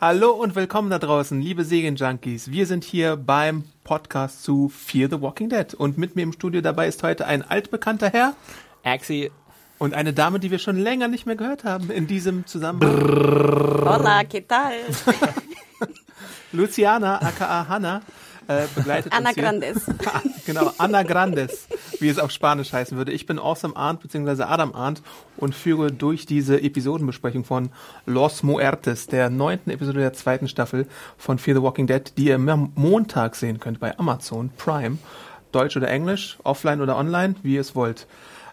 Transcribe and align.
Hallo 0.00 0.30
und 0.30 0.54
willkommen 0.54 0.88
da 0.88 0.98
draußen, 0.98 1.42
liebe 1.42 1.62
Serienjunkies. 1.62 2.50
Wir 2.50 2.64
sind 2.64 2.84
hier 2.84 3.16
beim 3.16 3.64
Podcast 3.84 4.42
zu 4.42 4.70
Fear 4.70 5.10
the 5.10 5.20
Walking 5.20 5.50
Dead. 5.50 5.74
Und 5.74 5.98
mit 5.98 6.16
mir 6.16 6.22
im 6.22 6.32
Studio 6.32 6.62
dabei 6.62 6.88
ist 6.88 7.02
heute 7.02 7.26
ein 7.26 7.42
altbekannter 7.42 8.08
Herr 8.08 8.34
Axi. 8.82 9.30
und 9.78 9.92
eine 9.92 10.14
Dame, 10.14 10.40
die 10.40 10.50
wir 10.50 10.58
schon 10.58 10.78
länger 10.78 11.08
nicht 11.08 11.26
mehr 11.26 11.36
gehört 11.36 11.64
haben 11.64 11.90
in 11.90 12.06
diesem 12.06 12.46
Zusammenhang. 12.46 12.96
Hola, 13.84 14.22
¿qué 14.22 14.40
tal? 14.46 14.72
Luciana, 16.52 17.20
aka 17.20 17.68
Hanna, 17.68 18.00
äh, 18.50 18.66
begleitet 18.74 19.12
Ana 19.12 19.28
uns 19.28 19.34
hier. 19.34 19.44
Grandes. 19.44 19.84
genau, 20.46 20.72
Ana 20.78 21.02
Grandes, 21.04 21.68
wie 22.00 22.08
es 22.08 22.18
auf 22.18 22.30
Spanisch 22.30 22.72
heißen 22.72 22.98
würde. 22.98 23.12
Ich 23.12 23.26
bin 23.26 23.38
Awesome 23.38 23.76
Arndt 23.76 24.02
bzw. 24.02 24.42
Adam 24.42 24.74
Arndt 24.74 25.02
und 25.36 25.54
führe 25.54 25.92
durch 25.92 26.26
diese 26.26 26.60
Episodenbesprechung 26.60 27.44
von 27.44 27.70
Los 28.06 28.42
Muertes, 28.42 29.06
der 29.06 29.30
neunten 29.30 29.70
Episode 29.70 30.00
der 30.00 30.12
zweiten 30.12 30.48
Staffel 30.48 30.86
von 31.16 31.38
Fear 31.38 31.58
the 31.58 31.62
Walking 31.62 31.86
Dead, 31.86 32.12
die 32.16 32.26
ihr 32.26 32.34
am 32.34 32.72
Montag 32.74 33.36
sehen 33.36 33.60
könnt 33.60 33.78
bei 33.78 33.96
Amazon 33.98 34.50
Prime. 34.56 34.98
Deutsch 35.52 35.76
oder 35.76 35.88
Englisch, 35.88 36.38
offline 36.44 36.80
oder 36.80 36.96
online, 36.96 37.34
wie 37.42 37.54
ihr 37.54 37.60
es 37.60 37.74
wollt. 37.74 38.06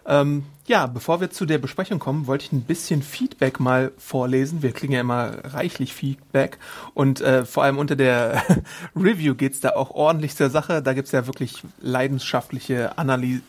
Ähm, 0.08 0.44
ja, 0.66 0.86
bevor 0.86 1.20
wir 1.20 1.30
zu 1.30 1.44
der 1.44 1.58
Besprechung 1.58 1.98
kommen, 1.98 2.26
wollte 2.26 2.46
ich 2.46 2.52
ein 2.52 2.62
bisschen 2.62 3.02
Feedback 3.02 3.60
mal 3.60 3.92
vorlesen. 3.98 4.62
Wir 4.62 4.72
kriegen 4.72 4.94
ja 4.94 5.00
immer 5.00 5.44
reichlich 5.44 5.92
Feedback 5.92 6.58
und 6.94 7.20
äh, 7.20 7.44
vor 7.44 7.62
allem 7.62 7.78
unter 7.78 7.94
der 7.94 8.42
Review 8.96 9.34
geht's 9.34 9.60
da 9.60 9.70
auch 9.70 9.90
ordentlich 9.90 10.34
zur 10.34 10.48
Sache. 10.48 10.82
Da 10.82 10.94
gibt's 10.94 11.12
ja 11.12 11.26
wirklich 11.26 11.62
leidenschaftliche 11.80 12.96
Analyse. 12.96 13.42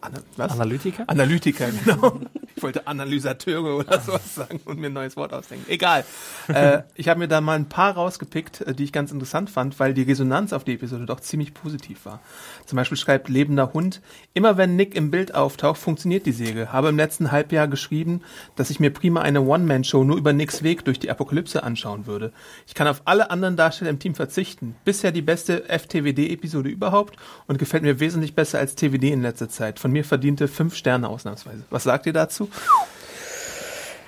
Ana, 0.00 0.18
was? 0.36 0.52
Analytiker? 0.52 1.04
Analytiker, 1.06 1.68
genau. 1.84 2.20
Ich 2.54 2.62
wollte 2.62 2.86
Analysateure 2.86 3.76
oder 3.76 4.00
sowas 4.00 4.34
sagen 4.34 4.60
und 4.64 4.78
mir 4.78 4.86
ein 4.86 4.92
neues 4.92 5.16
Wort 5.16 5.32
ausdenken. 5.32 5.66
Egal. 5.68 6.04
äh, 6.48 6.82
ich 6.94 7.08
habe 7.08 7.20
mir 7.20 7.28
da 7.28 7.40
mal 7.40 7.56
ein 7.56 7.68
paar 7.68 7.92
rausgepickt, 7.94 8.62
äh, 8.62 8.74
die 8.74 8.84
ich 8.84 8.92
ganz 8.92 9.12
interessant 9.12 9.50
fand, 9.50 9.78
weil 9.78 9.94
die 9.94 10.02
Resonanz 10.02 10.52
auf 10.52 10.64
die 10.64 10.74
Episode 10.74 11.06
doch 11.06 11.20
ziemlich 11.20 11.54
positiv 11.54 12.06
war. 12.06 12.20
Zum 12.64 12.76
Beispiel 12.76 12.96
schreibt 12.96 13.28
Lebender 13.28 13.72
Hund, 13.72 14.00
immer 14.34 14.56
wenn 14.56 14.76
Nick 14.76 14.94
im 14.94 15.10
Bild 15.10 15.34
auftaucht, 15.34 15.78
funktioniert 15.78 16.26
die 16.26 16.32
Säge. 16.32 16.72
Habe 16.72 16.88
im 16.88 16.96
letzten 16.96 17.30
Halbjahr 17.30 17.68
geschrieben, 17.68 18.22
dass 18.56 18.70
ich 18.70 18.80
mir 18.80 18.90
prima 18.90 19.20
eine 19.20 19.42
One-Man-Show 19.42 20.04
nur 20.04 20.16
über 20.16 20.32
Nicks 20.32 20.62
Weg 20.62 20.84
durch 20.84 20.98
die 20.98 21.10
Apokalypse 21.10 21.62
anschauen 21.62 22.06
würde. 22.06 22.32
Ich 22.66 22.74
kann 22.74 22.88
auf 22.88 23.02
alle 23.04 23.30
anderen 23.30 23.56
Darsteller 23.56 23.90
im 23.90 23.98
Team 23.98 24.14
verzichten. 24.14 24.76
Bisher 24.84 25.12
die 25.12 25.22
beste 25.22 25.64
FTWD-Episode 25.68 26.68
überhaupt 26.68 27.16
und 27.46 27.58
gefällt 27.58 27.82
mir 27.82 28.00
wesentlich 28.00 28.34
besser 28.34 28.58
als 28.58 28.74
TWD 28.74 29.04
in 29.04 29.22
letzter 29.22 29.48
Zeit. 29.48 29.78
Von 29.86 29.92
mir 29.92 30.02
verdiente 30.02 30.48
fünf 30.48 30.74
Sterne 30.74 31.08
ausnahmsweise. 31.08 31.62
Was 31.70 31.84
sagt 31.84 32.06
ihr 32.06 32.12
dazu? 32.12 32.48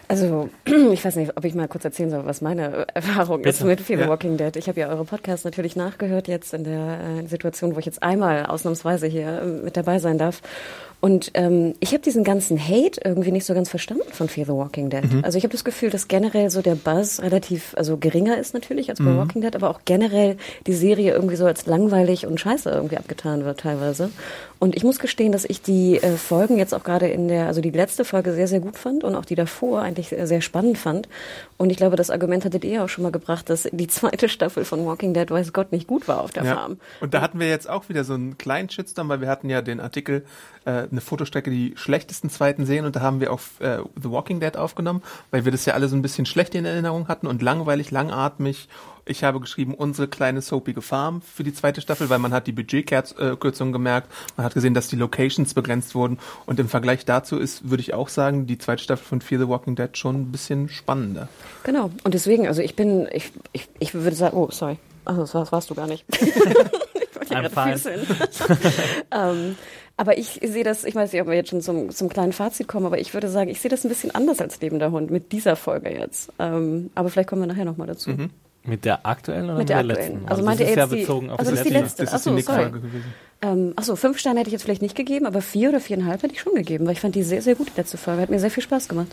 Also, 0.09 0.49
ich 0.93 1.05
weiß 1.05 1.15
nicht, 1.15 1.37
ob 1.37 1.45
ich 1.45 1.55
mal 1.55 1.69
kurz 1.69 1.85
erzählen 1.85 2.11
soll, 2.11 2.27
was 2.27 2.41
meine 2.41 2.89
Erfahrung 2.95 3.45
ist 3.45 3.63
mit 3.63 3.81
Fear 3.81 3.99
the 3.99 4.05
Ja. 4.07 4.11
Walking 4.11 4.37
Dead. 4.37 4.57
Ich 4.57 4.69
habe 4.69 4.81
ja 4.81 4.89
eure 4.89 5.05
Podcasts 5.05 5.45
natürlich 5.45 5.77
nachgehört 5.77 6.27
jetzt 6.27 6.53
in 6.53 6.65
der 6.65 6.99
äh, 6.99 7.27
Situation, 7.29 7.77
wo 7.77 7.79
ich 7.79 7.87
jetzt 7.87 8.03
einmal 8.03 8.47
ausnahmsweise 8.47 9.07
hier 9.07 9.41
äh, 9.41 9.45
mit 9.47 9.77
dabei 9.77 10.01
sein 10.01 10.19
darf. 10.19 10.43
Und 11.01 11.31
ähm, 11.35 11.75
ich 11.79 11.93
habe 11.93 12.03
diesen 12.03 12.25
ganzen 12.25 12.59
Hate 12.59 13.01
irgendwie 13.05 13.31
nicht 13.31 13.47
so 13.47 13.55
ganz 13.55 13.69
verstanden 13.69 14.11
von 14.13 14.29
Fear 14.29 14.47
the 14.47 14.53
Walking 14.53 14.91
Dead. 14.91 15.05
Also 15.23 15.39
ich 15.39 15.45
habe 15.45 15.53
das 15.53 15.65
Gefühl, 15.65 15.91
dass 15.91 16.09
generell 16.09 16.51
so 16.51 16.61
der 16.61 16.75
Buzz 16.75 17.21
relativ, 17.21 17.75
also 17.77 17.97
geringer 17.97 18.37
ist 18.37 18.53
natürlich 18.53 18.91
als 18.91 18.99
bei 18.99 19.17
Walking 19.17 19.43
Dead, 19.43 19.55
aber 19.55 19.71
auch 19.71 19.81
generell 19.85 20.37
die 20.67 20.73
Serie 20.73 21.13
irgendwie 21.13 21.37
so 21.37 21.47
als 21.47 21.67
langweilig 21.67 22.27
und 22.27 22.41
scheiße 22.41 22.71
irgendwie 22.71 22.97
abgetan 22.97 23.45
wird 23.45 23.61
teilweise. 23.61 24.11
Und 24.59 24.77
ich 24.77 24.83
muss 24.83 24.99
gestehen, 24.99 25.31
dass 25.31 25.45
ich 25.45 25.63
die 25.63 25.99
äh, 25.99 26.17
Folgen 26.17 26.59
jetzt 26.59 26.75
auch 26.75 26.83
gerade 26.83 27.07
in 27.07 27.29
der, 27.29 27.47
also 27.47 27.61
die 27.61 27.71
letzte 27.71 28.05
Folge 28.05 28.33
sehr, 28.33 28.49
sehr 28.49 28.59
gut 28.59 28.77
fand 28.77 29.05
und 29.05 29.15
auch 29.15 29.25
die 29.25 29.37
davor 29.37 29.83
eigentlich 29.83 30.09
sehr, 30.09 30.27
sehr 30.27 30.41
spannend 30.41 30.79
fand. 30.79 31.09
Und 31.59 31.71
ich 31.71 31.77
glaube, 31.77 31.95
das 31.95 32.11
Argument 32.11 32.45
hattet 32.45 32.65
ihr 32.65 32.83
auch 32.83 32.89
schon 32.89 33.05
mal 33.05 33.13
gebracht, 33.13 33.49
dass 33.51 33.69
die 33.71 33.87
zweite 33.89 34.29
Staffel 34.29 34.65
von 34.65 34.85
Walking 34.85 35.15
Dead, 35.15 35.31
weiß 35.31 35.53
Gott, 35.53 35.71
nicht 35.71 35.87
gut 35.87 36.09
war 36.09 36.23
auf 36.23 36.33
der 36.33 36.45
Farm. 36.45 36.79
Und 37.01 37.15
da 37.15 37.21
hatten 37.21 37.39
wir 37.39 37.49
jetzt 37.49 37.71
auch 37.71 37.89
wieder 37.89 38.03
so 38.03 38.15
einen 38.15 38.37
kleinen 38.37 38.69
Shitstorm, 38.69 39.09
weil 39.09 39.21
wir 39.21 39.29
hatten 39.29 39.49
ja 39.49 39.63
den 39.63 39.79
Artikel, 39.79 40.25
äh, 40.69 40.87
eine 40.91 41.01
Fotostrecke, 41.01 41.51
die 41.51 41.73
schlechtesten 41.77 42.29
zweiten 42.29 42.67
sehen 42.67 42.85
und 42.85 42.95
da 42.95 43.01
haben 43.01 43.21
wir 43.21 43.33
auf 43.33 43.59
äh, 43.61 43.79
The 44.01 44.11
Walking 44.11 44.39
Dead 44.39 44.57
aufgenommen, 44.57 45.03
weil 45.31 45.47
wir 45.47 45.53
das 45.53 45.65
ja 45.65 45.73
alle 45.73 45.89
so 45.89 45.97
ein 45.97 46.03
bisschen 46.03 46.27
schlecht 46.27 46.55
in 46.55 46.67
Erinnerung 46.67 47.09
hatten 47.09 47.27
und 47.27 47.41
langweilig, 47.41 47.91
langatmig. 47.91 48.69
Ich 49.07 49.25
habe 49.25 49.41
geschrieben, 49.41 49.73
unsere 49.73 50.09
kleine 50.09 50.43
soapige 50.43 50.83
Farm 50.83 51.23
für 51.23 51.43
die 51.43 51.55
zweite 51.55 51.81
Staffel, 51.81 52.11
weil 52.11 52.19
man 52.19 52.35
hat 52.35 52.47
die 52.47 52.53
Budgetkürzung 52.53 53.73
gemerkt, 53.73 54.13
man 54.37 54.45
hat 54.45 54.53
gesehen, 54.53 54.75
dass 54.75 54.89
die 54.89 54.97
Locations 54.97 55.55
begrenzt 55.55 55.95
wurden 55.95 56.19
und 56.45 56.61
im 56.61 56.69
Vergleich 56.69 57.07
dazu 57.07 57.39
ist, 57.39 57.71
würde 57.71 57.81
ich 57.81 57.95
auch 57.95 58.11
sagen, 58.11 58.47
die 58.47 58.59
zweite 58.59 58.83
Staffel 58.83 59.07
von 59.07 59.21
Fear 59.23 59.41
the 59.41 59.49
Walking 59.49 59.75
Dead 59.75 59.97
schon 59.97 60.17
ein 60.17 60.33
bisschen 60.33 60.69
spannender. 60.69 61.31
Genau. 61.63 61.91
Und 62.05 62.13
deswegen, 62.13 62.47
also 62.47 62.61
ich 62.61 62.77
bin, 62.77 63.09
ich, 63.11 63.33
ich, 63.53 63.71
ich 63.79 63.95
würde 63.95 64.17
sagen, 64.17 64.37
oh, 64.37 64.51
sorry. 64.51 64.77
Also 65.07 65.23
das 65.23 65.33
warst, 65.33 65.53
warst 65.53 65.71
du 65.71 65.75
gar 65.75 65.87
nicht. 65.87 66.05
fine. 67.29 67.77
Füße 67.77 67.93
hin. 67.93 68.01
ähm, 69.11 69.57
aber 69.97 70.17
ich 70.19 70.41
sehe 70.45 70.63
das, 70.65 70.85
ich 70.85 70.95
weiß 70.95 71.13
nicht, 71.13 71.21
ob 71.23 71.29
wir 71.29 71.35
jetzt 71.35 71.51
schon 71.51 71.61
zum, 71.61 71.91
zum 71.91 72.09
kleinen 72.09 72.33
Fazit 72.33 72.69
kommen, 72.69 72.87
aber 72.87 72.99
ich 73.01 73.15
würde 73.15 73.29
sagen, 73.29 73.51
ich 73.51 73.61
sehe 73.61 73.71
das 73.71 73.85
ein 73.85 73.89
bisschen 73.89 74.15
anders 74.15 74.41
als 74.41 74.61
lebender 74.61 74.91
Hund 74.93 75.11
mit 75.11 75.33
dieser 75.33 75.57
Folge 75.57 75.91
jetzt. 75.91 76.33
Ähm, 76.39 76.91
aber 76.95 77.09
vielleicht 77.09 77.29
kommen 77.29 77.43
wir 77.43 77.47
nachher 77.47 77.65
nochmal 77.65 77.87
dazu. 77.89 78.11
Mit 78.65 78.85
der 78.85 79.07
aktuellen 79.07 79.45
oder 79.47 79.55
Mit 79.55 79.61
mit 79.61 79.69
der 79.71 79.83
der, 79.83 79.91
aktuellen. 79.91 80.13
letzten? 80.13 80.29
Also 80.29 80.43
das 80.43 80.47
meinte 80.47 80.63
ist 80.65 80.71
er 80.71 80.77
ja 80.77 80.83
jetzt 80.85 80.93
die- 80.93 81.01
bezogen 81.01 81.31
auf 81.31 81.39
also 81.39 81.51
die 81.51 81.57
das 81.57 81.65
ist 81.67 81.71
die 81.71 81.75
letzte. 81.79 82.05
Das 82.05 82.15
ist 82.15 82.25
so, 82.25 82.31
die. 82.31 82.37
Nick-Frage 82.37 82.71
gewesen. 82.81 83.05
Ähm, 83.41 83.73
achso, 83.77 83.97
fünf 83.97 84.19
Sterne 84.19 84.41
hätte 84.41 84.49
ich 84.49 84.53
jetzt 84.53 84.63
vielleicht 84.65 84.83
nicht 84.83 84.95
gegeben, 84.97 85.25
aber 85.27 85.41
vier 85.43 85.69
oder 85.71 85.81
viereinhalb 85.81 86.23
hätte 86.23 86.35
ich 86.35 86.41
schon 86.41 86.55
gegeben, 86.55 86.85
weil 86.87 86.93
ich 86.93 87.01
fand 87.01 87.15
die 87.15 87.23
sehr, 87.23 87.41
sehr 87.41 87.55
gut, 87.55 87.69
die 87.69 87.77
letzte 87.81 87.97
Folge. 87.97 88.23
Hat 88.23 88.31
mir 88.31 88.41
sehr 88.41 88.51
viel 88.51 88.63
Spaß 88.65 88.89
gemacht. 88.89 89.09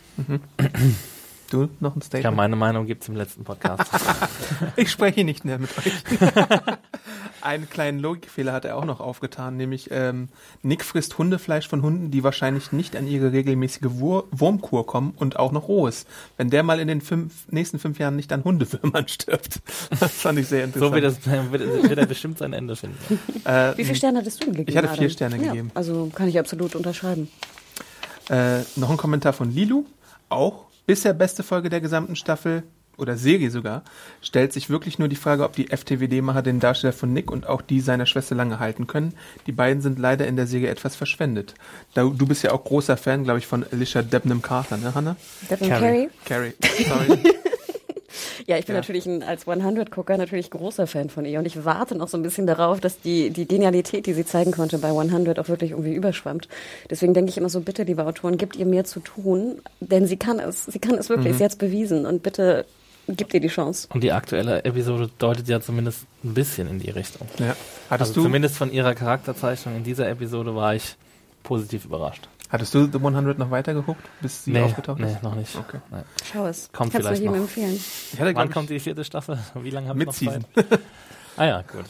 Du, 1.51 1.69
noch 1.79 1.95
ein 1.95 1.99
Ja, 1.99 2.05
Statement? 2.05 2.35
meine 2.37 2.55
Meinung 2.55 2.85
gibt's 2.87 3.07
im 3.07 3.15
letzten 3.15 3.43
Podcast. 3.43 3.83
Ich 4.75 4.89
spreche 4.91 5.23
nicht 5.23 5.45
mehr 5.45 5.59
mit 5.59 5.69
euch. 5.77 5.93
Einen 7.41 7.69
kleinen 7.69 7.99
Logikfehler 7.99 8.51
hat 8.53 8.65
er 8.65 8.75
auch 8.77 8.85
noch 8.85 8.99
aufgetan, 8.99 9.55
nämlich 9.55 9.89
ähm, 9.91 10.29
Nick 10.63 10.83
frisst 10.83 11.17
Hundefleisch 11.17 11.67
von 11.67 11.81
Hunden, 11.83 12.09
die 12.09 12.23
wahrscheinlich 12.23 12.71
nicht 12.71 12.95
an 12.95 13.07
ihre 13.07 13.31
regelmäßige 13.31 13.83
Wur 13.99 14.25
Wurmkur 14.31 14.85
kommen 14.87 15.13
und 15.15 15.37
auch 15.37 15.51
noch 15.51 15.67
rohes. 15.67 16.05
Wenn 16.37 16.49
der 16.49 16.63
mal 16.63 16.79
in 16.79 16.87
den 16.87 17.01
fünf, 17.01 17.47
nächsten 17.51 17.77
fünf 17.77 17.99
Jahren 17.99 18.15
nicht 18.15 18.33
an 18.33 18.43
Hundewürmern 18.43 19.07
stirbt. 19.07 19.61
Das 19.99 20.11
fand 20.13 20.39
ich 20.39 20.47
sehr 20.47 20.63
interessant. 20.63 20.89
so 20.89 20.95
wird, 20.95 21.03
das, 21.05 21.51
wird, 21.51 21.83
wird 21.89 21.97
er 21.99 22.05
bestimmt 22.07 22.39
sein 22.39 22.53
Ende 22.53 22.75
finden. 22.75 22.97
Äh, 23.45 23.77
Wie 23.77 23.83
viele 23.85 23.95
Sterne 23.95 24.19
hattest 24.19 24.41
du 24.41 24.45
denn 24.45 24.55
gegeben? 24.55 24.69
Ich 24.71 24.77
hatte 24.77 24.87
vier 24.89 25.05
Adam? 25.05 25.09
Sterne 25.09 25.37
ja, 25.37 25.43
gegeben. 25.51 25.71
Also 25.75 26.11
kann 26.15 26.27
ich 26.27 26.39
absolut 26.39 26.75
unterschreiben. 26.75 27.29
Äh, 28.29 28.61
noch 28.75 28.89
ein 28.89 28.97
Kommentar 28.97 29.33
von 29.33 29.51
Lilu, 29.51 29.85
auch 30.29 30.65
bisher 30.85 31.13
beste 31.13 31.43
Folge 31.43 31.69
der 31.69 31.81
gesamten 31.81 32.15
Staffel 32.15 32.63
oder 32.97 33.17
Serie 33.17 33.51
sogar, 33.51 33.83
stellt 34.21 34.53
sich 34.53 34.69
wirklich 34.69 34.99
nur 34.99 35.07
die 35.07 35.15
Frage, 35.15 35.43
ob 35.43 35.53
die 35.53 35.67
FTWD-Macher 35.67 36.41
den 36.41 36.59
Darsteller 36.59 36.93
von 36.93 37.11
Nick 37.11 37.31
und 37.31 37.47
auch 37.47 37.61
die 37.61 37.81
seiner 37.81 38.05
Schwester 38.05 38.35
lange 38.35 38.59
halten 38.59 38.87
können. 38.87 39.13
Die 39.47 39.51
beiden 39.51 39.81
sind 39.81 39.99
leider 39.99 40.27
in 40.27 40.35
der 40.35 40.47
Serie 40.47 40.69
etwas 40.69 40.95
verschwendet. 40.95 41.55
Da, 41.93 42.03
du 42.03 42.25
bist 42.25 42.43
ja 42.43 42.51
auch 42.51 42.63
großer 42.63 42.97
Fan, 42.97 43.23
glaube 43.23 43.39
ich, 43.39 43.47
von 43.47 43.65
Alicia 43.69 44.01
Debnam 44.01 44.41
Carter, 44.41 44.77
ne, 44.77 44.95
Hannah? 44.95 45.17
Devin 45.49 45.69
Carrie. 45.69 46.09
Carey? 46.25 46.53
Carrie, 46.53 46.85
sorry. 46.87 47.33
Ja, 48.47 48.57
ich 48.57 48.65
bin 48.65 48.75
Ja. 48.75 48.81
natürlich 48.81 49.05
ein, 49.05 49.23
als 49.23 49.45
100-Gucker 49.45 50.17
natürlich 50.17 50.49
großer 50.49 50.87
Fan 50.87 51.09
von 51.09 51.25
ihr 51.25 51.39
und 51.39 51.45
ich 51.45 51.65
warte 51.65 51.95
noch 51.95 52.07
so 52.07 52.17
ein 52.17 52.23
bisschen 52.23 52.47
darauf, 52.47 52.79
dass 52.79 52.99
die, 53.01 53.29
die 53.29 53.47
Genialität, 53.47 54.05
die 54.05 54.13
sie 54.13 54.25
zeigen 54.25 54.51
konnte 54.51 54.77
bei 54.77 54.89
100 54.89 55.39
auch 55.39 55.49
wirklich 55.49 55.71
irgendwie 55.71 55.93
überschwemmt. 55.93 56.47
Deswegen 56.89 57.13
denke 57.13 57.29
ich 57.29 57.37
immer 57.37 57.49
so, 57.49 57.61
bitte, 57.61 57.83
liebe 57.83 58.05
Autoren, 58.05 58.37
gebt 58.37 58.55
ihr 58.55 58.65
mehr 58.65 58.83
zu 58.85 58.99
tun, 58.99 59.61
denn 59.79 60.07
sie 60.07 60.17
kann 60.17 60.39
es, 60.39 60.65
sie 60.65 60.79
kann 60.79 60.95
es 60.95 61.09
wirklich, 61.09 61.37
sie 61.37 61.43
hat 61.43 61.51
es 61.51 61.57
bewiesen 61.57 62.05
und 62.05 62.23
bitte 62.23 62.65
Gib 63.07 63.29
dir 63.29 63.39
die 63.39 63.49
Chance. 63.49 63.87
Und 63.93 64.03
die 64.03 64.11
aktuelle 64.11 64.65
Episode 64.65 65.11
deutet 65.19 65.47
ja 65.47 65.61
zumindest 65.61 66.05
ein 66.23 66.33
bisschen 66.33 66.67
in 66.67 66.79
die 66.79 66.89
Richtung. 66.89 67.27
Ja. 67.37 67.55
Hattest, 67.89 68.09
Also 68.09 68.13
du, 68.15 68.21
zumindest 68.23 68.57
von 68.57 68.71
ihrer 68.71 68.95
Charakterzeichnung 68.95 69.75
in 69.75 69.83
dieser 69.83 70.09
Episode 70.09 70.55
war 70.55 70.73
ich 70.73 70.95
positiv 71.43 71.85
überrascht. 71.85 72.27
Hattest 72.55 72.73
du 72.73 72.85
The 72.91 72.97
100 72.97 73.37
noch 73.37 73.51
weitergeguckt, 73.51 74.01
bis 74.21 74.43
sie 74.43 74.59
aufgetaucht 74.59 74.99
nee, 74.99 75.11
ist? 75.11 75.23
noch 75.23 75.35
nicht. 75.35 75.55
Okay. 75.55 75.79
Nee. 75.91 75.97
Schau 76.31 76.47
es. 76.47 76.69
Kommt 76.71 76.91
Kannst 76.91 76.95
du 76.95 76.99
vielleicht 76.99 77.21
jedem 77.21 77.35
noch. 77.35 77.41
empfehlen. 77.41 77.75
Ich 77.75 78.13
hatte, 78.19 78.35
Wann 78.35 78.47
glaub 78.47 78.51
kommt 78.53 78.69
die 78.69 78.79
vierte 78.79 79.03
Staffel? 79.03 79.37
Wie 79.61 79.69
lange 79.69 79.89
haben 79.89 79.99
wir 79.99 80.07
noch. 80.07 80.13
Zeit? 80.13 80.45
Ah 81.37 81.45
ja, 81.47 81.61
gut. 81.63 81.83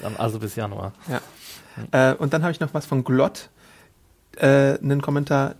Dann 0.00 0.16
also 0.16 0.38
bis 0.38 0.56
Januar. 0.56 0.94
ich, 1.06 1.92
äh, 1.92 2.14
und 2.14 2.32
dann 2.32 2.40
habe 2.40 2.52
ich 2.52 2.60
noch 2.60 2.72
was 2.72 2.86
von 2.86 3.04
Glott, 3.04 3.50
äh, 4.38 4.78
einen 4.78 5.02
Kommentar, 5.02 5.56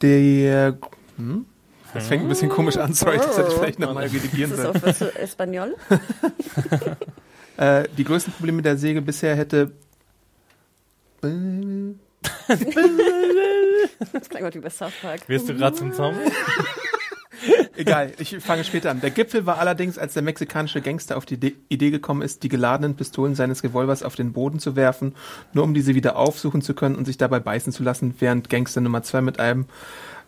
der, 0.00 0.78
hm? 1.16 1.46
Das 1.92 2.06
fängt 2.06 2.22
ein 2.22 2.28
bisschen 2.28 2.48
komisch 2.48 2.76
an, 2.76 2.94
sorry, 2.94 3.16
das 3.16 3.36
hätte 3.38 3.48
ich 3.48 3.54
vielleicht 3.54 3.78
nochmal 3.80 4.04
redigieren 4.04 4.52
Ist 4.52 4.62
das 4.62 4.98
sollen. 4.98 5.10
auf 5.10 5.16
Espanol? 5.18 5.76
Äh, 7.56 7.88
die 7.96 8.02
größten 8.02 8.32
Probleme 8.32 8.62
der 8.62 8.76
Säge 8.76 9.00
bisher 9.00 9.36
hätte. 9.36 9.70
Das 14.12 14.28
klang 14.28 14.44
heute 14.44 14.58
wie 14.58 14.62
bei 14.62 14.70
South 14.70 14.92
Park. 15.00 15.28
Wirst 15.28 15.48
du 15.48 15.54
gerade 15.54 15.76
zum 15.76 15.92
Zombie? 15.92 16.20
Egal, 17.76 18.12
ich 18.18 18.36
fange 18.38 18.64
später 18.64 18.90
an. 18.90 19.00
Der 19.00 19.10
Gipfel 19.10 19.44
war 19.44 19.58
allerdings, 19.58 19.98
als 19.98 20.14
der 20.14 20.22
mexikanische 20.22 20.80
Gangster 20.80 21.16
auf 21.16 21.26
die 21.26 21.34
Ide- 21.34 21.52
Idee 21.68 21.90
gekommen 21.90 22.22
ist, 22.22 22.42
die 22.42 22.48
geladenen 22.48 22.94
Pistolen 22.96 23.34
seines 23.34 23.62
Revolvers 23.64 24.02
auf 24.02 24.14
den 24.14 24.32
Boden 24.32 24.60
zu 24.60 24.76
werfen, 24.76 25.14
nur 25.52 25.64
um 25.64 25.74
diese 25.74 25.94
wieder 25.94 26.16
aufsuchen 26.16 26.62
zu 26.62 26.72
können 26.74 26.94
und 26.94 27.04
sich 27.04 27.18
dabei 27.18 27.40
beißen 27.40 27.72
zu 27.72 27.82
lassen, 27.82 28.14
während 28.20 28.48
Gangster 28.48 28.80
Nummer 28.80 29.02
zwei 29.02 29.20
mit 29.20 29.40
einem 29.40 29.66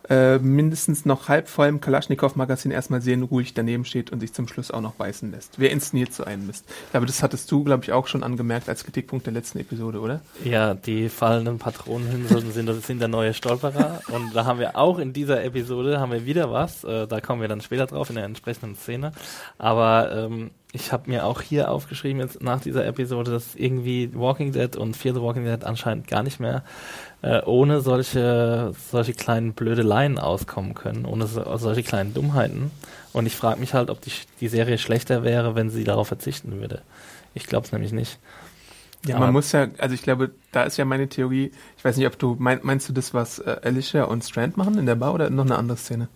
äh, 0.09 0.37
mindestens 0.39 1.05
noch 1.05 1.27
halb 1.27 1.49
vollem 1.49 1.81
Kalaschnikow-Magazin 1.81 2.71
erstmal 2.71 3.01
seelenruhig 3.01 3.53
daneben 3.53 3.85
steht 3.85 4.11
und 4.11 4.19
sich 4.19 4.33
zum 4.33 4.47
Schluss 4.47 4.71
auch 4.71 4.81
noch 4.81 4.93
beißen 4.93 5.31
lässt. 5.31 5.59
Wer 5.59 5.71
inszeniert 5.71 6.13
so 6.13 6.23
einen 6.23 6.47
Mist? 6.47 6.65
Glaube, 6.91 7.05
das 7.05 7.23
hattest 7.23 7.51
du, 7.51 7.63
glaube 7.63 7.83
ich, 7.83 7.91
auch 7.91 8.07
schon 8.07 8.23
angemerkt 8.23 8.69
als 8.69 8.83
Kritikpunkt 8.83 9.25
der 9.25 9.33
letzten 9.33 9.59
Episode, 9.59 9.99
oder? 9.99 10.21
Ja, 10.43 10.73
die 10.73 11.09
fallenden 11.09 11.59
Patronenhülsen 11.59 12.51
sind, 12.51 12.83
sind 12.83 12.99
der 12.99 13.07
neue 13.07 13.33
Stolperer. 13.33 14.01
Und 14.09 14.35
da 14.35 14.45
haben 14.45 14.59
wir 14.59 14.77
auch 14.77 14.99
in 14.99 15.13
dieser 15.13 15.43
Episode 15.43 15.99
haben 15.99 16.11
wir 16.11 16.25
wieder 16.25 16.51
was. 16.51 16.83
Äh, 16.83 17.07
da 17.07 17.21
kommen 17.21 17.41
wir 17.41 17.47
dann 17.47 17.61
später 17.61 17.85
drauf 17.85 18.09
in 18.09 18.15
der 18.15 18.25
entsprechenden 18.25 18.75
Szene. 18.75 19.11
Aber 19.57 20.11
ähm, 20.11 20.51
ich 20.73 20.91
habe 20.91 21.09
mir 21.09 21.25
auch 21.25 21.41
hier 21.41 21.71
aufgeschrieben 21.71 22.21
jetzt 22.21 22.41
nach 22.41 22.61
dieser 22.61 22.85
Episode, 22.85 23.31
dass 23.31 23.55
irgendwie 23.55 24.11
Walking 24.13 24.51
Dead 24.51 24.75
und 24.75 24.97
Fear 24.97 25.15
the 25.15 25.21
Walking 25.21 25.45
Dead 25.45 25.63
anscheinend 25.63 26.07
gar 26.07 26.23
nicht 26.23 26.39
mehr 26.39 26.63
äh, 27.21 27.41
ohne 27.43 27.81
solche 27.81 28.73
solche 28.91 29.13
kleinen 29.13 29.53
Blödeleien 29.53 30.19
auskommen 30.19 30.73
können, 30.73 31.05
ohne 31.05 31.27
so, 31.27 31.57
solche 31.57 31.83
kleinen 31.83 32.13
Dummheiten. 32.13 32.71
Und 33.13 33.25
ich 33.25 33.35
frage 33.35 33.59
mich 33.59 33.73
halt, 33.73 33.89
ob 33.89 34.01
die, 34.01 34.11
die 34.39 34.47
Serie 34.47 34.77
schlechter 34.77 35.23
wäre, 35.23 35.55
wenn 35.55 35.69
sie 35.69 35.83
darauf 35.83 36.07
verzichten 36.07 36.59
würde. 36.59 36.81
Ich 37.33 37.47
glaube 37.47 37.65
es 37.65 37.71
nämlich 37.71 37.91
nicht. 37.91 38.19
Ja, 39.05 39.15
Aber- 39.15 39.25
man 39.25 39.33
muss 39.33 39.51
ja, 39.51 39.67
also 39.77 39.93
ich 39.95 40.01
glaube, 40.01 40.31
da 40.51 40.63
ist 40.63 40.77
ja 40.77 40.85
meine 40.85 41.07
Theorie, 41.07 41.51
ich 41.77 41.85
weiß 41.85 41.97
nicht, 41.97 42.07
ob 42.07 42.17
du, 42.19 42.35
mein, 42.39 42.59
meinst 42.63 42.89
du 42.89 42.93
das, 42.93 43.13
was 43.13 43.39
äh, 43.39 43.57
Alicia 43.63 44.03
und 44.05 44.23
Strand 44.23 44.57
machen 44.57 44.77
in 44.77 44.85
der 44.85 44.95
Bar 44.95 45.13
oder 45.13 45.29
noch 45.29 45.45
eine 45.45 45.57
andere 45.57 45.77
Szene? 45.77 46.07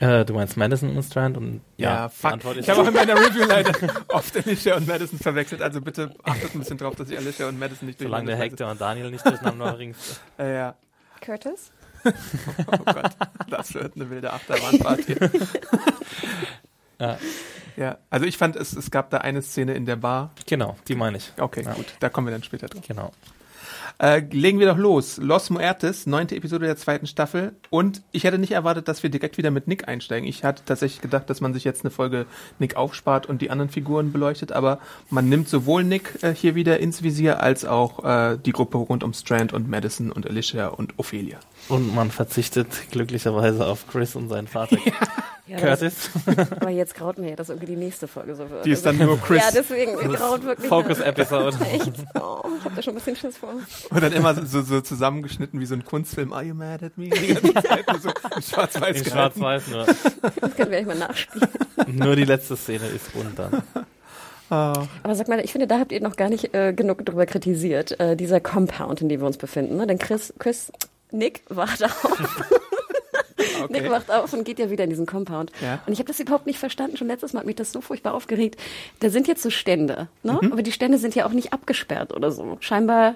Äh, 0.00 0.24
du 0.24 0.34
meinst 0.34 0.56
Madison 0.56 0.96
und 0.96 1.02
Strand 1.04 1.36
und 1.36 1.60
ja, 1.76 2.08
die 2.08 2.14
fuck. 2.14 2.32
Antwort 2.32 2.56
Ich 2.56 2.68
habe 2.68 2.82
auch 2.82 2.88
in 2.88 2.94
meiner 2.94 3.14
Review 3.20 3.44
leider 3.46 3.72
oft 4.08 4.36
Alicia 4.36 4.76
und 4.76 4.88
Madison 4.88 5.18
verwechselt, 5.18 5.62
also 5.62 5.80
bitte 5.80 6.12
achtet 6.24 6.54
ein 6.54 6.58
bisschen 6.58 6.78
drauf, 6.78 6.96
dass 6.96 7.10
ich 7.10 7.16
Alicia 7.16 7.48
und 7.48 7.58
Madison 7.58 7.86
nicht 7.86 8.00
solange 8.00 8.26
der 8.26 8.36
Hector 8.36 8.70
und 8.70 8.80
Daniel 8.80 9.10
nicht 9.10 9.24
durcheinander 9.24 9.66
verwechsel. 9.70 10.16
Äh, 10.38 10.54
ja, 10.54 10.74
Curtis? 11.20 11.70
oh 12.04 12.76
Gott, 12.84 13.10
das 13.48 13.72
wird 13.74 13.94
eine 13.96 14.10
wilde 14.10 14.32
Achterbahnparty. 14.32 15.16
Ja. 17.00 17.18
Ja, 17.76 17.98
also 18.08 18.24
ich 18.24 18.36
fand, 18.38 18.54
es, 18.56 18.72
es 18.72 18.90
gab 18.92 19.10
da 19.10 19.18
eine 19.18 19.42
Szene 19.42 19.74
in 19.74 19.84
der 19.84 19.96
Bar. 19.96 20.30
Genau, 20.46 20.76
die 20.86 20.94
meine 20.94 21.16
ich. 21.16 21.32
Okay, 21.38 21.62
Ja. 21.64 21.72
gut, 21.72 21.86
da 21.98 22.08
kommen 22.08 22.26
wir 22.28 22.30
dann 22.32 22.42
später 22.44 22.68
drauf. 22.68 22.82
Genau. 22.86 23.10
Äh, 23.98 24.22
legen 24.30 24.58
wir 24.58 24.66
doch 24.66 24.76
los. 24.76 25.18
Los 25.18 25.50
Muertes, 25.50 26.06
neunte 26.06 26.36
Episode 26.36 26.66
der 26.66 26.76
zweiten 26.76 27.06
Staffel. 27.06 27.52
Und 27.70 28.02
ich 28.12 28.24
hätte 28.24 28.38
nicht 28.38 28.52
erwartet, 28.52 28.88
dass 28.88 29.02
wir 29.02 29.10
direkt 29.10 29.38
wieder 29.38 29.50
mit 29.50 29.68
Nick 29.68 29.88
einsteigen. 29.88 30.28
Ich 30.28 30.44
hatte 30.44 30.62
tatsächlich 30.64 31.00
gedacht, 31.00 31.28
dass 31.30 31.40
man 31.40 31.54
sich 31.54 31.64
jetzt 31.64 31.84
eine 31.84 31.90
Folge 31.90 32.26
Nick 32.58 32.76
aufspart 32.76 33.26
und 33.26 33.42
die 33.42 33.50
anderen 33.50 33.70
Figuren 33.70 34.12
beleuchtet. 34.12 34.52
Aber 34.52 34.78
man 35.10 35.28
nimmt 35.28 35.48
sowohl 35.48 35.84
Nick 35.84 36.22
äh, 36.22 36.34
hier 36.34 36.54
wieder 36.54 36.80
ins 36.80 37.02
Visier, 37.02 37.40
als 37.40 37.64
auch 37.64 38.04
äh, 38.04 38.38
die 38.44 38.52
Gruppe 38.52 38.78
rund 38.78 39.04
um 39.04 39.12
Strand 39.12 39.52
und 39.52 39.68
Madison 39.68 40.10
und 40.10 40.26
Alicia 40.26 40.68
und 40.68 40.98
Ophelia. 40.98 41.38
Und 41.68 41.94
man 41.94 42.10
verzichtet 42.10 42.68
glücklicherweise 42.90 43.66
auf 43.66 43.86
Chris 43.88 44.16
und 44.16 44.28
seinen 44.28 44.46
Vater 44.48 44.76
Ja, 45.46 45.58
das, 45.60 45.78
Curtis. 45.80 46.10
aber 46.58 46.70
jetzt 46.70 46.94
graut 46.94 47.18
mir, 47.18 47.36
dass 47.36 47.48
irgendwie 47.50 47.66
die 47.66 47.76
nächste 47.76 48.08
Folge 48.08 48.34
so 48.34 48.48
wird. 48.48 48.64
Die 48.64 48.70
ist 48.70 48.84
dann 48.86 48.96
nur 48.96 49.18
Chris. 49.20 49.42
Ja, 49.42 49.50
deswegen 49.54 49.94
graut 49.96 50.42
wirklich. 50.42 50.68
Focus-Episode. 50.68 51.56
Echt? 51.72 51.92
Oh, 52.14 52.40
ich 52.58 52.64
hab 52.64 52.74
da 52.74 52.82
schon 52.82 52.94
ein 52.94 52.96
bisschen 52.96 53.16
Schiss 53.16 53.36
vor. 53.36 53.50
Und 53.90 54.02
dann 54.02 54.12
immer 54.12 54.34
so, 54.46 54.62
so 54.62 54.80
zusammengeschnitten 54.80 55.60
wie 55.60 55.66
so 55.66 55.74
ein 55.74 55.84
Kunstfilm. 55.84 56.32
Are 56.32 56.42
you 56.42 56.54
mad 56.54 56.84
at 56.84 56.96
me? 56.96 57.10
Die 57.10 57.34
ganze 57.34 57.62
Zeit 57.62 57.86
nur 57.88 58.00
so 58.00 58.08
in 58.36 58.42
schwarz-weiß 58.42 58.96
In. 59.00 59.04
Schwarz-Weiß 59.04 59.68
nur. 59.68 59.84
Das 59.86 60.56
können 60.56 60.70
wir 60.70 60.78
echt 60.78 60.86
mal 60.86 60.96
nachspielen. 60.98 61.48
Nur 61.88 62.16
die 62.16 62.24
letzte 62.24 62.56
Szene 62.56 62.86
ist 62.88 63.14
rund 63.14 63.38
dann. 63.38 63.62
Ah, 64.50 64.86
Aber 65.02 65.14
sag 65.14 65.28
mal, 65.28 65.40
ich 65.40 65.52
finde, 65.52 65.66
da 65.66 65.78
habt 65.78 65.92
ihr 65.92 66.00
noch 66.00 66.16
gar 66.16 66.28
nicht 66.28 66.54
äh, 66.54 66.72
genug 66.72 67.04
drüber 67.04 67.26
kritisiert, 67.26 67.98
äh, 68.00 68.14
dieser 68.16 68.40
Compound, 68.40 69.00
in 69.02 69.08
dem 69.08 69.20
wir 69.20 69.26
uns 69.26 69.36
befinden. 69.38 69.76
Ne? 69.76 69.86
Denn 69.86 69.98
Chris, 69.98 70.32
Chris, 70.38 70.70
Nick 71.14 71.42
wacht 71.48 71.82
auf. 71.84 72.04
Nick 73.68 73.82
okay. 73.82 73.90
wacht 73.90 74.10
auf 74.10 74.32
und 74.32 74.44
geht 74.44 74.58
ja 74.58 74.70
wieder 74.70 74.84
in 74.84 74.90
diesen 74.90 75.06
Compound. 75.06 75.50
Ja. 75.62 75.80
Und 75.86 75.92
ich 75.92 75.98
habe 75.98 76.08
das 76.08 76.20
überhaupt 76.20 76.46
nicht 76.46 76.58
verstanden. 76.58 76.96
Schon 76.96 77.08
letztes 77.08 77.32
Mal 77.32 77.40
hat 77.40 77.46
mich 77.46 77.56
das 77.56 77.72
so 77.72 77.80
furchtbar 77.80 78.14
aufgeregt. 78.14 78.60
Da 79.00 79.10
sind 79.10 79.26
jetzt 79.28 79.42
so 79.42 79.50
Stände, 79.50 80.08
ne? 80.22 80.38
Mhm. 80.40 80.52
aber 80.52 80.62
die 80.62 80.72
Stände 80.72 80.98
sind 80.98 81.14
ja 81.14 81.26
auch 81.26 81.30
nicht 81.32 81.52
abgesperrt 81.52 82.12
oder 82.12 82.30
so. 82.30 82.56
Scheinbar 82.60 83.14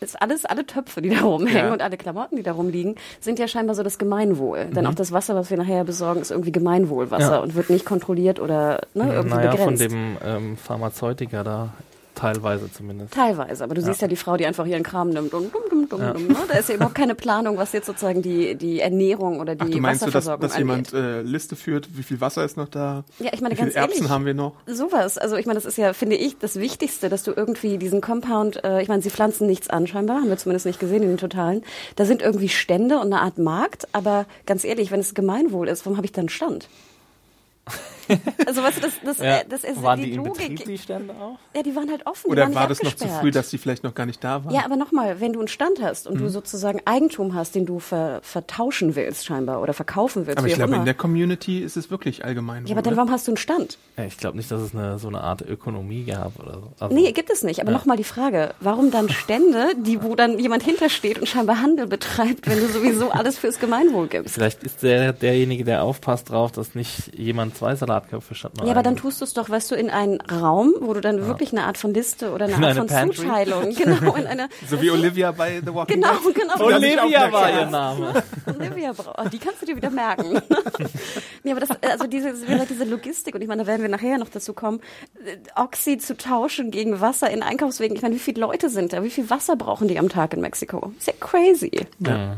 ist 0.00 0.20
alles, 0.20 0.44
alle 0.44 0.66
Töpfe, 0.66 1.00
die 1.02 1.10
da 1.10 1.20
rumhängen 1.22 1.66
Ja. 1.68 1.72
und 1.72 1.80
alle 1.82 1.96
Klamotten, 1.96 2.36
die 2.36 2.42
da 2.42 2.52
rumliegen, 2.52 2.96
sind 3.20 3.38
ja 3.38 3.48
scheinbar 3.48 3.74
so 3.74 3.82
das 3.82 3.98
Gemeinwohl. 3.98 4.66
Mhm. 4.66 4.74
Denn 4.74 4.86
auch 4.86 4.94
das 4.94 5.12
Wasser, 5.12 5.34
was 5.34 5.50
wir 5.50 5.56
nachher 5.56 5.84
besorgen, 5.84 6.20
ist 6.20 6.30
irgendwie 6.30 6.52
Gemeinwohlwasser 6.52 7.32
Ja. 7.32 7.38
und 7.38 7.54
wird 7.54 7.70
nicht 7.70 7.84
kontrolliert 7.86 8.38
oder 8.40 8.80
ne, 8.94 9.12
irgendwie 9.14 9.36
naja, 9.36 9.50
von 9.56 9.74
begrenzt. 9.74 9.82
dem 9.82 10.16
ähm, 10.24 10.56
Pharmazeutiker 10.56 11.42
da, 11.44 11.72
teilweise 12.14 12.70
zumindest. 12.72 13.12
Teilweise, 13.14 13.64
aber 13.64 13.74
du 13.74 13.82
siehst 13.82 14.02
ja 14.02 14.08
die 14.08 14.16
Frau, 14.16 14.36
die 14.36 14.46
einfach 14.46 14.66
ihren 14.66 14.82
Kram 14.82 15.10
nimmt 15.10 15.34
und 15.34 15.52
dumm, 15.52 15.62
dumm, 15.70 15.88
dumm, 15.88 16.12
dumm, 16.12 16.26
ne? 16.26 16.36
Da 16.48 16.58
ist 16.58 16.68
ja 16.68 16.74
überhaupt 16.76 16.94
keine 16.94 17.14
Planung, 17.14 17.56
was 17.56 17.72
jetzt 17.72 17.86
sozusagen 17.86 18.22
die, 18.22 18.54
die 18.54 18.80
Ernährung 18.80 19.40
oder 19.40 19.54
die 19.54 19.62
Ach, 19.64 19.68
du 19.70 19.78
meinst 19.80 20.00
so, 20.00 20.06
dass, 20.06 20.26
Wasserversorgung 20.26 20.40
dass 20.42 20.52
angeht. 20.52 20.92
jemand 20.92 20.92
äh, 20.94 21.22
Liste 21.22 21.56
führt, 21.56 21.96
wie 21.96 22.02
viel 22.02 22.20
Wasser 22.20 22.44
ist 22.44 22.56
noch 22.56 22.68
da? 22.68 23.04
Ja, 23.18 23.30
ich 23.32 23.40
meine, 23.40 23.54
wie 23.54 23.60
ganz 23.60 23.74
ehrlich. 23.74 23.96
Erbsen 23.96 24.10
haben 24.10 24.26
wir 24.26 24.34
noch? 24.34 24.54
Sowas. 24.66 25.18
Also 25.18 25.36
ich 25.36 25.46
meine, 25.46 25.56
das 25.56 25.64
ist 25.64 25.78
ja, 25.78 25.92
finde 25.92 26.16
ich, 26.16 26.38
das 26.38 26.56
Wichtigste, 26.56 27.08
dass 27.08 27.22
du 27.22 27.32
irgendwie 27.32 27.78
diesen 27.78 28.00
Compound, 28.00 28.62
äh, 28.64 28.82
ich 28.82 28.88
meine, 28.88 29.02
sie 29.02 29.10
pflanzen 29.10 29.46
nichts 29.46 29.68
an 29.68 29.86
scheinbar, 29.86 30.16
haben 30.16 30.28
wir 30.28 30.36
zumindest 30.36 30.66
nicht 30.66 30.80
gesehen 30.80 31.02
in 31.02 31.08
den 31.08 31.18
Totalen. 31.18 31.62
Da 31.96 32.04
sind 32.04 32.22
irgendwie 32.22 32.48
Stände 32.48 32.96
und 32.96 33.12
eine 33.12 33.20
Art 33.20 33.38
Markt, 33.38 33.88
aber 33.92 34.26
ganz 34.46 34.64
ehrlich, 34.64 34.90
wenn 34.90 35.00
es 35.00 35.14
Gemeinwohl 35.14 35.68
ist, 35.68 35.84
warum 35.84 35.96
habe 35.96 36.06
ich 36.06 36.12
dann 36.12 36.28
Stand? 36.28 36.68
also 38.46 38.62
weißt 38.62 38.78
du, 38.78 38.80
das, 38.82 38.92
das, 39.04 39.18
Ja. 39.18 39.38
äh, 39.38 39.44
das 39.48 39.64
ist 39.64 39.82
Waren 39.82 40.00
die, 40.00 40.10
die 40.10 40.16
Logik. 40.16 40.34
Betrieb, 40.34 40.64
die 40.64 40.78
Stände 40.78 41.14
auch? 41.14 41.38
ja, 41.54 41.62
die 41.62 41.74
waren 41.76 41.90
halt 41.90 42.06
offen. 42.06 42.22
die 42.26 42.32
Oder 42.32 42.42
waren 42.42 42.54
war 42.54 42.68
nicht 42.68 42.82
das 42.82 42.82
noch 42.82 42.94
zu 42.96 43.08
früh, 43.08 43.30
dass 43.30 43.50
die 43.50 43.58
vielleicht 43.58 43.84
noch 43.84 43.94
gar 43.94 44.06
nicht 44.06 44.22
da 44.22 44.44
waren? 44.44 44.54
Ja, 44.54 44.64
aber 44.64 44.76
nochmal, 44.76 45.20
wenn 45.20 45.32
du 45.32 45.38
einen 45.40 45.48
Stand 45.48 45.82
hast 45.82 46.06
und 46.06 46.20
du 46.20 46.28
sozusagen 46.28 46.80
Eigentum 46.84 47.34
hast, 47.34 47.54
den 47.54 47.66
du 47.66 47.78
ver 47.78 48.20
vertauschen 48.22 48.96
willst 48.96 49.24
scheinbar 49.26 49.60
oder 49.62 49.72
verkaufen 49.72 50.26
willst, 50.26 50.38
aber 50.38 50.46
wie 50.46 50.50
ich 50.50 50.56
glaube, 50.56 50.70
immer. 50.72 50.78
in 50.80 50.84
der 50.84 50.94
Community 50.94 51.60
ist 51.60 51.76
es 51.76 51.90
wirklich 51.90 52.24
allgemein. 52.24 52.66
ja, 52.66 52.72
aber 52.72 52.82
dann 52.82 52.92
oder? 52.94 53.02
warum 53.02 53.12
hast 53.12 53.26
du 53.26 53.32
einen 53.32 53.36
Stand? 53.36 53.78
Ja, 53.96 54.04
ich 54.04 54.16
glaube 54.18 54.36
nicht, 54.36 54.50
dass 54.50 54.60
es 54.60 54.74
eine, 54.74 54.98
so 54.98 55.08
eine 55.08 55.20
Art 55.22 55.42
Ökonomie 55.42 56.04
gab 56.04 56.38
oder 56.40 56.54
so. 56.60 56.72
Also, 56.80 56.94
Nee, 56.94 57.12
gibt 57.12 57.30
es 57.30 57.42
nicht. 57.42 57.60
Aber 57.60 57.70
Ja. 57.72 57.78
nochmal 57.78 57.96
die 57.96 58.04
Frage, 58.04 58.54
warum 58.60 58.90
dann 58.90 59.08
Stände, 59.10 59.68
die, 59.78 60.02
wo 60.02 60.14
dann 60.14 60.38
jemand 60.38 60.62
hintersteht 60.62 61.18
und 61.18 61.26
scheinbar 61.28 61.60
Handel 61.62 61.86
betreibt, 61.86 62.48
wenn 62.48 62.58
du 62.60 62.66
sowieso 62.68 63.10
alles 63.12 63.38
fürs 63.38 63.58
Gemeinwohl 63.60 64.08
gibst? 64.08 64.34
Vielleicht 64.34 64.62
ist 64.64 64.82
der 64.82 65.12
derjenige, 65.12 65.64
der 65.64 65.82
aufpasst 65.82 66.30
drauf, 66.30 66.52
dass 66.52 66.74
nicht 66.74 67.16
jemand 67.16 67.56
zwei 67.56 67.76
Salatköpfe 67.94 68.34
statt 68.34 68.56
nur 68.56 68.66
Ja, 68.66 68.72
aber 68.72 68.82
dann 68.82 68.96
tust 68.96 69.20
du 69.20 69.24
es 69.24 69.32
doch, 69.34 69.48
weißt 69.50 69.70
du, 69.70 69.74
in 69.74 69.90
einen 69.90 70.20
Raum, 70.20 70.74
wo 70.80 70.92
du 70.94 71.00
dann 71.00 71.26
wirklich 71.26 71.52
eine 71.52 71.64
Art 71.64 71.78
von 71.78 71.94
Liste 71.94 72.32
oder 72.32 72.44
eine 72.46 72.54
In 72.56 72.64
Art 72.64 72.70
eine 72.72 72.80
von 72.80 72.86
Pantry? 72.88 73.16
Zuteilung, 73.16 73.74
genau, 73.74 74.14
in 74.14 74.26
eine, 74.26 74.48
so 74.68 74.80
wie 74.82 74.90
Olivia 74.90 75.32
bei 75.32 75.60
The 75.64 75.72
Walking 75.74 76.00
genau, 76.00 76.14
Dead. 76.26 76.34
genau. 76.34 76.64
Olivia 76.64 77.32
war 77.32 77.50
Ja. 77.50 77.60
ihr 77.60 77.66
Name. 77.66 78.22
Olivia 78.46 78.92
Brauer, 78.92 79.28
die 79.30 79.38
kannst 79.38 79.62
du 79.62 79.66
dir 79.66 79.76
wieder 79.76 79.90
merken. 79.90 80.40
nee, 81.42 81.50
aber 81.52 81.60
das, 81.60 81.70
also 81.82 82.06
diese, 82.06 82.30
gesagt, 82.32 82.70
diese 82.70 82.84
Logistik, 82.84 83.34
und 83.34 83.42
ich 83.42 83.48
meine, 83.48 83.62
da 83.62 83.66
werden 83.68 83.82
wir 83.82 83.88
nachher 83.88 84.18
noch 84.18 84.28
dazu 84.28 84.52
kommen, 84.52 84.80
äh, 85.24 85.36
Oxy 85.60 85.98
zu 85.98 86.16
tauschen 86.16 86.70
gegen 86.70 87.00
Wasser 87.00 87.30
in 87.30 87.42
Einkaufswegen. 87.42 87.96
Ich 87.96 88.02
meine, 88.02 88.14
wie 88.14 88.18
viele 88.20 88.40
Leute 88.40 88.68
sind 88.70 88.92
da? 88.92 89.02
Wie 89.02 89.10
viel 89.10 89.30
Wasser 89.30 89.56
brauchen 89.56 89.88
die 89.88 89.98
am 89.98 90.08
Tag 90.08 90.32
in 90.34 90.40
Mexiko? 90.40 90.92
Ist 90.98 91.06
ja 91.06 91.12
crazy. 91.20 91.86
Ja. 92.00 92.10
Ja. 92.16 92.36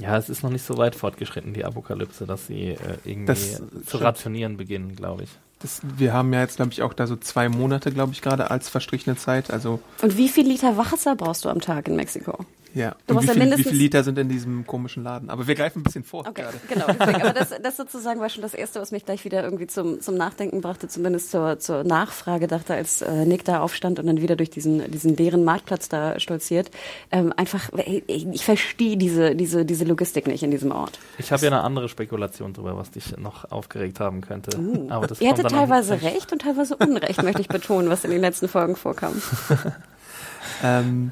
Ja, 0.00 0.16
es 0.16 0.28
ist 0.28 0.42
noch 0.42 0.50
nicht 0.50 0.64
so 0.64 0.76
weit 0.76 0.94
fortgeschritten, 0.94 1.54
die 1.54 1.64
Apokalypse, 1.64 2.26
dass 2.26 2.46
sie 2.46 2.70
äh, 2.70 2.76
irgendwie 3.04 3.26
Das 3.26 3.62
zu 3.86 3.96
rationieren 3.98 4.56
beginnen, 4.56 4.94
glaube 4.96 5.24
ich. 5.24 5.30
Das, 5.60 5.80
wir 5.82 6.12
haben 6.12 6.32
ja 6.34 6.40
jetzt, 6.40 6.56
glaube 6.56 6.72
ich, 6.72 6.82
auch 6.82 6.92
da 6.92 7.06
so 7.06 7.16
zwei 7.16 7.48
Monate, 7.48 7.90
glaube 7.90 8.12
ich, 8.12 8.20
gerade 8.20 8.50
als 8.50 8.68
verstrichene 8.68 9.16
Zeit. 9.16 9.50
Also, 9.50 9.80
Und 10.02 10.16
wie 10.18 10.28
viel 10.28 10.46
Liter 10.46 10.76
Wasser 10.76 11.16
brauchst 11.16 11.46
du 11.46 11.48
am 11.48 11.60
Tag 11.60 11.88
in 11.88 11.96
Mexiko? 11.96 12.44
Ja. 12.76 12.90
Du 13.06 13.14
Und 13.14 13.14
musst 13.14 13.24
wie, 13.24 13.28
ja 13.28 13.32
viel, 13.32 13.40
wie 13.40 13.44
mindestens- 13.46 13.68
viel 13.70 13.78
Liter 13.78 14.04
sind 14.04 14.18
in 14.18 14.28
diesem 14.28 14.66
komischen 14.66 15.02
Laden? 15.02 15.30
Aber 15.30 15.46
wir 15.48 15.54
greifen 15.54 15.80
ein 15.80 15.82
bisschen 15.82 16.04
vor 16.04 16.26
Okay, 16.28 16.42
gerade. 16.42 16.58
genau. 16.68 16.84
Deswegen. 16.88 17.22
Aber 17.22 17.32
das, 17.32 17.48
das 17.62 17.76
sozusagen 17.78 18.20
war 18.20 18.28
schon 18.28 18.42
das 18.42 18.52
Erste, 18.52 18.82
was 18.82 18.90
mich 18.92 19.06
gleich 19.06 19.24
wieder 19.24 19.42
irgendwie 19.42 19.66
zum, 19.66 20.02
zum 20.02 20.14
Nachdenken 20.16 20.60
brachte, 20.60 20.86
zumindest 20.86 21.30
zur, 21.30 21.58
zur 21.58 21.84
Nachfrage, 21.84 22.48
dachte, 22.48 22.74
als 22.74 23.00
äh, 23.00 23.24
Nick 23.24 23.44
da 23.46 23.60
aufstand 23.60 23.98
und 23.98 24.06
dann 24.06 24.20
wieder 24.20 24.36
durch 24.36 24.50
diesen, 24.50 24.90
diesen 24.90 25.16
leeren 25.16 25.42
Marktplatz 25.42 25.88
da 25.88 26.20
stolziert. 26.20 26.70
Ähm, 27.10 27.32
einfach, 27.34 27.70
ey, 27.78 28.04
ich 28.06 28.44
verstehe 28.44 28.98
diese, 28.98 29.34
diese, 29.34 29.64
diese 29.64 29.86
Logistik 29.86 30.26
nicht 30.26 30.42
in 30.42 30.50
diesem 30.50 30.70
Ort. 30.70 30.98
Ich 31.16 31.32
habe 31.32 31.42
ja 31.46 31.50
eine 31.50 31.62
andere 31.62 31.88
Spekulation 31.88 32.52
drüber, 32.52 32.76
was 32.76 32.90
dich 32.90 33.16
noch 33.16 33.50
aufgeregt 33.50 34.00
haben 34.00 34.20
könnte. 34.20 34.50
Aber 34.90 35.06
das 35.06 35.22
Ihr 35.22 35.30
hattet 35.30 35.48
teilweise 35.50 36.02
recht 36.02 36.30
und 36.30 36.42
teilweise 36.42 36.76
Unrecht, 36.76 37.22
möchte 37.22 37.40
ich 37.40 37.48
betonen, 37.48 37.88
was 37.88 38.04
in 38.04 38.10
den 38.10 38.20
letzten 38.20 38.48
Folgen 38.48 38.76
vorkam. 38.76 39.14
Ähm, 40.62 41.10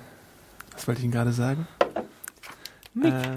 was 0.74 0.86
wollte 0.86 0.98
ich 1.00 1.04
Ihnen 1.04 1.12
gerade 1.12 1.32
sagen? 1.32 1.66
Nick. 2.94 3.12
Äh, 3.12 3.34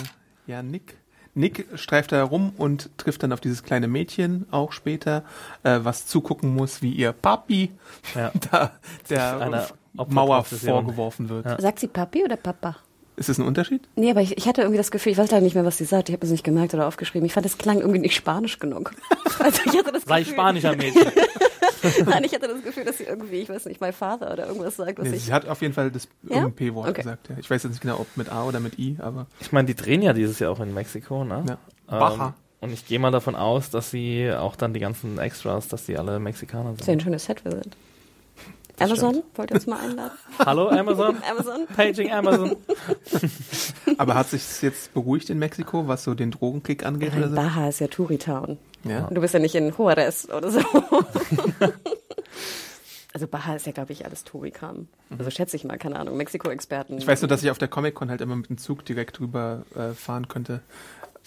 ja, 0.47 0.63
Nick. 0.63 0.97
Nick 1.33 1.67
streift 1.75 2.11
da 2.11 2.15
herum 2.15 2.53
und 2.57 2.89
trifft 2.97 3.21
dann 3.21 3.31
auf 3.31 3.39
dieses 3.39 3.63
kleine 3.63 3.87
Mädchen 3.87 4.47
auch 4.49 4.71
später, 4.71 5.23
äh, 5.63 5.79
was 5.83 6.07
zugucken 6.07 6.55
muss, 6.55 6.81
wie 6.81 6.91
ihr 6.91 7.11
Papi 7.11 7.71
Ja. 8.15 8.31
da 8.51 8.71
der 9.09 9.67
Mauer 9.93 10.43
vorgeworfen 10.43 11.29
wird. 11.29 11.45
Ja. 11.45 11.61
Sagt 11.61 11.79
sie 11.79 11.87
Papi 11.87 12.23
oder 12.23 12.37
Papa? 12.37 12.77
Ist 13.17 13.29
das 13.29 13.39
ein 13.39 13.45
Unterschied? 13.45 13.81
Nee, 13.95 14.11
aber 14.11 14.21
ich, 14.21 14.37
ich 14.37 14.47
hatte 14.47 14.61
irgendwie 14.61 14.77
das 14.77 14.91
Gefühl, 14.91 15.11
ich 15.11 15.17
weiß 15.17 15.31
leider 15.31 15.43
nicht 15.43 15.55
mehr, 15.55 15.65
was 15.65 15.77
sie 15.77 15.85
sagt. 15.85 16.07
Ich 16.09 16.13
habe 16.13 16.23
es 16.25 16.31
nicht 16.31 16.43
gemerkt 16.43 16.73
oder 16.75 16.87
aufgeschrieben. 16.87 17.25
Ich 17.25 17.33
fand, 17.33 17.45
es 17.47 17.57
klang 17.57 17.79
irgendwie 17.79 17.99
nicht 17.99 18.15
spanisch 18.15 18.59
genug. 18.59 18.93
Also 19.39 19.59
ich 19.65 19.77
hatte 19.77 19.91
das 19.91 20.03
Sei 20.03 20.19
Gefühl, 20.21 20.33
spanischer 20.33 20.75
Mädchen. 20.75 21.11
Nein, 22.07 22.23
ich 22.23 22.33
hatte 22.33 22.47
das 22.47 22.63
Gefühl, 22.63 22.85
dass 22.85 22.97
sie 22.97 23.03
irgendwie, 23.03 23.35
ich 23.35 23.49
weiß 23.49 23.65
nicht, 23.65 23.79
my 23.79 23.91
father 23.91 24.31
oder 24.33 24.47
irgendwas 24.47 24.75
sagt, 24.77 24.97
was 24.97 25.07
Nee, 25.07 25.15
ich. 25.15 25.25
sie 25.25 25.33
hat 25.33 25.47
auf 25.47 25.61
jeden 25.61 25.73
Fall 25.75 25.91
das 25.91 26.07
Ja? 26.23 26.37
irgendein 26.37 26.53
P-Wort 26.55 26.89
Okay. 26.89 27.01
gesagt. 27.03 27.29
Ja. 27.29 27.35
Ich 27.39 27.49
weiß 27.49 27.63
jetzt 27.63 27.71
nicht 27.73 27.81
genau, 27.81 27.99
ob 27.99 28.07
mit 28.17 28.29
A 28.31 28.45
oder 28.45 28.59
mit 28.59 28.79
I, 28.79 28.97
aber 28.99 29.27
Ich 29.39 29.51
meine, 29.51 29.67
die 29.67 29.75
drehen 29.75 30.01
ja 30.01 30.13
dieses 30.13 30.39
Jahr 30.39 30.51
auch 30.51 30.59
in 30.59 30.73
Mexiko, 30.73 31.23
ne? 31.23 31.43
ja. 31.47 31.53
Ähm, 31.91 31.99
Baja. 31.99 32.33
und 32.61 32.73
ich 32.73 32.85
gehe 32.87 32.97
mal 32.99 33.11
davon 33.11 33.35
aus, 33.35 33.69
dass 33.69 33.91
sie 33.91 34.31
auch 34.31 34.55
dann 34.55 34.73
die 34.73 34.79
ganzen 34.79 35.19
Extras, 35.19 35.67
dass 35.67 35.85
die 35.85 35.97
alle 35.97 36.19
Mexikaner 36.19 36.71
Das 36.71 36.81
ist 36.81 36.87
ja 36.87 36.93
ein 36.93 36.99
sind. 36.99 37.03
schönes 37.03 37.25
Set 37.25 37.45
wir 37.45 37.51
sind. 37.51 37.77
Amazon, 38.79 39.23
wollt 39.35 39.51
ihr 39.51 39.55
uns 39.55 39.65
mal 39.65 39.79
einladen? 39.79 40.11
Hallo 40.39 40.69
Amazon? 40.69 41.17
Amazon? 41.29 41.65
Paging 41.75 42.11
Amazon. 42.11 42.55
Aber 43.97 44.13
hat 44.13 44.29
sich 44.29 44.61
jetzt 44.61 44.93
beruhigt 44.93 45.31
in 45.31 45.39
Mexiko, 45.39 45.87
was 45.87 46.03
so 46.03 46.13
den 46.13 46.29
Drogenkick 46.31 46.85
angeht 46.85 47.15
oder 47.15 47.29
so? 47.29 47.35
Baja 47.35 47.69
ist 47.69 47.79
ja 47.79 47.87
Touri-Town. 47.87 48.59
Ja. 48.83 49.05
Und 49.05 49.15
du 49.15 49.21
bist 49.21 49.33
ja 49.33 49.39
nicht 49.39 49.55
in 49.55 49.73
Juarez 49.75 50.27
oder 50.29 50.51
so. 50.51 50.59
also 53.13 53.27
Baja 53.27 53.55
ist 53.55 53.65
ja, 53.65 53.71
glaube 53.71 53.93
ich, 53.93 54.05
alles 54.05 54.23
Touri-Kram. 54.23 54.87
Also 55.17 55.31
schätze 55.31 55.55
ich 55.55 55.63
mal, 55.63 55.79
keine 55.79 55.97
Ahnung, 55.97 56.15
Mexiko-Experten. 56.17 56.99
Ich 56.99 57.07
weiß 57.07 57.21
nur, 57.21 57.29
dass 57.29 57.41
ich 57.41 57.49
auf 57.49 57.57
der 57.57 57.69
Comic-Con 57.69 58.11
halt 58.11 58.21
immer 58.21 58.35
mit 58.35 58.49
dem 58.49 58.59
Zug 58.59 58.85
direkt 58.85 59.17
drüber 59.17 59.63
äh, 59.75 59.93
fahren 59.93 60.27
könnte, 60.27 60.61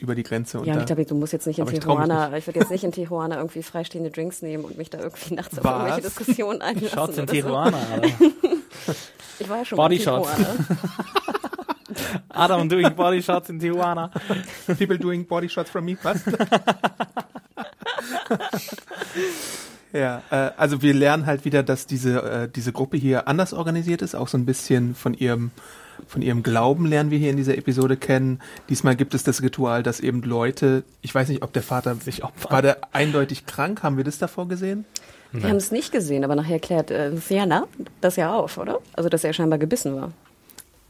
über 0.00 0.14
die 0.14 0.23
Grenze. 0.23 0.61
Und 0.61 0.66
Ja, 0.66 0.78
ich 0.78 0.87
glaube, 0.87 1.04
du 1.04 1.14
musst 1.14 1.33
jetzt 1.33 1.47
nicht 1.47 1.59
in 1.59 1.62
Aber 1.62 1.73
ich 1.73 1.80
Tijuana, 1.80 2.37
ich, 2.37 2.47
würde 2.47 2.61
jetzt 2.61 2.71
nicht 2.71 2.85
in 2.85 2.92
Tijuana 2.92 3.37
irgendwie 3.37 3.62
freistehende 3.62 4.11
Drinks 4.11 4.42
nehmen 4.42 4.64
und 4.64 4.76
mich 4.78 4.90
da 4.90 4.99
irgendwie 4.99 5.35
nachts 5.35 5.59
auf 5.59 5.64
Was? 5.64 5.73
irgendwelche 5.73 6.02
Diskussionen 6.02 6.62
einlassen. 6.62 6.90
Schaut's 6.90 7.19
in 7.19 7.26
Tijuana. 7.26 7.78
So. 8.19 8.95
Ich 9.38 9.49
war 9.49 9.59
ja 9.59 9.64
schon 9.64 9.76
Body 9.76 9.95
mal 10.04 10.19
in 10.19 10.25
Shots. 10.25 10.37
Tijuana. 10.37 10.57
Adam 12.28 12.69
doing 12.69 12.95
body 12.95 13.23
shots 13.23 13.49
in 13.50 13.59
Tijuana. 13.59 14.11
People 14.78 14.99
doing 14.99 15.25
body 15.25 15.49
shots 15.49 15.71
from 15.71 15.85
me, 15.85 15.97
was? 16.02 16.23
ja, 19.92 20.23
äh, 20.30 20.50
also 20.57 20.83
wir 20.83 20.95
lernen 20.95 21.26
halt 21.26 21.45
wieder, 21.45 21.62
dass 21.62 21.87
diese, 21.87 22.23
äh, 22.23 22.49
diese 22.49 22.73
Gruppe 22.73 22.97
hier 22.97 23.28
anders 23.28 23.52
organisiert 23.52 24.02
ist, 24.02 24.14
auch 24.14 24.28
so 24.28 24.38
ein 24.38 24.47
bisschen 24.47 24.95
von 24.95 25.14
ihrem 25.14 25.50
von 26.10 26.22
ihrem 26.22 26.42
Glauben 26.42 26.86
lernen 26.86 27.12
wir 27.12 27.18
hier 27.18 27.30
in 27.30 27.36
dieser 27.36 27.56
Episode 27.56 27.96
kennen. 27.96 28.40
Diesmal 28.68 28.96
gibt 28.96 29.14
es 29.14 29.22
das 29.22 29.42
Ritual, 29.42 29.84
dass 29.84 30.00
eben 30.00 30.22
Leute, 30.22 30.82
ich 31.02 31.14
weiß 31.14 31.28
nicht, 31.28 31.42
ob 31.44 31.52
der 31.52 31.62
Vater 31.62 31.94
Sich 31.94 32.24
opfern. 32.24 32.50
war 32.50 32.62
der 32.62 32.78
eindeutig 32.90 33.46
krank, 33.46 33.84
haben 33.84 33.96
wir 33.96 34.02
das 34.02 34.18
davor 34.18 34.48
gesehen? 34.48 34.84
Wir 35.30 35.48
haben 35.48 35.56
es 35.56 35.70
nicht 35.70 35.92
gesehen, 35.92 36.24
aber 36.24 36.34
nachher 36.34 36.58
klärt 36.58 36.90
äh, 36.90 37.16
Sienna 37.16 37.68
das 38.00 38.16
ja 38.16 38.34
auf, 38.34 38.58
oder? 38.58 38.80
Also, 38.94 39.08
dass 39.08 39.22
er 39.22 39.32
scheinbar 39.32 39.60
gebissen 39.60 39.94
war, 39.94 40.10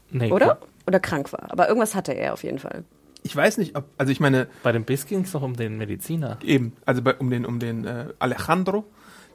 Nee, 0.09 0.31
oder? 0.31 0.57
Oder 0.87 0.99
krank 0.99 1.31
war. 1.31 1.51
Aber 1.51 1.67
irgendwas 1.67 1.93
hatte 1.93 2.13
er 2.13 2.33
auf 2.33 2.43
jeden 2.43 2.57
Fall. 2.57 2.83
Ich 3.21 3.35
weiß 3.35 3.59
nicht, 3.59 3.75
ob, 3.75 3.85
also 3.99 4.11
ich 4.11 4.19
meine, 4.19 4.47
Bei 4.63 4.71
dem 4.71 4.85
Biss 4.85 5.05
ging 5.05 5.21
es 5.21 5.33
doch 5.33 5.43
um 5.43 5.55
den 5.55 5.77
Mediziner. 5.77 6.39
Eben, 6.43 6.73
also 6.83 7.03
bei, 7.03 7.13
um 7.13 7.29
den, 7.29 7.45
um 7.45 7.59
den 7.59 7.85
äh, 7.85 8.05
Alejandro, 8.17 8.85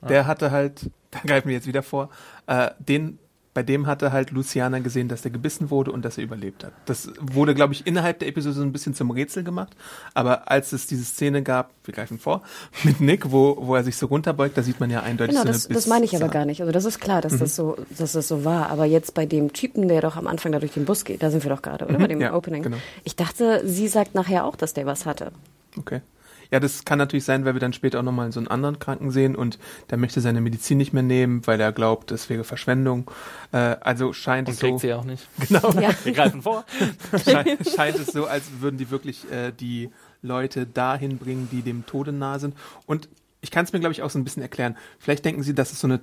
der 0.08 0.26
hatte 0.26 0.50
halt, 0.50 0.90
da 1.12 1.20
greifen 1.24 1.46
wir 1.46 1.54
jetzt 1.54 1.68
wieder 1.68 1.84
vor, 1.84 2.10
äh, 2.48 2.70
den, 2.80 3.20
bei 3.56 3.62
dem 3.62 3.86
hatte 3.86 4.12
halt 4.12 4.32
Luciana 4.32 4.80
gesehen, 4.80 5.08
dass 5.08 5.22
der 5.22 5.30
gebissen 5.30 5.70
wurde 5.70 5.90
und 5.90 6.04
dass 6.04 6.18
er 6.18 6.24
überlebt 6.24 6.62
hat. 6.62 6.72
Das 6.84 7.10
wurde, 7.18 7.54
glaube 7.54 7.72
ich, 7.72 7.86
innerhalb 7.86 8.18
der 8.18 8.28
Episode 8.28 8.54
so 8.54 8.60
ein 8.60 8.70
bisschen 8.70 8.92
zum 8.94 9.10
Rätsel 9.10 9.44
gemacht. 9.44 9.74
Aber 10.12 10.50
als 10.50 10.72
es 10.72 10.86
diese 10.86 11.04
Szene 11.04 11.42
gab, 11.42 11.70
wir 11.84 11.94
greifen 11.94 12.18
vor, 12.18 12.42
mit 12.84 13.00
Nick, 13.00 13.32
wo, 13.32 13.56
wo 13.60 13.74
er 13.74 13.82
sich 13.82 13.96
so 13.96 14.06
runterbeugt, 14.06 14.58
da 14.58 14.62
sieht 14.62 14.78
man 14.78 14.90
ja 14.90 15.00
eindeutig 15.02 15.32
Genau, 15.34 15.46
so 15.46 15.52
das, 15.52 15.66
eine 15.66 15.74
das 15.74 15.86
meine 15.86 16.04
ich 16.04 16.14
aber 16.14 16.28
gar 16.28 16.44
nicht. 16.44 16.60
Also 16.60 16.70
das 16.70 16.84
ist 16.84 17.00
klar, 17.00 17.22
dass 17.22 17.32
Mhm. 17.32 17.38
das 17.38 17.56
so, 17.56 17.76
dass 17.96 18.12
das 18.12 18.28
so 18.28 18.44
war. 18.44 18.68
Aber 18.68 18.84
jetzt 18.84 19.14
bei 19.14 19.24
dem 19.24 19.54
Typen, 19.54 19.88
der 19.88 20.02
doch 20.02 20.16
am 20.16 20.26
Anfang 20.26 20.52
da 20.52 20.58
durch 20.58 20.72
den 20.74 20.84
Bus 20.84 21.04
geht, 21.06 21.22
da 21.22 21.30
sind 21.30 21.42
wir 21.42 21.48
doch 21.50 21.62
gerade, 21.62 21.86
oder? 21.86 21.98
Bei 21.98 22.06
dem 22.08 22.18
Mhm. 22.18 22.22
ja, 22.24 22.34
Opening. 22.34 22.62
genau. 22.62 22.76
Ich 23.04 23.16
dachte, 23.16 23.62
sie 23.66 23.88
sagt 23.88 24.14
nachher 24.14 24.44
auch, 24.44 24.56
dass 24.56 24.74
der 24.74 24.84
was 24.84 25.06
hatte. 25.06 25.32
Okay. 25.78 26.02
Ja, 26.50 26.60
das 26.60 26.84
kann 26.84 26.98
natürlich 26.98 27.24
sein, 27.24 27.44
weil 27.44 27.54
wir 27.54 27.60
dann 27.60 27.72
später 27.72 27.98
auch 27.98 28.04
nochmal 28.04 28.32
so 28.32 28.40
einen 28.40 28.48
anderen 28.48 28.78
Kranken 28.78 29.10
sehen 29.10 29.34
und 29.36 29.58
der 29.90 29.98
möchte 29.98 30.20
seine 30.20 30.40
Medizin 30.40 30.78
nicht 30.78 30.92
mehr 30.92 31.02
nehmen, 31.02 31.46
weil 31.46 31.60
er 31.60 31.72
glaubt, 31.72 32.10
es 32.12 32.28
wäre 32.28 32.44
Verschwendung. 32.44 33.10
Äh, 33.52 33.76
also 33.80 34.12
scheint 34.12 34.48
Und 34.48 34.54
es 34.54 34.60
so. 34.60 34.66
kriegt 34.66 34.80
sie 34.80 34.94
auch 34.94 35.04
nicht. 35.04 35.26
Genau. 35.48 35.72
Ja. 35.80 35.90
Wir 36.04 36.12
greifen 36.12 36.42
vor. 36.42 36.64
Scheint, 37.24 37.68
scheint 37.68 37.98
es 37.98 38.08
so, 38.08 38.26
als 38.26 38.44
würden 38.60 38.78
die 38.78 38.90
wirklich 38.90 39.30
äh, 39.30 39.52
die 39.52 39.90
Leute 40.22 40.66
dahin 40.66 41.18
bringen, 41.18 41.48
die 41.52 41.62
dem 41.62 41.86
Tode 41.86 42.12
nahe 42.12 42.38
sind. 42.40 42.54
Und 42.86 43.08
ich 43.40 43.50
kann 43.50 43.64
es 43.64 43.72
mir, 43.72 43.78
glaube 43.80 43.92
ich, 43.92 44.02
auch 44.02 44.10
so 44.10 44.18
ein 44.18 44.24
bisschen 44.24 44.42
erklären. 44.42 44.76
Vielleicht 44.98 45.24
denken 45.24 45.42
Sie, 45.42 45.54
dass 45.54 45.72
es 45.72 45.80
so 45.80 45.86
eine 45.86 46.02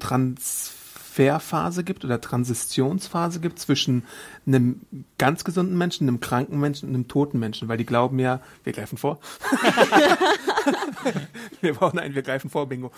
Transferphase 1.14 1.84
gibt 1.84 2.04
oder 2.04 2.20
Transitionsphase 2.20 3.40
gibt 3.40 3.60
zwischen 3.60 4.04
einem 4.48 4.82
ganz 5.18 5.44
gesunden 5.44 5.78
Menschen, 5.78 6.08
einem 6.08 6.20
kranken 6.20 6.60
Menschen 6.60 6.90
und 6.90 6.96
einem 6.96 7.08
toten 7.08 7.40
Menschen, 7.40 7.68
weil 7.68 7.78
die 7.78 7.86
glauben 7.86 8.20
ja, 8.20 8.40
wir 8.64 8.74
greifen 8.74 8.98
vor. 8.98 9.20
wir 11.62 11.74
brauchen 11.76 12.00
ein 12.00 12.16
Wir 12.16 12.24
greifen 12.24 12.50
vor, 12.50 12.68
Bingo. 12.68 12.92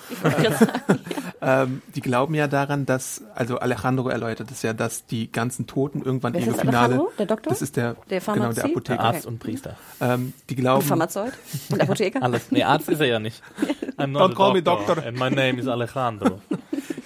ähm, 1.41 1.81
die 1.93 2.01
glauben 2.01 2.36
ja 2.36 2.48
daran, 2.48 2.86
dass, 2.86 3.22
also 3.36 3.60
Alejandro 3.60 4.10
erläutert 4.10 4.50
es 4.51 4.62
ja, 4.62 4.74
dass 4.74 5.05
die 5.05 5.31
ganzen 5.31 5.67
Toten 5.67 6.01
irgendwann 6.01 6.34
Wer 6.34 6.41
ist 6.41 6.48
ihre 6.48 6.55
das, 6.55 6.62
Finale. 6.62 6.86
Alejandro? 6.86 7.12
Der 7.19 7.25
Doktor? 7.25 7.50
Das 7.50 7.62
ist 7.62 7.75
der, 7.75 7.95
Der 7.95 7.95
genau, 7.95 8.10
der 8.10 8.22
Pharmazie? 8.22 8.63
Apotheker. 8.63 8.98
Der 8.98 9.05
Arzt 9.05 9.25
und 9.25 9.39
Priester. 9.39 9.77
Ähm, 10.00 10.34
die 10.50 10.55
Und 10.55 10.62
glauben, 10.62 10.86
Pharmazeut 10.86 11.34
und 11.69 11.81
Apotheker. 11.81 12.24
Alles. 12.24 12.50
Nee, 12.50 12.63
Arzt 12.63 12.89
ist 12.89 13.01
er 13.01 13.07
ja 13.07 13.19
nicht. 13.19 13.41
I'm 13.98 14.07
not 14.07 14.22
Don't 14.22 14.31
a 14.31 14.36
call 14.36 14.53
me 14.53 14.62
doctor, 14.62 14.95
doctor. 14.95 15.07
And 15.07 15.19
my 15.19 15.29
name 15.29 15.60
is 15.60 15.67
Alejandro. 15.67 16.39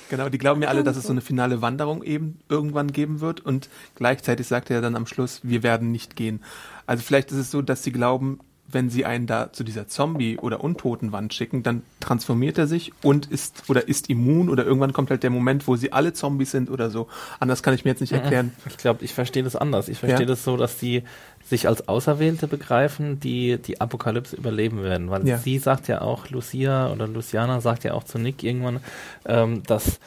genau, 0.09 0.29
die 0.29 0.37
glauben 0.37 0.61
ja 0.61 0.69
alle, 0.69 0.83
dass 0.83 0.97
es 0.97 1.05
so 1.05 1.11
eine 1.11 1.21
finale 1.21 1.61
Wanderung 1.61 2.03
eben 2.03 2.39
irgendwann 2.49 2.91
geben 2.91 3.21
wird 3.21 3.39
und 3.41 3.69
gleichzeitig 3.95 4.47
sagt 4.47 4.69
er 4.69 4.77
ja 4.77 4.81
dann 4.81 4.95
am 4.95 5.05
Schluss, 5.05 5.41
wir 5.43 5.63
werden 5.63 5.91
nicht 5.91 6.15
gehen. 6.15 6.41
Also 6.85 7.03
vielleicht 7.03 7.31
ist 7.31 7.37
es 7.37 7.51
so, 7.51 7.61
dass 7.61 7.83
sie 7.83 7.91
glauben, 7.91 8.39
wenn 8.71 8.89
sie 8.89 9.05
einen 9.05 9.25
da 9.27 9.51
zu 9.51 9.63
dieser 9.63 9.87
Zombie- 9.87 10.37
oder 10.37 10.63
Untotenwand 10.63 11.33
schicken, 11.33 11.63
dann 11.63 11.81
transformiert 11.99 12.57
er 12.57 12.67
sich 12.67 12.91
und 13.03 13.25
ist 13.27 13.63
oder 13.69 13.87
ist 13.87 14.09
immun 14.09 14.49
oder 14.49 14.65
irgendwann 14.65 14.93
kommt 14.93 15.09
halt 15.09 15.23
der 15.23 15.29
Moment, 15.29 15.67
wo 15.67 15.75
sie 15.75 15.91
alle 15.93 16.13
Zombies 16.13 16.51
sind 16.51 16.69
oder 16.69 16.89
so. 16.89 17.07
Anders 17.39 17.63
kann 17.63 17.73
ich 17.73 17.83
mir 17.85 17.91
jetzt 17.91 18.01
nicht 18.01 18.13
erklären. 18.13 18.51
Ich 18.67 18.77
glaube, 18.77 19.03
ich 19.03 19.13
verstehe 19.13 19.43
das 19.43 19.55
anders. 19.55 19.89
Ich 19.89 19.99
verstehe 19.99 20.21
Ja. 20.21 20.25
das 20.27 20.43
so, 20.43 20.57
dass 20.57 20.77
die 20.77 21.03
sich 21.45 21.67
als 21.67 21.87
Auserwählte 21.87 22.47
begreifen, 22.47 23.19
die 23.19 23.57
die 23.57 23.81
Apokalypse 23.81 24.35
überleben 24.35 24.83
werden. 24.83 25.09
Weil 25.09 25.27
Ja. 25.27 25.37
sie 25.39 25.57
sagt 25.57 25.87
ja 25.87 26.01
auch, 26.01 26.29
Lucia 26.29 26.91
oder 26.91 27.07
Luciana 27.07 27.61
sagt 27.61 27.83
ja 27.83 27.93
auch 27.93 28.03
zu 28.03 28.19
Nick 28.19 28.43
irgendwann, 28.43 28.81
ähm, 29.25 29.63
dass 29.63 29.99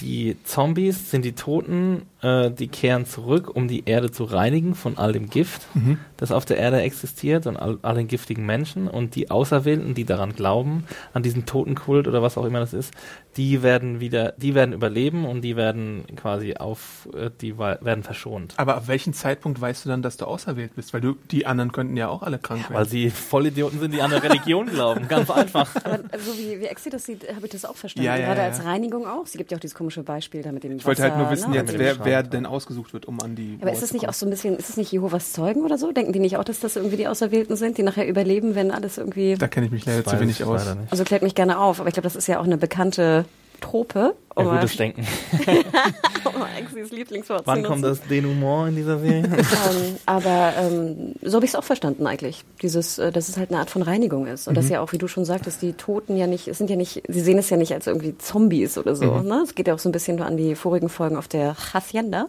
die 0.00 0.38
Zombies 0.44 1.10
sind 1.10 1.26
die 1.26 1.32
Toten, 1.34 2.06
äh, 2.22 2.50
die 2.50 2.68
kehren 2.68 3.04
zurück, 3.04 3.54
um 3.54 3.68
die 3.68 3.84
Erde 3.84 4.10
zu 4.10 4.24
reinigen 4.24 4.74
von 4.74 4.96
all 4.96 5.12
dem 5.12 5.28
Gift, 5.28 5.66
Mhm. 5.74 5.98
Das 6.20 6.30
auf 6.32 6.44
der 6.44 6.58
Erde 6.58 6.80
existiert 6.82 7.46
und 7.46 7.56
all, 7.56 7.78
all 7.82 7.94
den 7.94 8.06
giftigen 8.06 8.46
Menschen. 8.46 8.88
Und 8.88 9.14
die 9.14 9.30
Auserwählten, 9.30 9.94
die 9.94 10.04
daran 10.04 10.34
glauben, 10.34 10.84
an 11.12 11.22
diesen 11.22 11.46
Totenkult 11.46 12.06
oder 12.06 12.22
was 12.22 12.38
auch 12.38 12.44
immer 12.44 12.60
das 12.60 12.74
ist, 12.74 12.92
die 13.36 13.62
werden 13.62 14.00
wieder, 14.00 14.34
die 14.36 14.54
werden 14.54 14.74
überleben 14.74 15.24
und 15.24 15.42
die 15.42 15.56
werden 15.56 16.04
quasi 16.16 16.54
auf, 16.54 17.08
äh, 17.14 17.30
die 17.40 17.58
werden 17.58 18.02
verschont. 18.02 18.54
Aber 18.56 18.76
ab 18.76 18.88
welchem 18.88 19.12
Zeitpunkt 19.12 19.60
weißt 19.60 19.84
du 19.84 19.88
dann, 19.88 20.02
dass 20.02 20.16
du 20.16 20.26
auserwählt 20.26 20.74
bist? 20.74 20.92
Weil 20.92 21.00
du, 21.00 21.16
die 21.30 21.46
anderen 21.46 21.72
könnten 21.72 21.96
ja 21.96 22.08
auch 22.08 22.22
alle 22.22 22.38
krank 22.38 22.64
werden. 22.64 22.74
Weil 22.74 22.86
sie 22.86 23.10
Vollidioten 23.10 23.80
sind, 23.80 23.94
die 23.94 24.02
an 24.02 24.12
eine 24.12 24.22
Religion 24.22 24.66
glauben. 24.66 25.08
Ganz 25.08 25.30
einfach. 25.30 25.74
Aber 25.84 26.00
so 26.18 26.36
wie, 26.36 26.60
wie 26.60 26.66
Exi 26.66 26.90
das 26.90 27.06
sieht, 27.06 27.28
habe 27.34 27.46
ich 27.46 27.52
das 27.52 27.64
auch 27.64 27.76
verstanden. 27.76 28.06
Ja, 28.06 28.16
ja, 28.16 28.26
Gerade 28.26 28.40
ja. 28.40 28.46
als 28.46 28.64
Reinigung 28.64 29.06
auch. 29.06 29.26
Sie 29.26 29.38
gibt 29.38 29.52
ja 29.52 29.56
auch 29.56 29.60
dieses 29.60 29.74
komische 29.74 30.02
Beispiel 30.02 30.42
da 30.42 30.52
mit 30.52 30.64
dem 30.64 30.76
ich 30.76 30.84
wollte 30.84 31.02
halt 31.02 31.16
nur 31.16 31.26
Wasser, 31.26 31.32
wissen 31.32 31.50
ne? 31.50 31.56
jetzt, 31.56 31.78
wer, 31.78 32.04
wer 32.04 32.22
denn 32.22 32.46
ausgesucht 32.46 32.92
wird, 32.92 33.06
um 33.06 33.20
an 33.20 33.36
die 33.36 33.58
Aber 33.60 33.70
ist 33.70 33.76
Mauer 33.76 33.80
das 33.80 33.88
zu 33.88 33.94
nicht 33.94 34.08
auch 34.08 34.12
so 34.12 34.26
ein 34.26 34.30
bisschen, 34.30 34.56
ist 34.56 34.68
das 34.68 34.76
nicht 34.76 34.92
Jehovas 34.92 35.32
Zeugen 35.32 35.62
oder 35.62 35.78
so? 35.78 35.92
Denken 35.92 36.09
die 36.12 36.18
nicht 36.20 36.36
auch, 36.36 36.44
dass 36.44 36.60
das 36.60 36.76
irgendwie 36.76 36.96
die 36.96 37.08
Auserwählten 37.08 37.56
sind, 37.56 37.78
die 37.78 37.82
nachher 37.82 38.06
überleben, 38.06 38.54
wenn 38.54 38.70
alles 38.70 38.98
irgendwie. 38.98 39.34
Da 39.36 39.48
kenne 39.48 39.66
ich 39.66 39.72
mich 39.72 39.86
leider 39.86 40.04
zu 40.04 40.18
wenig 40.20 40.44
aus. 40.44 40.62
Also 40.90 41.04
klärt 41.04 41.22
mich 41.22 41.34
gerne 41.34 41.58
auf, 41.58 41.80
aber 41.80 41.88
ich 41.88 41.94
glaube, 41.94 42.06
das 42.06 42.16
ist 42.16 42.26
ja 42.26 42.40
auch 42.40 42.44
eine 42.44 42.56
bekannte 42.56 43.24
Trope. 43.60 44.14
Ja, 44.36 44.44
um 44.44 44.50
gutes 44.50 44.76
Denken. 44.76 45.06
um 46.24 46.42
Exis 46.56 46.90
Lieblingswort 46.90 47.42
Wann 47.46 47.62
kommt 47.62 47.84
das 47.84 48.00
Denouement 48.02 48.70
in 48.70 48.76
dieser 48.76 48.98
Serie? 48.98 49.24
ähm, 49.26 49.96
aber 50.06 50.52
ähm, 50.58 51.14
so 51.22 51.36
habe 51.36 51.44
ich 51.44 51.50
es 51.50 51.54
auch 51.56 51.64
verstanden 51.64 52.06
eigentlich. 52.06 52.44
Dieses, 52.62 52.98
äh, 52.98 53.12
dass 53.12 53.28
es 53.28 53.36
halt 53.36 53.50
eine 53.50 53.58
Art 53.58 53.70
von 53.70 53.82
Reinigung 53.82 54.26
ist. 54.26 54.48
Und 54.48 54.56
dass 54.56 54.68
ja 54.68 54.80
auch, 54.80 54.92
wie 54.92 54.98
du 54.98 55.08
schon 55.08 55.24
sagtest, 55.24 55.62
die 55.62 55.72
Toten 55.74 56.16
ja 56.16 56.26
nicht, 56.26 56.48
es 56.48 56.58
sind 56.58 56.70
ja 56.70 56.76
nicht, 56.76 57.02
sie 57.08 57.20
sehen 57.20 57.38
es 57.38 57.50
ja 57.50 57.56
nicht 57.56 57.72
als 57.72 57.86
irgendwie 57.86 58.16
Zombies 58.18 58.78
oder 58.78 58.96
so. 58.96 59.20
Ne? 59.20 59.42
Es 59.44 59.54
geht 59.54 59.68
ja 59.68 59.74
auch 59.74 59.78
so 59.78 59.88
ein 59.88 59.92
bisschen 59.92 60.16
nur 60.16 60.26
an 60.26 60.36
die 60.36 60.54
vorigen 60.54 60.88
Folgen 60.88 61.16
auf 61.16 61.28
der 61.28 61.56
Hacienda. 61.74 62.28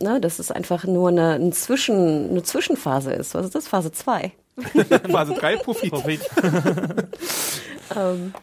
Ne? 0.00 0.20
Dass 0.20 0.38
es 0.38 0.50
einfach 0.50 0.84
nur 0.84 1.08
eine, 1.08 1.34
ein 1.34 1.52
Zwischen, 1.52 2.30
eine 2.30 2.42
Zwischenphase 2.42 3.12
ist. 3.12 3.34
Was 3.34 3.46
ist 3.46 3.54
das? 3.54 3.68
Phase 3.68 3.92
2. 3.92 4.32
Phase 5.10 5.34
3 5.34 5.56
Profit. 5.56 5.90
Profit. 5.90 6.20
Ähm, 7.96 8.34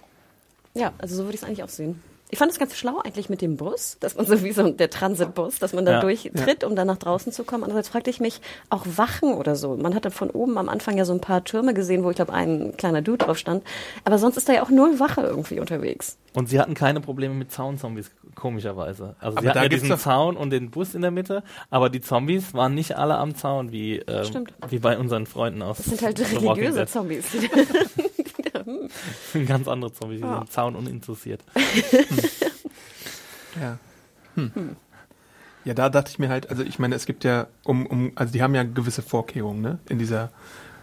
ja, 0.73 0.93
also 0.97 1.15
so 1.15 1.23
würde 1.23 1.35
ich 1.35 1.41
es 1.41 1.47
eigentlich 1.47 1.63
auch 1.63 1.69
sehen. 1.69 2.01
Ich 2.31 2.37
fand 2.37 2.51
es 2.51 2.59
ganz 2.59 2.77
schlau 2.77 2.99
eigentlich 3.03 3.27
mit 3.29 3.41
dem 3.41 3.57
Bus, 3.57 3.97
dass 3.99 4.15
man 4.15 4.27
so 4.27 4.43
wie 4.43 4.51
so 4.51 4.69
der 4.69 4.91
Transitbus, 4.91 5.57
dass 5.57 5.73
man 5.73 5.83
da 5.85 5.93
Ja. 5.93 6.01
durchtritt, 6.01 6.63
um 6.63 6.75
dann 6.75 6.85
nach 6.85 6.97
draußen 6.97 7.31
zu 7.31 7.43
kommen. 7.43 7.63
Andererseits 7.63 7.89
fragte 7.89 8.11
ich 8.11 8.19
mich, 8.19 8.39
auch 8.69 8.85
Wachen 8.97 9.33
oder 9.33 9.55
so. 9.55 9.75
Man 9.75 9.95
hat 9.95 10.05
dann 10.05 10.11
von 10.11 10.29
oben 10.29 10.57
am 10.59 10.69
Anfang 10.69 10.95
ja 10.95 11.05
so 11.05 11.13
ein 11.13 11.21
paar 11.21 11.43
Türme 11.43 11.73
gesehen, 11.73 12.03
wo 12.03 12.11
ich 12.11 12.15
glaube, 12.15 12.33
ein 12.33 12.77
kleiner 12.77 13.01
Dude 13.01 13.25
drauf 13.25 13.39
stand. 13.39 13.63
Aber 14.05 14.19
sonst 14.19 14.37
ist 14.37 14.47
da 14.47 14.53
ja 14.53 14.61
auch 14.63 14.69
null 14.69 14.99
Wache 14.99 15.21
irgendwie 15.21 15.59
unterwegs. 15.59 16.17
Und 16.35 16.49
sie 16.49 16.59
hatten 16.59 16.75
keine 16.75 17.01
Probleme 17.01 17.33
mit 17.33 17.51
Zaunzombies, 17.51 18.11
komischerweise. 18.35 19.15
Also 19.19 19.37
Aber 19.37 19.41
sie 19.41 19.49
hatten 19.49 19.63
ja 19.63 19.69
diesen 19.69 19.97
Zaun 19.97 20.37
und 20.37 20.51
den 20.51 20.69
Bus 20.69 20.93
in 20.93 21.01
der 21.01 21.09
Mitte, 21.11 21.41
aber 21.71 21.89
die 21.89 22.01
Zombies 22.01 22.53
waren 22.53 22.75
nicht 22.75 22.95
alle 22.95 23.15
am 23.17 23.33
Zaun, 23.33 23.71
wie, 23.71 23.97
ähm, 24.07 24.23
Stimmt. 24.25 24.53
wie 24.67 24.77
bei 24.77 24.99
unseren 24.99 25.25
Freunden 25.25 25.63
aus 25.63 25.77
Das 25.77 25.87
sind 25.87 26.01
halt 26.03 26.19
religiöse 26.19 26.85
Dead. 26.85 27.23
Zombies. 28.69 29.47
Ganz 29.47 29.67
andere 29.67 29.93
Zombies, 29.93 30.19
die 30.21 30.25
Ja. 30.27 30.37
sind 30.39 30.51
Zaun 30.51 30.75
uninteressiert. 30.75 31.43
Ja. 33.59 33.77
Hm. 34.35 34.75
Ja, 35.65 35.73
da 35.73 35.89
dachte 35.89 36.11
ich 36.11 36.19
mir 36.19 36.29
halt, 36.29 36.49
also 36.49 36.63
ich 36.63 36.79
meine, 36.79 36.95
es 36.95 37.05
gibt 37.05 37.23
ja, 37.23 37.47
um, 37.63 37.85
um, 37.85 38.11
also 38.15 38.31
die 38.31 38.41
haben 38.41 38.55
ja 38.55 38.63
gewisse 38.63 39.01
Vorkehrungen, 39.01 39.61
ne, 39.61 39.79
in 39.89 39.99
dieser 39.99 40.31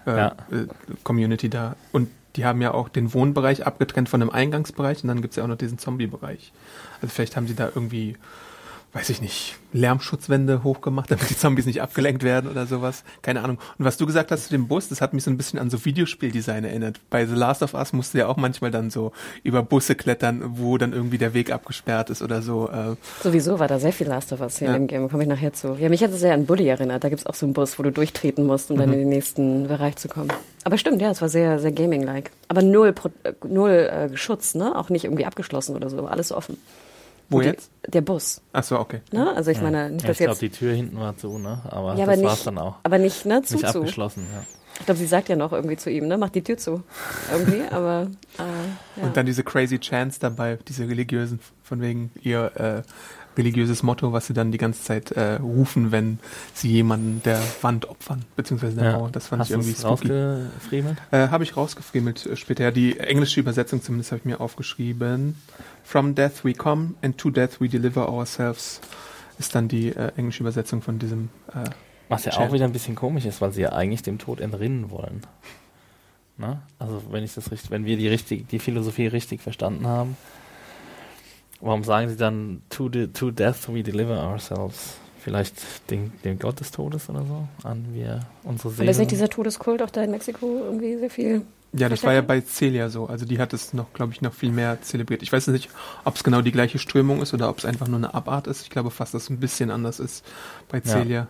äh, 0.06 0.16
Ja. 0.16 0.36
äh, 0.50 0.66
Community 1.02 1.48
da. 1.48 1.76
Und 1.92 2.08
die 2.36 2.44
haben 2.44 2.60
ja 2.60 2.74
auch 2.74 2.88
den 2.88 3.14
Wohnbereich 3.14 3.66
abgetrennt 3.66 4.08
von 4.08 4.20
dem 4.20 4.30
Eingangsbereich 4.30 5.02
und 5.02 5.08
dann 5.08 5.22
gibt's 5.22 5.36
ja 5.36 5.44
auch 5.44 5.48
noch 5.48 5.56
diesen 5.56 5.78
Zombie-Bereich. 5.78 6.52
Also 7.00 7.14
vielleicht 7.14 7.36
haben 7.36 7.46
sie 7.46 7.54
da 7.54 7.70
irgendwie, 7.74 8.16
weiß 8.96 9.10
ich 9.10 9.20
nicht, 9.20 9.56
Lärmschutzwände 9.74 10.62
hochgemacht, 10.64 11.10
damit 11.10 11.28
die 11.28 11.36
Zombies 11.36 11.66
nicht 11.66 11.82
abgelenkt 11.82 12.22
werden 12.22 12.50
oder 12.50 12.64
sowas. 12.66 13.04
Keine 13.20 13.42
Ahnung. 13.44 13.58
Und 13.78 13.84
was 13.84 13.98
du 13.98 14.06
gesagt 14.06 14.30
hast 14.30 14.44
zu 14.44 14.50
dem 14.50 14.68
Bus, 14.68 14.88
das 14.88 15.02
hat 15.02 15.12
mich 15.12 15.22
so 15.22 15.30
ein 15.30 15.36
bisschen 15.36 15.58
an 15.58 15.68
so 15.68 15.84
Videospieldesign 15.84 16.64
erinnert. 16.64 16.98
Bei 17.10 17.26
The 17.26 17.34
Last 17.34 17.62
of 17.62 17.74
Us 17.74 17.92
musst 17.92 18.14
du 18.14 18.18
ja 18.18 18.26
auch 18.26 18.38
manchmal 18.38 18.70
dann 18.70 18.90
so 18.90 19.12
über 19.42 19.62
Busse 19.62 19.94
klettern, 19.96 20.42
wo 20.56 20.78
dann 20.78 20.94
irgendwie 20.94 21.18
der 21.18 21.34
Weg 21.34 21.52
abgesperrt 21.52 22.08
ist 22.08 22.22
oder 22.22 22.40
so. 22.40 22.70
Äh, 22.70 22.96
Sowieso 23.22 23.58
war 23.58 23.68
da 23.68 23.78
sehr 23.78 23.92
viel 23.92 24.06
Last 24.08 24.32
of 24.32 24.40
Us 24.40 24.58
hier 24.58 24.68
Ja. 24.68 24.74
dem 24.74 24.86
Game, 24.86 25.10
komme 25.10 25.24
ich 25.24 25.28
nachher 25.28 25.52
zu. 25.52 25.76
Ja, 25.78 25.90
mich 25.90 26.02
hat 26.02 26.10
es 26.12 26.20
sehr 26.20 26.32
an 26.32 26.46
Bully 26.46 26.66
erinnert. 26.66 27.04
Da 27.04 27.10
gibt's 27.10 27.26
auch 27.26 27.34
so 27.34 27.44
einen 27.44 27.52
Bus, 27.52 27.78
wo 27.78 27.82
du 27.82 27.92
durchtreten 27.92 28.46
musst, 28.46 28.70
um 28.70 28.78
dann 28.78 28.92
in 28.94 29.00
den 29.00 29.08
nächsten 29.10 29.68
Bereich 29.68 29.96
zu 29.96 30.08
kommen. 30.08 30.32
Aber 30.64 30.78
stimmt, 30.78 31.02
ja, 31.02 31.10
es 31.10 31.20
war 31.20 31.28
sehr, 31.28 31.58
sehr 31.58 31.72
Gaming-like. 31.72 32.30
Aber 32.48 32.62
null, 32.62 32.94
Pro 32.94 33.10
äh, 33.24 33.32
null 33.46 33.90
äh, 33.92 34.08
Geschutz, 34.08 34.54
ne? 34.54 34.74
Auch 34.74 34.88
nicht 34.88 35.04
irgendwie 35.04 35.26
abgeschlossen 35.26 35.76
oder 35.76 35.90
so, 35.90 36.06
alles 36.06 36.32
offen. 36.32 36.56
Wo 37.28 37.40
die- 37.40 37.46
jetzt? 37.46 37.70
Der 37.88 38.00
Bus, 38.00 38.40
Ach 38.52 38.62
so, 38.64 38.78
okay. 38.78 39.00
ne? 39.12 39.32
Also 39.36 39.50
ich 39.50 39.60
meine, 39.60 39.90
nicht, 39.90 40.02
Ja, 40.02 40.08
dass 40.08 40.14
ich 40.20 40.24
glaube, 40.26 40.32
jetzt... 40.32 40.42
die 40.42 40.50
Tür 40.50 40.74
hinten 40.74 40.98
war 40.98 41.16
zu, 41.16 41.38
ne? 41.38 41.60
Aber 41.68 41.94
Ja, 41.96 42.06
das 42.06 42.22
war's 42.22 42.32
nicht, 42.36 42.46
dann 42.46 42.58
auch. 42.58 42.76
aber 42.82 42.98
nicht, 42.98 43.26
ne, 43.26 43.42
zu, 43.42 43.54
Nicht 43.54 43.68
zu. 43.68 43.78
abgeschlossen, 43.80 44.26
ja. 44.32 44.42
Ich 44.78 44.84
glaube, 44.84 44.98
sie 44.98 45.06
sagt 45.06 45.28
ja 45.30 45.36
noch 45.36 45.52
irgendwie 45.52 45.76
zu 45.78 45.88
ihm, 45.90 46.06
ne, 46.06 46.18
mach 46.18 46.28
die 46.28 46.42
Tür 46.42 46.58
zu. 46.58 46.82
Irgendwie, 47.32 47.62
aber, 47.70 48.08
äh, 48.38 49.00
ja. 49.00 49.06
Und 49.06 49.16
dann 49.16 49.24
diese 49.26 49.42
crazy 49.42 49.78
Chants 49.78 50.18
dabei, 50.18 50.58
diese 50.68 50.88
religiösen, 50.88 51.40
von 51.62 51.80
wegen 51.80 52.10
ihr 52.22 52.50
äh, 52.56 52.82
religiöses 53.36 53.82
Motto, 53.82 54.12
was 54.12 54.26
sie 54.26 54.32
dann 54.34 54.52
die 54.52 54.58
ganze 54.58 54.82
Zeit 54.82 55.10
äh, 55.12 55.34
rufen, 55.34 55.92
wenn 55.92 56.18
sie 56.54 56.70
jemanden 56.70 57.22
der 57.24 57.40
Wand 57.62 57.88
opfern, 57.88 58.24
beziehungsweise 58.36 58.76
der 58.76 58.84
Ja. 58.92 58.98
Mauer. 58.98 59.10
Das 59.10 59.28
fand 59.28 59.40
Hast 59.40 59.48
ich 59.50 59.56
irgendwie 59.56 59.74
spooky. 59.74 60.86
Äh, 61.10 61.28
habe 61.28 61.44
ich 61.44 61.56
rausgefriemelt 61.56 62.26
äh, 62.26 62.36
später. 62.36 62.64
Ja, 62.64 62.70
die 62.70 62.98
englische 62.98 63.40
Übersetzung 63.40 63.82
zumindest 63.82 64.12
habe 64.12 64.20
ich 64.20 64.24
mir 64.24 64.40
aufgeschrieben. 64.40 65.36
From 65.84 66.14
death 66.14 66.44
we 66.44 66.52
come 66.54 66.94
and 67.02 67.16
to 67.18 67.30
death 67.30 67.60
we 67.60 67.68
deliver 67.68 68.08
ourselves 68.08 68.80
ist 69.38 69.54
dann 69.54 69.68
die 69.68 69.88
äh, 69.94 70.12
englische 70.16 70.42
Übersetzung 70.42 70.80
von 70.82 70.98
diesem 70.98 71.28
äh, 71.48 71.68
Was 72.08 72.24
ja 72.24 72.32
Chant. 72.32 72.48
auch 72.48 72.52
wieder 72.54 72.64
ein 72.64 72.72
bisschen 72.72 72.94
komisch 72.94 73.26
ist, 73.26 73.40
weil 73.40 73.52
sie 73.52 73.62
ja 73.62 73.72
eigentlich 73.72 74.02
dem 74.02 74.18
Tod 74.18 74.40
entrinnen 74.40 74.90
wollen. 74.90 75.22
Ne? 76.38 76.60
Also 76.78 77.02
wenn 77.10 77.22
ich 77.24 77.34
das 77.34 77.50
richtig, 77.50 77.70
wenn 77.70 77.84
wir 77.84 77.96
die 77.96 78.08
richtig, 78.08 78.48
die 78.48 78.58
Philosophie 78.58 79.06
richtig 79.06 79.40
verstanden 79.42 79.86
haben, 79.86 80.16
warum 81.60 81.84
sagen 81.84 82.08
sie 82.08 82.16
dann 82.16 82.62
to, 82.70 82.88
the, 82.92 83.08
to 83.08 83.30
death 83.30 83.68
we 83.68 83.82
deliver 83.82 84.22
ourselves? 84.22 84.94
Vielleicht 85.20 85.54
den, 85.90 86.12
den 86.24 86.38
Gott 86.38 86.60
des 86.60 86.70
Todes 86.70 87.08
oder 87.10 87.24
so, 87.24 87.48
an 87.64 87.84
wir 87.92 88.20
unsere 88.44 88.68
Aber 88.68 88.82
ist 88.84 88.86
nicht 88.86 88.94
Seele. 88.96 89.06
dieser 89.08 89.28
Todeskult 89.28 89.82
auch 89.82 89.90
da 89.90 90.04
in 90.04 90.12
Mexiko 90.12 90.46
irgendwie 90.66 90.96
sehr 90.98 91.10
viel? 91.10 91.42
Ja, 91.72 91.88
das 91.88 92.04
war 92.04 92.12
ja 92.14 92.20
bei 92.22 92.40
Celia 92.42 92.88
so. 92.88 93.06
Also 93.06 93.26
die 93.26 93.40
hat 93.40 93.52
es 93.52 93.74
noch, 93.74 93.92
glaube 93.92 94.12
ich, 94.12 94.22
noch 94.22 94.32
viel 94.32 94.52
mehr 94.52 94.80
zelebriert. 94.82 95.22
Ich 95.24 95.32
weiß 95.32 95.48
nicht, 95.48 95.68
ob 96.04 96.14
es 96.14 96.22
genau 96.22 96.42
die 96.42 96.52
gleiche 96.52 96.78
Strömung 96.78 97.20
ist 97.22 97.34
oder 97.34 97.50
ob 97.50 97.58
es 97.58 97.64
einfach 97.64 97.88
nur 97.88 97.98
eine 97.98 98.14
Abart 98.14 98.46
ist. 98.46 98.62
Ich 98.62 98.70
glaube 98.70 98.90
fast, 98.92 99.14
dass 99.14 99.24
es 99.24 99.30
ein 99.30 99.40
bisschen 99.40 99.72
anders 99.72 99.98
ist 99.98 100.24
bei 100.68 100.78
Ja. 100.78 100.84
Celia 100.84 101.26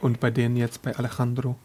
und 0.00 0.20
bei 0.20 0.30
denen 0.30 0.56
jetzt 0.56 0.82
bei 0.82 0.94
Alejandro. 0.94 1.56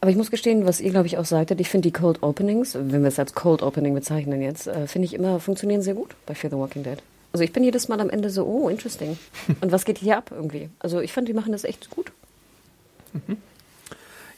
Aber 0.00 0.10
ich 0.10 0.16
muss 0.16 0.30
gestehen, 0.30 0.66
was 0.66 0.80
ihr, 0.80 0.90
glaube 0.92 1.08
ich, 1.08 1.18
auch 1.18 1.24
sagtet, 1.24 1.60
ich 1.60 1.68
finde 1.68 1.88
die 1.88 1.92
Cold 1.92 2.22
Openings, 2.22 2.74
wenn 2.76 3.02
wir 3.02 3.08
es 3.08 3.18
als 3.18 3.34
Cold 3.34 3.62
Opening 3.62 3.92
bezeichnen 3.94 4.40
jetzt, 4.40 4.68
äh, 4.68 4.86
finde 4.86 5.06
ich 5.06 5.14
immer, 5.14 5.40
funktionieren 5.40 5.82
sehr 5.82 5.94
gut 5.94 6.14
bei 6.26 6.34
Fear 6.36 6.50
the 6.52 6.56
Walking 6.56 6.84
Dead. 6.84 7.02
Also 7.32 7.44
ich 7.44 7.52
bin 7.52 7.64
jedes 7.64 7.88
Mal 7.88 8.00
am 8.00 8.10
Ende 8.10 8.30
so, 8.30 8.44
oh, 8.44 8.68
interesting. 8.68 9.18
Und 9.60 9.72
was 9.72 9.84
geht 9.84 9.98
hier 9.98 10.18
ab 10.18 10.30
irgendwie? 10.30 10.68
Also 10.78 11.00
ich 11.00 11.12
fand, 11.12 11.28
die 11.28 11.32
machen 11.32 11.52
das 11.52 11.64
echt 11.64 11.90
gut. 11.90 12.12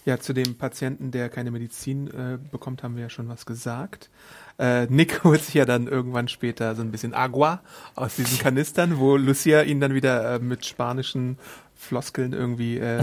Ja, 0.04 0.20
zu 0.20 0.34
dem 0.34 0.56
Patienten, 0.56 1.10
der 1.10 1.30
keine 1.30 1.50
Medizin 1.50 2.08
äh, 2.08 2.38
bekommt, 2.52 2.82
haben 2.82 2.96
wir 2.96 3.04
ja 3.04 3.08
schon 3.08 3.28
was 3.28 3.46
gesagt. 3.46 4.10
Äh, 4.58 4.86
Nick 4.86 5.24
holt 5.24 5.42
sich 5.42 5.54
ja 5.54 5.64
dann 5.64 5.86
irgendwann 5.86 6.28
später 6.28 6.74
so 6.74 6.82
ein 6.82 6.90
bisschen 6.90 7.14
Agua 7.14 7.62
aus 7.94 8.16
diesen 8.16 8.38
Kanistern, 8.38 8.98
wo 8.98 9.16
Lucia 9.16 9.62
ihn 9.62 9.80
dann 9.80 9.94
wieder 9.94 10.34
äh, 10.34 10.38
mit 10.38 10.66
spanischen 10.66 11.38
Floskeln 11.74 12.32
irgendwie 12.32 12.78
äh, 12.78 13.02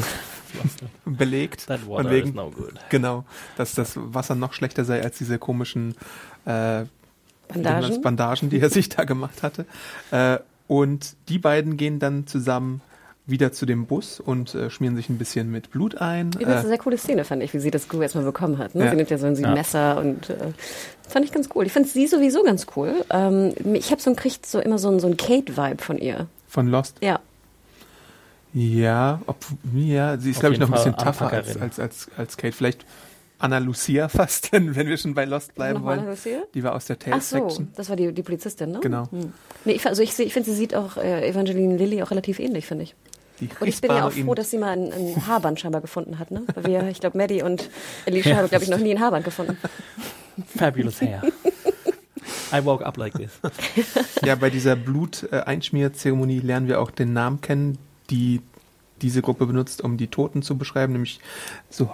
belegt. 1.05 1.67
That 1.67 1.87
water 1.87 2.11
wegen, 2.11 2.29
is 2.29 2.35
no 2.35 2.51
good. 2.51 2.75
Genau, 2.89 3.25
dass 3.57 3.73
das 3.73 3.93
Wasser 3.95 4.35
noch 4.35 4.53
schlechter 4.53 4.85
sei 4.85 5.01
als 5.01 5.17
diese 5.17 5.39
komischen 5.39 5.95
äh, 6.45 6.85
Bandagen? 7.53 8.01
Bandagen, 8.01 8.49
die 8.49 8.59
er 8.59 8.69
sich 8.69 8.89
da 8.89 9.03
gemacht 9.03 9.43
hatte. 9.43 9.65
Äh, 10.11 10.37
und 10.67 11.15
die 11.29 11.39
beiden 11.39 11.77
gehen 11.77 11.99
dann 11.99 12.27
zusammen 12.27 12.81
wieder 13.27 13.51
zu 13.51 13.65
dem 13.65 13.85
Bus 13.85 14.19
und 14.19 14.55
äh, 14.55 14.69
schmieren 14.69 14.95
sich 14.95 15.07
ein 15.09 15.17
bisschen 15.17 15.51
mit 15.51 15.69
Blut 15.71 15.95
ein. 16.01 16.27
Übrigens 16.33 16.47
eine 16.49 16.59
Äh, 16.63 16.67
sehr 16.67 16.77
coole 16.79 16.97
Szene, 16.97 17.23
fand 17.23 17.43
ich, 17.43 17.53
wie 17.53 17.59
sie 17.59 17.71
das 17.71 17.87
Gu 17.87 18.01
erstmal 18.01 18.23
bekommen 18.25 18.57
hat. 18.57 18.73
Ne? 18.73 18.85
Ja. 18.85 18.89
Sie 18.91 18.95
nimmt 18.97 19.09
ja 19.09 19.17
so 19.17 19.27
ein 19.27 19.35
Ja. 19.35 19.53
Messer 19.53 19.97
und 19.99 20.29
äh, 20.29 20.35
fand 21.07 21.25
ich 21.25 21.31
ganz 21.31 21.47
cool. 21.55 21.65
Ich 21.65 21.71
finde 21.71 21.87
sie 21.87 22.07
sowieso 22.07 22.43
ganz 22.43 22.65
cool. 22.75 23.05
Ähm, 23.09 23.53
ich 23.73 23.91
habe 23.91 24.01
so 24.01 24.09
ein, 24.09 24.15
kriegt 24.15 24.45
so 24.45 24.59
immer 24.59 24.79
so 24.79 24.89
ein, 24.89 24.99
so 24.99 25.07
ein 25.07 25.17
Kate-Vibe 25.17 25.81
von 25.83 25.97
ihr. 25.97 26.27
von 26.47 26.67
Lost. 26.67 26.97
Ja. 27.01 27.19
Ja, 28.53 29.21
ob, 29.27 29.37
ja, 29.73 30.17
sie 30.17 30.31
ist, 30.31 30.41
glaube 30.41 30.53
ich, 30.55 30.59
noch 30.59 30.67
ein 30.67 30.73
bisschen 30.73 30.97
tougher 30.97 31.31
als, 31.31 31.55
als, 31.55 31.79
als, 31.79 32.07
als 32.17 32.35
Kate. 32.37 32.51
Vielleicht 32.53 32.85
Anna 33.41 33.57
Lucia 33.57 34.07
fast, 34.09 34.51
wenn 34.53 34.75
wir 34.75 34.97
schon 34.97 35.13
bei 35.13 35.25
Lost 35.25 35.55
bleiben 35.55 35.79
Nochmal 35.79 35.97
wollen. 35.97 36.09
Lucia? 36.09 36.43
Die 36.53 36.63
war 36.63 36.75
aus 36.75 36.85
der 36.85 36.97
Ach 37.11 37.21
so, 37.21 37.37
Tales-Section. 37.37 37.71
das 37.75 37.89
war 37.89 37.95
die, 37.95 38.13
die 38.13 38.23
Polizistin, 38.23 38.71
ne? 38.71 38.79
Genau. 38.81 39.09
Hm. 39.11 39.33
Nee, 39.65 39.73
ich, 39.73 39.85
also 39.85 40.01
ich, 40.01 40.17
ich 40.19 40.33
finde, 40.33 40.49
sie 40.49 40.55
sieht 40.55 40.75
auch 40.75 40.97
äh, 40.97 41.27
Evangeline 41.27 41.77
Lilly 41.77 42.01
auch 42.03 42.11
relativ 42.11 42.39
ähnlich, 42.39 42.65
finde 42.65 42.83
ich. 42.83 42.95
Und 43.59 43.67
ich 43.67 43.81
bin 43.81 43.89
ja 43.89 44.07
auch 44.07 44.11
froh, 44.11 44.35
dass 44.35 44.51
sie 44.51 44.59
mal 44.59 44.69
ein, 44.69 44.93
ein 44.93 45.25
Haarband 45.25 45.59
scheinbar 45.59 45.81
gefunden 45.81 46.19
hat, 46.19 46.29
ne? 46.29 46.43
Weil 46.53 46.65
wir, 46.65 46.87
ich 46.89 46.99
glaube, 46.99 47.17
Maddie 47.17 47.41
und 47.41 47.71
Alicia 48.05 48.35
haben, 48.35 48.49
glaube 48.49 48.63
ich, 48.63 48.69
noch 48.69 48.77
nie 48.77 48.91
ein 48.91 48.99
Haarband 48.99 49.25
gefunden. 49.25 49.57
Fabulous 50.57 51.01
hair. 51.01 51.23
I 52.53 52.63
woke 52.63 52.85
up 52.85 52.97
like 52.97 53.13
this. 53.13 53.31
Ja, 54.23 54.35
bei 54.35 54.51
dieser 54.51 54.75
Blut-Einschmierzeremonie 54.75 56.39
lernen 56.39 56.67
wir 56.67 56.79
auch 56.79 56.91
den 56.91 57.13
Namen 57.13 57.41
kennen, 57.41 57.79
die 58.11 58.41
diese 59.01 59.21
Gruppe 59.21 59.45
benutzt, 59.45 59.81
um 59.81 59.97
die 59.97 60.07
Toten 60.07 60.41
zu 60.41 60.57
beschreiben, 60.57 60.93
nämlich 60.93 61.19
so, 61.69 61.89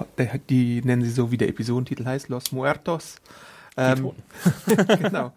die 0.50 0.82
nennen 0.84 1.04
sie 1.04 1.12
so, 1.12 1.32
wie 1.32 1.38
der 1.38 1.50
Episodentitel 1.50 2.06
heißt, 2.06 2.30
Los 2.30 2.52
Muertos. 2.52 3.17
Ähm, 3.78 4.02
Toten. 4.02 4.24
genau. 5.02 5.34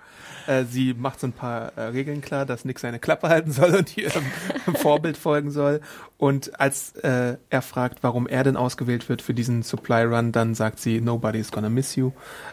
Äh, 0.46 0.64
sie 0.64 0.94
macht 0.94 1.20
so 1.20 1.26
ein 1.26 1.32
paar 1.32 1.76
äh, 1.76 1.82
Regeln 1.82 2.20
klar, 2.22 2.46
dass 2.46 2.64
Nick 2.64 2.78
seine 2.78 2.98
Klappe 2.98 3.28
halten 3.28 3.52
soll 3.52 3.74
und 3.74 3.96
ihrem 3.96 4.24
Vorbild 4.76 5.16
folgen 5.16 5.50
soll. 5.50 5.80
Und 6.16 6.58
als 6.58 6.92
äh, 6.96 7.36
er 7.50 7.62
fragt, 7.62 8.02
warum 8.02 8.26
er 8.26 8.44
denn 8.44 8.56
ausgewählt 8.56 9.08
wird 9.08 9.22
für 9.22 9.34
diesen 9.34 9.62
Supply 9.62 10.02
Run, 10.04 10.32
dann 10.32 10.54
sagt 10.54 10.80
sie, 10.80 11.00
nobody's 11.00 11.52
gonna 11.52 11.68
miss 11.68 11.96
you. 11.96 12.12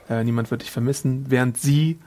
Äh, 0.09 0.23
niemand 0.23 0.51
wird 0.51 0.61
dich 0.61 0.71
vermissen. 0.71 1.25
Während 1.29 1.57
sie 1.57 1.99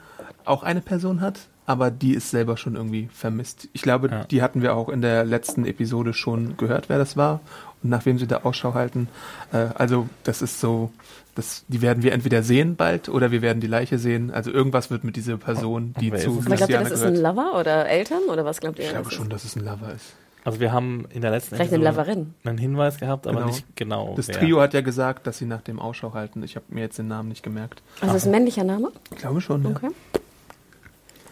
auch 0.45 0.63
eine 0.63 0.81
Person 0.81 1.21
hat, 1.21 1.49
aber 1.65 1.91
die 1.91 2.13
ist 2.13 2.31
selber 2.31 2.57
schon 2.57 2.75
irgendwie 2.75 3.07
vermisst. 3.13 3.67
Ich 3.73 3.81
glaube, 3.81 4.09
Ja. 4.09 4.23
die 4.25 4.41
hatten 4.41 4.61
wir 4.61 4.75
auch 4.75 4.89
in 4.89 5.01
der 5.01 5.23
letzten 5.25 5.65
Episode 5.65 6.13
schon 6.13 6.57
gehört, 6.57 6.89
wer 6.89 6.97
das 6.97 7.15
war 7.17 7.39
und 7.83 7.89
nach 7.89 8.05
wem 8.05 8.17
sie 8.19 8.27
da 8.27 8.37
Ausschau 8.43 8.73
halten. 8.73 9.07
Äh, 9.53 9.67
also 9.75 10.07
das 10.23 10.41
ist 10.41 10.59
so, 10.59 10.91
das, 11.35 11.63
die 11.67 11.81
werden 11.81 12.03
wir 12.03 12.11
entweder 12.13 12.43
sehen 12.43 12.75
bald 12.75 13.07
oder 13.09 13.31
wir 13.31 13.41
werden 13.41 13.59
die 13.61 13.67
Leiche 13.67 13.97
sehen. 13.99 14.31
Also 14.31 14.51
irgendwas 14.51 14.89
wird 14.91 15.03
mit 15.03 15.15
dieser 15.15 15.37
Person, 15.37 15.93
die 15.99 16.11
zu? 16.13 16.29
Aber 16.45 16.55
glaubt 16.55 16.69
ihr, 16.69 16.79
Luciana 16.79 16.89
das 16.89 16.91
ist 16.99 17.03
ein. 17.03 17.15
Lover 17.15 17.59
oder 17.59 17.87
Eltern 17.87 18.23
oder 18.29 18.43
was 18.43 18.59
glaubt 18.59 18.79
ihr? 18.79 18.85
Ich 18.85 18.91
glaube 18.91 19.05
das 19.05 19.13
schon, 19.13 19.27
ist? 19.27 19.33
dass 19.33 19.43
es 19.45 19.55
ein 19.55 19.63
Lover 19.63 19.93
ist. 19.95 20.13
Also 20.43 20.59
wir 20.59 20.71
haben 20.71 21.05
in 21.13 21.21
der 21.21 21.29
letzten 21.29 21.55
Vielleicht 21.55 21.71
eine 21.71 21.85
Episode 21.85 22.01
Loverin. 22.11 22.33
einen 22.45 22.57
Hinweis 22.57 22.97
gehabt, 22.97 23.27
aber 23.27 23.35
Genau. 23.41 23.47
nicht 23.51 23.65
genau. 23.75 24.13
Das 24.17 24.27
wer. 24.27 24.39
Trio 24.39 24.59
hat 24.59 24.73
ja 24.73 24.81
gesagt, 24.81 25.27
dass 25.27 25.37
sie 25.37 25.45
nach 25.45 25.61
dem 25.61 25.79
Ausschau 25.79 26.13
halten. 26.15 26.41
Ich 26.41 26.55
habe 26.55 26.65
mir 26.69 26.81
jetzt 26.81 26.97
den 26.97 27.07
Namen 27.07 27.29
nicht 27.29 27.43
gemerkt. 27.43 27.83
Also 28.01 28.07
das 28.13 28.23
ist 28.23 28.27
ein 28.27 28.31
männlicher 28.31 28.63
Name? 28.63 28.91
Ich 29.11 29.17
glaube 29.17 29.39
schon. 29.39 29.63
Okay. 29.67 29.89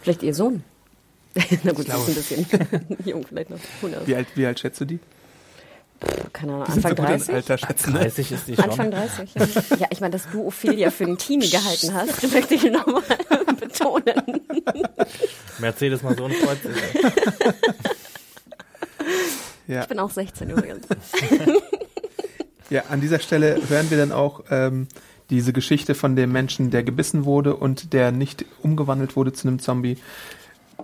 Vielleicht 0.02 0.22
ihr 0.22 0.34
Sohn. 0.34 0.64
Na 1.62 1.72
gut, 1.72 1.88
das 1.88 2.08
ist 2.08 2.32
ein 2.32 2.44
bisschen 2.44 2.96
jung 3.04 3.24
vielleicht 3.26 3.50
noch. 3.50 3.58
Wie 4.06 4.14
alt, 4.14 4.28
wie 4.34 4.46
alt 4.46 4.58
schätzt 4.58 4.80
du 4.80 4.84
die? 4.84 4.98
Keine 6.32 6.54
Ahnung, 6.54 6.66
Anfang 6.66 6.82
so 6.82 6.88
gut 6.88 6.98
in 6.98 7.04
30? 7.04 7.34
Alter 7.34 7.58
schätzen. 7.58 7.92
Ne? 7.92 7.98
30 8.00 8.32
ist 8.32 8.48
die 8.48 8.56
schon. 8.56 8.64
Anfang 8.64 8.90
30, 8.90 9.34
ja. 9.34 9.46
ja 9.80 9.86
ich 9.90 10.00
meine, 10.00 10.12
dass 10.12 10.30
du 10.30 10.46
Ophelia 10.46 10.90
für 10.90 11.04
einen 11.04 11.18
Teenie 11.18 11.50
gehalten 11.50 11.92
hast, 11.92 12.32
möchte 12.32 12.54
ich 12.54 12.64
nochmal 12.64 13.02
betonen. 13.60 14.40
Mercedes 15.58 16.02
mal 16.02 16.16
so 16.16 16.24
ein 16.24 16.32
Kreuz. 16.32 16.58
Ja. 19.66 19.82
Ich 19.82 19.88
bin 19.88 19.98
auch 19.98 20.10
16 20.10 20.50
übrigens. 20.50 20.86
Ja, 22.70 22.84
an 22.88 23.00
dieser 23.00 23.18
Stelle 23.18 23.60
hören 23.68 23.90
wir 23.90 23.98
dann 23.98 24.12
auch 24.12 24.44
ähm, 24.50 24.88
diese 25.30 25.52
Geschichte 25.52 25.94
von 25.94 26.16
dem 26.16 26.32
Menschen, 26.32 26.70
der 26.70 26.82
gebissen 26.82 27.24
wurde 27.24 27.56
und 27.56 27.92
der 27.92 28.12
nicht 28.12 28.44
umgewandelt 28.62 29.16
wurde 29.16 29.32
zu 29.32 29.48
einem 29.48 29.58
Zombie. 29.58 29.96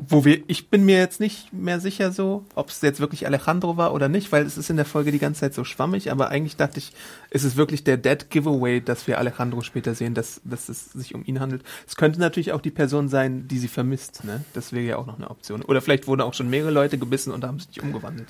Wo 0.08 0.26
wir, 0.26 0.42
ich 0.46 0.68
bin 0.68 0.84
mir 0.84 0.98
jetzt 0.98 1.20
nicht 1.20 1.52
mehr 1.54 1.80
sicher 1.80 2.12
so, 2.12 2.44
ob 2.54 2.68
es 2.68 2.82
jetzt 2.82 3.00
wirklich 3.00 3.26
Alejandro 3.26 3.78
war 3.78 3.94
oder 3.94 4.08
nicht, 4.08 4.30
weil 4.30 4.44
es 4.44 4.58
ist 4.58 4.68
in 4.68 4.76
der 4.76 4.84
Folge 4.84 5.10
die 5.10 5.18
ganze 5.18 5.40
Zeit 5.40 5.54
so 5.54 5.64
schwammig, 5.64 6.10
aber 6.10 6.28
eigentlich 6.28 6.56
dachte 6.56 6.78
ich, 6.78 6.92
ist 7.30 7.44
es 7.44 7.56
wirklich 7.56 7.82
der 7.82 7.96
Dead 7.96 8.28
Giveaway, 8.28 8.82
dass 8.82 9.06
wir 9.06 9.18
Alejandro 9.18 9.62
später 9.62 9.94
sehen, 9.94 10.12
dass, 10.12 10.42
dass 10.44 10.68
es 10.68 10.92
sich 10.92 11.14
um 11.14 11.24
ihn 11.24 11.40
handelt. 11.40 11.62
Es 11.86 11.96
könnte 11.96 12.20
natürlich 12.20 12.52
auch 12.52 12.60
die 12.60 12.70
Person 12.70 13.08
sein, 13.08 13.48
die 13.48 13.58
sie 13.58 13.68
vermisst, 13.68 14.24
ne? 14.24 14.44
Das 14.52 14.74
wäre 14.74 14.84
ja 14.84 14.96
auch 14.98 15.06
noch 15.06 15.16
eine 15.16 15.30
Option. 15.30 15.62
Oder 15.62 15.80
vielleicht 15.80 16.06
wurden 16.06 16.20
auch 16.20 16.34
schon 16.34 16.50
mehrere 16.50 16.72
Leute 16.72 16.98
gebissen 16.98 17.32
und 17.32 17.44
haben 17.44 17.58
sich 17.58 17.68
nicht 17.68 17.82
umgewandelt. 17.82 18.28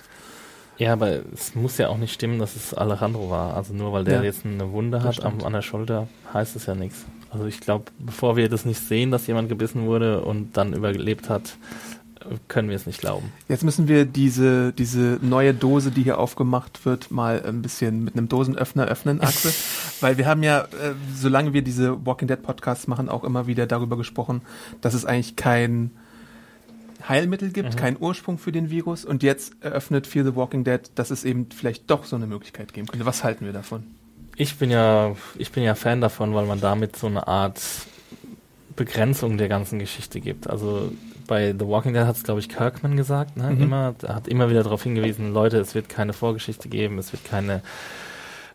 Ja, 0.79 0.93
aber 0.93 1.21
es 1.33 1.55
muss 1.55 1.79
ja 1.79 1.89
auch 1.89 1.97
nicht 1.97 2.13
stimmen, 2.13 2.39
dass 2.39 2.55
es 2.55 2.75
Alejandro 2.75 3.31
war. 3.31 3.57
Also 3.57 3.73
nur 3.73 3.93
weil 3.93 4.05
der 4.05 4.17
Ja, 4.17 4.23
jetzt 4.23 4.45
eine 4.45 4.71
Wunde 4.73 5.03
hat 5.03 5.25
am, 5.25 5.43
an 5.43 5.53
der 5.53 5.63
Schulter, 5.63 6.09
heißt 6.35 6.55
es 6.57 6.67
ja 6.67 6.75
nichts. 6.75 7.05
Also 7.31 7.47
ich 7.47 7.61
glaube, 7.61 7.87
bevor 7.99 8.37
wir 8.37 8.49
das 8.49 8.65
nicht 8.65 8.81
sehen, 8.81 9.11
dass 9.11 9.27
jemand 9.27 9.49
gebissen 9.49 9.87
wurde 9.87 10.21
und 10.23 10.57
dann 10.57 10.73
überlebt 10.73 11.29
hat, 11.29 11.57
können 12.49 12.69
wir 12.69 12.77
es 12.77 12.87
nicht 12.87 13.01
glauben. 13.01 13.33
Jetzt 13.49 13.65
müssen 13.65 13.89
wir 13.89 14.05
diese, 14.05 14.73
diese 14.73 15.19
neue 15.23 15.55
Dose, 15.55 15.91
die 15.91 16.03
hier 16.03 16.19
aufgemacht 16.19 16.85
wird, 16.85 17.11
mal 17.11 17.43
ein 17.45 17.63
bisschen 17.63 18.05
mit 18.05 18.17
einem 18.17 18.29
Dosenöffner 18.29 18.87
öffnen, 18.87 19.21
Axel. 19.21 19.53
Weil 20.01 20.19
wir 20.19 20.27
haben 20.27 20.43
ja, 20.43 20.63
äh, 20.63 20.95
solange 21.15 21.53
wir 21.53 21.63
diese 21.63 22.05
Walking 22.05 22.29
Dead 22.29 22.43
Podcasts 22.43 22.87
machen, 22.87 23.09
auch 23.09 23.25
immer 23.25 23.47
wieder 23.47 23.67
darüber 23.67 23.97
gesprochen, 23.97 24.43
dass 24.81 24.95
es 24.95 25.05
eigentlich 25.05 25.37
kein 25.37 25.91
Heilmittel 27.09 27.51
gibt, 27.51 27.75
Mhm. 27.75 27.77
keinen 27.77 27.97
Ursprung 28.01 28.39
für 28.39 28.53
den 28.53 28.71
Virus. 28.71 29.05
Und 29.05 29.23
jetzt 29.23 29.55
eröffnet 29.61 30.07
Fear 30.07 30.25
the 30.25 30.35
Walking 30.35 30.65
Dead, 30.65 30.81
dass 30.95 31.11
es 31.11 31.25
eben 31.25 31.49
vielleicht 31.55 31.91
doch 31.91 32.05
so 32.05 32.17
eine 32.17 32.27
Möglichkeit 32.27 32.73
geben 32.73 32.87
könnte. 32.89 33.07
Was 33.07 33.23
halten 33.25 33.45
wir 33.47 33.53
davon? 33.53 33.85
Ich 34.37 34.57
bin 34.57 34.71
ja, 34.71 35.15
ich 35.39 35.51
bin 35.53 35.63
ja 35.63 35.75
Fan 35.75 36.01
davon, 36.01 36.35
weil 36.35 36.47
man 36.47 36.61
damit 36.61 36.97
so 36.97 37.07
eine 37.07 37.27
Art 37.27 37.61
Begrenzung 38.75 39.39
der 39.39 39.49
ganzen 39.49 39.79
Geschichte 39.79 40.21
gibt. 40.21 40.49
Also 40.51 40.93
bei 41.27 41.53
The 41.59 41.67
Walking 41.67 41.95
Dead 41.95 42.05
hat 42.05 42.17
es, 42.17 42.23
glaube 42.23 42.41
ich, 42.41 42.49
Kirkman 42.49 42.97
gesagt, 42.97 43.37
ne? 43.37 43.51
Mhm. 43.51 43.63
Immer, 43.63 43.95
er 44.03 44.15
hat 44.15 44.29
immer 44.29 44.51
wieder 44.51 44.63
darauf 44.63 44.83
hingewiesen, 44.83 45.33
Leute, 45.33 45.59
es 45.59 45.75
wird 45.75 45.89
keine 45.89 46.13
Vorgeschichte 46.13 46.69
geben, 46.69 46.99
es 46.99 47.13
wird 47.13 47.25
keine 47.25 47.63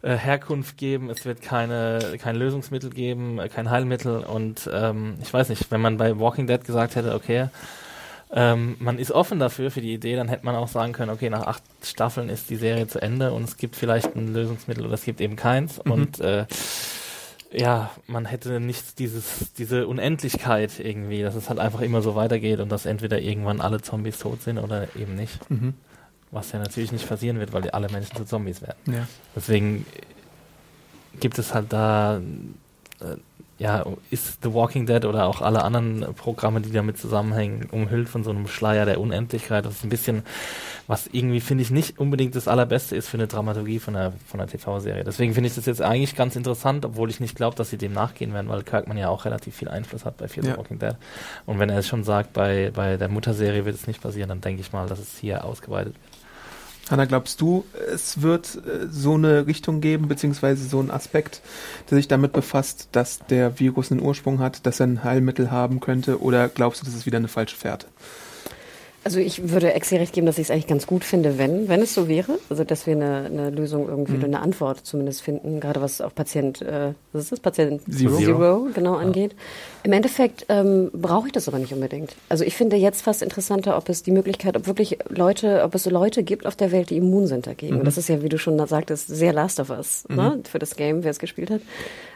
äh, 0.04 0.16
Herkunft 0.16 0.78
geben, 0.78 1.10
es 1.10 1.26
wird 1.26 1.42
keine, 1.42 2.00
kein 2.22 2.36
Lösungsmittel 2.36 2.92
geben, 2.92 3.40
äh, 3.40 3.50
kein 3.50 3.70
Heilmittel 3.70 4.20
und 4.20 4.70
ähm, 4.72 5.16
ich 5.22 5.34
weiß 5.34 5.50
nicht, 5.50 5.70
wenn 5.72 5.82
man 5.82 5.98
bei 5.98 6.18
Walking 6.20 6.48
Dead 6.48 6.64
gesagt 6.64 6.96
hätte, 6.96 7.14
okay, 7.16 7.48
ähm, 8.34 8.78
man 8.80 8.98
ist 8.98 9.12
offen 9.12 9.40
dafür, 9.40 9.72
für 9.72 9.82
die 9.82 9.94
Idee, 9.94 10.16
dann 10.16 10.30
hätte 10.30 10.46
man 10.46 10.56
auch 10.56 10.70
sagen 10.70 10.94
können, 10.94 11.12
okay, 11.12 11.30
nach 11.30 11.46
acht 11.46 11.64
Staffeln 11.84 12.30
ist 12.30 12.50
die 12.50 12.56
Serie 12.56 12.88
zu 12.88 13.02
Ende 13.02 13.34
und 13.34 13.44
es 13.44 13.58
gibt 13.58 13.76
vielleicht 13.76 14.16
ein 14.16 14.34
Lösungsmittel 14.34 14.86
oder 14.86 14.94
es 14.94 15.04
gibt 15.04 15.20
eben 15.20 15.36
keins. 15.36 15.84
Mhm. 15.84 15.92
Und 15.92 16.20
äh, 16.22 16.46
ja, 17.52 17.92
man 18.08 18.26
hätte 18.26 18.60
nicht 18.60 19.00
dieses, 19.00 19.54
diese 19.58 19.86
Unendlichkeit 19.88 20.80
irgendwie, 20.80 21.22
dass 21.22 21.36
es 21.36 21.50
halt 21.50 21.60
einfach 21.60 21.82
immer 21.82 22.02
so 22.02 22.16
weitergeht 22.16 22.60
und 22.60 22.70
dass 22.72 22.86
entweder 22.86 23.20
irgendwann 23.20 23.60
alle 23.60 23.82
Zombies 23.82 24.20
tot 24.20 24.42
sind 24.42 24.58
oder 24.58 24.96
eben 24.96 25.16
nicht. 25.16 25.50
Mhm. 25.50 25.74
Was 26.32 26.54
ja 26.54 26.60
natürlich 26.60 26.94
nicht 26.94 27.10
passieren 27.10 27.40
wird, 27.40 27.52
weil 27.52 27.70
alle 27.72 27.90
Menschen 27.90 28.16
zu 28.16 28.24
Zombies 28.24 28.62
werden. 28.62 28.80
Ja. 28.86 29.08
Deswegen 29.36 29.86
gibt 31.20 31.38
es 31.38 31.54
halt 31.54 31.74
da, 31.74 32.22
äh, 33.02 33.18
ja, 33.62 33.86
ist 34.10 34.40
The 34.42 34.54
Walking 34.56 34.88
Dead 34.88 35.06
oder 35.06 35.28
auch 35.28 35.40
alle 35.42 35.64
anderen 35.64 36.16
Programme, 36.16 36.62
die 36.62 36.72
damit 36.72 36.98
zusammenhängen, 36.98 37.70
umhüllt 37.72 38.10
von 38.10 38.24
so 38.24 38.32
einem 38.32 38.48
Schleier 38.48 38.86
der 38.86 39.00
Unendlichkeit. 39.00 39.66
Das 39.66 39.76
ist 39.76 39.84
ein 39.84 39.90
bisschen, 39.90 40.24
was 40.88 41.06
irgendwie, 41.12 41.42
finde 41.42 41.62
ich, 41.62 41.70
nicht 41.70 42.00
unbedingt 42.00 42.36
das 42.36 42.48
Allerbeste 42.48 42.96
ist 42.96 43.08
für 43.08 43.18
eine 43.18 43.28
Dramaturgie 43.28 43.78
von 43.78 43.96
einer, 43.96 44.14
von 44.26 44.40
einer 44.40 44.50
TV-Serie. 44.50 45.04
Deswegen 45.04 45.36
finde 45.36 45.48
ich 45.48 45.54
das 45.54 45.68
jetzt 45.68 45.80
eigentlich 45.80 46.16
ganz 46.16 46.36
interessant, 46.36 46.86
obwohl 46.86 47.12
ich 47.12 47.20
nicht 47.20 47.36
glaube, 47.36 47.56
dass 47.56 47.70
sie 47.70 47.78
dem 47.78 47.94
nachgehen 47.94 48.34
werden, 48.34 48.50
weil 48.50 48.64
Kirkman 48.64 48.98
ja 48.98 49.10
auch 49.10 49.26
relativ 49.26 49.56
viel 49.56 49.70
Einfluss 49.70 50.06
hat 50.06 50.18
bei 50.18 50.28
Fear 50.28 50.44
Ja. 50.44 50.54
the 50.54 50.58
Walking 50.58 50.80
Dead. 50.80 50.96
Und 51.46 51.60
wenn 51.60 51.70
er 51.70 51.78
es 51.78 51.88
schon 51.88 52.04
sagt, 52.04 52.34
bei, 52.34 52.72
bei 52.74 52.98
der 52.98 53.10
Mutterserie 53.10 53.64
wird 53.66 53.76
es 53.76 53.86
nicht 53.86 54.02
passieren, 54.02 54.30
dann 54.30 54.42
denke 54.42 54.62
ich 54.62 54.74
mal, 54.74 54.88
dass 54.88 54.98
es 54.98 55.20
hier 55.20 55.46
ausgeweitet 55.46 55.94
wird. 55.94 56.11
Hanna, 56.90 57.06
glaubst 57.06 57.40
du, 57.40 57.66
es 57.94 58.22
wird 58.22 58.56
äh, 58.56 58.88
so 58.90 59.14
eine 59.14 59.48
Richtung 59.48 59.82
geben, 59.82 60.08
beziehungsweise 60.08 60.68
so 60.68 60.80
einen 60.80 60.92
Aspekt, 60.92 61.42
der 61.90 61.98
sich 61.98 62.08
damit 62.08 62.34
befasst, 62.34 62.90
dass 62.92 63.20
der 63.20 63.60
Virus 63.60 63.92
einen 63.92 64.02
Ursprung 64.02 64.40
hat, 64.40 64.66
dass 64.66 64.80
er 64.80 64.88
ein 64.88 65.04
Heilmittel 65.04 65.52
haben 65.52 65.80
könnte, 65.80 66.22
oder 66.22 66.50
glaubst 66.50 66.82
du, 66.82 66.86
das 66.86 66.96
ist 66.96 67.06
wieder 67.06 67.18
eine 67.18 67.28
falsche 67.28 67.56
Fährte? 67.56 67.88
Also 69.04 69.20
ich 69.20 69.50
würde 69.50 69.74
Exi 69.74 69.98
recht 69.98 70.14
geben, 70.14 70.28
dass 70.28 70.38
ich 70.38 70.44
es 70.44 70.52
eigentlich 70.52 70.68
ganz 70.68 70.86
gut 70.86 71.04
finde, 71.04 71.40
wenn, 71.40 71.68
wenn 71.68 71.82
es 71.82 71.94
so 71.94 72.08
wäre. 72.08 72.38
Also 72.50 72.64
dass 72.64 72.86
wir 72.86 72.96
eine, 72.96 73.26
eine 73.26 73.50
Lösung 73.50 73.88
irgendwie 73.90 74.16
oder 74.16 74.26
eine 74.26 74.42
Antwort 74.42 74.86
zumindest 74.86 75.24
finden, 75.24 75.60
gerade 75.60 75.82
was 75.82 76.02
auch 76.02 76.14
Patient, 76.14 76.62
äh, 76.62 76.94
was 77.12 77.24
ist 77.24 77.32
das? 77.32 77.40
Patient 77.40 77.82
Zero. 77.92 78.18
Zero, 78.18 78.68
genau 78.74 78.96
angeht. 78.96 79.36
Im 79.84 79.92
Endeffekt 79.92 80.46
ähm, 80.50 80.92
brauche 80.94 81.28
ich 81.28 81.34
das 81.34 81.48
aber 81.48 81.58
nicht 81.58 81.74
unbedingt. 81.74 82.16
Also 82.30 82.44
ich 82.44 82.56
finde 82.56 82.76
jetzt 82.76 83.02
fast 83.02 83.24
interessanter, 83.24 83.76
ob 83.76 83.90
es 83.90 84.04
die 84.04 84.12
Möglichkeit, 84.12 84.56
ob 84.56 84.68
wirklich 84.68 85.00
Leute, 85.10 85.64
ob 85.64 85.74
es 85.74 85.86
Leute 85.88 86.22
gibt 86.22 86.46
auf 86.46 86.56
der 86.56 86.72
Welt, 86.72 86.92
die 86.92 86.98
immun 86.98 87.26
sind 87.26 87.48
dagegen. 87.48 87.80
Und 87.80 87.86
das 87.86 87.98
ist 87.98 88.08
ja, 88.08 88.22
wie 88.22 88.30
du 88.30 88.38
schon 88.38 88.64
sagtest, 88.68 89.08
sehr 89.08 89.34
Last 89.34 89.60
of 89.60 89.72
Us, 89.72 90.04
ne? 90.10 90.40
Für 90.50 90.60
das 90.60 90.76
Game, 90.76 91.04
wer 91.04 91.12
es 91.12 91.20
gespielt 91.20 91.50
hat. 91.50 91.62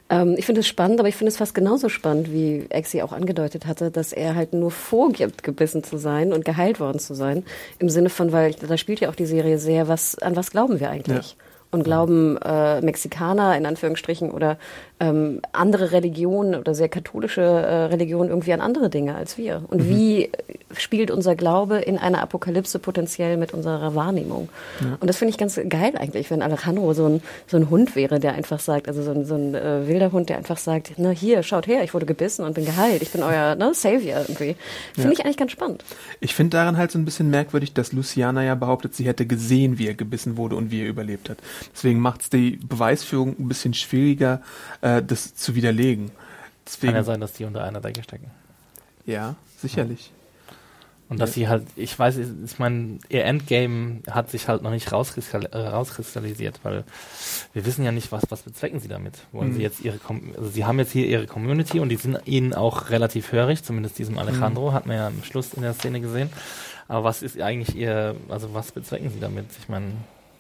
Ähm, 0.09 0.35
ich 0.37 0.45
finde 0.45 0.61
es 0.61 0.67
spannend, 0.67 0.99
aber 0.99 1.09
ich 1.09 1.15
finde 1.15 1.29
es 1.29 1.37
fast 1.37 1.55
genauso 1.55 1.89
spannend, 1.89 2.31
wie 2.31 2.65
Exi 2.69 3.01
auch 3.01 3.11
angedeutet 3.11 3.65
hatte, 3.65 3.91
dass 3.91 4.13
er 4.13 4.35
halt 4.35 4.53
nur 4.53 4.71
vorgibt, 4.71 5.43
gebissen 5.43 5.83
zu 5.83 5.97
sein 5.97 6.33
und 6.33 6.45
geheilt 6.45 6.79
worden 6.79 6.99
zu 6.99 7.13
sein. 7.13 7.43
Im 7.79 7.89
Sinne 7.89 8.09
von, 8.09 8.31
weil 8.31 8.53
da 8.53 8.77
spielt 8.77 8.99
ja 8.99 9.09
auch 9.09 9.15
die 9.15 9.25
Serie 9.25 9.57
sehr, 9.57 9.87
was, 9.87 10.17
an 10.19 10.35
was 10.35 10.51
glauben 10.51 10.79
wir 10.79 10.89
eigentlich? 10.89 11.31
Ja. 11.31 11.44
Und 11.71 11.83
glauben 11.83 12.37
äh, 12.37 12.79
Mexikaner 12.81 13.57
in 13.57 13.65
Anführungsstrichen 13.65 14.31
oder 14.31 14.57
ähm, 15.01 15.41
andere 15.51 15.91
Religionen 15.91 16.55
oder 16.55 16.73
sehr 16.73 16.87
katholische 16.87 17.41
äh, 17.41 17.85
Religionen 17.87 18.29
irgendwie 18.29 18.53
an 18.53 18.61
andere 18.61 18.89
Dinge 18.89 19.13
als 19.15 19.37
wir? 19.37 19.63
Und 19.67 19.81
Mhm. 19.81 19.89
wie 19.89 20.29
spielt 20.77 21.11
unser 21.11 21.35
Glaube 21.35 21.79
in 21.79 21.97
einer 21.97 22.21
Apokalypse 22.21 22.79
potenziell 22.79 23.35
mit 23.35 23.53
unserer 23.53 23.93
Wahrnehmung? 23.93 24.47
Und 25.01 25.07
das 25.09 25.17
finde 25.17 25.31
ich 25.31 25.37
ganz 25.37 25.59
geil 25.67 25.93
eigentlich, 25.97 26.31
wenn 26.31 26.41
Alejandro 26.41 26.93
so 26.93 27.07
ein, 27.07 27.21
so 27.47 27.57
ein 27.57 27.69
Hund 27.69 27.95
wäre, 27.97 28.21
der 28.21 28.33
einfach 28.35 28.59
sagt, 28.61 28.87
also 28.87 29.03
so 29.03 29.11
ein, 29.11 29.25
so 29.25 29.35
ein 29.35 29.53
äh, 29.53 29.85
wilder 29.87 30.13
Hund, 30.13 30.29
der 30.29 30.37
einfach 30.37 30.57
sagt, 30.57 30.93
na 30.95 31.09
hier, 31.09 31.43
schaut 31.43 31.67
her, 31.67 31.83
ich 31.83 31.93
wurde 31.93 32.05
gebissen 32.05 32.45
und 32.45 32.53
bin 32.53 32.63
geheilt, 32.65 33.01
ich 33.01 33.11
bin 33.11 33.21
euer 33.21 33.55
ne, 33.55 33.73
Savior 33.73 34.19
irgendwie. 34.21 34.55
Finde 34.93 35.09
Ja. 35.09 35.11
ich 35.11 35.25
eigentlich 35.25 35.37
ganz 35.37 35.51
spannend. 35.51 35.83
Ich 36.21 36.33
finde 36.35 36.55
daran 36.55 36.77
halt 36.77 36.91
so 36.91 36.99
ein 36.99 37.03
bisschen 37.05 37.29
merkwürdig, 37.29 37.73
dass 37.73 37.91
Luciana 37.91 38.43
ja 38.45 38.55
behauptet, 38.55 38.95
sie 38.95 39.03
hätte 39.05 39.25
gesehen, 39.25 39.77
wie 39.77 39.87
er 39.87 39.93
gebissen 39.93 40.37
wurde 40.37 40.55
und 40.55 40.71
wie 40.71 40.81
er 40.83 40.87
überlebt 40.87 41.29
hat. 41.29 41.37
Deswegen 41.73 41.99
macht 41.99 42.21
es 42.21 42.29
die 42.29 42.57
Beweisführung 42.57 43.35
ein 43.39 43.47
bisschen 43.47 43.73
schwieriger, 43.73 44.41
äh, 44.81 45.01
das 45.03 45.35
zu 45.35 45.55
widerlegen. 45.55 46.11
Deswegen, 46.65 46.93
Kann 46.93 47.01
ja 47.01 47.03
sein, 47.03 47.21
dass 47.21 47.33
die 47.33 47.45
unter 47.45 47.63
einer 47.63 47.81
Decke 47.81 48.03
stecken. 48.03 48.31
ja, 49.05 49.35
sicherlich. 49.61 50.11
Und 51.07 51.19
dass 51.19 51.35
sie 51.35 51.47
halt, 51.47 51.67
ich 51.75 51.97
weiß, 51.99 52.17
ich 52.17 52.57
meine, 52.57 52.97
ihr 53.09 53.25
Endgame 53.25 53.99
hat 54.09 54.31
sich 54.31 54.47
halt 54.47 54.63
noch 54.63 54.71
nicht 54.71 54.91
rauskristall, 54.91 55.45
äh, 55.51 55.57
rauskristallisiert, 55.59 56.59
weil 56.63 56.83
wir 57.53 57.63
wissen 57.67 57.85
ja 57.85 57.91
nicht, 57.91 58.11
was, 58.11 58.23
was 58.29 58.41
bezwecken 58.41 58.79
sie 58.79 58.87
damit. 58.87 59.13
Wollen 59.31 59.49
Mhm. 59.51 59.53
sie 59.57 59.61
jetzt 59.61 59.81
ihre, 59.81 59.99
also 60.35 60.49
sie 60.49 60.65
haben 60.65 60.79
jetzt 60.79 60.91
hier 60.91 61.05
ihre 61.05 61.27
Community 61.27 61.79
und 61.79 61.89
die 61.89 61.97
sind 61.97 62.17
ihnen 62.25 62.55
auch 62.55 62.89
relativ 62.89 63.31
hörig, 63.31 63.63
zumindest 63.63 63.99
diesem 63.99 64.17
Alejandro, 64.17 64.73
hat 64.73 64.87
man 64.87 64.95
ja 64.95 65.05
am 65.05 65.23
Schluss 65.23 65.53
in 65.53 65.61
der 65.61 65.75
Szene 65.75 66.01
gesehen. 66.01 66.31
Aber 66.87 67.03
was 67.03 67.21
ist 67.21 67.39
eigentlich 67.39 67.75
ihr, 67.75 68.15
also 68.29 68.55
was 68.55 68.71
bezwecken 68.71 69.11
sie 69.11 69.19
damit? 69.19 69.45
Ich 69.61 69.69
meine, 69.69 69.91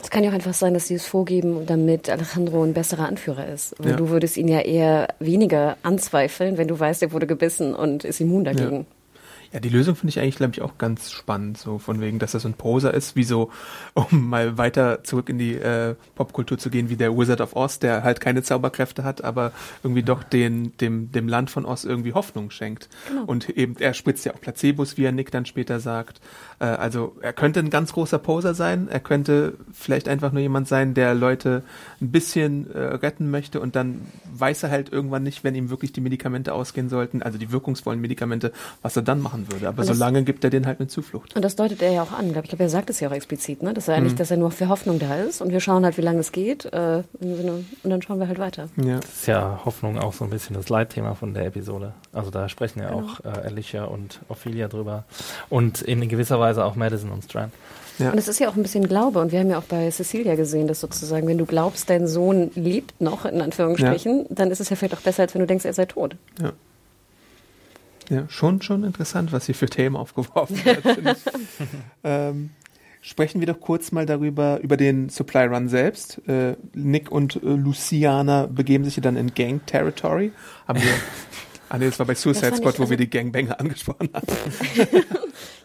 Es 0.05 0.11
kann 0.11 0.23
ja 0.23 0.29
auch 0.29 0.35
einfach 0.35 0.53
sein, 0.53 0.75
dass 0.75 0.87
sie 0.87 0.93
es 0.93 1.07
vorgeben, 1.07 1.65
damit 1.65 2.11
Alejandro 2.11 2.61
ein 2.61 2.75
besserer 2.75 3.07
Anführer 3.07 3.47
ist. 3.47 3.73
Und 3.79 3.87
Ja. 3.89 3.95
du 3.95 4.09
würdest 4.09 4.37
ihn 4.37 4.47
ja 4.47 4.59
eher 4.59 5.07
weniger 5.19 5.77
anzweifeln, 5.81 6.59
wenn 6.59 6.67
du 6.67 6.79
weißt, 6.79 7.01
er 7.01 7.11
wurde 7.11 7.25
gebissen 7.25 7.73
und 7.73 8.03
ist 8.05 8.21
immun 8.21 8.43
dagegen. 8.43 8.81
Ja, 8.81 8.85
die 9.59 9.69
Lösung 9.69 9.95
finde 9.95 10.09
ich 10.09 10.19
eigentlich, 10.19 10.37
glaube 10.37 10.53
ich, 10.53 10.61
auch 10.61 10.77
ganz 10.77 11.11
spannend, 11.11 11.57
so 11.57 11.79
von 11.79 12.01
wegen, 12.01 12.19
dass 12.19 12.31
das 12.31 12.43
so 12.43 12.49
ein 12.49 12.53
Poser 12.53 12.93
ist, 12.93 13.15
wie 13.15 13.23
so, 13.23 13.51
um 13.93 14.29
mal 14.29 14.57
weiter 14.57 15.03
zurück 15.03 15.29
in 15.29 15.37
die 15.37 15.55
äh, 15.55 15.95
Popkultur 16.15 16.57
zu 16.57 16.69
gehen, 16.69 16.89
wie 16.89 16.95
der 16.95 17.17
Wizard 17.17 17.41
of 17.41 17.55
Oz, 17.55 17.79
der 17.79 18.03
halt 18.03 18.21
keine 18.21 18.43
Zauberkräfte 18.43 19.03
hat, 19.03 19.23
aber 19.23 19.51
irgendwie 19.83 20.03
doch 20.03 20.23
den, 20.23 20.75
dem, 20.77 21.11
dem 21.11 21.27
Land 21.27 21.49
von 21.49 21.65
Oz 21.65 21.83
irgendwie 21.83 22.13
Hoffnung 22.13 22.49
schenkt. 22.51 22.89
Genau. 23.07 23.23
Und 23.25 23.49
eben, 23.49 23.75
er 23.79 23.93
spritzt 23.93 24.25
ja 24.25 24.33
auch 24.33 24.41
Placebos, 24.41 24.97
wie 24.97 25.05
er 25.05 25.11
Nick 25.11 25.31
dann 25.31 25.45
später 25.45 25.79
sagt. 25.79 26.19
Äh, 26.59 26.65
also 26.65 27.15
er 27.21 27.33
könnte 27.33 27.59
ein 27.59 27.69
ganz 27.69 27.93
großer 27.93 28.19
Poser 28.19 28.53
sein, 28.53 28.87
er 28.89 28.99
könnte 28.99 29.55
vielleicht 29.73 30.07
einfach 30.07 30.31
nur 30.31 30.41
jemand 30.41 30.67
sein, 30.67 30.93
der 30.93 31.13
Leute 31.13 31.63
ein 32.01 32.11
bisschen 32.11 32.71
äh, 32.71 32.79
retten 32.79 33.31
möchte 33.31 33.59
und 33.59 33.75
dann 33.75 34.01
weiß 34.33 34.63
er 34.63 34.71
halt 34.71 34.91
irgendwann 34.91 35.23
nicht, 35.23 35.43
wenn 35.43 35.55
ihm 35.55 35.69
wirklich 35.69 35.93
die 35.93 36.01
Medikamente 36.01 36.53
ausgehen 36.53 36.89
sollten, 36.89 37.21
also 37.21 37.37
die 37.37 37.51
wirkungsvollen 37.51 38.01
Medikamente, 38.01 38.51
was 38.81 38.95
er 38.95 39.01
dann 39.01 39.21
machen 39.21 39.44
würde. 39.51 39.67
Aber 39.67 39.83
solange 39.83 40.23
gibt 40.23 40.43
er 40.43 40.49
denen 40.49 40.65
halt 40.65 40.79
eine 40.79 40.87
Zuflucht. 40.87 41.35
Und 41.35 41.43
das 41.43 41.55
deutet 41.55 41.81
er 41.81 41.91
ja 41.91 42.03
auch 42.03 42.11
an. 42.11 42.27
Ich 42.27 42.33
glaube, 42.33 42.63
er 42.63 42.69
sagt 42.69 42.89
es 42.89 42.99
ja 42.99 43.09
auch 43.09 43.13
explizit, 43.13 43.63
ne? 43.63 43.73
dass 43.73 43.87
er 43.87 43.97
mhm. 43.97 44.05
nicht, 44.05 44.19
dass 44.19 44.31
er 44.31 44.37
nur 44.37 44.51
für 44.51 44.69
Hoffnung 44.69 44.99
da 44.99 45.15
ist 45.15 45.41
und 45.41 45.51
wir 45.51 45.59
schauen 45.59 45.83
halt, 45.83 45.97
wie 45.97 46.01
lange 46.01 46.19
es 46.19 46.31
geht 46.31 46.65
äh, 46.65 47.03
und 47.19 47.65
dann 47.83 48.01
schauen 48.01 48.19
wir 48.19 48.27
halt 48.27 48.39
weiter. 48.39 48.69
Ja. 48.77 48.99
Das 48.99 49.09
ist 49.09 49.27
ja 49.27 49.61
Hoffnung 49.65 49.97
auch 49.99 50.13
so 50.13 50.23
ein 50.23 50.29
bisschen 50.29 50.55
das 50.55 50.69
Leitthema 50.69 51.15
von 51.15 51.33
der 51.33 51.45
Episode. 51.45 51.93
Also 52.13 52.31
da 52.31 52.49
sprechen 52.49 52.79
ja 52.79 52.89
genau. 52.89 53.03
auch 53.03 53.19
äh, 53.25 53.45
Alicia 53.45 53.85
und 53.85 54.19
Ophelia 54.29 54.67
drüber 54.67 55.05
und 55.49 55.81
in 55.81 56.07
gewisser 56.07 56.39
Weise 56.39 56.65
auch 56.65 56.75
Madison 56.75 57.11
und 57.11 57.23
Strand. 57.23 57.53
Ja. 57.99 58.11
Und 58.11 58.17
es 58.17 58.27
ist 58.27 58.39
ja 58.39 58.49
auch 58.49 58.55
ein 58.55 58.61
bisschen 58.61 58.87
Glaube. 58.87 59.19
Und 59.19 59.31
wir 59.31 59.39
haben 59.39 59.49
ja 59.49 59.57
auch 59.57 59.63
bei 59.63 59.89
Cecilia 59.89 60.35
gesehen, 60.35 60.67
dass 60.67 60.81
sozusagen, 60.81 61.27
wenn 61.27 61.37
du 61.37 61.45
glaubst, 61.45 61.89
dein 61.89 62.07
Sohn 62.07 62.51
lebt 62.55 62.99
noch, 62.99 63.25
in 63.25 63.41
Anführungsstrichen, 63.41 64.19
ja. 64.19 64.25
dann 64.29 64.51
ist 64.51 64.59
es 64.59 64.69
ja 64.69 64.75
vielleicht 64.75 64.95
auch 64.95 65.01
besser, 65.01 65.23
als 65.23 65.33
wenn 65.33 65.41
du 65.41 65.47
denkst, 65.47 65.65
er 65.65 65.73
sei 65.73 65.85
tot. 65.85 66.15
Ja. 66.41 66.51
Ja, 68.09 68.25
schon, 68.29 68.61
schon 68.61 68.83
interessant, 68.83 69.31
was 69.31 69.45
hier 69.45 69.55
für 69.55 69.67
Themen 69.67 69.95
aufgeworfen 69.95 70.63
werden. 70.65 71.15
ähm, 72.03 72.49
sprechen 73.01 73.39
wir 73.39 73.47
doch 73.47 73.59
kurz 73.59 73.91
mal 73.91 74.05
darüber, 74.05 74.59
über 74.61 74.77
den 74.77 75.09
Supply 75.09 75.45
Run 75.45 75.69
selbst. 75.69 76.21
Äh, 76.27 76.55
Nick 76.73 77.11
und 77.11 77.35
äh, 77.35 77.39
Luciana 77.41 78.47
begeben 78.47 78.83
sich 78.83 78.95
ja 78.97 79.01
dann 79.01 79.15
in 79.15 79.33
Gang 79.33 79.65
Territory. 79.65 80.31
Haben 80.67 80.81
wir 80.81 80.89
Ah 81.69 81.77
nee, 81.77 81.85
das 81.85 81.97
war 81.97 82.05
bei 82.05 82.15
Suicide 82.15 82.55
Squad, 82.55 82.77
wo 82.77 82.83
also 82.83 82.89
wir 82.91 82.97
die 82.97 83.09
Gangbanger 83.09 83.59
angesprochen 83.59 84.09
haben. 84.13 84.27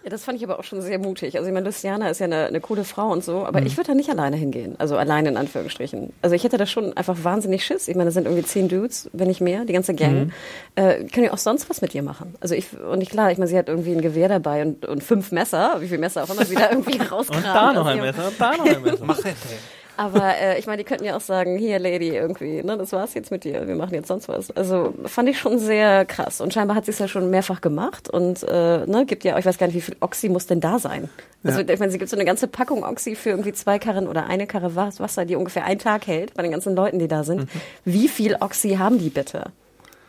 ja, 0.02 0.10
das 0.10 0.24
fand 0.24 0.38
ich 0.38 0.44
aber 0.44 0.58
auch 0.58 0.64
schon 0.64 0.80
sehr 0.80 0.98
mutig. 0.98 1.36
Also 1.36 1.48
ich 1.48 1.52
meine, 1.52 1.66
Luciana 1.66 2.08
ist 2.08 2.20
ja 2.20 2.26
eine, 2.26 2.46
eine 2.46 2.60
coole 2.60 2.84
Frau 2.84 3.10
und 3.10 3.22
so, 3.22 3.44
aber 3.44 3.60
mhm. 3.60 3.66
ich 3.66 3.76
würde 3.76 3.88
da 3.88 3.94
nicht 3.94 4.08
alleine 4.08 4.36
hingehen. 4.36 4.76
Also 4.78 4.96
alleine 4.96 5.28
in 5.28 5.36
Anführungsstrichen. 5.36 6.12
Also 6.22 6.34
ich 6.34 6.44
hätte 6.44 6.56
da 6.56 6.66
schon 6.66 6.96
einfach 6.96 7.22
wahnsinnig 7.22 7.64
Schiss. 7.64 7.88
Ich 7.88 7.96
meine, 7.96 8.06
da 8.06 8.12
sind 8.12 8.24
irgendwie 8.24 8.44
zehn 8.44 8.68
Dudes, 8.68 9.10
wenn 9.12 9.28
nicht 9.28 9.40
mehr, 9.40 9.64
die 9.64 9.72
ganze 9.72 9.94
Gang. 9.94 10.26
Mhm. 10.26 10.32
Äh, 10.74 11.04
können 11.04 11.26
ja 11.26 11.32
auch 11.32 11.38
sonst 11.38 11.68
was 11.68 11.82
mit 11.82 11.94
ihr 11.94 12.02
machen. 12.02 12.34
Also 12.40 12.54
ich, 12.54 12.66
und 12.78 13.02
ich 13.02 13.10
klar, 13.10 13.30
ich 13.30 13.38
meine, 13.38 13.48
sie 13.48 13.58
hat 13.58 13.68
irgendwie 13.68 13.92
ein 13.92 14.00
Gewehr 14.00 14.28
dabei 14.28 14.62
und, 14.62 14.86
und 14.86 15.04
fünf 15.04 15.32
Messer, 15.32 15.76
wie 15.80 15.86
viele 15.86 16.00
Messer 16.00 16.24
auch 16.24 16.30
immer 16.30 16.44
sie 16.44 16.54
da 16.54 16.70
irgendwie 16.70 16.98
rauskramen. 16.98 17.44
und 17.46 17.54
da 17.54 17.72
noch 17.72 17.86
ein 17.86 18.00
Messer, 18.00 18.28
und 18.28 18.40
da 18.40 18.56
noch 18.56 18.66
ein 18.66 18.82
Messer. 18.82 19.04
Machete. 19.04 19.34
Aber 20.00 20.34
äh, 20.38 20.58
ich 20.58 20.66
meine, 20.66 20.78
die 20.78 20.84
könnten 20.84 21.04
ja 21.04 21.14
auch 21.14 21.20
sagen, 21.20 21.58
hier 21.58 21.78
Lady 21.78 22.08
irgendwie, 22.08 22.62
ne, 22.62 22.78
das 22.78 22.90
war's 22.92 23.12
jetzt 23.12 23.30
mit 23.30 23.44
dir, 23.44 23.68
wir 23.68 23.74
machen 23.74 23.92
jetzt 23.92 24.08
sonst 24.08 24.28
was. 24.28 24.50
Also 24.50 24.94
fand 25.04 25.28
ich 25.28 25.38
schon 25.38 25.58
sehr 25.58 26.06
krass. 26.06 26.40
Und 26.40 26.54
scheinbar 26.54 26.74
hat 26.74 26.86
sie 26.86 26.92
es 26.92 26.98
ja 27.00 27.06
schon 27.06 27.28
mehrfach 27.28 27.60
gemacht 27.60 28.08
und 28.08 28.42
äh, 28.44 28.86
ne, 28.86 29.04
gibt 29.04 29.24
ja, 29.24 29.38
ich 29.38 29.44
weiß 29.44 29.58
gar 29.58 29.66
nicht, 29.66 29.76
wie 29.76 29.82
viel 29.82 29.96
Oxy 30.00 30.30
muss 30.30 30.46
denn 30.46 30.60
da 30.60 30.78
sein. 30.78 31.10
Also 31.44 31.60
ja. 31.60 31.68
ich 31.68 31.78
meine, 31.78 31.92
sie 31.92 31.98
gibt 31.98 32.10
so 32.10 32.16
eine 32.16 32.24
ganze 32.24 32.48
Packung 32.48 32.82
Oxy 32.82 33.14
für 33.14 33.28
irgendwie 33.28 33.52
zwei 33.52 33.78
Karren 33.78 34.08
oder 34.08 34.24
eine 34.26 34.46
Karre 34.46 34.74
Wasser, 34.74 35.26
die 35.26 35.36
ungefähr 35.36 35.66
einen 35.66 35.80
Tag 35.80 36.06
hält 36.06 36.32
bei 36.32 36.42
den 36.42 36.50
ganzen 36.50 36.74
Leuten, 36.74 36.98
die 36.98 37.06
da 37.06 37.22
sind. 37.22 37.40
Mhm. 37.40 37.48
Wie 37.84 38.08
viel 38.08 38.36
Oxy 38.40 38.76
haben 38.76 38.98
die 38.98 39.10
bitte? 39.10 39.52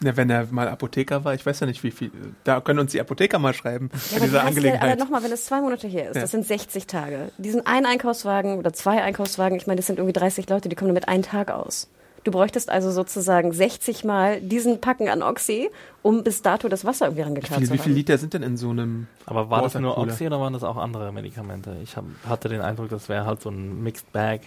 Ja, 0.04 0.18
wenn 0.18 0.30
er 0.30 0.48
mal 0.52 0.68
Apotheker 0.68 1.24
war, 1.24 1.34
ich 1.36 1.46
weiß 1.46 1.60
ja 1.60 1.68
nicht, 1.68 1.84
wie 1.84 1.92
viel. 1.92 2.12
Da 2.44 2.60
können 2.60 2.80
uns 2.80 2.92
die 2.92 3.00
Apotheker 3.00 3.38
mal 3.38 3.54
schreiben 3.54 3.90
ja, 4.12 4.18
bei 4.18 4.26
dieser 4.26 4.44
Angelegenheit. 4.44 4.82
Ja, 4.82 4.94
aber 4.94 5.04
nochmal, 5.04 5.24
wenn 5.24 5.32
es 5.32 5.46
zwei 5.46 5.62
Monate 5.62 5.88
her 5.88 6.10
ist, 6.10 6.16
ja. 6.16 6.22
das 6.22 6.32
sind 6.32 6.46
60 6.46 6.88
Tage. 6.88 7.32
Diesen 7.38 7.66
einen 7.68 7.86
Einkaufswagen 7.86 8.58
oder 8.58 8.74
zwei 8.74 9.04
Einkaufswagen, 9.04 9.58
ich 9.58 9.68
meine, 9.68 9.78
das 9.78 9.88
sind 9.88 10.00
irgendwie 10.00 10.14
30 10.14 10.50
Leute, 10.50 10.70
die 10.70 10.76
kommen 10.76 10.90
damit 10.90 11.08
einen 11.08 11.24
Tag 11.24 11.52
aus. 11.52 11.88
Du 12.24 12.32
bräuchtest 12.32 12.70
also 12.70 12.92
sozusagen 12.92 13.52
60 13.52 14.04
Mal 14.04 14.42
diesen 14.42 14.80
Packen 14.80 15.10
an 15.10 15.24
Oxy, 15.24 15.70
um 16.04 16.24
bis 16.24 16.42
dato 16.42 16.68
das 16.68 16.86
Wasser 16.86 17.08
irgendwie 17.08 17.24
rangekarrt 17.24 17.66
zu 17.66 17.70
haben. 17.70 17.80
Wie 17.80 17.82
viele 17.82 17.96
Liter 17.96 18.18
sind 18.18 18.34
denn 18.34 18.44
in 18.44 18.58
so 18.58 18.70
einem 18.70 19.08
Aber 19.26 19.50
war 19.50 19.64
das 19.64 19.74
nur 19.76 19.98
Oxy 19.98 20.28
oder 20.28 20.40
waren 20.40 20.54
das 20.54 20.64
auch 20.64 20.78
andere 20.78 21.12
Medikamente? 21.12 21.78
Ich 21.84 21.98
hab, 21.98 22.06
hatte 22.28 22.50
den 22.50 22.62
Eindruck, 22.62 22.90
das 22.90 23.10
wäre 23.10 23.26
halt 23.26 23.42
so 23.42 23.50
ein 23.50 23.82
Mixed 23.82 24.12
Bag. 24.12 24.42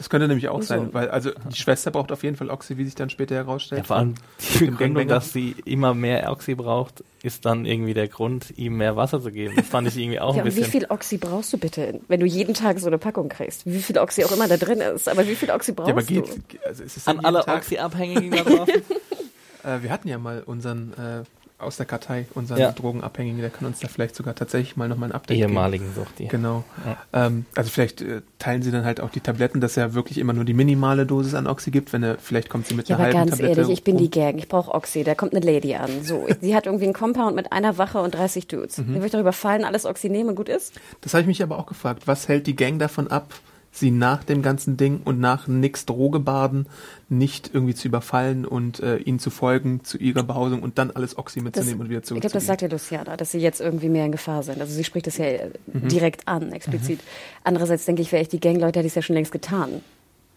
Das 0.00 0.08
könnte 0.08 0.28
nämlich 0.28 0.48
auch 0.48 0.62
so. 0.62 0.68
sein, 0.68 0.94
weil 0.94 1.10
also 1.10 1.30
die 1.52 1.56
Schwester 1.56 1.90
braucht 1.90 2.10
auf 2.10 2.22
jeden 2.22 2.34
Fall 2.34 2.48
Oxy, 2.48 2.78
wie 2.78 2.86
sich 2.86 2.94
dann 2.94 3.10
später 3.10 3.34
herausstellt. 3.34 3.82
Ja, 3.82 3.84
vor 3.84 3.96
allem 3.96 4.14
die 4.58 4.64
Begründung, 4.64 5.06
dass 5.08 5.34
sie 5.34 5.54
immer 5.66 5.92
mehr 5.92 6.32
Oxy 6.32 6.54
braucht, 6.54 7.04
ist 7.22 7.44
dann 7.44 7.66
irgendwie 7.66 7.92
der 7.92 8.08
Grund, 8.08 8.56
ihm 8.56 8.78
mehr 8.78 8.96
Wasser 8.96 9.20
zu 9.20 9.30
geben. 9.30 9.56
Das 9.56 9.66
fand 9.68 9.86
ich 9.88 9.98
irgendwie 9.98 10.18
auch 10.18 10.34
ja, 10.34 10.40
ein 10.40 10.46
bisschen. 10.46 10.64
Wie 10.64 10.70
viel 10.70 10.86
Oxy 10.88 11.18
brauchst 11.18 11.52
du 11.52 11.58
bitte, 11.58 12.00
wenn 12.08 12.18
du 12.18 12.24
jeden 12.24 12.54
Tag 12.54 12.78
so 12.78 12.86
eine 12.86 12.96
Packung 12.96 13.28
kriegst? 13.28 13.66
Wie 13.66 13.82
viel 13.82 13.98
Oxy 13.98 14.24
auch 14.24 14.32
immer 14.32 14.48
da 14.48 14.56
drin 14.56 14.80
ist, 14.80 15.06
aber 15.06 15.28
wie 15.28 15.34
viel 15.34 15.50
Oxy 15.50 15.72
brauchst 15.72 15.88
ja, 15.88 15.94
aber 15.94 16.02
geht, 16.02 16.28
du? 16.28 16.66
Also 16.66 16.82
ist 16.82 16.96
es 16.96 17.06
An 17.06 17.20
alle 17.20 17.46
Oxy-Abhängigen 17.46 18.30
da 18.30 18.42
drauf? 18.42 18.68
äh, 19.64 19.82
wir 19.82 19.90
hatten 19.90 20.08
ja 20.08 20.16
mal 20.16 20.42
unseren 20.46 20.94
äh, 20.94 21.24
aus 21.60 21.76
der 21.76 21.86
Kartei, 21.86 22.26
unseren 22.34 22.58
ja. 22.58 22.72
Drogenabhängigen, 22.72 23.40
der 23.40 23.50
kann 23.50 23.66
uns 23.66 23.80
da 23.80 23.88
vielleicht 23.88 24.16
sogar 24.16 24.34
tatsächlich 24.34 24.76
mal 24.76 24.88
nochmal 24.88 25.10
ein 25.10 25.12
Update 25.12 25.38
Ehemaligen 25.38 25.84
geben. 25.84 25.94
Sucht, 25.94 26.20
ja. 26.20 26.28
Genau. 26.28 26.64
Ja. 26.84 27.26
Ähm, 27.26 27.46
also 27.54 27.70
vielleicht 27.70 28.02
äh, 28.02 28.22
teilen 28.38 28.62
sie 28.62 28.70
dann 28.70 28.84
halt 28.84 29.00
auch 29.00 29.10
die 29.10 29.20
Tabletten, 29.20 29.60
dass 29.60 29.76
er 29.76 29.94
wirklich 29.94 30.18
immer 30.18 30.32
nur 30.32 30.44
die 30.44 30.54
minimale 30.54 31.06
Dosis 31.06 31.34
an 31.34 31.46
Oxy 31.46 31.70
gibt, 31.70 31.92
wenn 31.92 32.02
er, 32.02 32.18
vielleicht 32.18 32.48
kommt 32.48 32.66
sie 32.66 32.74
mit 32.74 32.88
ja, 32.88 32.96
einer 32.96 33.06
halben 33.06 33.18
ganz 33.18 33.30
Tablette. 33.32 33.60
ehrlich, 33.60 33.78
ich 33.78 33.84
bin 33.84 33.96
um. 33.96 34.02
die 34.02 34.10
Gang, 34.10 34.38
ich 34.38 34.48
brauche 34.48 34.72
Oxy, 34.72 35.04
da 35.04 35.14
kommt 35.14 35.34
eine 35.34 35.44
Lady 35.44 35.74
an. 35.74 36.02
So, 36.02 36.26
sie 36.40 36.54
hat 36.54 36.66
irgendwie 36.66 36.84
einen 36.84 36.94
Compound 36.94 37.36
mit 37.36 37.52
einer 37.52 37.78
Wache 37.78 38.00
und 38.00 38.14
30 38.14 38.46
Dudes. 38.46 38.78
Mhm. 38.78 38.82
Dann 38.84 38.94
würde 38.94 39.06
ich 39.06 39.12
darüber 39.12 39.32
fallen, 39.32 39.64
alles 39.64 39.84
Oxy 39.84 40.08
nehmen 40.08 40.30
und 40.30 40.36
gut 40.36 40.48
ist? 40.48 40.74
Das 41.00 41.14
habe 41.14 41.22
ich 41.22 41.26
mich 41.26 41.42
aber 41.42 41.58
auch 41.58 41.66
gefragt. 41.66 42.02
Was 42.06 42.28
hält 42.28 42.46
die 42.46 42.56
Gang 42.56 42.78
davon 42.78 43.08
ab, 43.08 43.34
sie 43.72 43.90
nach 43.90 44.24
dem 44.24 44.42
ganzen 44.42 44.76
Ding 44.76 45.00
und 45.04 45.20
nach 45.20 45.46
nix 45.46 45.86
Drogebaden 45.86 46.66
nicht 47.08 47.50
irgendwie 47.52 47.74
zu 47.74 47.88
überfallen 47.88 48.44
und 48.44 48.80
äh, 48.80 48.96
ihnen 48.96 49.18
zu 49.18 49.30
folgen 49.30 49.84
zu 49.84 49.96
ihrer 49.98 50.22
Behausung 50.22 50.62
und 50.62 50.78
dann 50.78 50.90
alles 50.90 51.16
Oxy 51.16 51.40
mitzunehmen 51.40 51.78
das, 51.78 51.84
und 51.84 51.90
wieder 51.90 52.02
zurückzugehen. 52.02 52.18
Ich 52.18 52.20
glaube, 52.22 52.34
das 52.34 52.46
sagt 52.46 52.62
ja 52.62 52.68
Luciana, 52.68 53.16
dass 53.16 53.30
sie 53.30 53.38
jetzt 53.38 53.60
irgendwie 53.60 53.88
mehr 53.88 54.06
in 54.06 54.12
Gefahr 54.12 54.42
sind. 54.42 54.60
Also 54.60 54.74
sie 54.74 54.84
spricht 54.84 55.06
es 55.06 55.18
ja 55.18 55.26
mhm. 55.72 55.88
direkt 55.88 56.26
an, 56.26 56.52
explizit. 56.52 56.98
Mhm. 56.98 57.40
Andererseits 57.44 57.84
denke 57.84 58.02
ich, 58.02 58.10
wäre 58.10 58.22
ich 58.22 58.28
die 58.28 58.40
Gangleute, 58.40 58.80
hätte 58.80 58.86
ich 58.86 58.92
es 58.92 58.96
ja 58.96 59.02
schon 59.02 59.14
längst 59.14 59.32
getan. 59.32 59.82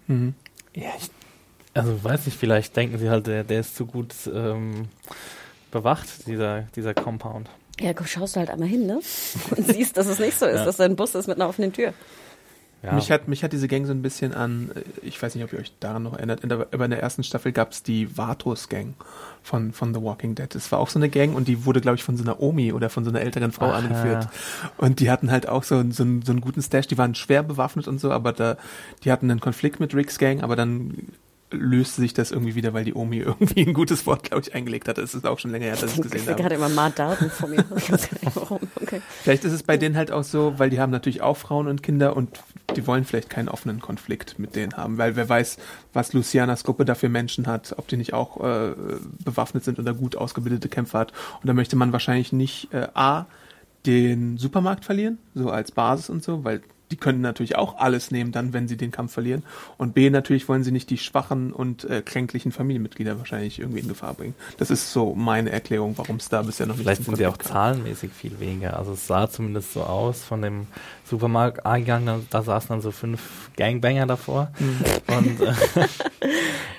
Mhm. 0.08 0.36
Ja, 0.76 0.90
ich, 0.98 1.10
also 1.74 2.04
weiß 2.04 2.28
nicht, 2.28 2.38
vielleicht 2.38 2.76
denken 2.76 3.00
sie 3.00 3.10
halt, 3.10 3.26
der, 3.26 3.44
der 3.44 3.62
ist 3.62 3.76
zu 3.76 3.88
gut 3.88 4.14
ähm, 4.32 4.90
bewacht, 5.72 6.28
dieser, 6.28 6.68
dieser 6.76 6.94
Compound. 6.94 7.50
Ja, 7.80 7.92
schaust 8.06 8.36
du 8.36 8.40
halt 8.40 8.52
einmal 8.52 8.70
hin, 8.70 8.86
ne? 8.86 9.00
Und 9.58 9.68
siehst, 9.68 9.98
dass 9.98 10.06
es 10.06 10.20
nicht 10.20 10.38
so 10.38 10.46
ist, 10.46 10.60
ja. 10.60 10.66
dass 10.66 10.78
da 10.78 10.86
ein 10.86 10.96
Bus 10.96 11.16
ist 11.16 11.28
mit 11.28 11.38
einer 11.38 11.50
offenen 11.50 11.74
Tür. 11.74 11.94
Ja. 12.84 12.94
Mich, 12.94 13.12
hat, 13.12 13.30
mich 13.30 13.46
hat 13.46 13.54
diese 13.54 13.70
Gang 13.70 13.86
so 13.86 13.94
ein 13.94 14.02
bisschen 14.02 14.34
an, 14.34 14.72
äh, 14.76 14.82
ich 15.08 15.22
weiß 15.22 15.36
nicht, 15.36 15.44
ob 15.44 15.54
ihr 15.54 15.60
euch 15.60 15.72
daran 15.80 16.04
noch 16.04 16.14
erinnert, 16.18 16.42
in 16.42 16.50
der, 16.50 16.68
aber 16.72 16.84
in 16.84 16.92
der 16.92 17.02
ersten 17.02 17.24
Staffel 17.24 17.54
gab 17.54 17.72
es 17.72 17.82
die 17.82 18.18
Vatos-Gang 18.18 18.96
von, 19.42 19.72
von 19.72 19.94
The 19.94 20.02
Walking 20.02 20.36
Dead. 20.36 20.54
Das 20.54 20.70
war 20.72 20.80
auch 20.80 20.90
so 20.90 21.00
eine 21.00 21.08
Gang 21.08 21.34
und 21.34 21.48
die 21.48 21.66
wurde, 21.66 21.80
glaube 21.80 21.96
ich, 21.96 22.04
von 22.04 22.18
so 22.18 22.24
einer 22.24 22.42
Omi 22.42 22.74
oder 22.74 22.90
von 22.90 23.06
so 23.06 23.10
einer 23.10 23.22
älteren 23.22 23.54
Frau 23.54 23.68
Aha. 23.68 23.78
angeführt. 23.78 24.28
Und 24.78 25.00
die 25.00 25.10
hatten 25.10 25.32
halt 25.32 25.48
auch 25.48 25.64
so, 25.64 25.82
so, 25.92 25.92
so 25.94 26.04
einen 26.04 26.42
guten 26.42 26.62
Stash, 26.62 26.88
die 26.88 26.98
waren 26.98 27.16
schwer 27.16 27.42
bewaffnet 27.42 27.88
und 27.88 28.00
so, 28.00 28.12
aber 28.12 28.34
da, 28.34 28.58
die 29.06 29.12
hatten 29.14 29.32
einen 29.32 29.40
Konflikt 29.40 29.80
mit 29.80 29.96
Ricks 29.96 30.20
Gang, 30.20 30.44
aber 30.44 30.58
dann 30.58 31.08
löste 31.54 32.02
sich 32.02 32.14
das 32.14 32.32
irgendwie 32.32 32.56
wieder, 32.56 32.74
weil 32.74 32.86
die 32.86 32.94
Omi 32.94 33.18
irgendwie 33.20 33.62
ein 33.66 33.74
gutes 33.74 34.06
Wort, 34.06 34.24
glaube 34.24 34.42
ich, 34.42 34.54
eingelegt 34.54 34.88
hatte. 34.88 35.02
Es 35.02 35.14
ist 35.14 35.26
auch 35.26 35.40
schon 35.40 35.52
länger 35.52 35.66
her, 35.66 35.76
dass 35.76 35.92
ich 35.92 36.00
es 36.00 36.02
gesehen 36.02 36.22
habe. 36.22 36.32
Ich 36.32 36.38
gerade 36.38 36.56
immer 36.56 36.70
Matt 36.70 37.00
Daten 37.00 37.30
vor 37.30 37.50
mir. 37.50 37.64
okay. 38.82 39.02
Vielleicht 39.22 39.46
ist 39.46 39.54
es 39.54 39.64
bei 39.64 39.78
denen 39.78 39.96
halt 39.96 40.12
auch 40.12 40.24
so, 40.24 40.54
weil 40.58 40.70
die 40.70 40.80
haben 40.80 40.92
natürlich 40.92 41.22
auch 41.22 41.38
Frauen 41.38 41.68
und 41.68 41.84
Kinder 41.84 42.16
und 42.16 42.40
die 42.76 42.88
wollen 42.88 43.06
vielleicht 43.06 43.30
keinen 43.30 43.50
offenen 43.50 43.80
Konflikt 43.80 44.40
mit 44.40 44.56
denen 44.56 44.74
haben, 44.74 44.98
weil 44.98 45.16
wer 45.16 45.30
weiß, 45.30 45.58
was 45.94 46.14
Lucianas 46.14 46.64
Gruppe 46.64 46.86
da 46.86 46.96
für 46.96 47.10
Menschen 47.10 47.48
hat, 47.48 47.76
ob 47.78 47.88
die 47.88 47.98
nicht 47.98 48.14
auch 48.14 48.44
äh, 48.44 48.74
bewaffnet 49.24 49.64
sind 49.64 49.80
oder 49.80 49.94
gut 49.94 50.16
ausgebildete 50.16 50.70
Kämpfer 50.70 51.00
hat. 51.00 51.14
Und 51.42 51.48
da 51.48 51.54
möchte 51.54 51.76
man 51.76 51.92
wahrscheinlich 51.92 52.34
nicht 52.34 52.74
äh, 52.74 52.88
A, 52.94 53.26
den 53.86 54.38
Supermarkt 54.38 54.86
verlieren, 54.86 55.18
so 55.36 55.50
als 55.50 55.72
Basis 55.72 56.10
und 56.10 56.24
so, 56.24 56.44
weil 56.44 56.62
die 56.92 56.98
können 56.98 57.22
natürlich 57.22 57.56
auch 57.56 57.78
alles 57.78 58.12
nehmen, 58.12 58.32
dann, 58.32 58.54
wenn 58.54 58.68
sie 58.68 58.78
den 58.78 58.92
Kampf 58.92 59.14
verlieren. 59.14 59.44
Und 59.78 59.94
B, 59.94 60.10
natürlich 60.10 60.48
wollen 60.48 60.64
sie 60.64 60.72
nicht 60.72 60.90
die 60.90 60.98
schwachen 60.98 61.52
und 61.52 61.86
äh, 61.86 62.02
kränklichen 62.02 62.52
Familienmitglieder 62.52 63.18
wahrscheinlich 63.18 63.60
irgendwie 63.60 63.80
in 63.80 63.88
Gefahr 63.88 64.14
bringen. 64.14 64.36
Das 64.58 64.70
ist 64.70 64.92
so 64.92 65.16
meine 65.16 65.50
Erklärung, 65.50 65.98
warum 65.98 66.18
es 66.18 66.30
da 66.30 66.42
bisher 66.42 66.68
noch 66.68 66.76
nicht 66.76 66.84
Vielleicht 66.84 67.04
sind 67.04 67.18
sie 67.18 67.26
auch 67.26 67.38
kam. 67.38 67.52
zahlenmäßig 67.52 68.12
viel 68.12 68.40
weniger. 68.40 68.78
Also 68.78 68.94
es 68.94 69.08
sah 69.08 69.30
zumindest 69.30 69.74
so 69.74 69.84
aus 69.84 70.24
von 70.24 70.42
dem 70.42 70.68
Supermarkteingang, 71.06 72.06
da, 72.06 72.20
da 72.30 72.44
saßen 72.44 72.70
dann 72.70 72.82
so 72.82 72.92
fünf 72.92 73.50
Gangbanger 73.56 74.06
davor. 74.06 74.52
Mhm. 74.60 75.16
Und, 75.16 75.42
äh, 75.42 75.54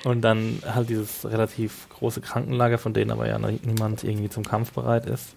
und 0.08 0.20
dann 0.22 0.62
halt 0.64 0.90
dieses 0.90 1.24
relativ 1.24 1.88
große 1.90 2.20
Krankenlager, 2.20 2.78
von 2.78 2.92
denen 2.92 3.10
aber 3.10 3.26
ja 3.28 3.38
niemand 3.38 4.04
irgendwie 4.04 4.28
zum 4.28 4.44
Kampf 4.44 4.72
bereit 4.72 5.06
ist. 5.06 5.34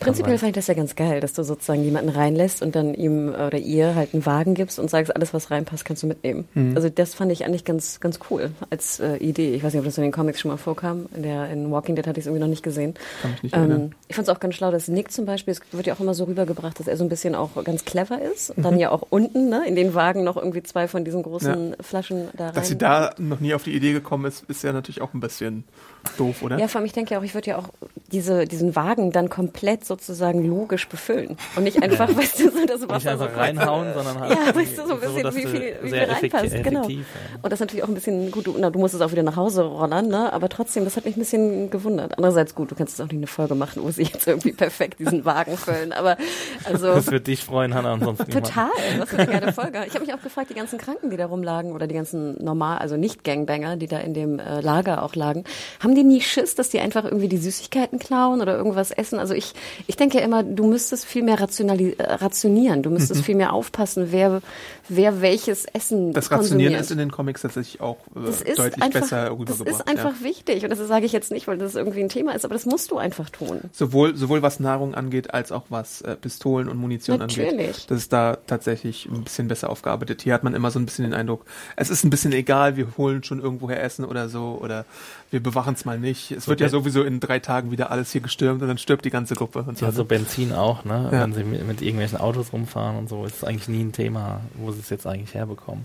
Prinzipiell 0.00 0.36
fand 0.38 0.50
ich 0.50 0.54
das 0.54 0.66
ja 0.66 0.74
ganz 0.74 0.94
geil, 0.94 1.20
dass 1.20 1.32
du 1.32 1.42
sozusagen 1.42 1.82
jemanden 1.82 2.10
reinlässt 2.10 2.62
und 2.62 2.76
dann 2.76 2.94
ihm 2.94 3.28
oder 3.28 3.56
ihr 3.58 3.94
halt 3.94 4.12
einen 4.12 4.26
Wagen 4.26 4.54
gibst 4.54 4.78
und 4.78 4.90
sagst, 4.90 5.14
alles 5.14 5.32
was 5.32 5.50
reinpasst, 5.50 5.84
kannst 5.84 6.02
du 6.02 6.06
mitnehmen. 6.06 6.46
Mhm. 6.54 6.76
Also 6.76 6.88
das 6.90 7.14
fand 7.14 7.32
ich 7.32 7.44
eigentlich 7.44 7.64
ganz, 7.64 7.98
ganz 8.00 8.18
cool 8.30 8.50
als 8.68 9.00
äh, 9.00 9.16
Idee. 9.16 9.54
Ich 9.54 9.62
weiß 9.62 9.72
nicht, 9.72 9.80
ob 9.80 9.86
das 9.86 9.96
in 9.96 10.02
den 10.02 10.12
Comics 10.12 10.40
schon 10.40 10.50
mal 10.50 10.58
vorkam. 10.58 11.06
In, 11.14 11.22
der, 11.22 11.48
in 11.48 11.70
Walking 11.70 11.96
Dead 11.96 12.06
hatte 12.06 12.20
ich 12.20 12.24
es 12.24 12.26
irgendwie 12.26 12.42
noch 12.42 12.50
nicht 12.50 12.62
gesehen. 12.62 12.94
Kann 13.22 13.36
nicht 13.42 13.54
erinnern. 13.54 13.94
ich 14.08 14.14
fand 14.14 14.28
es 14.28 14.34
auch 14.34 14.40
ganz 14.40 14.54
schlau, 14.54 14.70
dass 14.70 14.88
Nick 14.88 15.10
zum 15.10 15.24
Beispiel, 15.24 15.52
es 15.52 15.60
wird 15.72 15.86
ja 15.86 15.94
auch 15.94 16.00
immer 16.00 16.14
so 16.14 16.24
rübergebracht, 16.24 16.78
dass 16.78 16.88
er 16.88 16.96
so 16.96 17.04
ein 17.04 17.08
bisschen 17.08 17.34
auch 17.34 17.64
ganz 17.64 17.84
clever 17.84 18.20
ist. 18.20 18.50
Und 18.50 18.64
dann 18.64 18.78
ja 18.78 18.90
auch 18.90 19.02
unten 19.08 19.48
ne, 19.48 19.66
in 19.66 19.76
den 19.76 19.94
Wagen 19.94 20.24
noch 20.24 20.36
irgendwie 20.36 20.62
zwei 20.62 20.88
von 20.88 21.04
diesen 21.04 21.22
großen 21.22 21.76
Flaschen 21.80 22.28
da 22.36 22.46
rein. 22.46 22.54
Dass 22.54 22.68
sie 22.68 22.78
da 22.78 23.14
noch 23.18 23.40
nie 23.40 23.54
auf 23.54 23.62
die 23.62 23.74
Idee 23.74 23.92
gekommen 23.92 24.26
ist, 24.26 24.44
ist 24.48 24.62
ja 24.62 24.72
natürlich 24.72 25.00
auch 25.00 25.14
ein 25.14 25.20
bisschen 25.20 25.64
doof, 26.10 26.42
oder? 26.42 26.58
Ja, 26.58 26.68
vor 26.68 26.78
allem, 26.78 26.86
ich 26.86 26.92
denke 26.92 27.14
ja 27.14 27.20
auch, 27.20 27.24
ich 27.24 27.34
würde 27.34 27.50
ja 27.50 27.58
auch 27.58 27.68
diese, 28.12 28.44
diesen 28.46 28.76
Wagen 28.76 29.10
dann 29.10 29.28
komplett 29.28 29.84
sozusagen 29.84 30.46
logisch 30.46 30.88
befüllen. 30.88 31.36
Und 31.56 31.64
nicht 31.64 31.82
einfach, 31.82 32.08
weißt 32.16 32.40
du, 32.40 32.50
so 32.50 32.66
das 32.66 32.82
Wasser 32.82 32.94
Nicht 32.94 33.08
einfach 33.08 33.30
so 33.30 33.38
reinhauen, 33.38 33.94
sondern 33.94 34.20
halt 34.20 34.32
Ja, 34.32 34.54
weißt 34.54 34.78
du, 34.78 34.86
so 34.86 34.94
ein 34.94 35.00
bisschen, 35.00 35.22
dass 35.22 35.36
wie 35.36 35.42
viel, 35.42 35.52
wie 35.52 35.58
viel 35.80 35.90
sehr 35.90 36.08
effektiv, 36.08 36.34
reinpasst. 36.34 36.64
Genau. 36.64 36.80
effektiv, 36.80 37.06
ja. 37.14 37.38
Und 37.42 37.44
das 37.44 37.52
ist 37.52 37.60
natürlich 37.60 37.84
auch 37.84 37.88
ein 37.88 37.94
bisschen, 37.94 38.30
gut, 38.30 38.46
du, 38.46 38.56
na, 38.58 38.70
du 38.70 38.78
musst 38.78 38.94
es 38.94 39.00
auch 39.00 39.10
wieder 39.10 39.22
nach 39.22 39.36
Hause 39.36 39.64
rollern, 39.64 40.08
ne? 40.08 40.32
aber 40.32 40.48
trotzdem, 40.48 40.84
das 40.84 40.96
hat 40.96 41.04
mich 41.04 41.16
ein 41.16 41.20
bisschen 41.20 41.70
gewundert. 41.70 42.16
Andererseits, 42.16 42.54
gut, 42.54 42.70
du 42.70 42.74
kannst 42.74 42.98
jetzt 42.98 43.04
auch 43.04 43.10
nicht 43.10 43.18
eine 43.18 43.26
Folge 43.26 43.54
machen, 43.54 43.82
wo 43.82 43.90
sie 43.90 44.04
jetzt 44.04 44.26
irgendwie 44.26 44.52
perfekt 44.52 45.00
diesen 45.00 45.24
Wagen 45.24 45.56
füllen, 45.56 45.92
aber 45.92 46.16
also... 46.64 46.94
Das 46.94 47.10
wird 47.10 47.26
dich 47.26 47.44
freuen, 47.44 47.74
Hannah, 47.74 47.94
ansonsten 47.94 48.26
niemand. 48.28 48.46
Total, 48.46 48.70
was 48.98 49.10
für 49.10 49.18
eine 49.18 49.26
geile 49.26 49.52
Folge. 49.52 49.84
Ich 49.86 49.94
habe 49.94 50.04
mich 50.04 50.14
auch 50.14 50.22
gefragt, 50.22 50.50
die 50.50 50.54
ganzen 50.54 50.78
Kranken, 50.78 51.10
die 51.10 51.16
da 51.16 51.26
rumlagen 51.26 51.72
oder 51.72 51.86
die 51.86 51.94
ganzen 51.94 52.42
normal, 52.42 52.78
also 52.78 52.96
nicht 52.96 53.24
Gangbanger, 53.24 53.76
die 53.76 53.88
da 53.88 53.98
in 53.98 54.14
dem 54.14 54.38
äh, 54.38 54.60
Lager 54.60 55.02
auch 55.02 55.14
lagen, 55.14 55.44
haben 55.80 55.94
die 55.96 56.04
nie 56.04 56.20
Schiss, 56.20 56.54
dass 56.54 56.68
die 56.68 56.78
einfach 56.80 57.04
irgendwie 57.04 57.28
die 57.28 57.38
Süßigkeiten 57.38 57.98
klauen 57.98 58.40
oder 58.40 58.56
irgendwas 58.56 58.92
essen? 58.92 59.18
Also 59.18 59.34
ich, 59.34 59.54
ich 59.88 59.96
denke 59.96 60.18
ja 60.18 60.24
immer, 60.24 60.44
du 60.44 60.66
müsstest 60.66 61.04
viel 61.04 61.24
mehr 61.24 61.38
äh, 61.38 62.02
rationieren, 62.14 62.82
du 62.82 62.90
müsstest 62.90 63.24
viel 63.24 63.34
mehr 63.34 63.52
aufpassen, 63.52 64.08
wer, 64.10 64.40
wer 64.88 65.20
welches 65.20 65.64
Essen 65.64 65.96
Mhm. 65.96 66.12
Das 66.12 66.30
Rationieren 66.30 66.74
konsumiert. 66.74 66.80
ist 66.80 66.90
in 66.90 66.98
den 66.98 67.10
Comics 67.10 67.42
tatsächlich 67.42 67.80
auch 67.80 67.96
äh, 68.14 68.26
Das 68.26 68.42
ist 68.42 68.58
deutlich 68.58 68.82
einfach, 68.82 69.00
besser 69.00 69.24
das 69.24 69.38
rübergebracht. 69.38 69.68
ist 69.68 69.88
einfach 69.88 70.20
ja. 70.20 70.24
wichtig 70.24 70.64
und 70.64 70.70
das 70.70 70.78
sage 70.78 71.06
ich 71.06 71.12
jetzt 71.12 71.30
nicht, 71.30 71.46
weil 71.48 71.58
das 71.58 71.74
irgendwie 71.74 72.00
ein 72.00 72.08
Thema 72.08 72.34
ist, 72.34 72.44
aber 72.44 72.54
das 72.54 72.66
musst 72.66 72.90
du 72.90 72.98
einfach 72.98 73.30
tun. 73.30 73.60
Sowohl, 73.72 74.16
sowohl 74.16 74.42
was 74.42 74.60
Nahrung 74.60 74.94
angeht, 74.94 75.32
als 75.34 75.52
auch 75.52 75.64
was 75.68 76.02
äh, 76.02 76.16
Pistolen 76.16 76.68
und 76.68 76.78
Munition 76.78 77.20
angeht. 77.20 77.52
Natürlich. 77.52 77.86
Das 77.86 77.98
ist 77.98 78.12
da 78.12 78.36
tatsächlich 78.46 79.06
ein 79.06 79.24
bisschen 79.24 79.48
besser 79.48 79.70
aufgearbeitet. 79.70 80.22
Hier 80.22 80.34
hat 80.34 80.44
man 80.44 80.54
immer 80.54 80.70
so 80.70 80.78
ein 80.78 80.86
bisschen 80.86 81.04
den 81.04 81.14
Eindruck, 81.14 81.44
es 81.76 81.90
ist 81.90 82.04
ein 82.04 82.10
bisschen 82.10 82.32
egal, 82.32 82.76
wir 82.76 82.96
holen 82.96 83.22
schon 83.22 83.40
irgendwoher 83.40 83.82
Essen 83.82 84.04
oder 84.04 84.28
so 84.28 84.58
oder 84.62 84.84
wir 85.30 85.42
bewachen 85.42 85.74
es 85.74 85.84
mal 85.84 85.98
nicht. 85.98 86.30
Es 86.30 86.48
wird 86.48 86.60
ja 86.60 86.68
sowieso 86.68 87.02
in 87.02 87.20
drei 87.20 87.38
Tagen 87.38 87.70
wieder 87.70 87.90
alles 87.90 88.12
hier 88.12 88.20
gestürmt 88.20 88.62
und 88.62 88.68
dann 88.68 88.78
stirbt 88.78 89.04
die 89.04 89.10
ganze 89.10 89.34
Gruppe 89.34 89.64
und 89.66 89.76
so. 89.78 89.86
Ja, 89.86 89.92
so 89.92 90.04
Benzin 90.04 90.52
auch, 90.52 90.84
ne? 90.84 91.08
Ja. 91.12 91.22
Wenn 91.22 91.32
sie 91.32 91.44
mit, 91.44 91.66
mit 91.66 91.82
irgendwelchen 91.82 92.18
Autos 92.18 92.52
rumfahren 92.52 92.96
und 92.96 93.08
so, 93.08 93.24
ist 93.24 93.44
eigentlich 93.44 93.68
nie 93.68 93.82
ein 93.82 93.92
Thema, 93.92 94.40
wo 94.54 94.70
sie 94.72 94.80
es 94.80 94.90
jetzt 94.90 95.06
eigentlich 95.06 95.34
herbekommen. 95.34 95.84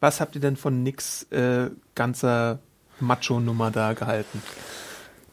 Was 0.00 0.20
habt 0.20 0.34
ihr 0.34 0.40
denn 0.40 0.56
von 0.56 0.82
Nix 0.82 1.24
äh, 1.30 1.70
ganzer 1.94 2.58
Macho-Nummer 3.00 3.70
da 3.70 3.92
gehalten? 3.92 4.42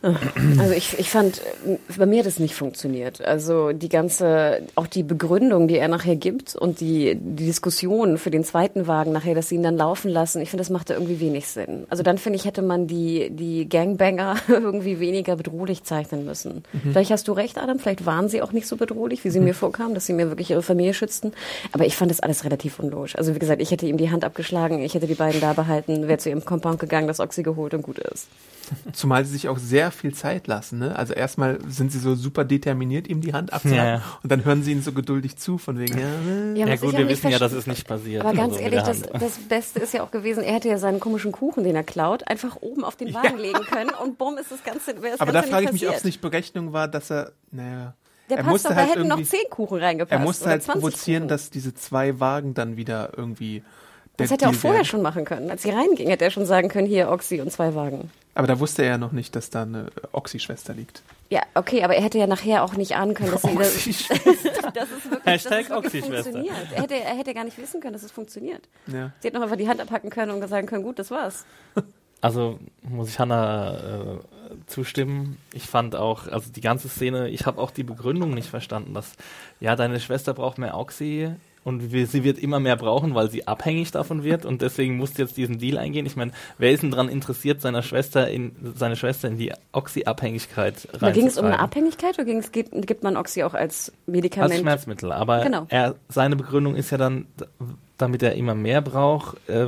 Also 0.03 0.73
ich, 0.73 0.99
ich 0.99 1.09
fand, 1.09 1.37
äh, 1.65 1.77
bei 1.97 2.05
mir 2.05 2.19
hat 2.19 2.25
es 2.25 2.37
nicht 2.37 2.55
funktioniert. 2.55 3.23
Also 3.23 3.71
die 3.71 3.87
ganze, 3.87 4.61
auch 4.75 4.87
die 4.87 5.03
Begründung, 5.03 5.69
die 5.69 5.77
er 5.77 5.87
nachher 5.87 6.17
gibt 6.17 6.55
und 6.55 6.81
die, 6.81 7.15
die 7.15 7.45
Diskussion 7.45 8.17
für 8.17 8.29
den 8.29 8.43
zweiten 8.43 8.87
Wagen 8.87 9.13
nachher, 9.13 9.33
dass 9.33 9.47
sie 9.47 9.55
ihn 9.55 9.63
dann 9.63 9.77
laufen 9.77 10.09
lassen, 10.09 10.41
ich 10.41 10.49
finde, 10.49 10.61
das 10.61 10.69
machte 10.69 10.93
irgendwie 10.93 11.21
wenig 11.21 11.47
Sinn. 11.47 11.85
Also 11.89 12.03
dann 12.03 12.17
finde 12.17 12.37
ich, 12.37 12.43
hätte 12.43 12.61
man 12.61 12.85
die, 12.87 13.29
die 13.29 13.69
Gangbanger 13.69 14.35
irgendwie 14.49 14.99
weniger 14.99 15.37
bedrohlich 15.37 15.83
zeichnen 15.83 16.25
müssen. 16.25 16.65
Vielleicht 16.91 17.11
hast 17.11 17.27
du 17.29 17.31
recht, 17.31 17.57
Adam, 17.57 17.79
vielleicht 17.79 18.05
waren 18.05 18.27
sie 18.27 18.41
auch 18.41 18.51
nicht 18.51 18.67
so 18.67 18.75
bedrohlich, 18.75 19.23
wie 19.23 19.29
sie 19.29 19.39
mir 19.39 19.53
vorkamen, 19.53 19.95
dass 19.95 20.05
sie 20.05 20.13
mir 20.13 20.27
wirklich 20.27 20.51
ihre 20.51 20.63
Familie 20.63 20.93
schützten. 20.93 21.31
Aber 21.71 21.85
ich 21.85 21.95
fand 21.95 22.11
das 22.11 22.19
alles 22.19 22.43
relativ 22.43 22.79
unlogisch. 22.79 23.15
Also 23.17 23.33
wie 23.35 23.39
gesagt, 23.39 23.61
ich 23.61 23.71
hätte 23.71 23.85
ihm 23.85 23.97
die 23.97 24.11
Hand 24.11 24.25
abgeschlagen, 24.25 24.81
ich 24.81 24.95
hätte 24.95 25.07
die 25.07 25.15
beiden 25.15 25.39
da 25.39 25.53
behalten, 25.53 26.09
wäre 26.09 26.17
zu 26.17 26.29
ihrem 26.29 26.43
Compound 26.43 26.79
gegangen, 26.79 27.07
das 27.07 27.21
Oxy 27.21 27.41
geholt 27.41 27.73
und 27.73 27.83
gut 27.83 27.99
ist. 27.99 28.27
Zumal 28.93 29.25
sie 29.25 29.33
sich 29.33 29.49
auch 29.49 29.57
sehr 29.57 29.91
viel 29.93 30.13
Zeit 30.13 30.47
lassen. 30.47 30.79
Ne? 30.79 30.95
Also 30.95 31.13
erstmal 31.13 31.59
sind 31.67 31.91
sie 31.91 31.99
so 31.99 32.15
super 32.15 32.43
determiniert, 32.45 33.07
ihm 33.07 33.21
die 33.21 33.33
Hand 33.33 33.53
abzuhaben 33.53 33.77
Ja, 33.77 33.93
ja. 33.95 34.01
und 34.21 34.31
dann 34.31 34.43
hören 34.45 34.63
sie 34.63 34.71
ihnen 34.71 34.81
so 34.81 34.91
geduldig 34.91 35.37
zu, 35.37 35.57
von 35.57 35.79
wegen, 35.79 35.97
ja, 35.97 36.07
ne? 36.07 36.53
Ja 36.59 36.67
was 36.67 36.81
gut, 36.81 36.97
wir 36.97 37.07
wissen 37.07 37.29
ja, 37.29 37.39
dass 37.39 37.53
es 37.53 37.67
nicht 37.67 37.87
passiert. 37.87 38.23
Aber 38.23 38.33
ganz 38.33 38.53
mit 38.53 38.61
ehrlich, 38.63 38.81
das, 38.81 39.01
das 39.01 39.37
Beste 39.47 39.79
ist 39.79 39.93
ja 39.93 40.03
auch 40.03 40.11
gewesen, 40.11 40.43
er 40.43 40.53
hätte 40.55 40.69
ja 40.69 40.77
seinen 40.77 40.99
komischen 40.99 41.31
Kuchen, 41.31 41.63
den 41.63 41.75
er 41.75 41.83
klaut, 41.83 42.27
einfach 42.27 42.57
oben 42.61 42.83
auf 42.83 42.95
den 42.95 43.13
Wagen 43.13 43.37
legen 43.37 43.61
können 43.69 43.91
und 44.01 44.17
bumm 44.17 44.37
ist 44.37 44.51
das 44.51 44.63
Ganze, 44.63 44.93
das 44.95 45.19
Aber 45.19 45.31
da 45.31 45.39
Ganze 45.41 45.51
frage 45.51 45.65
nicht 45.65 45.75
ich 45.75 45.81
mich, 45.81 45.89
ob 45.89 45.95
es 45.95 46.03
nicht 46.03 46.21
Berechnung 46.21 46.73
war, 46.73 46.87
dass 46.87 47.09
er, 47.11 47.31
naja, 47.51 47.93
Der 48.29 48.37
er 48.37 48.43
passt 48.43 48.51
musste 48.51 48.69
doch, 48.69 48.75
halt 48.75 48.89
da 48.89 48.93
hätten 48.99 49.07
noch 49.07 49.23
zehn 49.23 49.49
Kuchen 49.49 49.79
reingepasst. 49.79 50.11
er 50.11 50.19
musste 50.19 50.49
halt 50.49 50.63
20 50.63 50.81
provozieren, 50.81 51.23
Kuchen. 51.23 51.27
dass 51.29 51.49
diese 51.49 51.73
zwei 51.73 52.19
Wagen 52.19 52.53
dann 52.53 52.77
wieder 52.77 53.11
irgendwie. 53.17 53.63
Das 54.17 54.29
hätte 54.29 54.45
er 54.45 54.51
auch 54.51 54.55
vorher 54.55 54.85
schon 54.85 55.01
machen 55.01 55.25
können. 55.25 55.49
Als 55.49 55.63
sie 55.63 55.71
reinging, 55.71 56.09
hätte 56.09 56.25
er 56.25 56.31
schon 56.31 56.45
sagen 56.45 56.69
können, 56.69 56.87
hier 56.87 57.09
Oxy 57.09 57.41
und 57.41 57.51
zwei 57.51 57.73
Wagen. 57.73 58.11
Aber 58.35 58.47
da 58.47 58.59
wusste 58.59 58.83
er 58.83 58.89
ja 58.89 58.97
noch 58.97 59.11
nicht, 59.11 59.35
dass 59.35 59.49
da 59.49 59.63
eine 59.63 59.87
Oxy-Schwester 60.11 60.73
liegt. 60.73 61.03
Ja, 61.29 61.41
okay, 61.55 61.83
aber 61.83 61.95
er 61.95 62.03
hätte 62.03 62.17
ja 62.17 62.27
nachher 62.27 62.63
auch 62.63 62.73
nicht 62.75 62.95
ahnen 62.95 63.13
können, 63.13 63.31
dass 63.31 63.43
sie 63.43 63.55
das, 63.55 63.75
Oxy-Schwester. 63.75 64.71
dass 64.73 64.89
es 64.91 65.11
wirklich, 65.11 65.25
Hashtag 65.25 65.67
dass 65.67 65.77
es 65.85 65.93
wirklich 65.93 66.03
Oxy-Schwester. 66.03 66.31
funktioniert. 66.31 66.71
Er 66.73 66.81
hätte, 66.81 66.95
er 66.95 67.17
hätte 67.17 67.33
gar 67.33 67.43
nicht 67.43 67.57
wissen 67.57 67.81
können, 67.81 67.93
dass 67.93 68.03
es 68.03 68.11
funktioniert. 68.11 68.61
ja. 68.87 69.11
Sie 69.19 69.27
hätte 69.27 69.37
noch 69.37 69.43
einfach 69.43 69.57
die 69.57 69.67
Hand 69.67 69.81
abhacken 69.81 70.09
können 70.09 70.31
und 70.31 70.47
sagen 70.47 70.67
können, 70.67 70.83
gut, 70.83 70.99
das 70.99 71.11
war's. 71.11 71.45
Also 72.21 72.57
muss 72.83 73.09
ich 73.09 73.19
Hannah 73.19 73.73
äh, 73.73 74.55
zustimmen. 74.67 75.37
Ich 75.51 75.63
fand 75.63 75.93
auch, 75.93 76.25
also 76.29 76.49
die 76.53 76.61
ganze 76.61 76.87
Szene, 76.87 77.27
ich 77.27 77.45
habe 77.45 77.59
auch 77.59 77.69
die 77.69 77.83
Begründung 77.83 78.33
nicht 78.33 78.47
verstanden, 78.47 78.93
dass 78.93 79.11
ja, 79.59 79.75
deine 79.75 79.99
Schwester 79.99 80.33
braucht 80.33 80.57
mehr 80.57 80.77
Oxy 80.77 81.33
und 81.63 81.91
wir, 81.91 82.07
sie 82.07 82.23
wird 82.23 82.37
immer 82.39 82.59
mehr 82.59 82.75
brauchen, 82.75 83.15
weil 83.15 83.29
sie 83.29 83.47
abhängig 83.47 83.91
davon 83.91 84.23
wird 84.23 84.45
und 84.45 84.61
deswegen 84.61 84.97
musst 84.97 85.17
du 85.17 85.21
jetzt 85.21 85.37
diesen 85.37 85.59
Deal 85.59 85.77
eingehen. 85.77 86.05
Ich 86.05 86.15
meine, 86.15 86.31
wer 86.57 86.71
ist 86.71 86.83
denn 86.83 86.91
daran 86.91 87.09
interessiert, 87.09 87.61
seiner 87.61 87.83
Schwester 87.83 88.29
in 88.29 88.51
seine 88.75 88.95
Schwester 88.95 89.27
in 89.27 89.37
die 89.37 89.51
Oxy-Abhängigkeit 89.71 90.87
Da 90.99 91.11
ging 91.11 91.27
es 91.27 91.37
um 91.37 91.45
eine? 91.45 91.59
Abhängigkeit 91.59 92.15
oder 92.15 92.25
ging's, 92.25 92.51
gibt, 92.51 92.71
gibt 92.87 93.03
man 93.03 93.17
Oxy 93.17 93.43
auch 93.43 93.53
als 93.53 93.89
Als 93.89 93.91
Medikament? 94.07 94.59
Schmerzmittel. 94.59 95.11
Aber 95.11 95.43
Genau. 95.43 95.65
er, 95.69 95.95
seine 96.09 96.35
Begründung 96.35 96.75
ist 96.75 96.91
ja 96.91 96.97
dann, 96.97 97.25
damit 97.97 98.23
er 98.23 98.33
immer 98.35 98.55
mehr 98.55 98.81
braucht, 98.81 99.37
äh, 99.49 99.67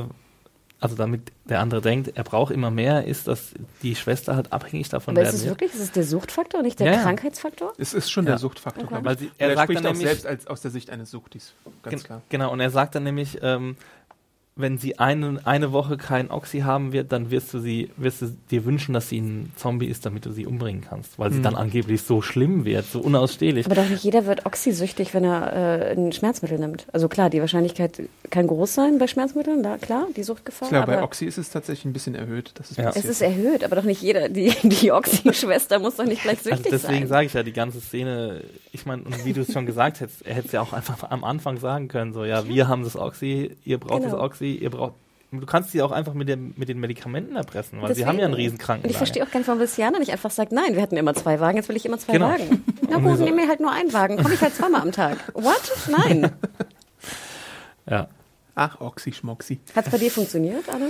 also 0.86 0.96
damit 0.96 1.32
der 1.44 1.60
andere 1.60 1.80
denkt, 1.80 2.12
er 2.16 2.24
braucht 2.24 2.52
immer 2.52 2.70
mehr, 2.70 3.04
ist, 3.04 3.28
dass 3.28 3.52
die 3.82 3.94
Schwester 3.94 4.34
halt 4.36 4.52
abhängig 4.52 4.88
davon 4.88 5.14
Aber 5.14 5.22
ist 5.22 5.26
werden 5.28 5.36
es 5.36 5.44
wird. 5.44 5.52
wirklich, 5.60 5.74
ist 5.74 5.80
es 5.80 5.92
der 5.92 6.04
Suchtfaktor, 6.04 6.62
nicht 6.62 6.80
der 6.80 6.86
Ja, 6.88 6.92
ja. 6.94 7.02
Krankheitsfaktor? 7.02 7.72
Es 7.78 7.94
ist 7.94 8.10
schon 8.10 8.24
Ja. 8.24 8.30
der 8.32 8.38
Suchtfaktor. 8.38 8.84
Okay. 8.84 8.96
ich. 8.98 9.04
Weil 9.04 9.18
sie- 9.18 9.30
er 9.38 9.48
er, 9.50 9.54
sagt 9.56 9.64
spricht 9.66 9.78
dann 9.80 9.86
auch 9.86 9.90
nämlich- 9.92 10.08
selbst 10.08 10.26
als, 10.26 10.46
aus 10.46 10.60
der 10.60 10.70
Sicht 10.70 10.90
eines 10.90 11.10
Suchtis. 11.10 11.54
Ganz 11.82 11.96
Gen 11.96 12.02
klar. 12.06 12.22
Genau, 12.28 12.52
und 12.52 12.60
er 12.60 12.70
sagt 12.70 12.94
dann 12.94 13.04
nämlich, 13.04 13.38
ähm, 13.42 13.76
wenn 14.58 14.78
sie 14.78 14.98
eine, 14.98 15.38
eine 15.44 15.70
Woche 15.72 15.98
kein 15.98 16.30
Oxy 16.30 16.60
haben 16.60 16.92
wird, 16.92 17.12
dann 17.12 17.30
wirst 17.30 17.52
du 17.52 17.58
sie, 17.58 17.90
wirst 17.98 18.22
du 18.22 18.34
dir 18.50 18.64
wünschen, 18.64 18.94
dass 18.94 19.10
sie 19.10 19.18
ein 19.20 19.52
Zombie 19.56 19.84
ist, 19.86 20.06
damit 20.06 20.24
du 20.24 20.32
sie 20.32 20.46
umbringen 20.46 20.80
kannst, 20.80 21.18
weil 21.18 21.30
sie 21.30 21.38
Mhm. 21.40 21.42
dann 21.42 21.54
angeblich 21.56 22.00
so 22.02 22.22
schlimm 22.22 22.64
wird, 22.64 22.86
so 22.86 23.00
unausstehlich. 23.00 23.66
Aber 23.66 23.74
doch 23.74 23.86
nicht 23.88 24.02
jeder 24.02 24.24
wird 24.24 24.46
oxysüchtig, 24.46 25.12
wenn 25.12 25.24
er 25.24 25.52
äh, 25.52 25.92
ein 25.92 26.10
Schmerzmittel 26.12 26.58
nimmt. 26.58 26.86
Also 26.92 27.06
klar, 27.08 27.28
die 27.28 27.40
Wahrscheinlichkeit 27.40 28.00
kann 28.30 28.46
groß 28.46 28.74
sein 28.74 28.98
bei 28.98 29.06
Schmerzmitteln, 29.06 29.62
da, 29.62 29.76
klar, 29.76 30.06
die 30.16 30.22
Suchtgefahr. 30.22 30.70
Glaube, 30.70 30.86
bei 30.86 31.02
Oxy 31.02 31.26
ist 31.26 31.36
es 31.36 31.50
tatsächlich 31.50 31.84
ein 31.84 31.92
bisschen 31.92 32.14
erhöht. 32.14 32.52
Das 32.54 32.70
ist 32.70 32.78
Ja. 32.78 32.88
es 32.94 33.04
ist 33.04 33.20
erhöht, 33.20 33.62
aber 33.62 33.76
doch 33.76 33.84
nicht 33.84 34.00
jeder, 34.00 34.30
die, 34.30 34.54
die 34.62 34.90
Oxy-Schwester 34.90 35.78
muss 35.80 35.96
doch 35.96 36.06
nicht 36.06 36.22
gleich 36.22 36.38
Also 36.38 36.50
süchtig 36.50 36.70
deswegen 36.70 37.00
sein. 37.00 37.08
sage 37.08 37.26
ich 37.26 37.34
ja, 37.34 37.42
die 37.42 37.52
ganze 37.52 37.80
Szene, 37.82 38.42
ich 38.72 38.86
meine, 38.86 39.02
und 39.02 39.24
wie 39.26 39.34
du 39.34 39.42
es 39.42 39.52
schon 39.52 39.66
gesagt 39.66 40.00
hättest, 40.00 40.24
er 40.26 40.34
hätte 40.34 40.46
es 40.46 40.52
ja 40.52 40.62
auch 40.62 40.72
einfach 40.72 41.10
am 41.10 41.24
Anfang 41.24 41.58
sagen 41.58 41.88
können, 41.88 42.14
so, 42.14 42.24
ja, 42.24 42.48
wir 42.48 42.68
haben 42.68 42.84
das 42.84 42.96
Oxy, 42.96 43.54
ihr 43.64 43.76
braucht 43.78 44.00
Genau. 44.02 44.12
das 44.16 44.20
Oxy, 44.20 44.45
ihr 44.54 44.70
braucht, 44.70 44.94
du 45.32 45.44
kannst 45.44 45.72
sie 45.72 45.82
auch 45.82 45.90
einfach 45.92 46.14
mit, 46.14 46.28
dem, 46.28 46.54
mit 46.56 46.68
den 46.68 46.78
Medikamenten 46.78 47.36
erpressen, 47.36 47.80
weil 47.82 47.88
sie 47.88 47.94
Deswegen. 47.94 48.08
haben 48.08 48.18
ja 48.20 48.24
einen 48.26 48.34
riesen 48.34 48.58
Und 48.60 48.86
ich 48.88 48.96
verstehe 48.96 49.24
auch 49.24 49.30
keinen 49.30 49.44
von 49.44 49.58
Luciana 49.58 49.98
nicht 49.98 50.12
einfach 50.12 50.30
sagt, 50.30 50.52
nein, 50.52 50.74
wir 50.74 50.82
hatten 50.82 50.96
immer 50.96 51.14
zwei 51.14 51.40
Wagen, 51.40 51.56
jetzt 51.58 51.68
will 51.68 51.76
ich 51.76 51.84
immer 51.84 51.98
zwei 51.98 52.12
Genau. 52.14 52.28
Wagen. 52.30 52.64
Na 52.88 52.98
gut, 52.98 53.18
so- 53.18 53.24
nimm 53.24 53.34
mir 53.36 53.48
halt 53.48 53.60
nur 53.60 53.72
einen 53.72 53.92
Wagen, 53.92 54.16
komme 54.16 54.34
ich 54.34 54.40
halt 54.40 54.54
zweimal 54.54 54.80
am 54.82 54.92
Tag. 54.92 55.18
What? 55.34 55.72
Nein. 55.90 56.30
Ja. 57.88 58.08
Ach, 58.56 58.80
Oxy, 58.80 59.12
Schmoxy. 59.12 59.60
Hat 59.76 59.84
es 59.86 59.92
bei 59.92 59.98
dir 59.98 60.10
funktioniert, 60.10 60.64
Adam? 60.68 60.88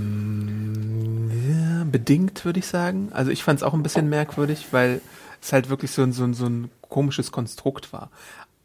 Ähm, 0.00 1.30
ja, 1.78 1.84
bedingt, 1.84 2.44
würde 2.44 2.58
ich 2.58 2.66
sagen. 2.66 3.08
Also 3.12 3.30
ich 3.30 3.42
fand 3.42 3.58
es 3.58 3.62
auch 3.62 3.74
ein 3.74 3.82
bisschen 3.82 4.08
merkwürdig, 4.08 4.66
weil 4.70 5.00
es 5.42 5.52
halt 5.52 5.68
wirklich 5.70 5.90
so 5.90 6.02
ein, 6.02 6.12
so 6.12 6.24
ein, 6.24 6.34
so 6.34 6.46
ein 6.46 6.70
komisches 6.82 7.32
Konstrukt 7.32 7.92
war. 7.92 8.10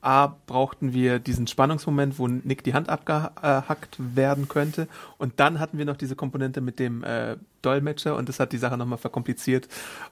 A, 0.06 0.28
brauchten 0.46 0.94
wir 0.94 1.20
diesen 1.20 1.48
Spannungsmoment, 1.48 2.20
wo 2.20 2.28
Nick 2.28 2.64
die 2.64 2.74
Hand 2.74 2.90
abgehackt 2.90 3.98
werden 3.98 4.48
könnte. 4.48 4.88
Und 5.18 5.40
dann 5.40 5.60
hatten 5.60 5.78
wir 5.78 5.86
noch 5.86 5.98
diese 5.98 6.16
Komponente 6.16 6.62
mit 6.62 6.80
dem 6.80 7.04
äh, 7.04 7.38
Dolmetscher 7.66 8.16
und 8.16 8.30
das 8.30 8.40
hat 8.40 8.52
die 8.52 8.58
Sache 8.58 8.78
nochmal 8.78 8.98
verkompliziert. 8.98 9.68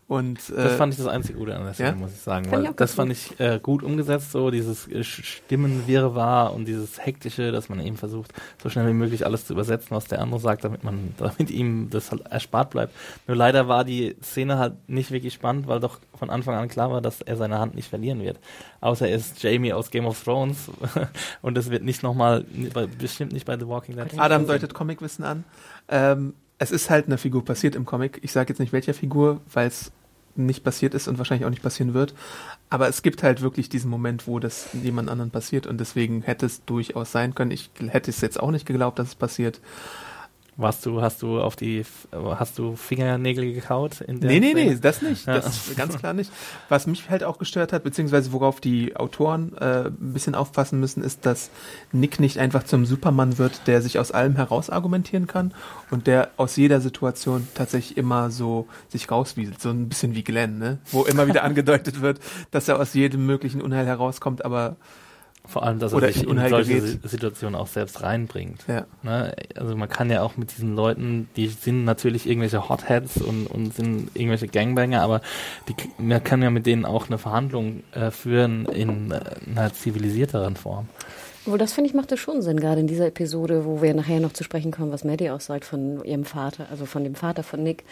Und, 0.07 0.49
äh, 0.49 0.55
Das 0.55 0.75
fand 0.75 0.93
ich 0.93 0.97
das 0.97 1.07
einzige 1.07 1.37
Gute 1.37 1.55
an 1.55 1.63
der 1.63 1.73
Szene, 1.73 1.89
ja? 1.89 1.95
muss 1.95 2.11
ich 2.11 2.19
sagen. 2.19 2.45
Fand 2.45 2.63
ich 2.63 2.67
Weil 2.67 2.73
auch 2.73 2.75
das 2.75 2.93
fand 2.93 3.11
ich 3.11 3.39
äh, 3.39 3.59
gut 3.61 3.83
umgesetzt, 3.83 4.31
so 4.31 4.51
dieses 4.51 4.87
äh, 4.87 5.03
Stimmenwirrwarr 5.03 6.53
und 6.53 6.65
dieses 6.65 7.05
Hektische, 7.05 7.51
dass 7.51 7.69
man 7.69 7.79
eben 7.79 7.97
versucht, 7.97 8.33
so 8.61 8.69
schnell 8.69 8.87
wie 8.87 8.93
möglich 8.93 9.25
alles 9.25 9.45
zu 9.45 9.53
übersetzen, 9.53 9.91
was 9.91 10.05
der 10.05 10.21
andere 10.21 10.39
sagt, 10.39 10.63
damit 10.63 10.83
man, 10.83 11.13
damit 11.17 11.51
ihm 11.51 11.89
das 11.89 12.11
halt 12.11 12.25
erspart 12.27 12.71
bleibt. 12.71 12.93
Nur 13.27 13.37
leider 13.37 13.67
war 13.67 13.83
die 13.83 14.15
Szene 14.23 14.57
halt 14.57 14.73
nicht 14.89 15.11
wirklich 15.11 15.33
spannend, 15.33 15.67
weil 15.67 15.79
doch 15.79 15.99
von 16.15 16.29
Anfang 16.29 16.55
an 16.55 16.67
klar 16.67 16.91
war, 16.91 17.01
dass 17.01 17.21
er 17.21 17.37
seine 17.37 17.59
Hand 17.59 17.75
nicht 17.75 17.89
verlieren 17.89 18.21
wird. 18.21 18.39
Außer 18.81 19.07
er 19.07 19.15
ist 19.15 19.41
Jamie 19.43 19.73
aus 19.73 19.91
Game 19.91 20.05
of 20.05 20.21
Thrones 20.23 20.69
und 21.41 21.55
das 21.55 21.69
wird 21.69 21.83
nicht 21.83 22.03
nochmal, 22.03 22.45
bestimmt 22.99 23.31
nicht 23.31 23.45
bei 23.45 23.57
The 23.57 23.67
Walking 23.67 23.95
Dead. 23.95 24.07
Adam 24.17 24.47
deutet 24.47 24.73
Comicwissen 24.73 25.23
an. 25.23 25.43
Ähm, 25.89 26.33
es 26.59 26.71
ist 26.71 26.89
halt 26.89 27.07
eine 27.07 27.17
Figur 27.17 27.43
passiert 27.43 27.75
im 27.75 27.85
Comic. 27.85 28.19
Ich 28.21 28.31
sage 28.31 28.49
jetzt 28.49 28.59
nicht 28.59 28.73
welcher 28.73 28.93
Figur, 28.93 29.41
weil 29.51 29.67
es 29.67 29.91
nicht 30.35 30.63
passiert 30.63 30.93
ist 30.93 31.07
und 31.07 31.17
wahrscheinlich 31.17 31.45
auch 31.45 31.51
nicht 31.51 31.61
passieren 31.61 31.93
wird. 31.93 32.13
Aber 32.69 32.87
es 32.87 33.01
gibt 33.01 33.23
halt 33.23 33.41
wirklich 33.41 33.69
diesen 33.69 33.89
Moment, 33.89 34.27
wo 34.27 34.39
das 34.39 34.69
jemand 34.73 35.09
anderen 35.09 35.31
passiert 35.31 35.67
und 35.67 35.79
deswegen 35.79 36.21
hätte 36.23 36.45
es 36.45 36.65
durchaus 36.65 37.11
sein 37.11 37.35
können. 37.35 37.51
Ich 37.51 37.69
hätte 37.79 38.09
es 38.09 38.21
jetzt 38.21 38.39
auch 38.39 38.51
nicht 38.51 38.65
geglaubt, 38.65 38.97
dass 38.99 39.09
es 39.09 39.15
passiert. 39.15 39.61
Warst 40.55 40.85
du, 40.85 41.01
hast 41.01 41.21
du 41.23 41.41
auf 41.41 41.55
die, 41.55 41.83
hast 42.11 42.59
du 42.59 42.75
Fingernägel 42.75 43.53
gekaut 43.53 44.01
in 44.01 44.19
der 44.19 44.29
Nee, 44.29 44.39
nee, 44.39 44.51
Szene? 44.53 44.69
nee, 44.71 44.77
das 44.79 45.01
nicht. 45.01 45.25
Ja. 45.25 45.35
Das 45.35 45.47
ist 45.47 45.75
ganz 45.75 45.97
klar 45.97 46.13
nicht. 46.13 46.31
Was 46.69 46.85
mich 46.85 47.09
halt 47.09 47.23
auch 47.23 47.39
gestört 47.39 47.73
hat, 47.73 47.83
beziehungsweise 47.83 48.31
worauf 48.33 48.61
die 48.61 48.95
Autoren 48.95 49.57
äh, 49.57 49.85
ein 49.87 50.13
bisschen 50.13 50.35
aufpassen 50.35 50.79
müssen, 50.79 51.03
ist, 51.03 51.25
dass 51.25 51.49
Nick 51.91 52.19
nicht 52.19 52.37
einfach 52.37 52.63
zum 52.63 52.85
Supermann 52.85 53.39
wird, 53.39 53.65
der 53.65 53.81
sich 53.81 53.97
aus 53.97 54.11
allem 54.11 54.35
heraus 54.35 54.69
argumentieren 54.69 55.25
kann 55.25 55.55
und 55.89 56.05
der 56.05 56.29
aus 56.37 56.55
jeder 56.55 56.81
Situation 56.81 57.47
tatsächlich 57.55 57.97
immer 57.97 58.29
so 58.29 58.67
sich 58.89 59.09
rauswieselt. 59.09 59.59
So 59.59 59.69
ein 59.71 59.89
bisschen 59.89 60.13
wie 60.13 60.23
Glenn, 60.23 60.59
ne? 60.59 60.77
Wo 60.91 61.03
immer 61.03 61.25
wieder 61.27 61.43
angedeutet 61.45 62.01
wird, 62.01 62.19
dass 62.51 62.67
er 62.67 62.79
aus 62.79 62.93
jedem 62.93 63.25
möglichen 63.25 63.61
Unheil 63.61 63.87
herauskommt, 63.87 64.45
aber 64.45 64.75
Vor 65.45 65.63
allem, 65.63 65.77
dass 65.79 65.93
Oder 65.93 66.07
er 66.07 66.13
sich 66.13 66.23
in 66.25 66.37
solche. 66.47 66.81
Si- 66.81 66.99
Situationen 67.03 67.55
auch 67.59 67.67
selbst 67.67 68.01
reinbringt. 68.01 68.63
ja. 68.67 68.85
Ne? 69.03 69.35
Also 69.55 69.75
man 69.75 69.89
kann 69.89 70.09
ja 70.09 70.21
auch 70.21 70.37
mit 70.37 70.55
diesen 70.55 70.73
Leuten, 70.75 71.27
die 71.35 71.47
sind 71.47 71.83
natürlich 71.83 72.27
irgendwelche 72.27 72.69
Hotheads 72.69 73.17
und, 73.17 73.47
und 73.47 73.73
sind 73.73 74.11
irgendwelche 74.13 74.47
Gangbanger, 74.47 75.01
aber 75.01 75.19
die, 75.67 75.75
man 76.01 76.23
kann 76.23 76.41
ja 76.41 76.49
mit 76.49 76.65
denen 76.65 76.85
auch 76.85 77.07
eine 77.07 77.17
Verhandlung 77.17 77.83
äh, 77.91 78.09
führen 78.09 78.65
in 78.67 79.11
äh, 79.11 79.19
einer 79.49 79.73
zivilisierteren 79.73 80.55
Form. 80.55 80.87
Obwohl, 81.45 81.57
das 81.57 81.73
finde 81.73 81.89
ich 81.89 81.93
macht 81.93 82.09
das 82.13 82.19
schon 82.19 82.41
Sinn, 82.41 82.57
gerade 82.57 82.79
in 82.79 82.87
dieser 82.87 83.07
Episode, 83.07 83.65
wo 83.65 83.81
wir 83.81 83.93
nachher 83.93 84.21
noch 84.21 84.31
zu 84.31 84.45
sprechen 84.45 84.71
kommen, 84.71 84.93
was 84.93 85.03
Maddie 85.03 85.29
auch 85.29 85.41
sagt 85.41 85.65
von 85.65 86.01
ihrem 86.05 86.23
Vater, 86.23 86.67
also 86.71 86.85
von 86.85 87.03
dem 87.03 87.15
Vater 87.15 87.43
von 87.43 87.61
Nick. 87.61 87.83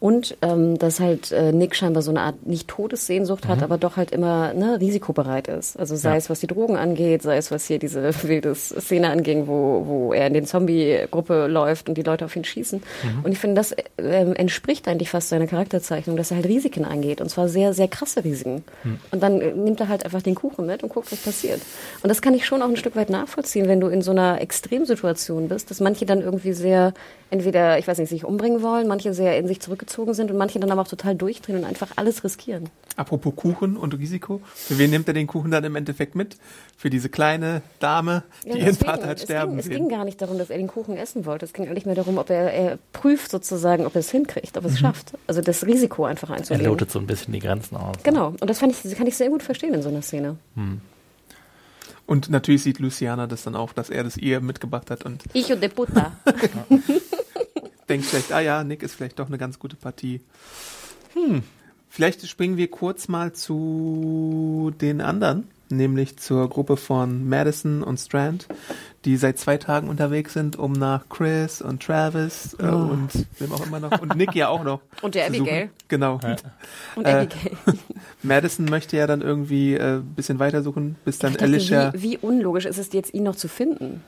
Und 0.00 0.36
ähm, 0.40 0.78
dass 0.78 0.98
halt 0.98 1.30
äh, 1.30 1.52
Nick 1.52 1.76
scheinbar 1.76 2.02
so 2.02 2.10
eine 2.10 2.22
Art 2.22 2.46
nicht 2.46 2.68
Todessehnsucht 2.68 3.46
hat, 3.46 3.62
aber 3.62 3.76
doch 3.76 3.98
halt 3.98 4.12
immer 4.12 4.54
ne, 4.54 4.80
risikobereit 4.80 5.46
ist. 5.46 5.78
Also 5.78 5.94
sei 5.94 6.12
Ja. 6.12 6.16
es, 6.16 6.30
was 6.30 6.40
die 6.40 6.46
Drogen 6.46 6.76
angeht, 6.78 7.20
sei 7.20 7.36
es, 7.36 7.50
was 7.50 7.66
hier 7.66 7.78
diese 7.78 8.10
wilde 8.22 8.54
Szene 8.54 9.10
anging, 9.10 9.46
wo, 9.46 9.84
wo 9.86 10.12
er 10.14 10.26
in 10.28 10.32
den 10.32 10.46
Zombie-Gruppe 10.46 11.48
läuft 11.48 11.90
und 11.90 11.96
die 11.98 12.02
Leute 12.02 12.24
auf 12.24 12.34
ihn 12.34 12.44
schießen. 12.44 12.82
Und 13.22 13.30
ich 13.32 13.38
finde, 13.38 13.56
das 13.56 13.76
ähm, 13.98 14.34
entspricht 14.34 14.88
eigentlich 14.88 15.10
fast 15.10 15.28
seiner 15.28 15.46
Charakterzeichnung, 15.46 16.16
dass 16.16 16.30
er 16.30 16.38
halt 16.38 16.46
Risiken 16.46 16.86
eingeht. 16.86 17.20
Und 17.20 17.28
zwar 17.28 17.48
sehr, 17.50 17.74
sehr 17.74 17.88
krasse 17.88 18.24
Risiken. 18.24 18.64
Und 19.10 19.22
dann 19.22 19.42
äh, 19.42 19.52
nimmt 19.52 19.80
er 19.80 19.88
halt 19.88 20.06
einfach 20.06 20.22
den 20.22 20.34
Kuchen 20.34 20.64
mit 20.64 20.82
und 20.82 20.88
guckt, 20.88 21.12
was 21.12 21.18
passiert. 21.20 21.60
Und 22.02 22.08
das 22.08 22.22
kann 22.22 22.32
ich 22.32 22.46
schon 22.46 22.62
auch 22.62 22.68
ein 22.68 22.76
Stück 22.78 22.96
weit 22.96 23.10
nachvollziehen, 23.10 23.68
wenn 23.68 23.80
du 23.80 23.88
in 23.88 24.00
so 24.00 24.12
einer 24.12 24.40
Extremsituation 24.40 25.48
bist, 25.48 25.70
dass 25.70 25.80
manche 25.80 26.06
dann 26.06 26.22
irgendwie 26.22 26.54
sehr, 26.54 26.94
entweder, 27.30 27.78
ich 27.78 27.86
weiß 27.86 27.98
nicht, 27.98 28.08
sich 28.08 28.24
umbringen 28.24 28.62
wollen, 28.62 28.88
manche 28.88 29.12
sehr 29.12 29.36
in 29.36 29.46
sich 29.46 29.60
zurückgezogen 29.60 29.89
sind 30.14 30.30
und 30.30 30.36
manche 30.36 30.58
dann 30.60 30.70
aber 30.70 30.82
auch 30.82 30.88
total 30.88 31.14
durchdrehen 31.14 31.58
und 31.58 31.64
einfach 31.64 31.88
alles 31.96 32.22
riskieren. 32.24 32.68
Apropos 32.96 33.34
Kuchen 33.36 33.76
und 33.76 33.94
Risiko. 33.98 34.40
Für 34.54 34.78
wen 34.78 34.90
nimmt 34.90 35.08
er 35.08 35.14
den 35.14 35.26
Kuchen 35.26 35.50
dann 35.50 35.64
im 35.64 35.76
Endeffekt 35.76 36.14
mit? 36.14 36.36
Für 36.76 36.90
diese 36.90 37.08
kleine 37.08 37.62
Dame, 37.78 38.22
die 38.44 38.48
Ja, 38.50 38.54
ihren 38.56 38.66
deswegen, 38.66 38.90
Vater 38.90 39.06
hat 39.08 39.16
es 39.18 39.22
sterben 39.24 39.50
ging, 39.52 39.58
Es 39.60 39.64
sehen. 39.66 39.74
ging 39.76 39.88
gar 39.88 40.04
nicht 40.04 40.20
darum, 40.22 40.38
dass 40.38 40.50
er 40.50 40.58
den 40.58 40.66
Kuchen 40.68 40.96
essen 40.96 41.26
wollte. 41.26 41.44
Es 41.46 41.52
ging 41.52 41.66
eigentlich 41.68 41.86
mehr 41.86 41.94
darum, 41.94 42.18
ob 42.18 42.30
er, 42.30 42.52
er 42.52 42.78
prüft 42.92 43.30
sozusagen, 43.30 43.86
ob 43.86 43.94
er 43.94 44.00
es 44.00 44.10
hinkriegt, 44.10 44.56
ob 44.56 44.64
er 44.64 44.70
es 44.70 44.78
schafft. 44.78 45.12
Also 45.26 45.40
das 45.40 45.64
Risiko 45.66 46.04
einfach 46.04 46.30
Er 46.30 46.36
einzugehen. 46.36 46.66
lotet 46.66 46.90
so 46.90 46.98
ein 46.98 47.06
bisschen 47.06 47.32
die 47.32 47.40
Grenzen 47.40 47.76
aus. 47.76 47.96
Genau. 48.02 48.28
Und 48.40 48.48
das 48.48 48.58
fand 48.58 48.72
ich, 48.84 48.96
kann 48.96 49.06
ich 49.06 49.16
sehr 49.16 49.28
gut 49.30 49.42
verstehen 49.42 49.74
in 49.74 49.82
so 49.82 49.88
einer 49.88 50.02
Szene. 50.02 50.36
Und 52.06 52.28
natürlich 52.28 52.62
sieht 52.64 52.80
Luciana 52.80 53.26
das 53.28 53.44
dann 53.44 53.54
auch, 53.54 53.72
dass 53.72 53.88
er 53.88 54.02
das 54.04 54.16
ihr 54.16 54.40
mitgebracht 54.40 54.90
hat 54.90 55.04
und 55.04 55.22
Hijo 55.32 55.54
de 55.56 55.68
puta. 55.68 56.12
denkt 57.90 58.06
vielleicht, 58.06 58.32
ah 58.32 58.40
ja, 58.40 58.64
Nick 58.64 58.82
ist 58.82 58.94
vielleicht 58.94 59.18
doch 59.18 59.26
eine 59.26 59.36
ganz 59.38 59.58
gute 59.58 59.76
Partie. 59.76 60.20
Hm, 61.14 61.42
vielleicht 61.90 62.26
springen 62.28 62.56
wir 62.56 62.70
kurz 62.70 63.08
mal 63.08 63.32
zu 63.32 64.72
den 64.80 65.00
anderen, 65.00 65.48
nämlich 65.68 66.16
zur 66.18 66.48
Gruppe 66.48 66.76
von 66.76 67.28
Madison 67.28 67.82
und 67.82 67.98
Strand, 67.98 68.46
die 69.04 69.16
seit 69.16 69.38
zwei 69.38 69.56
Tagen 69.56 69.88
unterwegs 69.88 70.32
sind, 70.34 70.56
um 70.56 70.72
nach 70.72 71.08
Chris 71.08 71.60
und 71.62 71.82
Travis 71.82 72.56
äh, 72.60 72.66
und 72.66 73.08
wem 73.38 73.52
auch 73.52 73.66
immer 73.66 73.80
noch 73.80 74.00
und 74.00 74.14
Nick 74.16 74.34
ja 74.34 74.48
auch 74.48 74.62
noch. 74.62 74.80
Und 75.02 75.14
der 75.14 75.26
zu 75.28 75.34
suchen. 75.38 75.42
Abigail. 75.48 75.70
Genau. 75.88 76.20
Und 76.96 77.06
Äh, 77.06 77.10
Abigail. 77.10 77.56
Madison 78.22 78.66
möchte 78.66 78.96
ja 78.96 79.06
dann 79.06 79.20
irgendwie 79.22 79.76
ein 79.78 79.98
äh, 79.98 80.02
bisschen 80.16 80.38
weitersuchen, 80.38 80.96
bis 81.04 81.18
dann 81.18 81.32
Ich 81.32 81.38
dachte, 81.38 81.44
Alicia. 81.50 81.92
wie, 81.94 82.02
wie 82.02 82.18
unlogisch 82.18 82.66
ist 82.66 82.78
es 82.78 82.92
jetzt, 82.92 83.14
ihn 83.14 83.22
noch 83.24 83.36
zu 83.36 83.48
finden? 83.48 84.02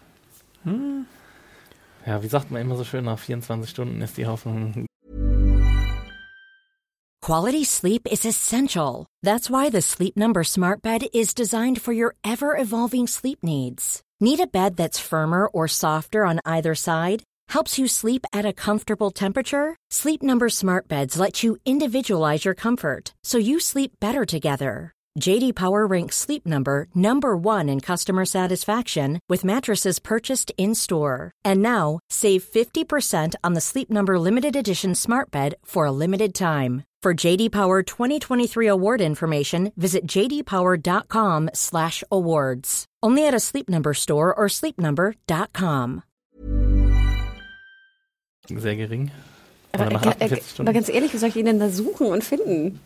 Ja, 2.07 2.23
wie 2.23 2.29
sagt 2.29 2.51
man 2.51 2.63
immer 2.63 2.77
so 2.77 2.85
schön, 2.85 3.05
nach 3.05 3.19
24 3.19 3.71
Stunden 3.71 4.01
ist 4.03 4.17
die 4.17 4.27
Hoffnung 4.27 4.87
Quality 7.23 7.63
sleep 7.65 8.09
is 8.11 8.25
essential. 8.25 9.07
That's 9.23 9.49
why 9.49 9.71
the 9.71 9.81
Sleep 9.81 10.17
Number 10.17 10.43
Smart 10.43 10.83
Bed 10.83 11.05
is 11.15 11.35
designed 11.35 11.81
for 11.81 11.93
your 11.93 12.17
ever 12.25 12.57
evolving 12.57 13.07
sleep 13.07 13.45
needs. 13.45 14.03
Need 14.21 14.41
a 14.41 14.47
bed 14.49 14.77
that's 14.77 14.99
firmer 14.99 15.47
or 15.47 15.69
softer 15.69 16.25
on 16.25 16.41
either 16.45 16.75
side? 16.75 17.23
Helps 17.49 17.79
you 17.79 17.87
sleep 17.87 18.27
at 18.33 18.45
a 18.45 18.53
comfortable 18.53 19.13
temperature? 19.13 19.77
Sleep 19.89 20.21
Number 20.21 20.49
Smart 20.49 20.89
Beds 20.89 21.17
let 21.17 21.45
you 21.45 21.59
individualize 21.65 22.45
your 22.45 22.55
comfort 22.55 23.15
so 23.23 23.39
you 23.39 23.61
sleep 23.61 23.93
better 24.01 24.25
together. 24.25 24.93
JD 25.19 25.55
Power 25.55 25.87
ranks 25.87 26.17
Sleep 26.17 26.47
Number 26.47 26.87
number 26.95 27.37
1 27.37 27.69
in 27.69 27.81
customer 27.81 28.25
satisfaction 28.25 29.21
with 29.29 29.45
mattresses 29.45 29.99
purchased 29.99 30.51
in-store. 30.57 31.33
And 31.45 31.61
now, 31.63 31.99
save 32.09 32.43
50% 32.45 33.35
on 33.45 33.53
the 33.53 33.61
Sleep 33.61 33.91
Number 33.91 34.19
limited 34.19 34.57
edition 34.57 34.95
Smart 34.95 35.31
Bed 35.31 35.57
for 35.65 35.85
a 35.87 35.93
limited 35.93 36.35
time. 36.35 36.85
For 37.03 37.13
JD 37.15 37.51
Power 37.53 37.83
2023 37.83 38.67
award 38.69 39.01
information, 39.03 39.73
visit 39.77 40.07
jdpower.com/awards. 40.07 42.85
Only 43.03 43.27
at 43.27 43.35
a 43.35 43.41
Sleep 43.41 43.69
Number 43.69 43.93
store 43.93 44.33
or 44.33 44.47
sleepnumber.com. 44.49 46.03
sehr 48.49 48.77
gering. 48.77 49.11
Aber, 49.73 49.85
äh, 49.85 49.89
äh, 49.89 49.91
Aber 49.91 49.95
nach 49.95 50.07
äh, 50.07 50.11
48 50.11 50.39
aber 50.39 50.47
Stunden. 50.49 50.73
ganz 50.73 50.89
ehrlich, 50.89 51.13
wie 51.13 51.19
soll 51.19 51.29
ich 51.31 51.37
ihn 51.37 51.47
denn 51.47 51.59
da 51.59 51.69
suchen 51.71 52.07
und 52.09 52.23
finden? 52.25 52.79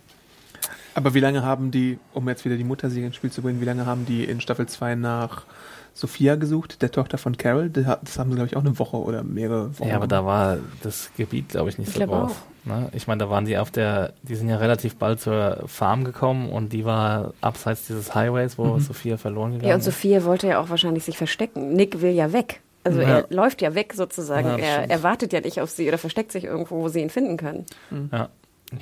Aber 0.96 1.14
wie 1.14 1.20
lange 1.20 1.42
haben 1.44 1.70
die, 1.70 1.98
um 2.14 2.26
jetzt 2.28 2.44
wieder 2.44 2.56
die 2.56 2.64
Mutterserie 2.64 3.06
ins 3.06 3.16
Spiel 3.16 3.30
zu 3.30 3.42
bringen, 3.42 3.60
wie 3.60 3.64
lange 3.66 3.84
haben 3.86 4.06
die 4.06 4.24
in 4.24 4.40
Staffel 4.40 4.66
2 4.66 4.94
nach 4.94 5.44
Sophia 5.92 6.36
gesucht, 6.36 6.80
der 6.82 6.90
Tochter 6.90 7.18
von 7.18 7.36
Carol? 7.36 7.68
Das 7.70 8.18
haben 8.18 8.30
sie, 8.30 8.36
glaube 8.36 8.46
ich, 8.48 8.56
auch 8.56 8.62
eine 8.64 8.78
Woche 8.78 8.96
oder 8.96 9.22
mehrere 9.22 9.78
Wochen. 9.78 9.88
Ja, 9.88 9.96
aber 9.96 10.06
da 10.06 10.24
war 10.24 10.58
das 10.82 11.10
Gebiet, 11.16 11.50
glaube 11.50 11.68
ich, 11.68 11.78
nicht 11.78 11.88
Ich 11.88 11.94
so 11.94 12.06
drauf. 12.06 12.42
Ne? 12.64 12.88
Ich 12.92 13.06
meine, 13.06 13.18
da 13.20 13.30
waren 13.30 13.44
die 13.44 13.58
auf 13.58 13.70
der, 13.70 14.14
die 14.22 14.34
sind 14.36 14.48
ja 14.48 14.56
relativ 14.56 14.96
bald 14.96 15.20
zur 15.20 15.64
Farm 15.66 16.02
gekommen 16.04 16.48
und 16.50 16.72
die 16.72 16.84
war 16.84 17.34
abseits 17.42 17.86
dieses 17.86 18.14
Highways, 18.14 18.56
wo 18.58 18.78
Sophia 18.78 19.18
verloren 19.18 19.52
gegangen 19.52 19.68
Ja, 19.68 19.74
und 19.74 19.80
ist. 19.80 19.84
Sophia 19.84 20.24
wollte 20.24 20.48
ja 20.48 20.60
auch 20.60 20.70
wahrscheinlich 20.70 21.04
sich 21.04 21.16
verstecken. 21.18 21.74
Nick 21.74 22.00
will 22.00 22.10
ja 22.12 22.32
weg. 22.32 22.60
Also 22.84 23.00
Ja. 23.02 23.08
er 23.18 23.26
läuft 23.30 23.62
ja 23.62 23.74
weg 23.74 23.92
sozusagen. 23.94 24.48
Ja, 24.48 24.56
er, 24.56 24.90
er 24.90 25.02
wartet 25.02 25.32
ja 25.32 25.40
nicht 25.40 25.60
auf 25.60 25.70
sie 25.70 25.86
oder 25.88 25.98
versteckt 25.98 26.32
sich 26.32 26.44
irgendwo, 26.44 26.76
wo 26.82 26.88
sie 26.88 27.00
ihn 27.02 27.10
finden 27.10 27.36
können. 27.36 27.66
Ja. 28.12 28.28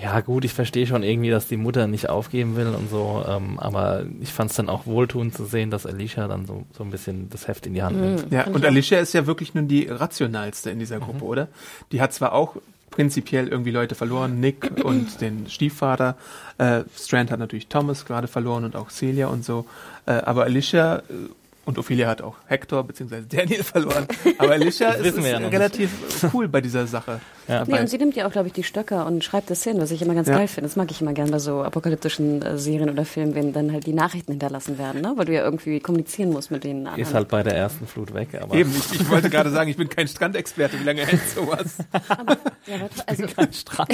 Ja, 0.03 0.21
gut, 0.21 0.47
ich 0.47 0.55
verstehe 0.55 0.87
schon 0.87 1.03
irgendwie, 1.03 1.31
dass 1.31 1.47
die 1.47 1.59
Mutter 1.59 1.87
nicht 1.87 2.09
aufgeben 2.09 2.57
will 2.57 2.69
und 2.69 2.89
so, 2.91 3.23
ähm, 3.29 3.59
aber 3.59 4.05
ich 4.21 4.33
fand 4.33 4.51
es 4.51 4.57
dann 4.57 4.71
auch 4.71 4.87
wohltuend 4.87 5.35
zu 5.35 5.45
sehen, 5.45 5.71
dass 5.71 5.85
Alicia 5.85 6.27
dann 6.27 6.47
so, 6.47 6.65
so 6.77 6.85
ein 6.85 6.91
bisschen 6.91 7.29
das 7.29 7.49
Heft 7.49 7.67
in 7.67 7.75
die 7.75 7.83
Hand 7.83 8.01
nimmt. 8.01 8.33
Ja, 8.33 8.47
und. 8.47 8.65
Alicia 8.65 8.99
ist 8.99 9.13
ja 9.13 9.27
wirklich 9.27 9.55
nun 9.55 9.69
die 9.69 9.87
rationalste 9.87 10.71
in 10.71 10.79
dieser 10.79 11.01
Gruppe, 11.01 11.25
oder? 11.25 11.49
Die 11.93 12.01
hat 12.01 12.15
zwar 12.15 12.33
auch 12.33 12.57
prinzipiell 12.91 13.49
irgendwie 13.49 13.73
Leute 13.73 13.95
verloren, 13.95 14.41
Nick 14.41 14.71
und 14.85 15.21
den 15.21 15.49
Stiefvater. 15.49 16.17
Äh, 16.57 16.85
Strand 16.97 17.31
hat 17.31 17.39
natürlich 17.39 17.67
Thomas 17.67 18.07
gerade 18.07 18.27
verloren 18.27 18.65
und 18.65 18.77
auch 18.77 18.89
Celia 18.89 19.27
und 19.27 19.45
so. 19.45 19.67
Äh, 20.07 20.13
aber 20.13 20.45
Alicia 20.45 20.99
äh, 20.99 21.03
Und 21.67 21.79
Ophelia 21.79 22.09
hat 22.09 22.21
auch 22.21 22.37
Hector 22.47 22.85
bzw. 22.85 23.23
Daniel 23.29 23.63
verloren. 23.65 24.07
Aber 24.39 24.53
Alicia 24.53 24.91
ist, 24.91 25.05
wissen 25.05 25.19
ist 25.19 25.25
wir 25.25 25.31
ja 25.41 25.49
relativ 25.49 25.91
cool 26.35 26.47
bei 26.49 26.61
dieser 26.61 26.87
Sache. 26.87 27.21
Ja. 27.49 27.65
Nee, 27.67 27.81
und 27.81 27.89
sie 27.89 27.99
nimmt 27.99 28.17
ja 28.17 28.27
auch, 28.27 28.33
glaube 28.33 28.49
ich, 28.49 28.55
die 28.55 28.63
Stöcker 28.63 29.07
und 29.07 29.23
schreibt 29.25 29.51
das 29.51 29.63
hin, 29.65 29.79
was 29.79 29.91
ich 29.91 30.01
immer 30.03 30.15
ganz 30.15 30.29
Ja. 30.29 30.37
geil 30.37 30.49
finde. 30.49 30.69
Das 30.69 30.77
mag 30.77 30.91
ich 30.91 31.01
immer 31.01 31.13
gerne 31.13 31.31
bei 31.31 31.39
so 31.39 31.63
apokalyptischen 31.63 32.43
äh, 32.43 32.59
Serien 32.59 32.91
oder 32.91 33.05
Filmen, 33.05 33.35
wenn 33.35 33.53
dann 33.53 33.73
halt 33.73 33.87
die 33.87 33.93
Nachrichten 33.93 34.33
hinterlassen 34.33 34.79
werden, 34.79 35.01
ne? 35.01 35.13
weil 35.17 35.27
du 35.27 35.33
ja 35.35 35.43
irgendwie 35.43 35.81
kommunizieren 35.81 36.31
musst 36.31 36.51
mit 36.51 36.65
den 36.65 36.79
anderen. 36.87 37.01
Ist 37.01 37.15
halt 37.15 37.29
bei 37.29 37.43
der 37.43 37.55
ersten 37.55 37.87
Flut 37.87 38.13
weg, 38.15 38.29
aber 38.41 38.55
Eben, 38.55 38.71
ich, 38.75 39.01
ich 39.01 39.11
wollte 39.11 39.31
gerade 39.31 39.51
sagen, 39.51 39.71
ich 39.71 39.77
bin 39.77 39.89
kein 39.89 40.09
Strandexperte. 40.09 40.81
Wie 40.81 40.85
lange 40.85 41.05
hält 41.07 41.21
sowas? 41.35 41.77
ja, 41.93 42.01
aber, 42.19 42.37
also, 43.07 43.25
kein 43.27 43.53
Strand. 43.53 43.93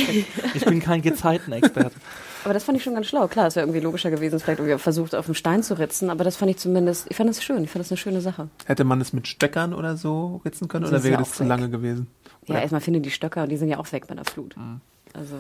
Ich 0.55 0.65
bin 0.65 0.81
kein 0.81 1.03
Gezeitenexperte. 1.03 1.93
aber 2.45 2.55
das 2.55 2.65
fand 2.65 2.79
ich 2.79 2.85
schon 2.85 2.95
ganz 2.95 3.07
schlau. 3.07 3.27
Klar, 3.29 3.47
es 3.47 3.57
wäre 3.57 3.65
irgendwie 3.67 3.81
logischer 3.81 4.11
gewesen, 4.11 4.41
vielleicht 4.41 4.61
irgendwie 4.61 4.79
versucht, 4.79 5.15
auf 5.15 5.27
den 5.27 5.35
Stein 5.35 5.63
zu 5.63 5.79
ritzen, 5.79 6.11
aber 6.11 6.25
das 6.25 6.37
fand 6.37 6.51
ich 6.51 6.57
zumindest, 6.59 7.07
ich 7.11 7.17
fand 7.17 7.29
das 7.31 7.43
schön, 7.43 7.63
ich 7.65 7.71
fand 7.71 7.85
das 7.85 7.91
eine 7.91 7.99
schöne 7.99 8.21
Sache. 8.21 8.49
Hätte 8.67 8.85
man 8.85 9.01
es 9.01 9.13
mit 9.13 9.27
Stöckern 9.29 9.75
oder 9.75 9.97
so 9.97 10.41
ritzen 10.45 10.69
können 10.69 10.87
oder 10.87 11.03
wäre 11.03 11.13
ja 11.15 11.19
das 11.19 11.33
zu 11.33 11.41
weg. 11.41 11.49
lange 11.49 11.71
gewesen? 11.71 12.07
Ja, 12.47 12.59
erstmal 12.59 12.81
finde 12.81 13.01
die 13.01 13.11
Stöcker 13.11 13.43
und 13.45 13.49
die 13.51 13.57
sind 13.57 13.69
ja 13.69 13.79
auch 13.79 13.91
weg 13.93 14.07
bei 14.07 14.15
der 14.15 14.25
Flut. 14.25 14.57
Mhm. 14.57 14.81
Also, 15.15 15.35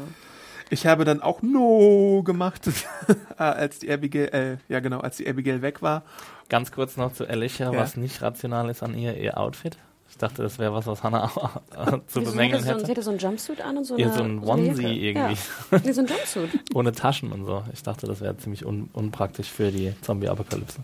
Ich 0.68 0.86
habe 0.86 1.05
dann 1.05 1.20
auch 1.22 1.42
No 1.42 2.22
gemacht, 2.24 2.66
äh, 3.09 3.42
als 3.42 3.78
die 3.80 3.90
Abigail, 3.90 4.59
äh, 4.68 4.72
ja 4.72 4.80
genau, 4.80 5.01
als 5.01 5.16
die 5.16 5.28
Abigail 5.28 5.62
weg 5.62 5.82
war. 5.82 6.03
Ganz 6.48 6.70
kurz 6.72 6.96
noch 6.96 7.12
zu 7.12 7.26
Alicia, 7.28 7.72
Ja. 7.72 7.78
was 7.78 7.96
nicht 7.96 8.22
rational 8.22 8.68
ist 8.70 8.82
an 8.82 8.94
ihr, 8.96 9.16
ihr 9.16 9.38
Outfit. 9.38 9.78
Ich 10.21 10.29
dachte, 10.29 10.43
das 10.43 10.59
wäre 10.59 10.75
was, 10.75 10.87
was 10.87 11.03
Hannah 11.03 11.31
zu 12.09 12.21
bemängeln 12.21 12.62
sie, 12.62 12.68
hatte 12.68 12.81
so, 12.81 12.85
sie 12.85 12.91
hätte. 12.93 13.03
so 13.03 13.11
ein 13.11 13.16
Jumpsuit 13.16 13.62
an 13.62 13.79
und 13.79 13.85
so 13.85 13.97
Ja, 13.97 14.09
eine, 14.09 14.14
so 14.14 14.23
ein 14.23 14.39
Onesie 14.45 14.83
Jacke. 14.83 14.95
irgendwie. 14.99 15.37
Ja. 15.71 15.81
Nee, 15.83 15.93
so 15.93 16.03
ein 16.03 16.07
Jumpsuit. 16.09 16.51
Ohne 16.75 16.93
Taschen 16.93 17.33
und 17.33 17.47
so. 17.47 17.64
Ich 17.73 17.83
dachte, 17.83 18.07
das 18.07 18.21
wäre 18.21 18.37
ziemlich 18.37 18.66
un 18.66 18.91
unpraktisch 18.93 19.49
für 19.49 19.71
die 19.73 19.95
Zombie-Apokalypse. 20.03 20.81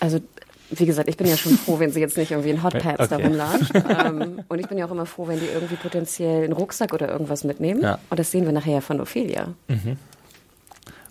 Also, 0.00 0.20
wie 0.70 0.86
gesagt, 0.86 1.10
ich 1.10 1.18
bin 1.18 1.26
ja 1.26 1.36
schon 1.36 1.58
froh, 1.58 1.78
wenn 1.78 1.90
sie 1.92 2.00
jetzt 2.00 2.16
nicht 2.16 2.30
irgendwie 2.30 2.48
in 2.48 2.62
Hotpads 2.62 3.08
da 3.10 3.16
Okay. 3.16 3.26
rumlatscht. 3.26 3.70
ähm, 3.74 4.44
und 4.48 4.58
ich 4.58 4.66
bin 4.66 4.78
ja 4.78 4.86
auch 4.86 4.90
immer 4.92 5.04
froh, 5.04 5.28
wenn 5.28 5.38
die 5.40 5.44
irgendwie 5.52 5.76
potenziell 5.76 6.44
einen 6.44 6.54
Rucksack 6.54 6.94
oder 6.94 7.10
irgendwas 7.10 7.44
mitnehmen. 7.44 7.82
Ja. 7.82 7.98
Und 8.08 8.18
das 8.18 8.30
sehen 8.30 8.46
wir 8.46 8.52
nachher 8.52 8.72
ja 8.72 8.80
von 8.80 8.98
Ophelia. 9.02 9.48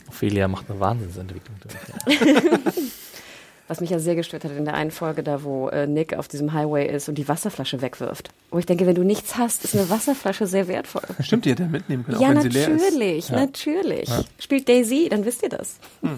Ophelia 0.08 0.48
macht 0.48 0.68
eine 0.72 0.80
Wahnsinnsentwicklung 0.80 1.56
durch. 1.62 2.74
Was 3.70 3.80
mich 3.80 3.92
ja 3.92 4.00
sehr 4.00 4.16
gestört 4.16 4.44
hat 4.44 4.52
in 4.52 4.66
der 4.66 4.74
einen 4.74 4.92
Folge, 4.92 5.24
da 5.24 5.44
wo 5.44 5.70
äh, 5.70 5.88
Nick 5.88 6.14
auf 6.16 6.28
diesem 6.28 6.52
Highway 6.52 6.94
ist 6.94 7.08
und 7.08 7.16
die 7.16 7.28
Wasserflasche 7.28 7.82
wegwirft. 7.82 8.32
Wo 8.52 8.60
ich 8.60 8.66
denke, 8.66 8.86
wenn 8.86 8.96
du 8.96 9.04
nichts 9.04 9.38
hast, 9.38 9.64
ist 9.64 9.76
eine 9.76 9.90
Wasserflasche 9.90 10.48
sehr 10.48 10.68
wertvoll. 10.68 11.04
Stimmt, 11.22 11.46
die 11.46 11.52
hätte 11.52 11.64
er 11.64 11.70
mitnehmen 11.70 12.04
können, 12.04 12.20
ja, 12.20 12.28
auch 12.28 12.34
wenn 12.34 12.42
sie 12.42 12.50
leer 12.50 12.68
ist. 12.70 12.92
natürlich, 12.92 13.30
natürlich. 13.30 14.10
Spielt 14.40 14.68
Daisy, 14.68 15.08
dann 15.10 15.24
wisst 15.24 15.44
ihr 15.44 15.50
das. 15.50 15.78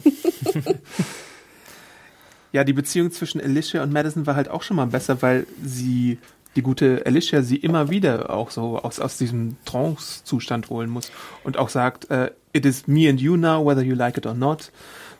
Ja, 2.53 2.63
die 2.65 2.73
Beziehung 2.73 3.11
zwischen 3.11 3.39
Alicia 3.39 3.81
und 3.81 3.93
Madison 3.93 4.25
war 4.25 4.35
halt 4.35 4.49
auch 4.49 4.61
schon 4.61 4.75
mal 4.75 4.87
besser, 4.87 5.21
weil 5.21 5.47
sie, 5.63 6.19
die 6.55 6.61
gute 6.61 7.03
Alicia, 7.05 7.43
sie 7.43 7.55
immer 7.55 7.89
wieder 7.89 8.29
auch 8.29 8.51
so 8.51 8.77
aus, 8.77 8.99
aus 8.99 9.17
diesem 9.17 9.55
Trance-Zustand 9.63 10.69
holen 10.69 10.89
muss 10.89 11.11
und 11.45 11.55
auch 11.57 11.69
sagt, 11.69 12.09
äh, 12.11 12.31
it 12.51 12.65
is 12.65 12.87
me 12.87 13.09
and 13.09 13.21
you 13.21 13.37
now, 13.37 13.65
whether 13.65 13.81
you 13.81 13.95
like 13.95 14.17
it 14.17 14.25
or 14.25 14.33
not. 14.33 14.71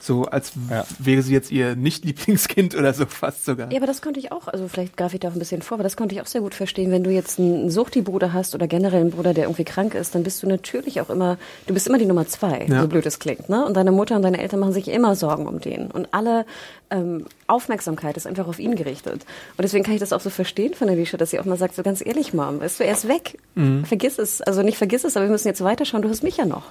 So 0.02 0.24
als 0.26 0.54
Ja. 0.70 0.84
wäre 1.00 1.22
sie 1.22 1.32
jetzt 1.34 1.52
ihr 1.52 1.76
Nicht-Lieblingskind 1.76 2.76
oder 2.80 2.94
so 2.94 3.06
fast 3.06 3.46
sogar. 3.46 3.72
Ja, 3.72 3.78
aber 3.78 3.86
das 3.88 4.02
konnte 4.02 4.20
ich 4.20 4.32
auch, 4.32 4.48
also 4.48 4.68
vielleicht 4.68 4.98
greife 4.98 5.16
ich 5.16 5.20
da 5.20 5.28
auch 5.30 5.34
ein 5.34 5.40
bisschen 5.40 5.62
vor, 5.62 5.76
aber 5.76 5.84
das 5.84 5.96
konnte 5.96 6.16
ich 6.16 6.22
auch 6.22 6.26
sehr 6.26 6.42
gut 6.42 6.56
verstehen. 6.56 6.92
Wenn 6.92 7.04
du 7.04 7.12
jetzt 7.12 7.40
einen 7.40 7.70
Suchti-Bruder 7.70 8.34
hast 8.34 8.56
oder 8.56 8.68
generell 8.68 9.02
einen 9.02 9.12
Bruder, 9.12 9.34
der 9.36 9.44
irgendwie 9.46 9.64
krank 9.64 9.94
ist, 9.94 10.16
dann 10.16 10.24
bist 10.24 10.42
du 10.42 10.48
natürlich 10.48 11.00
auch 11.02 11.10
immer, 11.12 11.38
du 11.68 11.74
bist 11.74 11.88
immer 11.88 12.00
die 12.00 12.06
Nummer 12.08 12.26
zwei, 12.28 12.66
Ja. 12.68 12.82
so 12.82 12.88
blöd 12.88 13.06
es 13.06 13.20
klingt, 13.20 13.48
ne? 13.48 13.64
Und 13.66 13.76
deine 13.78 13.92
Mutter 13.92 14.16
und 14.16 14.24
deine 14.24 14.42
Eltern 14.42 14.60
machen 14.60 14.74
sich 14.74 14.88
immer 14.88 15.16
Sorgen 15.16 15.46
um 15.48 15.60
den. 15.62 15.92
Und 15.92 16.14
alle 16.14 16.46
ähm, 16.90 17.26
Aufmerksamkeit 17.48 18.18
ist 18.18 18.26
einfach 18.26 18.48
auf 18.48 18.58
ihn 18.60 18.76
gerichtet. 18.76 19.14
Und 19.58 19.62
deswegen 19.62 19.84
kann 19.84 19.94
ich 19.94 20.00
das 20.00 20.14
auch 20.14 20.20
so 20.22 20.30
verstehen 20.32 20.74
von 20.74 20.90
Alicia, 20.90 21.18
dass 21.18 21.30
sie 21.30 21.40
auch 21.40 21.46
mal 21.46 21.58
sagt, 21.58 21.76
so 21.76 21.84
ganz 21.84 22.04
ehrlich, 22.06 22.34
Mom, 22.34 22.60
weißt 22.60 22.80
du, 22.80 22.84
er 22.86 22.94
ist 22.94 23.08
weg. 23.08 23.38
Vergiss 23.84 24.18
es. 24.18 24.42
Also 24.42 24.64
nicht 24.64 24.78
vergiss 24.78 25.04
es, 25.04 25.16
aber 25.16 25.26
wir 25.28 25.32
müssen 25.32 25.48
jetzt 25.48 25.64
weiterschauen, 25.64 26.02
du 26.02 26.10
hast 26.10 26.24
mich 26.24 26.38
ja 26.38 26.46
noch. 26.46 26.64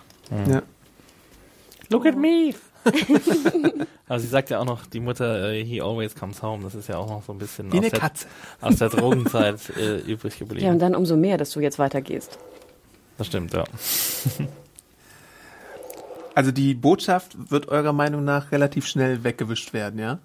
Ja. 0.49 0.63
Look 1.91 2.07
at 2.07 2.17
me! 2.17 2.55
Aber 4.09 4.19
sie 4.19 4.27
sagt 4.27 4.51
ja 4.51 4.59
auch 4.59 4.65
noch, 4.65 4.87
die 4.87 5.01
Mutter, 5.01 5.51
äh, 5.53 5.65
he 5.65 5.81
always 5.81 6.15
comes 6.15 6.43
home. 6.43 6.63
Das 6.65 6.75
ist 6.75 6.89
ja 6.89 6.97
auch 6.97 7.09
noch 7.09 7.23
so 7.25 7.33
ein 7.33 7.39
bisschen 7.39 7.73
Wie 7.73 7.79
aus 7.79 7.83
eine 7.85 7.91
der, 7.91 8.01
Katze. 8.01 8.27
aus 8.61 8.77
der 8.77 8.89
Drogenzeit 8.91 9.71
äh, 9.77 9.99
übrig 9.99 10.39
geblieben. 10.39 10.65
Ja, 10.65 10.73
und 10.73 10.79
dann 10.81 10.95
umso 10.95 11.17
mehr, 11.17 11.37
dass 11.39 11.51
du 11.51 11.61
jetzt 11.61 11.79
weitergehst. 11.79 12.39
das 13.19 13.27
stimmt, 13.27 13.53
ja. 13.53 13.65
Also 16.35 16.53
die 16.53 16.75
Botschaft 16.75 17.51
wird 17.51 17.69
eurer 17.69 17.93
Meinung 17.93 18.25
nach 18.25 18.53
relativ 18.53 18.87
schnell 18.87 19.25
weggewischt 19.25 19.73
werden, 19.73 19.99
ja? 19.99 20.19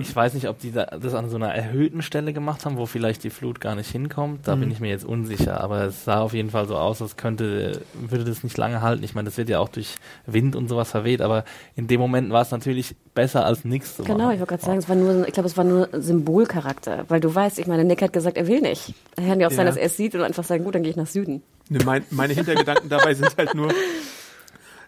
Ich 0.00 0.16
weiß 0.16 0.34
nicht, 0.34 0.48
ob 0.48 0.58
die 0.58 0.72
da, 0.72 0.86
das 0.86 1.12
an 1.14 1.28
so 1.28 1.36
einer 1.36 1.52
erhöhten 1.54 2.00
Stelle 2.02 2.32
gemacht 2.32 2.64
haben, 2.64 2.76
wo 2.78 2.86
vielleicht 2.86 3.22
die 3.24 3.30
Flut 3.30 3.60
gar 3.60 3.74
nicht 3.74 3.90
hinkommt. 3.90 4.48
Da 4.48 4.54
bin 4.54 4.70
ich 4.70 4.80
mir 4.80 4.88
jetzt 4.88 5.04
unsicher. 5.04 5.60
Aber 5.60 5.82
es 5.82 6.04
sah 6.04 6.20
auf 6.22 6.32
jeden 6.32 6.50
Fall 6.50 6.66
so 6.66 6.76
aus, 6.76 7.02
als 7.02 7.16
könnte, 7.16 7.82
würde 7.94 8.24
das 8.24 8.42
nicht 8.42 8.56
lange 8.56 8.80
halten. 8.80 9.04
Ich 9.04 9.14
meine, 9.14 9.26
das 9.28 9.36
wird 9.36 9.48
ja 9.50 9.58
auch 9.58 9.68
durch 9.68 9.96
Wind 10.26 10.56
und 10.56 10.68
sowas 10.68 10.90
verweht. 10.90 11.20
Aber 11.20 11.44
in 11.76 11.86
dem 11.86 12.00
Moment 12.00 12.30
war 12.30 12.42
es 12.42 12.50
natürlich 12.50 12.94
besser 13.14 13.44
als 13.44 13.64
nichts 13.64 13.96
zu 13.96 14.04
Genau, 14.04 14.18
machen. 14.24 14.32
ich 14.34 14.40
wollte 14.40 14.50
gerade 14.56 14.64
sagen, 14.64 14.78
es 14.78 14.88
war 14.88 14.96
nur, 14.96 15.26
ich 15.28 15.34
glaube, 15.34 15.48
es 15.48 15.56
war 15.56 15.64
nur 15.64 15.88
Symbolcharakter, 15.92 17.04
weil 17.08 17.20
du 17.20 17.34
weißt, 17.34 17.58
ich 17.58 17.66
meine, 17.66 17.84
Nick 17.84 18.00
hat 18.02 18.12
gesagt, 18.12 18.36
er 18.36 18.46
will 18.46 18.60
nicht. 18.62 18.94
Da 19.16 19.22
kann 19.24 19.40
ja 19.40 19.48
auch 19.48 19.50
sein, 19.50 19.60
Ja. 19.66 19.72
dass 19.72 19.76
er 19.76 19.84
es 19.84 19.96
sieht 19.96 20.14
und 20.14 20.22
einfach 20.22 20.44
sagen, 20.44 20.64
gut, 20.64 20.74
dann 20.74 20.82
gehe 20.82 20.90
ich 20.90 20.96
nach 20.96 21.06
Süden. 21.06 21.42
ne, 21.68 21.78
mein, 21.84 22.04
meine 22.10 22.32
Hintergedanken 22.34 22.88
dabei 22.88 23.14
sind 23.14 23.36
halt 23.36 23.54
nur, 23.54 23.68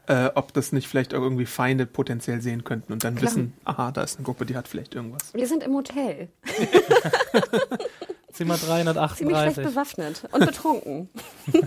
äh, 0.06 0.30
ob 0.34 0.52
das 0.52 0.72
nicht 0.72 0.86
vielleicht 0.88 1.14
auch 1.14 1.20
irgendwie 1.22 1.46
Feinde 1.46 1.86
potenziell 1.86 2.40
sehen 2.42 2.64
könnten 2.64 2.92
und 2.92 3.04
dann 3.04 3.14
Klar. 3.16 3.30
wissen, 3.30 3.54
aha, 3.64 3.90
da 3.90 4.02
ist 4.02 4.16
eine 4.16 4.24
Gruppe, 4.24 4.46
die 4.46 4.56
hat 4.56 4.68
vielleicht 4.68 4.94
irgendwas. 4.94 5.32
Wir 5.34 5.46
sind 5.46 5.62
im 5.62 5.74
Hotel, 5.74 6.28
Zimmer 8.32 8.56
ziemlich 8.56 8.70
schlecht 8.74 8.86
338. 8.88 9.64
bewaffnet 9.64 10.22
und 10.32 10.46
betrunken. 10.46 11.08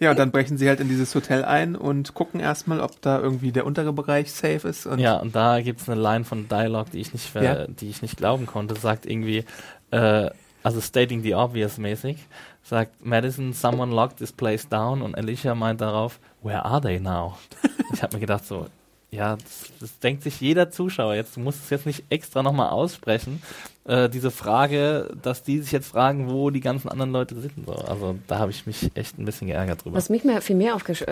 Ja, 0.00 0.10
und 0.12 0.16
dann 0.20 0.30
brechen 0.30 0.58
sie 0.58 0.68
halt 0.68 0.78
in 0.78 0.88
dieses 0.88 1.12
Hotel 1.16 1.44
ein 1.44 1.74
und 1.74 2.14
gucken 2.14 2.38
erstmal, 2.38 2.78
ob 2.78 3.02
da 3.02 3.18
irgendwie 3.18 3.50
der 3.50 3.66
untere 3.66 3.92
Bereich 3.92 4.32
safe 4.32 4.68
ist. 4.68 4.86
Und 4.86 5.00
Ja, 5.00 5.16
und 5.16 5.34
da 5.34 5.60
gibt's 5.60 5.88
eine 5.88 6.00
Line 6.00 6.24
von 6.24 6.46
Dialog, 6.48 6.92
die 6.92 7.00
ich 7.00 7.12
nicht, 7.12 7.28
ver 7.28 7.42
Ja. 7.42 7.66
die 7.66 7.90
ich 7.90 8.00
nicht 8.00 8.16
glauben 8.16 8.46
konnte. 8.46 8.76
Sagt 8.76 9.06
irgendwie, 9.06 9.44
äh, 9.90 10.30
also 10.62 10.80
stating 10.80 11.22
the 11.22 11.34
obvious 11.34 11.78
mäßig, 11.78 12.16
sagt 12.62 13.04
Madison, 13.04 13.52
someone 13.52 13.92
locked 13.92 14.18
this 14.18 14.32
place 14.32 14.68
down 14.68 15.02
und 15.02 15.14
Alicia 15.16 15.54
meint 15.54 15.80
darauf, 15.80 16.18
where 16.42 16.64
are 16.64 16.80
they 16.80 16.98
now? 16.98 17.38
ich 17.92 18.02
habe 18.02 18.16
mir 18.16 18.20
gedacht 18.20 18.44
so, 18.44 18.66
ja, 19.10 19.36
das, 19.36 19.72
das 19.80 19.98
denkt 20.00 20.22
sich 20.22 20.40
jeder 20.40 20.70
Zuschauer 20.70 21.14
jetzt. 21.14 21.36
Du 21.36 21.40
musst 21.40 21.64
es 21.64 21.70
jetzt 21.70 21.86
nicht 21.86 22.04
extra 22.10 22.42
nochmal 22.42 22.68
aussprechen. 22.68 23.42
Äh, 23.86 24.10
diese 24.10 24.30
Frage, 24.30 25.08
dass 25.22 25.42
die 25.42 25.60
sich 25.60 25.72
jetzt 25.72 25.88
fragen, 25.88 26.28
wo 26.30 26.50
die 26.50 26.60
ganzen 26.60 26.90
anderen 26.90 27.10
Leute 27.10 27.40
sind. 27.40 27.52
So. 27.64 27.72
Also 27.72 28.16
da 28.26 28.38
habe 28.38 28.50
ich 28.50 28.66
mich 28.66 28.90
echt 28.94 29.18
ein 29.18 29.24
bisschen 29.24 29.46
geärgert 29.48 29.82
drüber. 29.82 29.96
Was 29.96 30.10
mich 30.10 30.24
mehr, 30.24 30.42
viel 30.42 30.56
mehr 30.56 30.74
aufgestört 30.74 31.08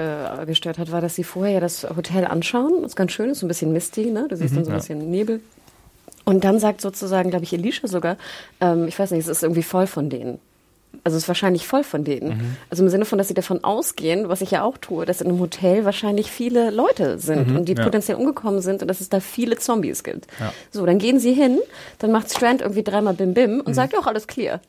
äh, 0.77 0.81
hat, 0.81 0.93
war, 0.93 1.01
dass 1.01 1.15
sie 1.15 1.25
vorher 1.25 1.55
ja 1.55 1.61
das 1.61 1.85
Hotel 1.85 2.27
anschauen. 2.27 2.83
Das 2.83 2.93
ist 2.93 2.97
ganz 2.97 3.13
schön, 3.13 3.31
ist 3.31 3.39
so 3.39 3.47
ein 3.47 3.49
bisschen 3.49 3.73
misty, 3.73 4.11
ne? 4.11 4.27
Du 4.29 4.37
siehst 4.37 4.55
dann 4.55 4.65
so 4.65 4.71
ein 4.71 4.75
ja. 4.75 4.79
bisschen 4.79 5.11
Nebel. 5.11 5.41
Und 6.27 6.45
dann 6.45 6.59
sagt 6.59 6.81
sozusagen, 6.83 7.31
glaube 7.31 7.45
ich, 7.45 7.55
Alicia 7.55 7.89
sogar, 7.89 8.19
ähm, 8.61 8.87
ich 8.89 8.99
weiß 8.99 9.13
nicht, 9.13 9.21
es 9.21 9.29
ist 9.29 9.43
irgendwie 9.43 9.63
voll 9.63 9.87
von 9.87 10.11
denen. 10.11 10.39
Also 11.05 11.17
es 11.17 11.25
ist 11.25 11.29
wahrscheinlich 11.29 11.67
voll 11.67 11.85
von 11.85 12.05
denen. 12.05 12.57
Also 12.69 12.83
im 12.83 12.89
Sinne 12.89 13.05
von, 13.05 13.19
dass 13.19 13.29
sie 13.29 13.35
davon 13.35 13.63
ausgehen, 13.63 14.29
was 14.29 14.41
ich 14.41 14.51
ja 14.51 14.63
auch 14.63 14.77
tue, 14.77 15.05
dass 15.05 15.21
in 15.21 15.29
einem 15.29 15.39
Hotel 15.39 15.85
wahrscheinlich 15.85 16.31
viele 16.31 16.71
Leute 16.71 17.19
sind 17.19 17.57
und 17.57 17.69
die 17.69 17.75
ja. 17.75 17.85
potenziell 17.85 18.17
umgekommen 18.17 18.61
sind 18.61 18.83
und 18.83 18.89
dass 18.89 19.01
es 19.01 19.09
da 19.09 19.21
viele 19.21 19.57
Zombies 19.57 20.03
gibt. 20.03 20.27
Ja. 20.41 20.53
So, 20.71 20.85
dann 20.85 20.99
gehen 20.99 21.21
sie 21.21 21.33
hin, 21.33 21.59
dann 21.99 22.13
macht 22.13 22.33
Strand 22.33 22.61
irgendwie 22.61 22.83
dreimal 22.83 23.15
Bim 23.15 23.35
Bim 23.35 23.61
und 23.61 23.75
sagt, 23.75 23.93
ja, 23.93 24.01
auch 24.01 24.07
alles 24.07 24.27
clear. 24.27 24.61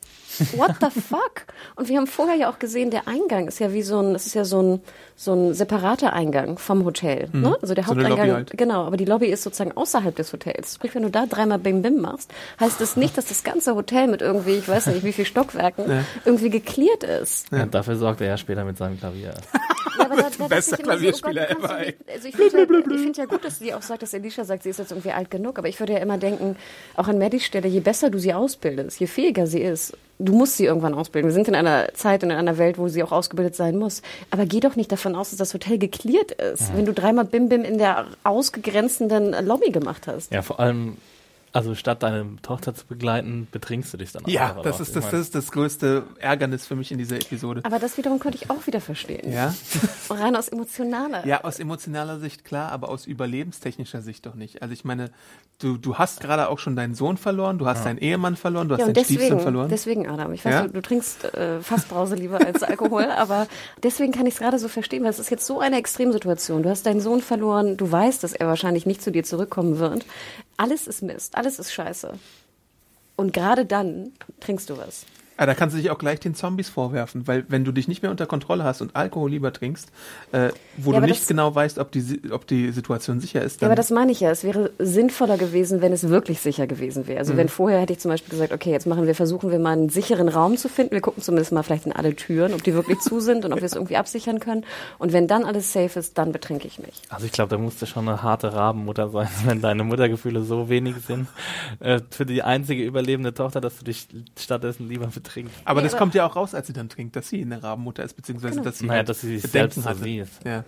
What 0.56 0.76
the 0.80 1.00
fuck? 1.00 1.44
Und 1.76 1.88
wir 1.88 1.96
haben 1.98 2.06
vorher 2.06 2.36
ja 2.36 2.50
auch 2.50 2.58
gesehen, 2.58 2.90
der 2.90 3.08
Eingang 3.08 3.48
ist 3.48 3.58
ja 3.58 3.72
wie 3.72 3.82
so 3.82 4.00
ein, 4.00 4.14
es 4.14 4.26
ist 4.26 4.34
ja 4.34 4.44
so 4.44 4.62
ein, 4.62 4.80
so 5.16 5.32
ein 5.34 5.54
separater 5.54 6.12
Eingang 6.12 6.58
vom 6.58 6.84
Hotel. 6.84 7.28
Ne? 7.32 7.56
Also 7.60 7.74
der 7.74 7.84
So 7.84 7.92
eine 7.92 8.02
Haupteingang, 8.04 8.18
Lobby 8.28 8.30
halt. 8.30 8.50
genau, 8.56 8.84
aber 8.84 8.96
die 8.96 9.04
Lobby 9.04 9.26
ist 9.26 9.42
sozusagen 9.42 9.72
außerhalb 9.76 10.14
des 10.14 10.32
Hotels. 10.32 10.74
Sprich, 10.74 10.94
wenn 10.94 11.02
du 11.02 11.10
da 11.10 11.26
dreimal 11.26 11.58
Bim 11.58 11.82
Bim 11.82 12.00
machst, 12.00 12.30
heißt 12.60 12.80
das 12.80 12.96
nicht, 12.96 13.16
dass 13.18 13.26
das 13.26 13.42
ganze 13.44 13.74
Hotel 13.74 14.06
mit 14.08 14.22
irgendwie, 14.22 14.56
ich 14.56 14.68
weiß 14.68 14.86
nicht, 14.88 15.04
wie 15.04 15.12
viel 15.12 15.24
Stockwerken 15.24 15.90
Ja. 15.90 16.04
irgendwie 16.24 16.50
geklärt 16.50 17.02
ist. 17.04 17.50
Ja, 17.50 17.66
dafür 17.66 17.96
sorgt 17.96 18.20
er 18.20 18.28
ja 18.28 18.36
später 18.36 18.64
mit 18.64 18.76
seinem 18.78 18.98
Klavier. 18.98 19.34
Ja, 19.98 20.04
aber 20.04 20.16
da, 20.16 20.28
da 20.38 20.46
Bester 20.48 20.76
Klavierspieler 20.76 21.48
oh 21.50 21.54
Gott, 21.54 21.70
du 21.70 21.74
ever, 21.74 21.94
Also 22.14 22.28
ich 22.28 22.36
finde 22.36 22.58
ja, 22.58 22.94
ich 22.94 23.00
find 23.00 23.16
ja 23.16 23.24
gut, 23.24 23.44
dass 23.44 23.58
sie 23.58 23.74
auch 23.74 23.82
sagt, 23.82 24.02
dass 24.02 24.14
Alicia 24.14 24.44
sagt, 24.44 24.62
sie 24.62 24.70
ist 24.70 24.78
jetzt 24.78 24.92
irgendwie 24.92 25.10
alt 25.12 25.30
genug. 25.30 25.58
Aber 25.58 25.68
ich 25.68 25.80
würde 25.80 25.94
ja 25.94 25.98
immer 25.98 26.18
denken, 26.18 26.56
auch 26.96 27.08
an 27.08 27.18
Maddys 27.18 27.44
Stelle, 27.44 27.66
je 27.68 27.80
besser 27.80 28.10
du 28.10 28.18
sie 28.18 28.32
ausbildest, 28.32 29.00
je 29.00 29.06
fähiger 29.06 29.46
sie 29.46 29.60
ist, 29.60 29.96
du 30.18 30.32
musst 30.32 30.56
sie 30.56 30.64
irgendwann 30.64 30.94
ausbilden. 30.94 31.28
Wir 31.28 31.34
sind 31.34 31.48
in 31.48 31.54
einer 31.54 31.92
Zeit 31.94 32.22
und 32.22 32.30
in 32.30 32.36
einer 32.36 32.58
Welt, 32.58 32.78
wo 32.78 32.88
sie 32.88 33.02
auch 33.02 33.12
ausgebildet 33.12 33.54
sein 33.54 33.76
muss. 33.76 34.02
Aber 34.30 34.46
geh 34.46 34.60
doch 34.60 34.76
nicht 34.76 34.90
davon 34.90 35.14
aus, 35.14 35.30
dass 35.30 35.38
das 35.38 35.54
Hotel 35.54 35.78
geklärt 35.78 36.32
ist, 36.32 36.74
wenn 36.76 36.84
du 36.84 36.92
dreimal 36.92 37.24
Bim 37.24 37.48
Bim 37.48 37.62
in 37.62 37.78
der 37.78 38.06
ausgegrenzenden 38.24 39.46
Lobby 39.46 39.70
gemacht 39.70 40.06
hast. 40.06 40.32
Ja, 40.32 40.42
vor 40.42 40.60
allem, 40.60 40.96
Also 41.52 41.74
statt 41.74 42.02
deine 42.02 42.36
Tochter 42.42 42.74
zu 42.74 42.84
begleiten, 42.86 43.48
betrinkst 43.50 43.92
du 43.92 43.96
dich 43.96 44.12
dann 44.12 44.24
auch 44.24 44.28
Ja, 44.28 44.50
einfach 44.50 44.62
das 44.62 44.80
ist 44.80 44.94
das, 44.96 45.10
das 45.10 45.20
ist 45.20 45.34
das 45.34 45.50
größte 45.50 46.04
Ärgernis 46.18 46.66
für 46.66 46.76
mich 46.76 46.92
in 46.92 46.98
dieser 46.98 47.16
Episode. 47.16 47.62
Aber 47.64 47.78
das 47.78 47.96
wiederum 47.96 48.18
könnte 48.18 48.38
ich 48.40 48.50
auch 48.50 48.66
wieder 48.66 48.80
verstehen. 48.80 49.32
Ja? 49.32 49.54
Rein 50.10 50.36
aus 50.36 50.48
emotionaler. 50.48 51.26
Ja, 51.26 51.44
aus 51.44 51.58
emotionaler 51.58 52.18
Sicht 52.20 52.44
klar, 52.44 52.70
aber 52.70 52.90
aus 52.90 53.06
überlebenstechnischer 53.06 54.02
Sicht 54.02 54.26
doch 54.26 54.34
nicht. 54.34 54.60
Also 54.62 54.74
ich 54.74 54.84
meine, 54.84 55.10
du, 55.58 55.78
du 55.78 55.96
hast 55.96 56.20
gerade 56.20 56.48
auch 56.50 56.58
schon 56.58 56.76
deinen 56.76 56.94
Sohn 56.94 57.16
verloren, 57.16 57.58
du 57.58 57.66
hast 57.66 57.84
deinen 57.86 57.98
Ehemann 57.98 58.36
verloren, 58.36 58.68
du 58.68 58.74
hast 58.74 58.80
Ja, 58.80 58.86
deinen 58.92 59.04
Stiefsohn 59.04 59.18
deswegen, 59.28 59.40
verloren. 59.40 59.68
deswegen, 59.70 60.08
Adam, 60.08 60.32
ich 60.34 60.44
weiß, 60.44 60.52
Ja? 60.52 60.62
du, 60.64 60.70
du 60.74 60.82
trinkst 60.82 61.24
äh, 61.34 61.60
fast 61.60 61.88
Brause 61.88 62.14
lieber 62.14 62.44
als 62.44 62.62
Alkohol, 62.62 63.04
aber 63.16 63.46
deswegen 63.82 64.12
kann 64.12 64.26
ich 64.26 64.34
es 64.34 64.40
gerade 64.40 64.58
so 64.58 64.68
verstehen, 64.68 65.02
weil 65.02 65.10
es 65.10 65.18
ist 65.18 65.30
jetzt 65.30 65.46
so 65.46 65.60
eine 65.60 65.76
Extremsituation. 65.78 66.62
Du 66.62 66.68
hast 66.68 66.84
deinen 66.84 67.00
Sohn 67.00 67.22
verloren, 67.22 67.76
du 67.76 67.90
weißt, 67.90 68.22
dass 68.22 68.32
er 68.34 68.46
wahrscheinlich 68.48 68.84
nicht 68.86 69.02
zu 69.02 69.10
dir 69.10 69.24
zurückkommen 69.24 69.78
wird. 69.78 70.04
Alles 70.60 70.88
ist 70.88 71.02
Mist, 71.02 71.36
alles 71.38 71.58
ist 71.58 71.72
scheiße. 71.72 72.18
Und 73.16 73.32
gerade 73.32 73.64
dann 73.64 74.12
trinkst 74.40 74.68
du 74.68 74.76
was. 74.76 75.06
Ah, 75.40 75.46
da 75.46 75.54
kannst 75.54 75.74
du 75.76 75.80
dich 75.80 75.90
auch 75.90 75.98
gleich 75.98 76.18
den 76.18 76.34
Zombies 76.34 76.68
vorwerfen, 76.68 77.26
weil 77.28 77.44
wenn 77.48 77.64
du 77.64 77.70
dich 77.70 77.86
nicht 77.86 78.02
mehr 78.02 78.10
unter 78.10 78.26
Kontrolle 78.26 78.64
hast 78.64 78.82
und 78.82 78.96
Alkohol 78.96 79.30
lieber 79.30 79.52
trinkst, 79.52 79.88
äh, 80.32 80.48
wo 80.76 80.90
Ja, 80.90 80.94
du 80.94 80.96
aber 80.98 81.06
nicht 81.06 81.20
das- 81.20 81.28
genau 81.28 81.54
weißt, 81.54 81.78
ob 81.78 81.92
die, 81.92 82.20
ob 82.32 82.46
die 82.48 82.72
Situation 82.72 83.20
sicher 83.20 83.40
ist, 83.42 83.54
Ja, 83.54 83.60
dann 83.60 83.68
aber 83.70 83.76
das 83.76 83.90
meine 83.90 84.10
ich 84.10 84.18
ja. 84.18 84.30
Es 84.32 84.42
wäre 84.42 84.72
sinnvoller 84.80 85.38
gewesen, 85.38 85.80
wenn 85.80 85.92
es 85.92 86.08
wirklich 86.08 86.40
sicher 86.40 86.66
gewesen 86.66 87.06
wäre. 87.06 87.14
Mhm. 87.14 87.20
Also 87.20 87.36
wenn 87.36 87.48
vorher 87.48 87.80
hätte 87.80 87.92
ich 87.92 88.00
zum 88.00 88.10
Beispiel 88.10 88.30
gesagt, 88.30 88.52
okay, 88.52 88.72
jetzt 88.72 88.86
machen 88.86 89.06
wir, 89.06 89.14
versuchen 89.14 89.50
wir 89.52 89.60
mal 89.60 89.72
einen 89.74 89.90
sicheren 89.90 90.28
Raum 90.28 90.56
zu 90.56 90.68
finden. 90.68 90.92
Wir 90.92 91.00
gucken 91.00 91.22
zumindest 91.22 91.52
mal 91.52 91.62
vielleicht 91.62 91.86
in 91.86 91.92
alle 91.92 92.16
Türen, 92.16 92.52
ob 92.52 92.64
die 92.64 92.74
wirklich 92.74 92.98
zu 92.98 93.20
sind 93.20 93.44
und 93.44 93.52
ob 93.52 93.60
wir 93.60 93.66
es 93.66 93.74
irgendwie 93.74 93.96
absichern 93.96 94.40
können. 94.40 94.64
Und 94.98 95.12
wenn 95.12 95.28
dann 95.28 95.44
alles 95.44 95.72
safe 95.72 96.00
ist, 96.00 96.18
dann 96.18 96.32
betrinke 96.32 96.66
ich 96.66 96.80
mich. 96.80 97.00
Also 97.10 97.26
ich 97.26 97.32
glaube, 97.32 97.50
da 97.50 97.58
musste 97.58 97.86
schon 97.86 98.08
eine 98.08 98.24
harte 98.24 98.52
Rabenmutter 98.52 99.10
sein, 99.10 99.28
wenn 99.44 99.60
deine 99.62 99.84
Muttergefühle 99.84 100.42
so 100.42 100.68
wenig 100.68 100.96
sind 101.06 101.28
äh, 101.78 102.00
für 102.10 102.26
die 102.26 102.42
einzige 102.42 102.82
überlebende 102.84 103.32
Tochter, 103.32 103.60
dass 103.60 103.78
du 103.78 103.84
dich 103.84 104.08
stattdessen 104.36 104.88
lieber 104.88 105.10
betrinkst. 105.28 105.54
aber 105.64 105.80
Nee, 105.80 105.84
das 105.86 105.92
aber- 105.94 105.98
kommt 106.00 106.14
ja 106.14 106.26
auch 106.26 106.36
raus, 106.36 106.54
als 106.54 106.66
sie 106.66 106.72
dann 106.72 106.88
trinkt, 106.88 107.14
dass 107.16 107.28
sie 107.28 107.42
eine 107.42 107.62
Rabenmutter 107.62 108.02
ist, 108.04 108.14
beziehungsweise 108.14 108.54
Genau. 108.54 108.64
dass 108.64 108.78
sie, 108.78 108.86
Naja, 108.86 108.98
halt 108.98 109.08
dass 109.08 109.20
sie 109.20 109.38
sich 109.38 109.42
Bedenken 109.42 109.70
selbst 109.82 109.84
so 109.84 109.84
hatte. 109.90 110.02
sieht. 110.02 110.28
Ja. 110.44 110.64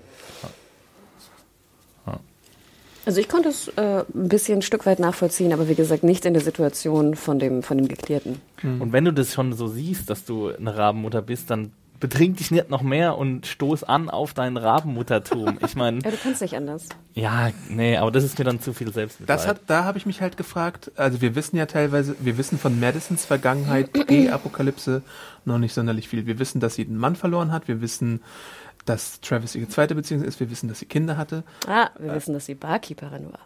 Also 3.06 3.18
ich 3.18 3.28
konnte 3.30 3.48
es 3.48 3.66
äh, 3.76 4.04
ein 4.14 4.28
bisschen 4.28 4.58
ein 4.58 4.62
Stück 4.62 4.84
weit 4.84 4.98
nachvollziehen, 4.98 5.54
aber 5.54 5.68
wie 5.68 5.74
gesagt, 5.74 6.04
nicht 6.04 6.26
in 6.26 6.34
der 6.34 6.42
Situation 6.42 7.14
von 7.16 7.38
dem, 7.38 7.62
von 7.62 7.78
dem 7.78 7.88
Geklärten. 7.88 8.42
Und 8.62 8.92
wenn 8.92 9.06
du 9.06 9.12
das 9.12 9.32
schon 9.32 9.54
so 9.54 9.68
siehst, 9.68 10.10
dass 10.10 10.26
du 10.26 10.48
eine 10.48 10.76
Rabenmutter 10.76 11.22
bist, 11.22 11.50
dann 11.50 11.72
betrink 12.00 12.38
dich 12.38 12.50
nicht 12.50 12.70
noch 12.70 12.82
mehr 12.82 13.16
und 13.18 13.46
stoß 13.46 13.84
an 13.84 14.08
auf 14.10 14.32
dein 14.34 14.56
Rabenmuttertum. 14.56 15.58
Ich 15.64 15.76
meine, 15.76 15.98
Ja, 16.04 16.10
du 16.10 16.16
kannst 16.22 16.40
nicht 16.42 16.56
anders. 16.56 16.88
ja, 17.14 17.50
nee, 17.68 17.96
aber 17.96 18.10
das 18.10 18.24
ist 18.24 18.38
mir 18.38 18.44
dann 18.46 18.60
zu 18.60 18.72
viel 18.72 18.92
Selbstmitleid. 18.92 19.38
Das 19.38 19.46
hat, 19.46 19.60
da 19.66 19.84
habe 19.84 19.98
ich 19.98 20.06
mich 20.06 20.20
halt 20.22 20.36
gefragt, 20.36 20.90
also 20.96 21.20
wir 21.20 21.34
wissen 21.34 21.56
ja 21.56 21.66
teilweise, 21.66 22.16
wir 22.20 22.38
wissen 22.38 22.58
von 22.58 22.80
Madisons 22.80 23.24
Vergangenheit, 23.26 23.92
Pre-Apokalypse, 24.40 25.02
noch 25.44 25.58
nicht 25.58 25.74
sonderlich 25.74 26.08
viel. 26.08 26.26
Wir 26.26 26.38
wissen, 26.38 26.60
dass 26.60 26.74
sie 26.74 26.86
einen 26.86 26.96
Mann 26.98 27.16
verloren 27.16 27.52
hat, 27.52 27.68
wir 27.68 27.80
wissen, 27.80 28.22
dass 28.86 29.20
Travis 29.20 29.54
ihre 29.54 29.68
zweite 29.68 29.94
Beziehung 29.94 30.22
ist, 30.22 30.40
wir 30.40 30.50
wissen, 30.50 30.68
dass 30.68 30.78
sie 30.78 30.86
Kinder 30.86 31.16
hatte, 31.16 31.44
Ah, 31.66 31.90
wir 31.98 32.14
wissen, 32.14 32.32
dass 32.32 32.46
sie 32.46 32.54
Barkeeperin 32.54 33.26
war. 33.26 33.40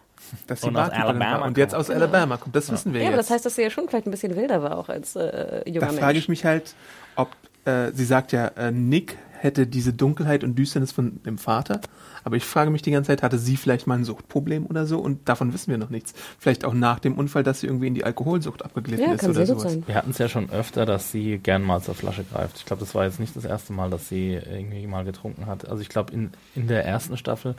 dass 0.46 0.60
sie 0.60 0.68
Und 0.68 0.76
aus 0.76 0.88
Barkeeperin 0.90 1.16
Alabama 1.22 1.40
war 1.40 1.46
und 1.48 1.58
jetzt 1.58 1.74
aus 1.74 1.90
Alabama 1.90 2.36
kommt. 2.36 2.54
Das 2.54 2.70
wissen 2.70 2.94
wir 2.94 3.00
Ja, 3.02 3.08
aber 3.08 3.16
jetzt. 3.16 3.26
das 3.30 3.34
heißt, 3.34 3.46
dass 3.46 3.56
sie 3.56 3.62
ja 3.62 3.70
schon 3.70 3.88
vielleicht 3.88 4.06
ein 4.06 4.10
bisschen 4.12 4.36
wilder 4.36 4.62
war, 4.62 4.78
auch 4.78 4.88
als 4.88 5.16
äh, 5.16 5.62
junger 5.68 5.80
da 5.80 5.86
Mensch. 5.86 5.98
frage 6.00 6.18
ich 6.18 6.28
mich 6.28 6.44
halt, 6.44 6.74
ob, 7.16 7.30
äh, 7.64 7.92
sie 7.92 8.04
sagt 8.04 8.32
ja, 8.32 8.48
äh, 8.48 8.70
Nick 8.70 9.16
hätte 9.44 9.66
diese 9.66 9.92
Dunkelheit 9.92 10.42
und 10.42 10.58
Düsternis 10.58 10.90
von 10.90 11.22
dem 11.24 11.36
Vater, 11.36 11.80
aber 12.24 12.36
ich 12.36 12.44
frage 12.44 12.70
mich 12.70 12.80
die 12.80 12.90
ganze 12.90 13.08
Zeit, 13.08 13.22
hatte 13.22 13.38
sie 13.38 13.58
vielleicht 13.58 13.86
mal 13.86 13.98
ein 13.98 14.04
Suchtproblem 14.04 14.64
oder 14.64 14.86
so 14.86 14.98
und 14.98 15.28
davon 15.28 15.52
wissen 15.52 15.70
wir 15.70 15.76
noch 15.76 15.90
nichts. 15.90 16.14
Vielleicht 16.38 16.64
auch 16.64 16.72
nach 16.72 16.98
dem 16.98 17.18
Unfall, 17.18 17.42
dass 17.42 17.60
sie 17.60 17.66
irgendwie 17.66 17.88
in 17.88 17.94
die 17.94 18.04
Alkoholsucht 18.04 18.64
abgeglitten 18.64 19.04
ja, 19.04 19.12
ist 19.12 19.20
kann 19.20 19.30
oder 19.30 19.44
sowas. 19.44 19.64
sein. 19.64 19.82
Wir 19.86 19.96
hatten 19.96 20.12
es 20.12 20.18
ja 20.18 20.30
schon 20.30 20.48
öfter, 20.48 20.86
dass 20.86 21.12
sie 21.12 21.38
gern 21.38 21.62
mal 21.62 21.82
zur 21.82 21.94
Flasche 21.94 22.24
greift. 22.24 22.56
Ich 22.56 22.64
glaube, 22.64 22.80
das 22.80 22.94
war 22.94 23.04
jetzt 23.04 23.20
nicht 23.20 23.36
das 23.36 23.44
erste 23.44 23.74
Mal, 23.74 23.90
dass 23.90 24.08
sie 24.08 24.32
irgendwie 24.32 24.86
mal 24.86 25.04
getrunken 25.04 25.44
hat. 25.44 25.68
Also 25.68 25.82
ich 25.82 25.90
glaube, 25.90 26.14
in, 26.14 26.30
in 26.54 26.66
der 26.66 26.86
ersten 26.86 27.18
Staffel 27.18 27.54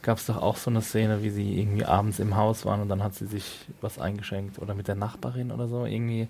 gab 0.00 0.16
es 0.16 0.24
doch 0.24 0.40
auch 0.40 0.56
so 0.56 0.70
eine 0.70 0.80
Szene, 0.80 1.22
wie 1.22 1.30
sie 1.30 1.60
irgendwie 1.60 1.84
abends 1.84 2.18
im 2.18 2.36
Haus 2.36 2.64
waren 2.64 2.80
und 2.80 2.88
dann 2.88 3.02
hat 3.02 3.14
sie 3.14 3.26
sich 3.26 3.66
was 3.82 3.98
eingeschenkt 3.98 4.58
oder 4.58 4.74
mit 4.74 4.88
der 4.88 4.94
Nachbarin 4.94 5.50
oder 5.50 5.68
so. 5.68 5.84
Irgendwie 5.84 6.28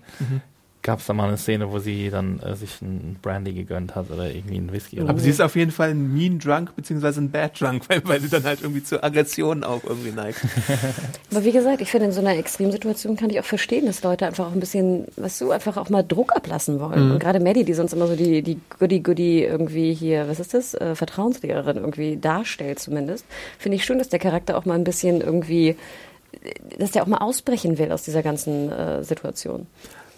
gab 0.87 0.99
es 0.99 1.05
da 1.05 1.13
mal 1.13 1.27
eine 1.27 1.35
Szene, 1.35 1.69
wo 1.69 1.79
sie 1.79 2.09
dann 2.09 2.39
äh, 2.39 2.55
sich 2.55 2.81
ein 2.81 3.17
Brandy 3.21 3.51
gegönnt 3.51 3.93
hat 3.93 4.09
oder 4.09 4.33
irgendwie 4.33 4.55
einen 4.55 4.71
Whisky. 4.71 5.01
Aber 5.01 5.19
sie 5.19 5.29
ist 5.29 5.41
auf 5.41 5.57
jeden 5.57 5.71
Fall 5.71 5.89
ein 5.89 6.13
Mean 6.13 6.39
Drunk 6.39 6.77
beziehungsweise 6.77 7.19
ein 7.19 7.29
Bad 7.29 7.59
Drunk, 7.59 7.83
weil, 7.89 8.01
weil 8.05 8.21
sie 8.21 8.29
dann 8.29 8.45
halt 8.45 8.61
irgendwie 8.61 8.81
zur 8.81 9.03
Aggression 9.03 9.65
auch 9.65 9.83
irgendwie 9.83 10.11
neigt. 10.11 10.39
Aber 11.31 11.43
wie 11.43 11.51
gesagt, 11.51 11.81
ich 11.81 11.91
finde, 11.91 12.05
in 12.05 12.13
so 12.13 12.21
einer 12.21 12.37
Extremsituation 12.37 13.17
kann 13.17 13.29
ich 13.29 13.37
auch 13.37 13.45
verstehen, 13.45 13.85
dass 13.85 14.01
Leute 14.01 14.27
einfach 14.27 14.47
auch 14.47 14.53
ein 14.53 14.61
bisschen, 14.61 15.07
was 15.17 15.37
du, 15.37 15.51
einfach 15.51 15.75
auch 15.75 15.89
mal 15.89 16.03
Druck 16.03 16.33
ablassen 16.33 16.79
wollen. 16.79 17.11
Und 17.11 17.19
gerade 17.19 17.41
Maddie, 17.41 17.65
die 17.65 17.73
sonst 17.73 17.91
immer 17.91 18.07
so 18.07 18.15
die, 18.15 18.41
die 18.41 18.57
Goody-Goody 18.79 19.43
irgendwie 19.43 19.93
hier, 19.93 20.29
was 20.29 20.39
ist 20.39 20.53
das, 20.53 20.73
äh, 20.73 20.95
Vertrauenslehrerin 20.95 21.75
irgendwie 21.75 22.15
darstellt 22.15 22.79
zumindest, 22.79 23.25
finde 23.59 23.75
ich 23.75 23.83
schön, 23.83 23.97
dass 23.97 24.07
der 24.07 24.19
Charakter 24.19 24.57
auch 24.57 24.63
mal 24.63 24.75
ein 24.75 24.85
bisschen 24.85 25.19
irgendwie, 25.19 25.75
äh, 26.41 26.53
dass 26.79 26.91
der 26.91 27.03
auch 27.03 27.07
mal 27.07 27.17
ausbrechen 27.17 27.77
will 27.77 27.91
aus 27.91 28.03
dieser 28.03 28.23
ganzen 28.23 28.71
äh, 28.71 29.03
Situation. 29.03 29.67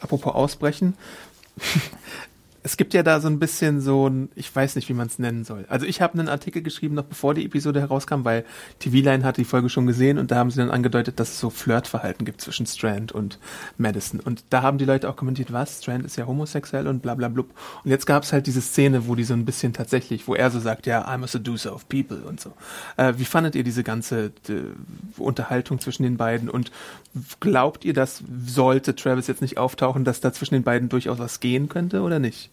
Apropos 0.01 0.33
Ausbrechen. 0.33 0.97
Es 2.69 2.77
gibt 2.77 2.93
ja 2.93 3.01
da 3.01 3.19
so 3.19 3.27
ein 3.27 3.39
bisschen 3.39 3.81
so 3.81 4.07
ein, 4.07 4.29
ich 4.35 4.55
weiß 4.55 4.75
nicht, 4.75 4.89
wie 4.89 4.93
man 4.93 5.07
es 5.07 5.17
nennen 5.17 5.43
soll. 5.43 5.65
Also 5.69 5.87
ich 5.87 6.03
habe 6.03 6.19
einen 6.19 6.29
Artikel 6.29 6.61
geschrieben, 6.61 6.93
noch 6.93 7.05
bevor 7.05 7.33
die 7.33 7.43
Episode 7.43 7.79
herauskam, 7.79 8.25
weil 8.25 8.45
TV-Line 8.77 9.23
hat 9.23 9.37
die 9.37 9.43
Folge 9.43 9.69
schon 9.69 9.87
gesehen 9.87 10.19
und 10.19 10.29
da 10.29 10.35
haben 10.35 10.51
sie 10.51 10.59
dann 10.59 10.69
angedeutet, 10.69 11.19
dass 11.19 11.29
es 11.29 11.39
so 11.39 11.49
Flirtverhalten 11.49 12.25
gibt 12.25 12.41
zwischen 12.41 12.67
Strand 12.67 13.11
und 13.11 13.39
Madison. 13.79 14.19
Und 14.19 14.43
da 14.51 14.61
haben 14.61 14.77
die 14.77 14.85
Leute 14.85 15.09
auch 15.09 15.15
kommentiert, 15.15 15.51
was, 15.51 15.81
Strand 15.81 16.05
ist 16.05 16.15
ja 16.15 16.27
homosexuell 16.27 16.87
und 16.87 17.01
bla 17.01 17.15
bla 17.15 17.27
blub. 17.29 17.49
Und 17.83 17.89
jetzt 17.89 18.05
gab 18.05 18.21
es 18.21 18.33
halt 18.33 18.45
diese 18.45 18.61
Szene, 18.61 19.07
wo 19.07 19.15
die 19.15 19.23
so 19.23 19.33
ein 19.33 19.45
bisschen 19.45 19.73
tatsächlich, 19.73 20.27
wo 20.27 20.35
er 20.35 20.51
so 20.51 20.59
sagt, 20.59 20.85
ja, 20.85 21.07
I'm 21.07 21.23
a 21.23 21.27
seducer 21.27 21.73
of 21.73 21.89
people 21.89 22.17
und 22.17 22.39
so. 22.39 22.53
Äh, 22.97 23.15
wie 23.17 23.25
fandet 23.25 23.55
ihr 23.55 23.63
diese 23.63 23.83
ganze 23.83 24.25
äh, 24.47 24.61
Unterhaltung 25.17 25.79
zwischen 25.79 26.03
den 26.03 26.17
beiden 26.17 26.51
und 26.51 26.71
glaubt 27.39 27.83
ihr, 27.83 27.93
dass 27.93 28.23
sollte 28.45 28.95
Travis 28.95 29.25
jetzt 29.25 29.41
nicht 29.41 29.57
auftauchen, 29.57 30.05
dass 30.05 30.21
da 30.21 30.31
zwischen 30.31 30.53
den 30.53 30.63
beiden 30.63 30.87
durchaus 30.87 31.17
was 31.17 31.39
gehen 31.39 31.67
könnte 31.67 32.01
oder 32.01 32.19
nicht? 32.19 32.51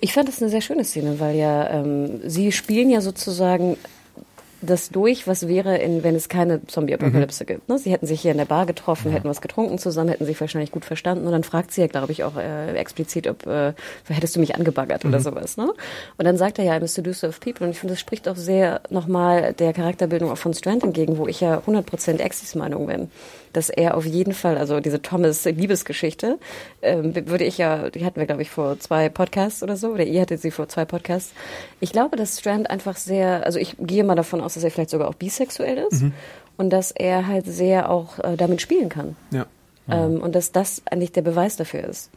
Ich 0.00 0.12
fand 0.12 0.28
das 0.28 0.42
eine 0.42 0.50
sehr 0.50 0.60
schöne 0.60 0.84
Szene, 0.84 1.20
weil 1.20 1.36
ja 1.36 1.70
ähm, 1.70 2.20
sie 2.28 2.52
spielen 2.52 2.90
ja 2.90 3.00
sozusagen 3.00 3.76
das 4.62 4.90
durch, 4.90 5.26
was 5.26 5.48
wäre, 5.48 5.76
in, 5.78 6.02
wenn 6.02 6.14
es 6.14 6.28
keine 6.28 6.64
Zombie-Apokalypse 6.66 7.44
gibt. 7.44 7.68
Ne? 7.68 7.78
Sie 7.78 7.92
hätten 7.92 8.06
sich 8.06 8.20
hier 8.20 8.32
in 8.32 8.38
der 8.38 8.46
Bar 8.46 8.66
getroffen, 8.66 9.12
hätten 9.12 9.28
was 9.28 9.40
getrunken 9.40 9.78
zusammen, 9.78 10.10
hätten 10.10 10.24
sich 10.24 10.40
wahrscheinlich 10.40 10.70
gut 10.70 10.84
verstanden 10.84 11.26
und 11.26 11.32
dann 11.32 11.44
fragt 11.44 11.72
sie 11.72 11.82
ja, 11.82 11.86
glaube 11.86 12.12
ich, 12.12 12.24
auch 12.24 12.36
äh, 12.36 12.74
explizit, 12.74 13.26
ob 13.28 13.46
äh, 13.46 13.74
hättest 14.08 14.36
du 14.36 14.40
mich 14.40 14.54
angebaggert 14.54 15.04
oder 15.04 15.20
sowas. 15.20 15.56
Ne? 15.56 15.72
Und 16.16 16.24
dann 16.24 16.36
sagt 16.36 16.58
er 16.58 16.64
ja, 16.64 16.72
I'm 16.74 16.84
a 16.84 16.86
seducer 16.86 17.28
of 17.28 17.40
people 17.40 17.66
und 17.66 17.72
ich 17.72 17.78
finde, 17.78 17.92
das 17.92 18.00
spricht 18.00 18.28
auch 18.28 18.36
sehr 18.36 18.80
nochmal 18.88 19.52
der 19.52 19.72
Charakterbildung 19.72 20.30
auch 20.30 20.38
von 20.38 20.54
Strand 20.54 20.82
entgegen, 20.82 21.18
wo 21.18 21.26
ich 21.26 21.40
ja 21.40 21.62
100% 21.66 22.18
Exis 22.18 22.54
Meinung 22.54 22.86
bin 22.86 23.10
dass 23.56 23.70
er 23.70 23.96
auf 23.96 24.04
jeden 24.04 24.34
Fall, 24.34 24.58
also 24.58 24.80
diese 24.80 25.00
Thomas-Liebesgeschichte, 25.00 26.38
ähm, 26.82 27.14
würde 27.14 27.44
ich 27.44 27.56
ja, 27.58 27.88
die 27.90 28.04
hatten 28.04 28.20
wir, 28.20 28.26
glaube 28.26 28.42
ich, 28.42 28.50
vor 28.50 28.78
zwei 28.78 29.08
Podcasts 29.08 29.62
oder 29.62 29.76
so, 29.76 29.88
oder 29.88 30.04
ihr 30.04 30.20
hattet 30.20 30.42
sie 30.42 30.50
vor 30.50 30.68
zwei 30.68 30.84
Podcasts. 30.84 31.32
Ich 31.80 31.92
glaube, 31.92 32.16
dass 32.16 32.38
Strand 32.38 32.68
einfach 32.68 32.96
sehr, 32.96 33.46
also 33.46 33.58
ich 33.58 33.76
gehe 33.78 34.04
mal 34.04 34.14
davon 34.14 34.40
aus, 34.40 34.54
dass 34.54 34.64
er 34.64 34.70
vielleicht 34.70 34.90
sogar 34.90 35.08
auch 35.08 35.14
bisexuell 35.14 35.78
ist 35.90 36.04
und 36.56 36.70
dass 36.70 36.90
er 36.90 37.26
halt 37.26 37.46
sehr 37.46 37.90
auch 37.90 38.18
äh, 38.18 38.36
damit 38.36 38.60
spielen 38.60 38.88
kann. 38.90 39.16
Ja. 39.30 39.46
Ähm, 39.88 40.20
und 40.20 40.34
dass 40.34 40.52
das 40.52 40.82
eigentlich 40.84 41.12
der 41.12 41.22
Beweis 41.22 41.56
dafür 41.56 41.84
ist. 41.84 42.10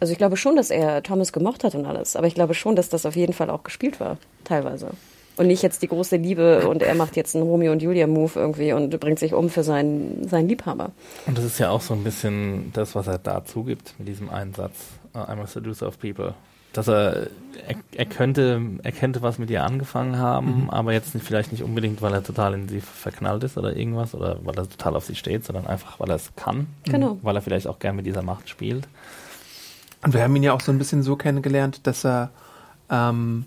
Also 0.00 0.12
ich 0.12 0.18
glaube 0.18 0.36
schon, 0.36 0.54
dass 0.54 0.70
er 0.70 1.02
Thomas 1.02 1.32
gemocht 1.32 1.64
hat 1.64 1.74
und 1.74 1.86
alles, 1.86 2.14
aber 2.14 2.28
ich 2.28 2.34
glaube 2.34 2.54
schon, 2.54 2.76
dass 2.76 2.88
das 2.88 3.04
auf 3.04 3.16
jeden 3.16 3.32
Fall 3.32 3.50
auch 3.50 3.64
gespielt 3.64 3.98
war, 3.98 4.18
teilweise. 4.44 4.90
Und 5.38 5.46
nicht 5.46 5.62
jetzt 5.62 5.82
die 5.82 5.88
große 5.88 6.16
Liebe 6.16 6.68
und 6.68 6.82
er 6.82 6.94
macht 6.96 7.16
jetzt 7.16 7.36
einen 7.36 7.44
Romeo 7.44 7.70
und 7.70 7.80
Julia 7.80 8.08
Move 8.08 8.32
irgendwie 8.34 8.72
und 8.72 8.98
bringt 8.98 9.20
sich 9.20 9.34
um 9.34 9.50
für 9.50 9.62
seinen, 9.62 10.28
seinen 10.28 10.48
Liebhaber. 10.48 10.90
Und 11.26 11.38
das 11.38 11.44
ist 11.44 11.58
ja 11.58 11.70
auch 11.70 11.80
so 11.80 11.94
ein 11.94 12.02
bisschen 12.02 12.72
das, 12.72 12.96
was 12.96 13.06
er 13.06 13.18
da 13.18 13.44
zugibt 13.44 13.94
mit 13.98 14.08
diesem 14.08 14.30
einen 14.30 14.52
Satz, 14.52 14.74
uh, 15.14 15.18
I'm 15.18 15.40
a 15.40 15.46
seducer 15.46 15.86
of 15.86 16.00
people. 16.00 16.34
Dass 16.72 16.88
er, 16.88 17.28
er, 17.66 17.76
er 17.94 18.04
könnte, 18.04 18.60
er 18.82 18.92
könnte 18.92 19.22
was 19.22 19.38
mit 19.38 19.48
ihr 19.48 19.64
angefangen 19.64 20.18
haben, 20.18 20.68
aber 20.70 20.92
jetzt 20.92 21.14
nicht, 21.14 21.24
vielleicht 21.24 21.50
nicht 21.50 21.62
unbedingt, 21.62 22.02
weil 22.02 22.12
er 22.12 22.22
total 22.22 22.54
in 22.54 22.68
sie 22.68 22.80
verknallt 22.80 23.42
ist 23.44 23.56
oder 23.56 23.74
irgendwas 23.74 24.14
oder 24.14 24.38
weil 24.42 24.56
er 24.56 24.68
total 24.68 24.96
auf 24.96 25.04
sie 25.04 25.14
steht, 25.14 25.44
sondern 25.44 25.66
einfach, 25.66 25.98
weil 26.00 26.10
er 26.10 26.16
es 26.16 26.34
kann. 26.36 26.66
Genau. 26.84 27.18
Weil 27.22 27.36
er 27.36 27.42
vielleicht 27.42 27.68
auch 27.68 27.78
gern 27.78 27.96
mit 27.96 28.06
dieser 28.06 28.22
Macht 28.22 28.48
spielt. 28.48 28.86
Und 30.04 30.14
wir 30.14 30.22
haben 30.22 30.36
ihn 30.36 30.42
ja 30.42 30.52
auch 30.52 30.60
so 30.60 30.70
ein 30.72 30.78
bisschen 30.78 31.02
so 31.02 31.16
kennengelernt, 31.16 31.86
dass 31.86 32.04
er 32.04 32.30
ähm, 32.90 33.46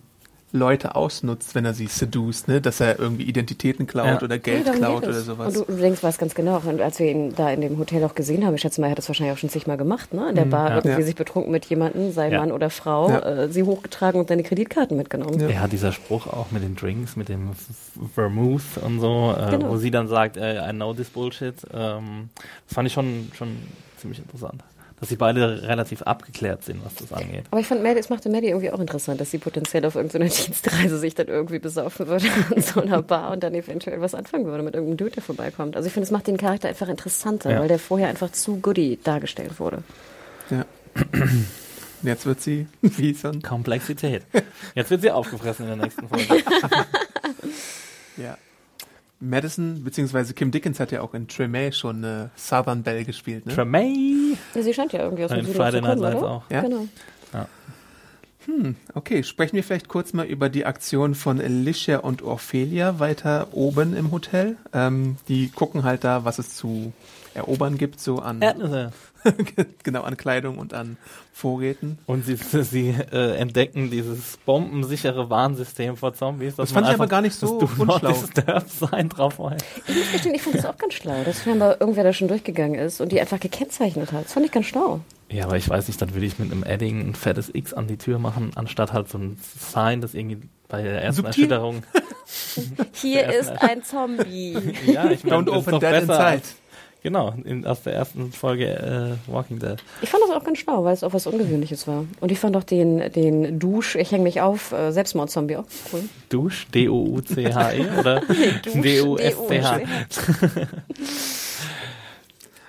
Leute 0.53 0.95
ausnutzt, 0.95 1.55
wenn 1.55 1.63
er 1.65 1.73
sie 1.73 1.87
seduced, 1.87 2.47
ne? 2.47 2.59
Dass 2.61 2.79
er 2.81 2.99
irgendwie 2.99 3.23
Identitäten 3.23 3.87
klaut 3.87 4.05
Ja. 4.07 4.21
oder 4.21 4.37
Geld 4.37 4.67
darum 4.67 4.79
klaut 4.79 5.03
oder 5.03 5.21
sowas. 5.21 5.55
Und 5.55 5.67
du, 5.67 5.73
du 5.73 5.79
denkst, 5.79 6.03
was 6.03 6.17
ganz 6.17 6.35
genau. 6.35 6.61
Und 6.65 6.81
als 6.81 6.99
wir 6.99 7.09
ihn 7.09 7.33
da 7.35 7.49
in 7.51 7.61
dem 7.61 7.77
Hotel 7.77 8.03
auch 8.03 8.15
gesehen 8.15 8.45
haben, 8.45 8.55
ich 8.55 8.61
schätze 8.61 8.81
mal, 8.81 8.87
er 8.87 8.91
hat 8.91 8.97
das 8.97 9.07
wahrscheinlich 9.07 9.33
auch 9.33 9.37
schon 9.39 9.49
zigmal 9.49 9.77
gemacht, 9.77 10.13
ne? 10.13 10.29
In 10.29 10.35
der 10.35 10.45
Bar 10.45 10.69
ja. 10.69 10.75
irgendwie 10.77 10.99
Ja. 10.99 11.05
sich 11.05 11.15
betrunken 11.15 11.51
mit 11.51 11.65
jemandem, 11.65 12.11
sei 12.11 12.29
Ja. 12.31 12.39
Mann 12.39 12.51
oder 12.51 12.69
Frau, 12.69 13.09
Ja. 13.09 13.19
äh, 13.43 13.49
sie 13.49 13.63
hochgetragen 13.63 14.19
und 14.19 14.27
seine 14.27 14.43
Kreditkarten 14.43 14.97
mitgenommen. 14.97 15.39
Ja. 15.39 15.49
Ja, 15.49 15.67
dieser 15.67 15.91
Spruch 15.93 16.27
auch 16.27 16.51
mit 16.51 16.63
den 16.63 16.75
Drinks, 16.75 17.15
mit 17.15 17.29
dem 17.29 17.51
Vermouth 18.13 18.77
und 18.83 18.99
so, 18.99 19.33
äh, 19.37 19.51
Genau. 19.51 19.69
wo 19.69 19.77
sie 19.77 19.91
dann 19.91 20.07
sagt, 20.07 20.37
äh, 20.37 20.57
I 20.69 20.73
know 20.73 20.93
this 20.93 21.09
bullshit, 21.09 21.55
ähm, 21.73 22.29
das 22.67 22.75
fand 22.75 22.87
ich 22.87 22.93
schon, 22.93 23.31
schon 23.33 23.55
ziemlich 23.97 24.19
interessant. 24.19 24.63
Dass 25.01 25.09
sie 25.09 25.15
beide 25.17 25.63
relativ 25.63 26.03
abgeklärt 26.03 26.63
sind, 26.63 26.85
was 26.85 26.93
das 26.95 27.11
angeht. 27.11 27.45
Aber 27.51 27.59
ich 27.59 27.65
fand 27.67 27.81
Maddie, 27.83 27.99
es 27.99 28.09
machte 28.09 28.29
Maddie 28.29 28.47
irgendwie 28.49 28.71
auch 28.71 28.79
interessant, 28.79 29.19
dass 29.19 29.31
sie 29.31 29.39
potenziell 29.39 29.83
auf 29.85 29.95
irgendeiner 29.95 30.25
Dienstreise 30.29 30.97
sich 30.99 31.15
dann 31.15 31.27
irgendwie 31.27 31.57
besaufen 31.59 32.07
würde 32.07 32.27
in 32.55 32.61
so 32.61 32.81
einer 32.81 33.01
Bar 33.01 33.31
und 33.31 33.41
dann 33.43 33.53
eventuell 33.55 33.99
was 33.99 34.13
anfangen 34.15 34.45
würde 34.45 34.63
mit 34.63 34.75
irgendeinem 34.75 34.97
Dude, 34.97 35.11
der 35.11 35.23
vorbeikommt. 35.23 35.75
Also 35.75 35.87
ich 35.87 35.93
finde, 35.93 36.05
es 36.05 36.11
macht 36.11 36.27
den 36.27 36.37
Charakter 36.37 36.69
einfach 36.69 36.87
interessanter, 36.87 37.51
Ja. 37.51 37.59
weil 37.59 37.67
der 37.67 37.79
vorher 37.79 38.07
einfach 38.09 38.31
zu 38.31 38.57
goody 38.61 38.99
dargestellt 39.03 39.59
wurde. 39.59 39.83
Ja. 40.51 40.65
Jetzt 42.03 42.25
wird 42.27 42.39
sie 42.41 42.67
wie 42.81 43.13
so 43.15 43.29
ein, 43.29 43.41
Komplexität. 43.41 44.23
Jetzt 44.75 44.91
wird 44.91 45.01
sie 45.01 45.11
aufgefressen 45.11 45.67
in 45.67 45.77
der 45.77 45.85
nächsten 45.87 46.07
Folge. 46.07 46.43
ja. 48.17 48.37
Madison, 49.22 49.84
beziehungsweise 49.84 50.34
Kim 50.34 50.51
Dickens 50.51 50.80
hat 50.80 50.91
ja 50.91 51.01
auch 51.01 51.13
in 51.13 51.28
Tremay 51.28 51.72
schon 51.72 51.97
eine 51.97 52.32
Southern 52.36 52.84
Belle 52.84 53.05
gespielt, 53.05 53.45
ne? 53.45 53.53
Tremay! 53.53 54.36
Ja, 54.55 54.61
sie 54.61 54.74
scheint 54.74 54.91
ja 54.93 55.03
irgendwie 55.03 55.24
aus 55.26 55.32
dem 55.32 55.45
Süden 55.45 55.55
Friday 55.55 55.82
zu 55.82 55.88
kommen, 55.88 56.01
Night 56.01 56.15
oder? 56.15 56.30
auch. 56.30 56.43
Ja? 56.49 56.61
Genau. 56.61 56.88
Okay, 58.93 59.24
sprechen 59.24 59.55
wir 59.55 59.63
vielleicht 59.63 59.88
kurz 59.88 60.13
mal 60.13 60.26
über 60.26 60.49
die 60.49 60.65
Aktion 60.65 61.15
von 61.15 61.39
Alicia 61.39 61.99
und 61.99 62.24
Ophelia 62.24 62.99
weiter 62.99 63.49
oben 63.51 63.95
im 63.95 64.11
Hotel. 64.11 64.57
Ähm, 64.74 65.17
die 65.28 65.49
gucken 65.49 65.84
halt 65.84 66.03
da, 66.03 66.26
was 66.26 66.39
es 66.39 66.55
zu 66.55 66.91
erobern 67.34 67.78
gibt, 67.78 67.99
so 67.99 68.19
an, 68.19 68.41
Erdnüsse. 68.41 68.91
genau, 69.84 70.01
an 70.03 70.17
Kleidung 70.17 70.57
und 70.57 70.74
an 70.74 70.97
Vorräten. 71.34 71.97
Und 72.05 72.26
sie, 72.26 72.36
sie 72.36 72.95
äh, 73.11 73.36
entdecken 73.38 73.89
dieses 73.89 74.38
bombensichere 74.45 75.30
Warnsystem 75.30 75.97
vor 75.97 76.13
Zombies. 76.13 76.55
Das 76.55 76.72
fand 76.72 76.88
ich 76.88 76.93
aber 76.93 77.07
gar 77.07 77.22
nicht 77.22 77.36
so 77.36 77.59
unschlau. 77.59 78.13
Drauf. 79.09 79.39
Ich 79.88 79.95
muss 79.95 80.11
gestehen, 80.11 80.36
ich 80.36 80.41
fand 80.41 80.55
das 80.55 80.65
auch 80.65 80.78
ganz 80.78 80.93
schlau, 80.93 81.24
dass 81.24 81.43
scheinbar 81.43 81.80
irgendwer 81.80 82.03
da 82.03 82.13
schon 82.13 82.28
durchgegangen 82.28 82.80
ist 82.80 83.01
und 83.01 83.11
die 83.11 83.19
einfach 83.19 83.39
gekennzeichnet 83.39 84.11
hat. 84.11 84.26
Das 84.26 84.34
fand 84.34 84.45
ich 84.45 84.51
ganz 84.51 84.65
schlau. 84.65 85.01
Ja, 85.30 85.45
aber 85.45 85.55
ich 85.55 85.69
weiß 85.69 85.88
nicht, 85.88 86.01
dann 86.01 86.13
würde 86.13 86.26
ich 86.26 86.39
mit 86.39 86.51
einem 86.51 86.63
Edding 86.63 86.99
ein 86.99 87.15
fettes 87.15 87.49
X 87.53 87.74
an 87.74 87.88
die 87.88 87.97
Tür 87.97 88.19
machen, 88.19 88.51
anstatt 88.55 88.91
halt 88.91 89.07
so 89.07 89.17
ein 89.17 89.38
Sign, 89.57 90.01
das 90.01 90.13
irgendwie 90.13 90.41
bei 90.67 90.84
der 90.84 91.01
ersten 91.01 91.24
Subtil. 91.24 91.43
Erschütterung. 91.43 91.84
Hier 92.93 93.28
ist 93.28 93.49
ein 93.49 93.84
Zombie. 93.84 94.57
ja, 94.86 95.09
ich 95.09 95.24
meine, 95.24 95.38
Don't 95.38 95.49
open 95.49 95.80
that 95.80 96.05
besser 96.07 96.34
inside. 96.34 96.41
Genau, 97.03 97.33
in, 97.43 97.65
aus 97.65 97.81
der 97.81 97.93
ersten 97.93 98.31
Folge 98.31 98.67
äh, 99.27 99.31
Walking 99.31 99.57
Dead. 99.57 99.77
Ich 100.03 100.09
fand 100.09 100.23
das 100.27 100.35
auch 100.35 100.43
ganz 100.43 100.59
schlau, 100.59 100.83
weil 100.83 100.93
es 100.93 101.03
auch 101.03 101.13
was 101.13 101.25
Ungewöhnliches 101.25 101.87
war. 101.87 102.05
Und 102.19 102.31
ich 102.31 102.37
fand 102.39 102.55
auch 102.55 102.63
den, 102.63 103.11
den 103.11 103.59
Dusch, 103.59 103.95
ich 103.95 104.11
hänge 104.11 104.23
mich 104.23 104.41
auf, 104.41 104.71
äh, 104.71 104.91
Selbstmordzombie 104.91 105.57
auch 105.57 105.65
cool. 105.91 106.03
Dusch, 106.29 106.67
D-O-U-C-H-E 106.73 107.81
E 107.81 107.85
oder 107.99 108.21
Dusch. 108.21 108.75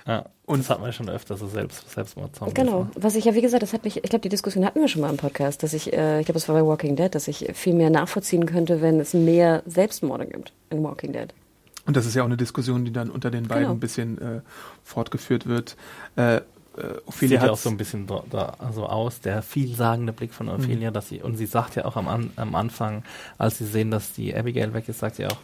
Ja, 0.05 0.25
Und- 0.45 0.59
das 0.59 0.69
hatten 0.69 0.83
wir 0.83 0.91
schon 0.91 1.09
öfter, 1.09 1.37
so 1.37 1.47
Selbst, 1.47 1.89
Selbstmordzombies. 1.91 2.53
Genau, 2.55 2.87
was 2.95 3.15
ich 3.15 3.23
ja, 3.25 3.35
wie 3.35 3.41
gesagt, 3.41 3.63
das 3.63 3.71
hat 3.71 3.85
mich, 3.85 3.97
ich 4.03 4.09
glaube, 4.09 4.19
die 4.21 4.29
Diskussion 4.29 4.65
hatten 4.65 4.81
wir 4.81 4.89
schon 4.89 5.01
mal 5.01 5.09
im 5.09 5.15
Podcast, 5.17 5.63
dass 5.63 5.71
ich, 5.73 5.93
äh, 5.93 6.19
ich 6.19 6.25
glaube, 6.25 6.39
es 6.39 6.49
war 6.49 6.55
bei 6.59 6.65
Walking 6.67 6.95
Dead, 6.97 7.13
dass 7.13 7.27
ich 7.29 7.49
viel 7.53 7.73
mehr 7.73 7.89
nachvollziehen 7.89 8.45
könnte, 8.45 8.81
wenn 8.81 8.99
es 8.99 9.13
mehr 9.13 9.63
Selbstmorde 9.65 10.25
gibt 10.25 10.51
in 10.69 10.83
Walking 10.83 11.13
Dead. 11.13 11.33
Und 11.85 11.97
das 11.97 12.05
ist 12.05 12.15
ja 12.15 12.21
auch 12.23 12.27
eine 12.27 12.37
Diskussion, 12.37 12.85
die 12.85 12.93
dann 12.93 13.09
unter 13.09 13.29
den 13.29 13.47
beiden 13.47 13.63
Genau. 13.63 13.73
ein 13.73 13.79
bisschen 13.79 14.17
äh, 14.21 14.41
fortgeführt 14.83 15.45
wird. 15.47 15.75
Äh, 16.15 16.37
äh, 16.37 16.41
Sieht 16.41 17.07
Ophelia 17.07 17.35
ja 17.37 17.41
hat 17.43 17.49
auch 17.51 17.57
so 17.57 17.69
ein 17.69 17.77
bisschen 17.77 18.07
da, 18.07 18.23
da, 18.29 18.55
so 18.73 18.85
aus, 18.87 19.19
der 19.19 19.41
vielsagende 19.43 20.11
Blick 20.13 20.33
von 20.33 20.49
Ophelia, 20.49 20.89
Mhm. 20.89 20.93
dass 20.93 21.09
sie, 21.09 21.21
und 21.21 21.35
sie 21.37 21.45
sagt 21.45 21.75
ja 21.75 21.85
auch 21.85 21.95
am, 21.97 22.07
An, 22.07 22.31
am 22.37 22.55
Anfang, 22.55 23.03
als 23.37 23.57
sie 23.59 23.65
sehen, 23.65 23.91
dass 23.91 24.13
die 24.13 24.33
Abigail 24.35 24.73
weg 24.73 24.87
ist, 24.89 24.99
sagt 24.99 25.17
sie 25.17 25.25
auch, 25.27 25.37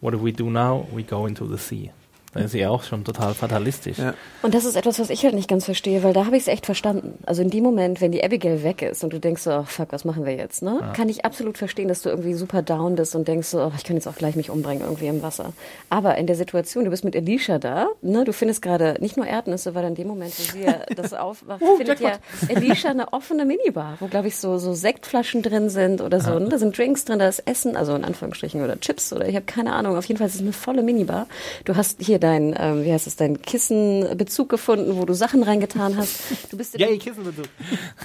what 0.00 0.12
do 0.14 0.22
we 0.24 0.32
do 0.32 0.50
now? 0.50 0.86
We 0.94 1.02
go 1.02 1.26
into 1.26 1.46
the 1.48 1.56
sea. 1.56 1.90
Da 2.36 2.44
ist 2.44 2.52
sie 2.52 2.60
ja 2.60 2.70
auch 2.70 2.82
schon 2.82 3.04
total 3.04 3.34
fatalistisch. 3.34 3.98
Ja. 3.98 4.14
Und 4.42 4.54
das 4.54 4.64
ist 4.64 4.76
etwas, 4.76 4.98
was 4.98 5.10
ich 5.10 5.24
halt 5.24 5.34
nicht 5.34 5.48
ganz 5.48 5.64
verstehe, 5.64 6.02
weil 6.02 6.12
da 6.12 6.26
habe 6.26 6.36
ich 6.36 6.42
es 6.42 6.48
echt 6.48 6.66
verstanden. 6.66 7.18
Also 7.26 7.42
in 7.42 7.50
dem 7.50 7.62
Moment, 7.62 8.00
wenn 8.00 8.12
die 8.12 8.22
Abigail 8.22 8.62
weg 8.62 8.82
ist 8.82 9.04
und 9.04 9.12
du 9.12 9.20
denkst 9.20 9.42
so, 9.42 9.52
oh, 9.52 9.64
fuck, 9.64 9.88
was 9.90 10.04
machen 10.04 10.24
wir 10.24 10.34
jetzt, 10.34 10.62
ne? 10.62 10.92
Kann 10.94 11.08
ich 11.08 11.24
absolut 11.24 11.58
verstehen, 11.58 11.88
dass 11.88 12.02
du 12.02 12.08
irgendwie 12.08 12.34
super 12.34 12.62
down 12.62 12.96
bist 12.96 13.14
und 13.14 13.26
denkst 13.28 13.48
so, 13.48 13.62
oh, 13.62 13.72
ich 13.76 13.84
kann 13.84 13.96
jetzt 13.96 14.06
auch 14.06 14.16
gleich 14.16 14.36
mich 14.36 14.50
umbringen 14.50 14.82
irgendwie 14.82 15.06
im 15.06 15.22
Wasser. 15.22 15.52
Aber 15.90 16.16
in 16.16 16.26
der 16.26 16.36
Situation, 16.36 16.84
du 16.84 16.90
bist 16.90 17.04
mit 17.04 17.16
Alicia 17.16 17.58
da, 17.58 17.88
ne? 18.02 18.24
Du 18.24 18.32
findest 18.32 18.62
gerade 18.62 18.96
nicht 19.00 19.16
nur 19.16 19.26
Erdnüsse, 19.26 19.74
weil 19.74 19.84
in 19.84 19.94
dem 19.94 20.08
Moment, 20.08 20.32
wo 20.38 20.42
sie 20.52 20.64
ja 20.64 20.80
das 20.96 21.14
aufwacht, 21.14 21.62
findet 21.76 22.00
ja 22.00 22.18
Alicia 22.48 22.90
eine 22.90 23.12
offene 23.12 23.44
Minibar, 23.44 23.96
wo 24.00 24.06
glaube 24.06 24.28
ich 24.28 24.36
so 24.36 24.58
so 24.58 24.74
Sektflaschen 24.74 25.42
drin 25.42 25.70
sind 25.70 26.00
oder 26.00 26.20
so. 26.20 26.38
Ne? 26.38 26.48
Da 26.48 26.58
sind 26.58 26.76
Drinks 26.76 27.04
drin, 27.04 27.18
da 27.18 27.28
ist 27.28 27.40
Essen, 27.46 27.76
also 27.76 27.94
in 27.94 28.04
Anführungsstrichen 28.04 28.62
oder 28.62 28.78
Chips 28.80 29.12
oder 29.12 29.28
ich 29.28 29.36
habe 29.36 29.46
keine 29.46 29.72
Ahnung. 29.72 29.96
Auf 29.96 30.04
jeden 30.06 30.18
Fall 30.18 30.26
ist 30.26 30.36
es 30.36 30.40
eine 30.40 30.52
volle 30.52 30.82
Minibar. 30.82 31.26
Du 31.64 31.76
hast 31.76 32.00
hier 32.00 32.18
dein, 32.26 32.54
ähm, 32.58 32.84
wie 32.84 32.92
heißt 32.92 33.06
es, 33.06 33.14
dein 33.16 33.40
Kissenbezug 33.40 34.48
gefunden, 34.48 34.96
wo 34.96 35.04
du 35.04 35.14
Sachen 35.14 35.42
reingetan 35.44 35.96
hast. 35.96 36.18
Du 36.50 36.56
bist 36.56 36.74
in 36.74 36.80
Yay, 36.80 36.98
Kissenbezug. 36.98 37.46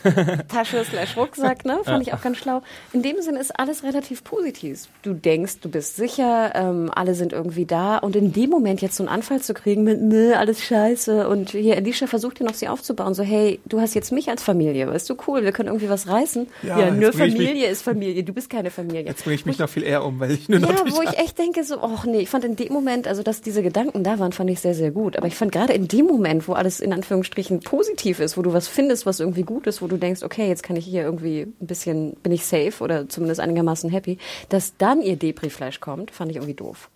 Tasche 0.47 0.84
slash 0.89 1.17
Rucksack, 1.17 1.65
ne? 1.65 1.80
Fand 1.84 2.05
ich 2.05 2.13
auch 2.13 2.22
ganz 2.22 2.38
schlau. 2.38 2.61
In 2.93 3.01
dem 3.01 3.22
Sinne 3.22 3.39
ist 3.39 3.57
alles 3.59 3.84
relativ 3.84 4.24
positiv. 4.24 4.88
Du 5.01 5.13
denkst, 5.13 5.59
du 5.61 5.69
bist 5.69 5.95
sicher, 5.95 6.51
ähm, 6.55 6.91
alle 6.93 7.15
sind 7.15 7.34
irgendwie 7.34 7.65
da 7.65 7.97
und 7.97 8.15
in 8.15 8.32
dem 8.32 8.49
Moment 8.49 8.82
jetzt 8.82 8.95
so 8.97 9.03
einen 9.03 9.09
Anfall 9.09 9.41
zu 9.41 9.53
kriegen 9.53 9.84
mit, 9.84 10.01
ne, 10.01 10.36
alles 10.38 10.63
scheiße 10.63 11.28
und 11.28 11.51
hier, 11.51 11.76
Alicia 11.76 12.07
versucht 12.07 12.39
ja 12.39 12.45
noch 12.45 12.53
sie 12.53 12.67
aufzubauen, 12.67 13.13
so, 13.13 13.24
hey, 13.24 13.59
du 13.65 13.82
hast 13.82 13.95
jetzt 13.95 14.11
mich 14.11 14.30
als 14.30 14.43
Familie, 14.43 14.88
weißt 14.88 15.09
du, 15.09 15.15
cool, 15.28 15.43
wir 15.43 15.51
können 15.51 15.67
irgendwie 15.67 15.89
was 15.89 16.07
reißen. 16.07 16.47
Ja, 16.63 16.80
Ja, 16.80 16.91
nur 16.91 17.09
ich 17.09 17.15
Familie 17.17 17.67
ist 17.67 17.82
Familie, 17.82 18.24
du 18.24 18.34
bist 18.34 18.49
keine 18.49 18.69
Familie. 18.69 19.05
Jetzt 19.05 19.24
bringe 19.24 19.36
ich 19.36 19.45
mich 19.45 19.57
noch 19.57 19.69
viel 19.69 19.84
eher 19.84 20.05
um, 20.05 20.19
weil 20.19 20.32
ich 20.32 20.47
nur 20.47 20.59
noch 20.59 20.69
Ja, 20.69 20.84
wo 20.91 21.01
ich 21.01 21.17
echt 21.17 21.38
denke, 21.39 21.63
so, 21.63 21.82
ach 21.82 22.05
nee, 22.05 22.19
ich 22.19 22.30
fand 22.30 22.45
in 22.45 22.55
dem 22.55 22.72
Moment, 22.74 23.07
also 23.07 23.24
dass 23.24 23.41
diese 23.41 23.63
Gedanken 23.63 24.03
da 24.03 24.11
waren, 24.20 24.32
fand 24.32 24.49
ich 24.49 24.59
sehr, 24.59 24.74
sehr 24.74 24.91
gut. 24.91 25.18
Aber 25.18 25.28
ich 25.28 25.36
fand 25.36 25.51
gerade 25.51 25.74
in 25.74 25.88
dem 25.88 26.05
Moment, 26.05 26.47
wo 26.47 26.53
alles 26.53 26.80
in 26.80 26.93
Anführungsstrichen 26.93 27.59
positiv 27.59 28.20
ist, 28.20 28.38
wo 28.38 28.41
du 28.41 28.53
was 28.53 28.68
findest, 28.68 29.05
was 29.05 29.20
irgendwie 29.20 29.43
gut 29.43 29.68
ist, 29.68 29.82
wo 29.82 29.88
du 29.88 29.97
denkst, 29.97 30.24
okay, 30.24 30.47
jetzt 30.47 30.64
kann 30.64 30.76
ich 30.76 30.86
hier 30.86 31.03
irgendwie 31.03 31.41
ein 31.41 31.68
bisschen, 31.68 32.14
bin 32.24 32.32
ich 32.32 32.45
safe 32.45 32.84
oder 32.84 33.09
zumindest 33.09 33.41
einigermaßen 33.41 33.89
happy, 33.89 34.18
dass 34.49 34.78
dann 34.78 35.01
ihr 35.01 35.16
Depri-Fleisch 35.16 35.80
kommt, 35.80 36.12
fand 36.12 36.32
ich 36.32 36.38
irgendwie 36.38 36.53
doof. 36.53 36.89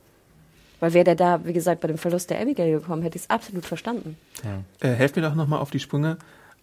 Weil 0.79 0.93
wäre 0.93 1.05
der 1.05 1.15
da, 1.15 1.45
wie 1.45 1.53
gesagt, 1.53 1.81
bei 1.81 1.87
dem 1.87 1.97
Verlust 1.97 2.29
der 2.29 2.41
Abigail 2.41 2.71
gekommen, 2.71 3.01
hätte 3.01 3.17
ich 3.17 3.23
es 3.23 3.29
absolut 3.29 3.65
verstanden. 3.65 4.17
Äh, 4.81 4.93
helft 4.93 5.15
mir 5.15 5.21
doch 5.21 5.35
nochmal 5.35 5.59
auf 5.59 5.71
die 5.71 5.79
Sprünge. 5.79 6.17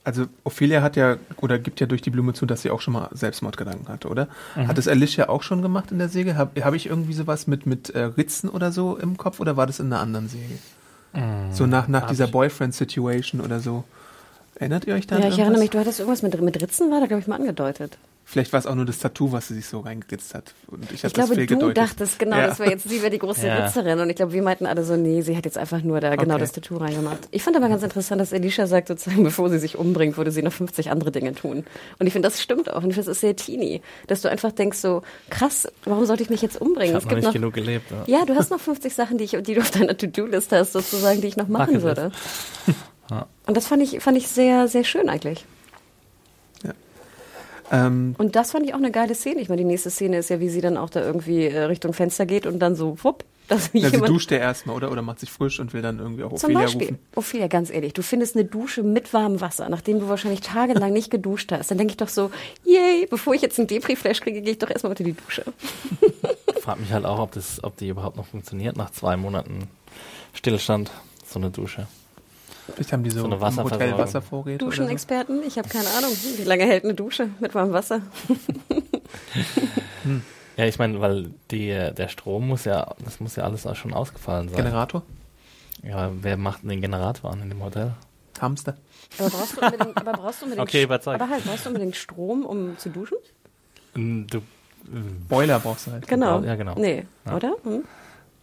Also 0.04 0.26
Ophelia 0.42 0.82
hat 0.82 0.96
ja 0.96 1.16
oder 1.36 1.58
gibt 1.58 1.78
ja 1.80 1.86
durch 1.86 2.02
die 2.02 2.10
Blume 2.10 2.32
zu, 2.32 2.44
dass 2.44 2.62
sie 2.62 2.70
auch 2.70 2.80
schon 2.80 2.94
mal 2.94 3.08
Selbstmordgedanken 3.12 3.88
hatte, 3.88 4.08
oder? 4.08 4.28
Mhm. 4.56 4.66
Hat 4.68 4.78
es 4.78 4.88
Alicia 4.88 5.28
auch 5.28 5.42
schon 5.42 5.62
gemacht 5.62 5.92
in 5.92 5.98
der 5.98 6.08
Säge? 6.08 6.36
Habe 6.36 6.64
hab 6.64 6.74
ich 6.74 6.86
irgendwie 6.86 7.12
sowas 7.12 7.46
mit 7.46 7.66
mit 7.66 7.90
äh, 7.90 8.04
Ritzen 8.04 8.48
oder 8.50 8.72
so 8.72 8.96
im 8.96 9.16
Kopf 9.16 9.38
oder 9.38 9.56
war 9.56 9.66
das 9.66 9.78
in 9.78 9.86
einer 9.86 10.00
anderen 10.00 10.28
Säge? 10.28 10.58
So 11.52 11.66
nach 11.66 11.88
nach 11.88 12.02
hab 12.02 12.08
dieser 12.08 12.26
Boyfriend-Situation 12.26 13.42
oder 13.42 13.60
so. 13.60 13.84
Erinnert 14.54 14.86
ihr 14.86 14.94
euch 14.94 15.06
da? 15.06 15.16
an 15.16 15.22
Ja, 15.22 15.28
ich 15.28 15.32
irgendwas? 15.32 15.44
erinnere 15.44 15.60
mich, 15.60 15.70
du 15.70 15.78
hattest 15.78 16.00
irgendwas 16.00 16.22
mit, 16.22 16.40
mit 16.40 16.62
Ritzen, 16.62 16.90
war 16.90 17.00
da, 17.00 17.06
glaube 17.06 17.20
ich, 17.20 17.26
mal 17.26 17.36
angedeutet. 17.36 17.98
Vielleicht 18.24 18.52
war 18.52 18.60
es 18.60 18.66
auch 18.66 18.74
nur 18.76 18.84
das 18.86 18.98
Tattoo, 18.98 19.32
was 19.32 19.48
sie 19.48 19.54
sich 19.54 19.66
so 19.66 19.80
reingeritzt 19.80 20.34
hat. 20.34 20.54
Und 20.68 20.90
ich, 20.92 21.02
Ich 21.04 21.12
glaube, 21.12 21.34
du 21.34 21.44
gedeutet. 21.46 21.76
dachtest, 21.76 22.18
genau, 22.18 22.36
Ja. 22.36 22.46
das 22.46 22.60
war 22.60 22.68
jetzt, 22.70 22.88
sie 22.88 23.00
wäre 23.02 23.10
die 23.10 23.18
große 23.18 23.46
Ja. 23.46 23.64
Ritzerin. 23.66 23.98
Und 24.00 24.08
ich 24.10 24.16
glaube, 24.16 24.32
wir 24.32 24.42
meinten 24.42 24.64
alle 24.64 24.84
so, 24.84 24.96
nee, 24.96 25.20
sie 25.22 25.36
hat 25.36 25.44
jetzt 25.44 25.58
einfach 25.58 25.82
nur 25.82 26.00
da 26.00 26.14
genau 26.16 26.34
Okay. 26.34 26.40
das 26.40 26.52
Tattoo 26.52 26.76
reingemacht. 26.76 27.18
Ich 27.30 27.42
fand 27.42 27.56
aber 27.56 27.68
ganz 27.68 27.82
interessant, 27.82 28.20
dass 28.20 28.32
Alicia 28.32 28.66
sagt, 28.66 28.88
sozusagen, 28.88 29.22
bevor 29.24 29.50
sie 29.50 29.58
sich 29.58 29.76
umbringt, 29.76 30.16
würde 30.16 30.30
sie 30.30 30.42
noch 30.42 30.52
50 30.52 30.90
andere 30.90 31.10
Dinge 31.10 31.34
tun. 31.34 31.64
Und 31.98 32.06
ich 32.06 32.12
finde, 32.12 32.28
das 32.28 32.40
stimmt 32.40 32.70
auch. 32.70 32.82
Und 32.84 32.90
ich 32.90 32.94
finde, 32.94 33.06
das 33.06 33.16
ist 33.16 33.20
sehr 33.20 33.36
teeny. 33.36 33.82
Dass 34.06 34.22
du 34.22 34.30
einfach 34.30 34.52
denkst 34.52 34.78
so, 34.78 35.02
krass, 35.28 35.68
warum 35.84 36.06
sollte 36.06 36.22
ich 36.22 36.30
mich 36.30 36.40
jetzt 36.42 36.54
Ich 36.56 36.60
umbringen? 36.62 36.94
habe 36.94 37.06
noch 37.06 37.16
nicht 37.16 37.32
genug 37.32 37.52
gelebt. 37.54 37.90
Ja. 38.06 38.20
ja, 38.20 38.24
du 38.24 38.34
hast 38.36 38.50
noch 38.50 38.60
50 38.60 38.94
Sachen, 38.94 39.18
die, 39.18 39.24
ich, 39.24 39.32
die 39.32 39.54
du 39.54 39.60
auf 39.60 39.72
deiner 39.72 39.96
To-Do-List 39.96 40.52
hast, 40.52 40.72
sozusagen, 40.72 41.20
die 41.20 41.26
ich 41.26 41.36
noch 41.36 41.48
machen 41.48 41.74
Bucketlist. 41.80 41.84
würde. 41.84 42.12
Ja. 43.10 43.26
Und 43.46 43.56
das 43.56 43.66
fand 43.66 43.82
ich, 43.82 44.00
fand 44.00 44.16
ich 44.16 44.28
sehr, 44.28 44.68
sehr 44.68 44.84
schön 44.84 45.08
eigentlich. 45.08 45.44
Ähm, 47.72 48.14
Und 48.18 48.36
das 48.36 48.52
fand 48.52 48.66
ich 48.66 48.74
auch 48.74 48.78
eine 48.78 48.90
geile 48.90 49.14
Szene. 49.14 49.40
Ich 49.40 49.48
meine, 49.48 49.62
die 49.62 49.66
nächste 49.66 49.90
Szene 49.90 50.18
ist 50.18 50.28
ja, 50.28 50.38
wie 50.40 50.50
sie 50.50 50.60
dann 50.60 50.76
auch 50.76 50.90
da 50.90 51.00
irgendwie 51.00 51.46
äh, 51.46 51.62
Richtung 51.64 51.94
Fenster 51.94 52.26
geht 52.26 52.46
und 52.46 52.58
dann 52.58 52.76
so, 52.76 53.02
wupp, 53.02 53.24
dass 53.48 53.70
ja, 53.72 53.90
sie 53.90 54.00
duscht 54.00 54.30
ja 54.30 54.38
erstmal, 54.38 54.76
oder? 54.76 54.92
Oder 54.92 55.02
macht 55.02 55.20
sich 55.20 55.30
frisch 55.30 55.58
und 55.58 55.72
will 55.72 55.82
dann 55.82 55.98
irgendwie 55.98 56.22
auch 56.22 56.34
Zum 56.34 56.50
Ophelia 56.50 56.60
Beispiel, 56.60 56.88
rufen. 56.88 56.98
Ophelia, 57.16 57.46
ganz 57.48 57.70
ehrlich, 57.70 57.92
du 57.92 58.02
findest 58.02 58.36
eine 58.36 58.44
Dusche 58.44 58.82
mit 58.82 59.12
warmem 59.12 59.40
Wasser, 59.40 59.68
nachdem 59.68 60.00
du 60.00 60.08
wahrscheinlich 60.08 60.42
tagelang 60.42 60.92
nicht 60.92 61.10
geduscht 61.10 61.50
hast. 61.50 61.70
Dann 61.70 61.78
denke 61.78 61.92
ich 61.92 61.96
doch 61.96 62.08
so, 62.08 62.30
yay, 62.64 63.06
bevor 63.10 63.34
ich 63.34 63.42
jetzt 63.42 63.58
einen 63.58 63.68
Depri-Flash 63.68 64.20
kriege, 64.20 64.42
gehe 64.42 64.52
ich 64.52 64.58
doch 64.58 64.70
erstmal 64.70 64.90
unter 64.90 65.04
die 65.04 65.14
Dusche. 65.14 65.44
Ich 66.54 66.62
frage 66.62 66.80
mich 66.80 66.92
halt 66.92 67.04
auch, 67.04 67.18
ob, 67.18 67.32
das, 67.32 67.64
ob 67.64 67.76
die 67.76 67.88
überhaupt 67.88 68.16
noch 68.16 68.26
funktioniert 68.26 68.76
nach 68.76 68.90
zwei 68.90 69.16
Monaten 69.16 69.68
Stillstand, 70.34 70.90
so 71.26 71.38
eine 71.38 71.50
Dusche. 71.50 71.88
Vielleicht 72.74 72.92
haben 72.92 73.02
die 73.02 73.10
so, 73.10 73.20
So 73.20 73.24
eine 73.26 73.34
im 73.34 73.56
Hotel. 73.64 73.98
Wasservorräte 73.98 74.64
oder 74.64 74.74
so. 74.74 74.80
Duschenexperten, 74.82 75.42
ich 75.46 75.58
habe 75.58 75.68
keine 75.68 75.88
Ahnung, 75.98 76.10
wie 76.36 76.44
lange 76.44 76.64
hält 76.64 76.84
eine 76.84 76.94
Dusche 76.94 77.28
mit 77.40 77.54
warmem 77.54 77.72
Wasser? 77.74 78.02
Ja, 80.56 80.66
ich 80.66 80.78
meine, 80.78 81.00
weil 81.00 81.30
die, 81.50 81.68
der 81.68 82.08
Strom 82.08 82.46
muss 82.48 82.64
ja, 82.66 82.94
das 83.02 83.20
muss 83.20 83.36
ja 83.36 83.44
alles 83.44 83.66
auch 83.66 83.74
schon 83.74 83.94
ausgefallen 83.94 84.48
sein. 84.50 84.56
Generator? 84.58 85.02
Ja, 85.82 86.10
wer 86.20 86.36
macht 86.36 86.62
denn 86.62 86.68
den 86.68 86.82
Generator 86.82 87.30
an 87.32 87.40
in 87.40 87.48
dem 87.48 87.62
Hotel? 87.62 87.92
Hamster. 88.38 88.76
Aber 89.18 89.30
brauchst 89.30 89.56
du 89.56 89.60
unbedingt, 89.64 89.96
aber 89.96 90.12
brauchst 90.12 90.40
du 90.40 90.44
unbedingt, 90.44 90.68
Okay, 90.68 90.82
überzeugt. 90.82 91.20
aber 91.20 91.30
halt, 91.30 91.44
brauchst 91.44 91.64
du 91.64 91.70
unbedingt 91.70 91.96
Strom, 91.96 92.44
um 92.44 92.76
zu 92.76 92.90
duschen? 92.90 93.16
Mm, 93.94 94.24
Du, 94.26 94.42
Boiler 95.28 95.58
brauchst 95.60 95.86
du 95.86 95.92
halt. 95.92 96.06
Genau. 96.06 96.40
Ja, 96.42 96.54
genau. 96.56 96.74
Nee, 96.76 97.06
Ja. 97.24 97.36
oder? 97.36 97.54
Hm? 97.62 97.84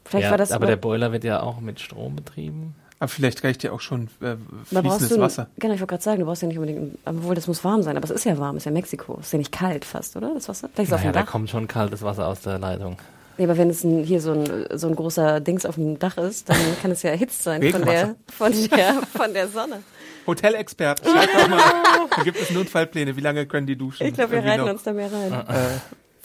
Vielleicht 0.05 0.23
ja, 0.25 0.31
war 0.31 0.37
das 0.39 0.51
aber 0.51 0.65
der 0.65 0.77
Boiler 0.77 1.11
wird 1.11 1.23
ja 1.23 1.41
auch 1.43 1.59
mit 1.59 1.79
Strom 1.79 2.15
betrieben. 2.15 2.73
Aber 2.99 3.07
vielleicht 3.07 3.43
reicht 3.45 3.63
ja 3.63 3.71
auch 3.71 3.79
schon 3.79 4.09
äh, 4.21 4.35
fließendes 4.65 5.09
du, 5.09 5.19
Wasser. 5.19 5.47
Genau, 5.57 5.73
ich 5.73 5.79
wollte 5.79 5.91
gerade 5.91 6.03
sagen, 6.03 6.19
du 6.19 6.25
brauchst 6.25 6.41
ja 6.41 6.49
nicht 6.49 6.57
unbedingt, 6.57 6.97
obwohl 7.05 7.33
das 7.33 7.47
muss 7.47 7.63
warm 7.63 7.81
sein, 7.81 7.95
aber 7.95 8.03
es 8.03 8.11
ist 8.11 8.25
ja 8.25 8.37
warm, 8.37 8.57
es 8.57 8.61
ist 8.61 8.65
ja 8.65 8.71
Mexiko, 8.71 9.17
es 9.19 9.27
ist 9.27 9.31
ja 9.33 9.39
nicht 9.39 9.53
kalt 9.53 9.85
fast, 9.85 10.17
oder? 10.17 10.33
Das 10.33 10.49
Wasser? 10.49 10.69
Vielleicht 10.73 10.91
Naja, 10.91 11.11
da 11.13 11.21
Dach. 11.21 11.31
kommt 11.31 11.49
schon 11.49 11.67
kaltes 11.67 12.01
Wasser 12.01 12.27
aus 12.27 12.41
der 12.41 12.59
Leitung. 12.59 12.97
Nee, 13.37 13.45
aber 13.45 13.57
wenn 13.57 13.69
es 13.69 13.85
ein, 13.85 14.03
hier 14.03 14.19
so 14.19 14.33
ein, 14.33 14.65
so 14.77 14.87
ein 14.87 14.95
großer 14.97 15.39
Dings 15.39 15.65
auf 15.65 15.75
dem 15.75 15.97
Dach 15.97 16.17
ist, 16.17 16.49
dann 16.49 16.57
kann 16.81 16.91
es 16.91 17.03
ja 17.03 17.11
erhitzt 17.11 17.41
sein 17.41 17.63
von 17.71 17.85
der, 17.85 18.15
von 18.27 18.51
der, 18.69 18.93
von 19.15 19.33
der 19.33 19.47
Sonne. 19.47 19.81
Hotelexpert, 20.27 20.99
schreibt 20.99 21.33
doch 21.33 21.47
mal. 21.47 21.61
Da 22.17 22.23
gibt 22.23 22.37
es 22.37 22.49
Notfallpläne. 22.51 23.15
Wie 23.15 23.21
lange 23.21 23.45
können 23.45 23.65
die 23.65 23.77
duschen? 23.77 24.05
Ich 24.07 24.13
glaube, 24.13 24.33
wir 24.33 24.43
reiten 24.43 24.65
noch, 24.65 24.71
uns 24.71 24.83
da 24.83 24.91
mehr 24.91 25.09
rein. 25.09 25.31
Äh, 25.31 25.55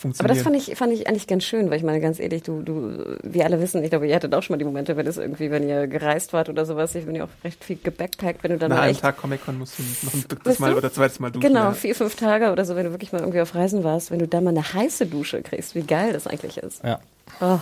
Aber 0.05 0.35
funktionieren. 0.35 0.37
das 0.37 0.43
fand 0.45 0.57
ich, 0.57 0.77
fand 0.77 0.93
ich 0.93 1.09
eigentlich 1.09 1.27
ganz 1.27 1.45
schön, 1.45 1.71
weil 1.71 1.79
ich 1.79 1.83
meine, 1.85 2.01
ganz 2.01 2.21
ehrlich, 2.21 2.43
du, 2.43 2.63
du, 2.63 3.17
wir 3.23 3.45
alle 3.45 3.61
wissen, 3.61 3.83
ich 3.83 3.91
glaube, 3.91 4.07
ihr 4.07 4.15
hattet 4.15 4.35
auch 4.35 4.43
schon 4.43 4.55
mal 4.55 4.59
die 4.59 4.65
Momente, 4.65 4.97
wenn 4.97 5.07
es 5.07 5.17
irgendwie, 5.17 5.51
wenn 5.51 5.69
ihr 5.69 5.87
gereist 5.87 6.33
wart 6.33 6.49
oder 6.49 6.67
sowas, 6.67 6.95
wenn 6.95 7.15
ihr 7.15 7.25
auch 7.25 7.31
recht 7.43 7.65
viel 7.65 7.79
gebackpackt, 7.83 8.45
wenn 8.45 8.53
du 8.53 8.59
dann 8.59 8.71
Nach 8.71 8.77
mal 8.77 8.83
einem 8.83 8.93
echt, 8.93 9.01
Tag 9.01 9.17
Comic-Con 9.17 9.59
musst 9.59 9.79
du 9.79 9.83
noch 10.07 10.15
ein 10.15 10.25
drittes 10.29 10.59
Mal 10.59 10.73
du? 10.73 10.79
oder 10.79 10.93
zweites 10.93 11.21
Mal 11.21 11.31
duschen. 11.31 11.49
genau, 11.49 11.65
ja. 11.65 11.73
vier, 11.73 11.95
fünf 11.95 12.15
Tage 12.17 12.53
oder 12.53 12.65
so, 12.65 12.77
wenn 12.77 12.85
du 12.85 12.91
wirklich 12.93 13.13
mal 13.13 13.21
irgendwie 13.21 13.41
auf 13.41 13.55
Reisen 13.55 13.85
warst, 13.85 14.11
wenn 14.11 14.19
du 14.19 14.29
da 14.29 14.41
mal 14.41 14.51
eine 14.51 14.73
heiße 14.75 15.07
Dusche 15.07 15.43
kriegst, 15.43 15.75
wie 15.75 15.83
geil 15.83 16.13
das 16.13 16.27
eigentlich 16.27 16.59
ist. 16.59 16.83
Ja. 16.85 17.01
Oh, 17.41 17.59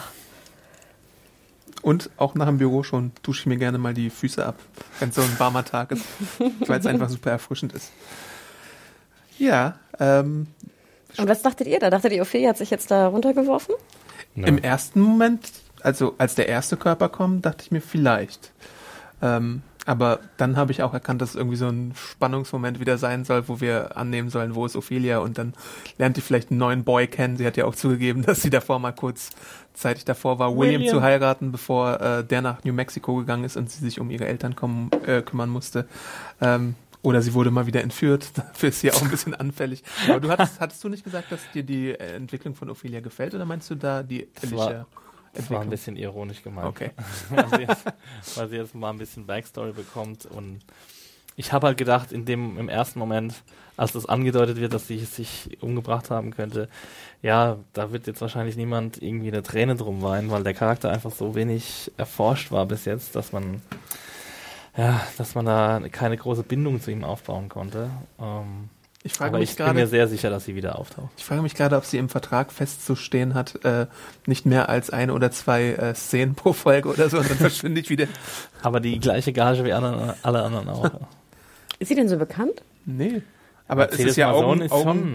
Und 1.82 2.10
auch 2.16 2.34
nach 2.34 2.46
dem 2.46 2.58
Büro 2.58 2.82
schon 2.82 3.12
dusche 3.22 3.40
ich 3.40 3.46
mir 3.46 3.56
gerne 3.56 3.78
mal 3.78 3.94
die 3.94 4.10
Füße 4.10 4.44
ab, 4.44 4.56
wenn 5.00 5.08
es 5.08 5.14
so 5.14 5.22
ein 5.22 5.38
warmer 5.38 5.64
Tag 5.64 5.92
ist, 5.92 6.04
weil 6.66 6.80
es 6.80 6.86
einfach 6.86 7.08
super 7.08 7.30
erfrischend 7.30 7.72
ist. 7.72 7.90
Ja, 9.38 9.76
ähm, 9.98 10.46
Und 11.18 11.28
was 11.28 11.42
dachtet 11.42 11.66
ihr 11.66 11.78
da? 11.78 11.90
Dachtet 11.90 12.12
ihr, 12.12 12.22
Ophelia 12.22 12.50
hat 12.50 12.58
sich 12.58 12.70
jetzt 12.70 12.90
da 12.90 13.06
runtergeworfen? 13.08 13.74
Ja. 14.34 14.46
im 14.46 14.58
ersten 14.58 15.00
Moment, 15.00 15.50
also 15.82 16.14
als 16.18 16.34
der 16.34 16.48
erste 16.48 16.76
Körper 16.76 17.08
kommt, 17.10 17.44
dachte 17.44 17.64
ich 17.64 17.70
mir 17.70 17.82
vielleicht. 17.82 18.52
Ähm, 19.20 19.62
aber 19.84 20.20
dann 20.36 20.56
habe 20.56 20.70
ich 20.70 20.82
auch 20.82 20.94
erkannt, 20.94 21.20
dass 21.22 21.30
es 21.30 21.34
irgendwie 21.36 21.56
so 21.56 21.66
ein 21.66 21.92
Spannungsmoment 21.96 22.78
wieder 22.78 22.98
sein 22.98 23.24
soll, 23.24 23.48
wo 23.48 23.60
wir 23.60 23.96
annehmen 23.96 24.30
sollen, 24.30 24.54
wo 24.54 24.64
ist 24.64 24.76
Ophelia 24.76 25.18
und 25.18 25.38
dann 25.38 25.54
lernt 25.98 26.16
die 26.16 26.20
vielleicht 26.20 26.50
einen 26.50 26.58
neuen 26.58 26.84
Boy 26.84 27.08
kennen. 27.08 27.36
Sie 27.36 27.46
hat 27.46 27.56
ja 27.56 27.64
auch 27.64 27.74
zugegeben, 27.74 28.22
dass 28.26 28.42
sie 28.42 28.50
davor 28.50 28.78
mal 28.78 28.92
kurz 28.92 29.30
zeitig 29.74 30.04
davor 30.04 30.38
war, 30.38 30.56
William, 30.56 30.82
William. 30.82 30.94
zu 30.94 31.02
heiraten, 31.02 31.50
bevor 31.50 32.00
äh, 32.00 32.24
der 32.24 32.42
nach 32.42 32.62
New 32.64 32.72
Mexico 32.72 33.16
gegangen 33.16 33.44
ist 33.44 33.56
und 33.56 33.70
sie 33.70 33.84
sich 33.84 33.98
um 33.98 34.10
ihre 34.10 34.26
Eltern 34.26 34.54
kommen, 34.54 34.90
äh, 35.04 35.22
kümmern 35.22 35.50
musste. 35.50 35.86
Ähm, 36.40 36.76
oder 37.02 37.20
sie 37.20 37.34
wurde 37.34 37.50
mal 37.50 37.66
wieder 37.66 37.82
entführt. 37.82 38.30
Dafür 38.34 38.68
ist 38.68 38.80
sie 38.80 38.92
auch 38.92 39.02
ein 39.02 39.10
bisschen 39.10 39.34
anfällig. 39.34 39.82
Aber 40.08 40.20
du 40.20 40.30
hattest, 40.30 40.60
hattest 40.60 40.82
du 40.84 40.88
nicht 40.88 41.04
gesagt, 41.04 41.30
dass 41.32 41.40
dir 41.52 41.62
die 41.62 41.90
äh, 41.90 42.14
Entwicklung 42.14 42.54
von 42.54 42.70
Ophelia 42.70 43.00
gefällt 43.00 43.34
oder 43.34 43.44
meinst 43.44 43.70
du 43.70 43.74
da 43.74 44.02
die 44.02 44.28
Alicia? 44.42 44.86
Das 45.34 45.50
war 45.50 45.62
ein 45.62 45.70
bisschen 45.70 45.96
ironisch 45.96 46.42
gemeint. 46.42 46.68
Okay. 46.68 46.90
weil, 47.30 47.48
sie 47.48 47.62
jetzt, 47.62 47.84
weil 48.36 48.48
sie 48.48 48.56
jetzt 48.56 48.74
mal 48.74 48.90
ein 48.90 48.98
bisschen 48.98 49.26
Backstory 49.26 49.72
bekommt 49.72 50.26
und 50.26 50.60
ich 51.36 51.52
habe 51.52 51.66
halt 51.66 51.78
gedacht, 51.78 52.12
in 52.12 52.26
dem 52.26 52.58
im 52.58 52.68
ersten 52.68 52.98
Moment, 52.98 53.42
als 53.78 53.92
das 53.92 54.04
angedeutet 54.04 54.58
wird, 54.58 54.74
dass 54.74 54.86
sie 54.86 54.98
sich 54.98 55.56
umgebracht 55.60 56.10
haben 56.10 56.30
könnte, 56.30 56.68
ja, 57.22 57.56
da 57.72 57.90
wird 57.90 58.06
jetzt 58.06 58.20
wahrscheinlich 58.20 58.56
niemand 58.56 59.02
irgendwie 59.02 59.28
eine 59.28 59.42
Träne 59.42 59.76
drum 59.76 60.02
weinen, 60.02 60.30
weil 60.30 60.44
der 60.44 60.52
Charakter 60.52 60.90
einfach 60.90 61.12
so 61.12 61.34
wenig 61.34 61.90
erforscht 61.96 62.50
war 62.50 62.66
bis 62.66 62.84
jetzt, 62.84 63.16
dass 63.16 63.32
man 63.32 63.62
ja, 64.76 65.00
dass 65.18 65.34
man 65.34 65.44
da 65.46 65.80
keine 65.90 66.16
große 66.16 66.42
Bindung 66.42 66.80
zu 66.80 66.90
ihm 66.90 67.04
aufbauen 67.04 67.48
konnte. 67.48 67.90
Ähm, 68.20 68.68
Ich 69.02 69.12
frage 69.14 69.30
aber 69.30 69.38
mich 69.40 69.50
ich 69.50 69.56
bin 69.56 69.66
mir 69.66 69.72
gerade, 69.74 69.86
sehr 69.86 70.08
sicher, 70.08 70.30
dass 70.30 70.44
sie 70.44 70.54
wieder 70.54 70.78
auftaucht. 70.78 71.10
ich 71.16 71.24
frage 71.24 71.42
mich 71.42 71.54
gerade, 71.54 71.76
ob 71.76 71.84
sie 71.84 71.98
im 71.98 72.08
Vertrag 72.08 72.52
festzustehen 72.52 73.34
hat, 73.34 73.64
äh, 73.64 73.86
nicht 74.26 74.46
mehr 74.46 74.68
als 74.68 74.90
eine 74.90 75.12
oder 75.12 75.30
zwei 75.30 75.70
äh, 75.72 75.94
Szenen 75.94 76.34
pro 76.34 76.52
Folge 76.52 76.88
oder 76.88 77.08
so, 77.10 77.18
und 77.18 77.28
dann 77.30 77.36
verschwinde 77.48 77.80
ich 77.80 77.90
wieder. 77.90 78.06
Aber 78.62 78.80
die 78.80 78.98
gleiche 79.00 79.32
Gage 79.32 79.64
wie 79.64 79.72
alle, 79.72 80.16
alle 80.22 80.42
anderen 80.42 80.68
auch. 80.68 80.90
Ist 81.78 81.88
sie 81.88 81.94
denn 81.96 82.08
so 82.08 82.16
bekannt? 82.16 82.62
Nee. 82.84 83.22
Aber 83.68 83.84
es 83.84 83.90
Mercedes 83.92 84.10
ist 84.12 84.16
ja 84.16 84.30
Augen, 84.32 84.60
ist 84.60 84.72
Augen, 84.72 85.14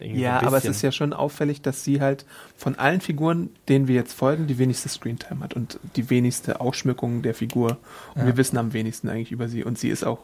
ja, 0.00 0.38
ein 0.38 0.46
aber 0.46 0.56
es 0.56 0.64
ist 0.64 0.82
ja 0.82 0.92
schon 0.92 1.12
auffällig, 1.12 1.60
dass 1.62 1.84
sie 1.84 2.00
halt 2.00 2.24
von 2.56 2.76
allen 2.78 3.00
Figuren, 3.00 3.50
denen 3.68 3.88
wir 3.88 3.94
jetzt 3.96 4.12
folgen, 4.14 4.46
die 4.46 4.58
wenigste 4.58 4.88
Screentime 4.88 5.40
hat 5.44 5.54
und 5.54 5.78
die 5.96 6.08
wenigste 6.08 6.60
Ausschmückung 6.60 7.22
der 7.22 7.34
Figur. 7.34 7.76
Und 8.14 8.22
Ja. 8.22 8.26
wir 8.26 8.36
wissen 8.36 8.56
am 8.56 8.72
wenigsten 8.72 9.08
eigentlich 9.08 9.32
über 9.32 9.48
sie. 9.48 9.64
Und 9.64 9.78
sie 9.78 9.88
ist 9.90 10.04
auch 10.04 10.20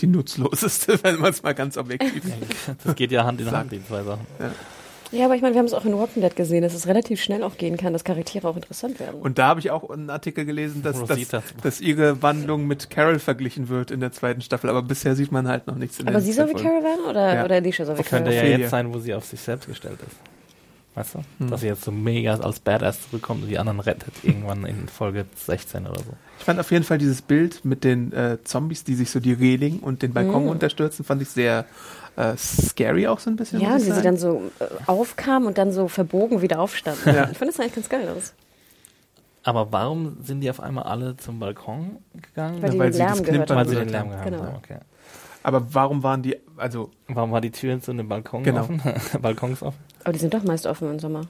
die 0.00 0.06
nutzloseste, 0.06 0.98
wenn 1.04 1.20
man 1.20 1.30
es 1.30 1.42
mal 1.42 1.54
ganz 1.54 1.76
objektiv 1.76 2.22
Das 2.84 2.96
geht 2.96 3.12
ja 3.12 3.24
Hand 3.24 3.40
in 3.40 3.50
Hand, 3.50 3.72
die 3.72 3.84
zwei 3.86 4.02
Sachen. 4.02 4.26
Ja, 4.40 4.50
aber 5.24 5.34
ich 5.34 5.42
meine, 5.42 5.54
wir 5.54 5.58
haben 5.60 5.66
es 5.66 5.72
auch 5.74 5.84
in 5.84 5.96
Walking 5.96 6.22
Dead 6.22 6.34
gesehen, 6.36 6.62
dass 6.62 6.74
es 6.74 6.86
relativ 6.86 7.20
schnell 7.22 7.42
auch 7.42 7.56
gehen 7.56 7.76
kann, 7.76 7.92
dass 7.94 8.04
Charaktere 8.04 8.46
auch 8.46 8.56
interessant 8.56 9.00
werden. 9.00 9.20
Und 9.20 9.38
da 9.38 9.46
habe 9.48 9.60
ich 9.60 9.70
auch 9.70 9.88
einen 9.88 10.10
Artikel 10.10 10.44
gelesen, 10.44 10.82
dass, 10.82 11.02
dass, 11.04 11.42
dass 11.62 11.80
ihre 11.80 12.20
Wandlung 12.22 12.66
mit 12.66 12.90
Carol 12.90 13.18
verglichen 13.18 13.68
wird 13.68 13.90
in 13.90 14.00
der 14.00 14.12
zweiten 14.12 14.40
Staffel. 14.42 14.68
Aber 14.68 14.82
bisher 14.82 15.14
sieht 15.16 15.32
man 15.32 15.48
halt 15.48 15.66
noch 15.66 15.76
nichts 15.76 15.98
in 15.98 16.08
aber 16.08 16.18
den 16.18 16.24
sie 16.26 16.32
soll 16.32 16.48
wie. 16.50 16.54
Carol 16.54 16.82
werden 16.82 17.04
oder, 17.08 17.34
Ja. 17.36 17.44
oder 17.44 17.54
Alicia 17.56 17.86
soll 17.86 17.94
wie 17.96 18.02
Das 18.02 18.10
könnte 18.10 18.30
Carol? 18.32 18.50
ja 18.50 18.58
jetzt 18.58 18.70
sein, 18.70 18.92
wo 18.92 18.98
sie 18.98 19.14
auf 19.14 19.24
sich 19.24 19.40
selbst 19.40 19.66
gestellt 19.66 19.98
ist. 20.06 20.16
Weißt 20.94 21.14
du? 21.14 21.18
Hm. 21.38 21.50
Dass 21.50 21.60
sie 21.60 21.68
jetzt 21.68 21.84
so 21.84 21.92
mega 21.92 22.34
als 22.34 22.58
Badass 22.60 23.02
zurückkommt 23.08 23.42
und 23.44 23.48
die 23.48 23.58
anderen 23.58 23.78
rettet 23.80 24.12
irgendwann 24.24 24.64
in 24.66 24.88
Folge 24.88 25.26
16 25.36 25.86
oder 25.86 26.00
so. 26.00 26.12
Ich 26.38 26.44
fand 26.44 26.58
auf 26.58 26.70
jeden 26.72 26.84
Fall 26.84 26.98
dieses 26.98 27.22
Bild 27.22 27.64
mit 27.64 27.84
den 27.84 28.12
äh, 28.12 28.38
Zombies, 28.44 28.84
die 28.84 28.94
sich 28.94 29.10
so 29.10 29.20
die 29.20 29.32
Reling 29.32 29.78
und 29.80 30.02
den 30.02 30.12
Balkon 30.12 30.44
Mhm. 30.44 30.50
unterstürzen, 30.50 31.04
fand 31.04 31.22
ich 31.22 31.28
sehr 31.28 31.66
äh, 32.16 32.36
scary 32.36 33.06
auch 33.06 33.20
so 33.20 33.30
ein 33.30 33.36
bisschen. 33.36 33.60
Ja, 33.60 33.76
wie 33.76 33.80
sie 33.92 34.02
dann 34.02 34.16
so 34.16 34.42
äh, 34.58 34.64
aufkam 34.86 35.46
und 35.46 35.56
dann 35.56 35.70
so 35.72 35.86
verbogen 35.86 36.42
wieder 36.42 36.58
aufstand. 36.58 36.98
Ja. 37.06 37.28
Ich 37.30 37.38
finde 37.38 37.52
das 37.52 37.60
eigentlich 37.60 37.74
ganz 37.76 37.88
geil 37.88 38.08
aus. 38.16 38.32
Aber 39.44 39.70
warum 39.72 40.16
sind 40.24 40.40
die 40.40 40.50
auf 40.50 40.60
einmal 40.60 40.84
alle 40.84 41.16
zum 41.16 41.38
Balkon 41.38 41.98
gegangen? 42.14 42.60
Weil 42.60 42.70
die 42.70 42.78
weil 42.78 42.86
den 42.90 42.92
sie 42.94 42.98
Lärm 42.98 43.08
das 43.10 43.22
gehört 43.22 43.46
Klimpern 43.46 43.56
Weil 43.56 43.68
sie 43.68 43.74
den 43.76 43.86
gehört 43.86 43.90
Lärm 43.92 44.02
haben. 44.02 44.10
gehabt 44.10 44.30
Genau. 44.30 44.42
haben. 44.42 44.56
Okay. 44.56 44.78
Aber 45.48 45.72
warum 45.74 46.02
waren 46.02 46.22
die, 46.22 46.36
also 46.58 46.90
Warum 47.08 47.32
war 47.32 47.40
die 47.40 47.50
Tür 47.50 47.80
zu 47.80 47.92
dem 47.94 48.06
Balkon 48.08 48.42
Genau. 48.44 48.60
offen? 48.60 48.82
Balkons 49.22 49.62
offen? 49.62 49.78
Aber 50.04 50.12
die 50.12 50.18
sind 50.18 50.34
doch 50.34 50.42
meist 50.44 50.66
offen 50.66 50.90
im 50.90 50.98
Sommer. 50.98 51.22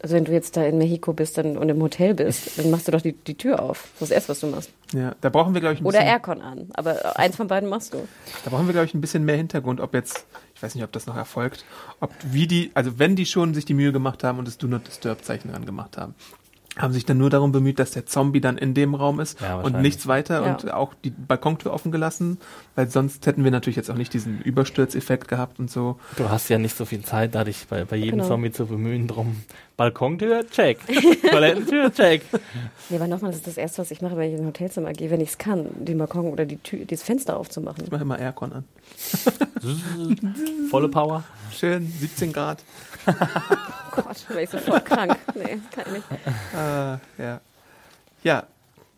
Also 0.00 0.14
wenn 0.16 0.24
du 0.24 0.32
jetzt 0.32 0.56
da 0.56 0.62
in 0.64 0.76
Mexiko 0.78 1.14
bist 1.14 1.38
dann, 1.38 1.56
und 1.56 1.68
im 1.68 1.80
Hotel 1.82 2.14
bist, 2.14 2.58
dann 2.58 2.70
machst 2.70 2.86
du 2.86 2.92
doch 2.92 3.00
die, 3.00 3.12
die 3.14 3.34
Tür 3.36 3.60
auf. 3.62 3.88
Das 3.98 4.02
ist 4.02 4.02
das 4.02 4.10
Erste, 4.10 4.28
was 4.28 4.40
du 4.40 4.46
machst. 4.48 4.70
ja, 4.92 5.14
da 5.20 5.30
brauchen 5.30 5.52
wir 5.54 5.60
glaube 5.60 5.74
ich 5.74 5.80
ein 5.80 5.84
Oder 5.86 5.98
bisschen, 5.98 6.12
Aircon 6.12 6.40
an. 6.42 6.68
Aber 6.74 7.18
eins 7.18 7.34
von 7.36 7.48
beiden 7.48 7.68
machst 7.68 7.92
du. 7.94 8.06
da 8.44 8.50
brauchen 8.50 8.66
wir 8.66 8.72
glaube 8.72 8.86
ich 8.86 8.94
ein 8.94 9.00
bisschen 9.00 9.24
mehr 9.24 9.36
Hintergrund, 9.36 9.80
ob 9.80 9.94
jetzt, 9.94 10.26
ich 10.54 10.62
weiß 10.62 10.74
nicht, 10.76 10.84
ob 10.84 10.92
das 10.92 11.06
noch 11.06 11.16
erfolgt, 11.16 11.64
ob 12.00 12.10
wie 12.22 12.46
die, 12.46 12.70
also 12.74 12.98
wenn 13.00 13.16
die 13.16 13.26
schon 13.26 13.52
sich 13.54 13.64
die 13.64 13.74
Mühe 13.74 13.90
gemacht 13.92 14.22
haben 14.22 14.38
und 14.38 14.46
das 14.46 14.58
Do 14.58 14.66
Not 14.68 14.86
Disturb 14.86 15.24
Zeichen 15.24 15.50
dran 15.50 15.64
gemacht 15.66 15.96
haben, 15.98 16.14
haben 16.76 16.92
sich 16.92 17.04
dann 17.06 17.18
nur 17.18 17.30
darum 17.30 17.52
bemüht, 17.52 17.78
dass 17.78 17.92
der 17.92 18.04
Zombie 18.06 18.40
dann 18.40 18.58
in 18.58 18.74
dem 18.74 18.94
Raum 18.94 19.20
ist 19.20 19.40
Ja, 19.40 19.60
und 19.60 19.80
nichts 19.80 20.08
weiter 20.08 20.44
Ja. 20.44 20.52
und 20.52 20.72
auch 20.72 20.92
die 21.04 21.10
Balkontür 21.10 21.72
offen 21.72 21.92
gelassen, 21.92 22.38
weil 22.74 22.88
sonst 22.90 23.26
hätten 23.26 23.44
wir 23.44 23.52
natürlich 23.52 23.76
jetzt 23.76 23.90
auch 23.90 23.96
nicht 23.96 24.12
diesen 24.12 24.40
Überstürzeffekt 24.42 25.28
gehabt 25.28 25.60
und 25.60 25.70
so. 25.70 25.98
Du 26.16 26.28
hast 26.30 26.48
ja 26.48 26.58
nicht 26.58 26.76
so 26.76 26.84
viel 26.84 27.02
Zeit, 27.02 27.34
da 27.36 27.44
dich 27.44 27.66
bei, 27.68 27.84
bei 27.84 27.96
jedem 27.96 28.18
Genau. 28.18 28.28
Zombie 28.28 28.50
zu 28.50 28.66
bemühen 28.66 29.06
drum. 29.06 29.36
Balkontür, 29.76 30.44
check. 30.50 30.78
Toilettentür, 31.30 31.92
check. 31.92 32.22
Nee, 32.90 32.96
aber 32.96 33.06
nochmal, 33.08 33.30
das 33.30 33.38
ist 33.38 33.46
das 33.46 33.56
Erste, 33.56 33.78
was 33.82 33.90
ich 33.90 34.02
mache, 34.02 34.16
wenn 34.16 34.28
ich 34.30 34.34
in 34.34 34.40
ein 34.42 34.46
Hotelzimmer 34.48 34.92
gehe, 34.92 35.10
wenn 35.10 35.20
ich 35.20 35.30
es 35.30 35.38
kann, 35.38 35.66
den 35.84 35.98
Balkon 35.98 36.26
oder 36.26 36.44
die 36.44 36.56
Tür, 36.58 36.84
dieses 36.84 37.04
Fenster 37.04 37.36
aufzumachen. 37.36 37.84
Ich 37.84 37.90
mache 37.92 38.02
immer 38.02 38.18
Aircon 38.18 38.52
an. 38.52 38.64
Volle 40.70 40.88
Power. 40.88 41.24
Schön, 41.52 41.92
17 42.00 42.32
Grad. 42.32 42.62
Gott, 43.04 44.28
wäre 44.28 44.42
ich 44.42 44.50
sofort 44.50 44.84
krank. 44.84 45.16
Nee, 45.34 45.58
kann 45.74 45.84
ich 45.86 45.92
nicht. 45.92 46.04
Äh, 46.54 47.22
ja. 47.22 47.40
Ja, 48.22 48.44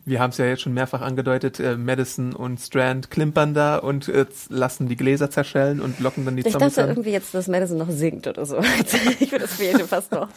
wir 0.05 0.19
haben 0.21 0.29
es 0.29 0.37
ja 0.37 0.45
jetzt 0.45 0.61
schon 0.61 0.73
mehrfach 0.73 1.01
angedeutet, 1.01 1.59
äh, 1.59 1.75
Madison 1.75 2.33
und 2.33 2.59
Strand 2.59 3.11
klimpern 3.11 3.53
da 3.53 3.77
und 3.77 4.07
äh, 4.07 4.25
lassen 4.49 4.87
die 4.87 4.95
Gläser 4.95 5.29
zerschellen 5.29 5.81
und 5.81 5.99
locken 5.99 6.23
dann 6.23 6.37
die 6.37 6.43
Ich 6.45 6.51
Zombies 6.53 6.75
dachte 6.75 6.83
an. 6.83 6.89
irgendwie 6.91 7.11
jetzt, 7.11 7.33
dass 7.33 7.47
Madison 7.49 7.77
noch 7.77 7.89
singt 7.89 8.25
oder 8.27 8.45
so. 8.45 8.57
Ich 9.19 9.29
finde, 9.29 9.39
das 9.39 9.53
fehlte 9.55 9.85
fast 9.85 10.11
noch. 10.13 10.29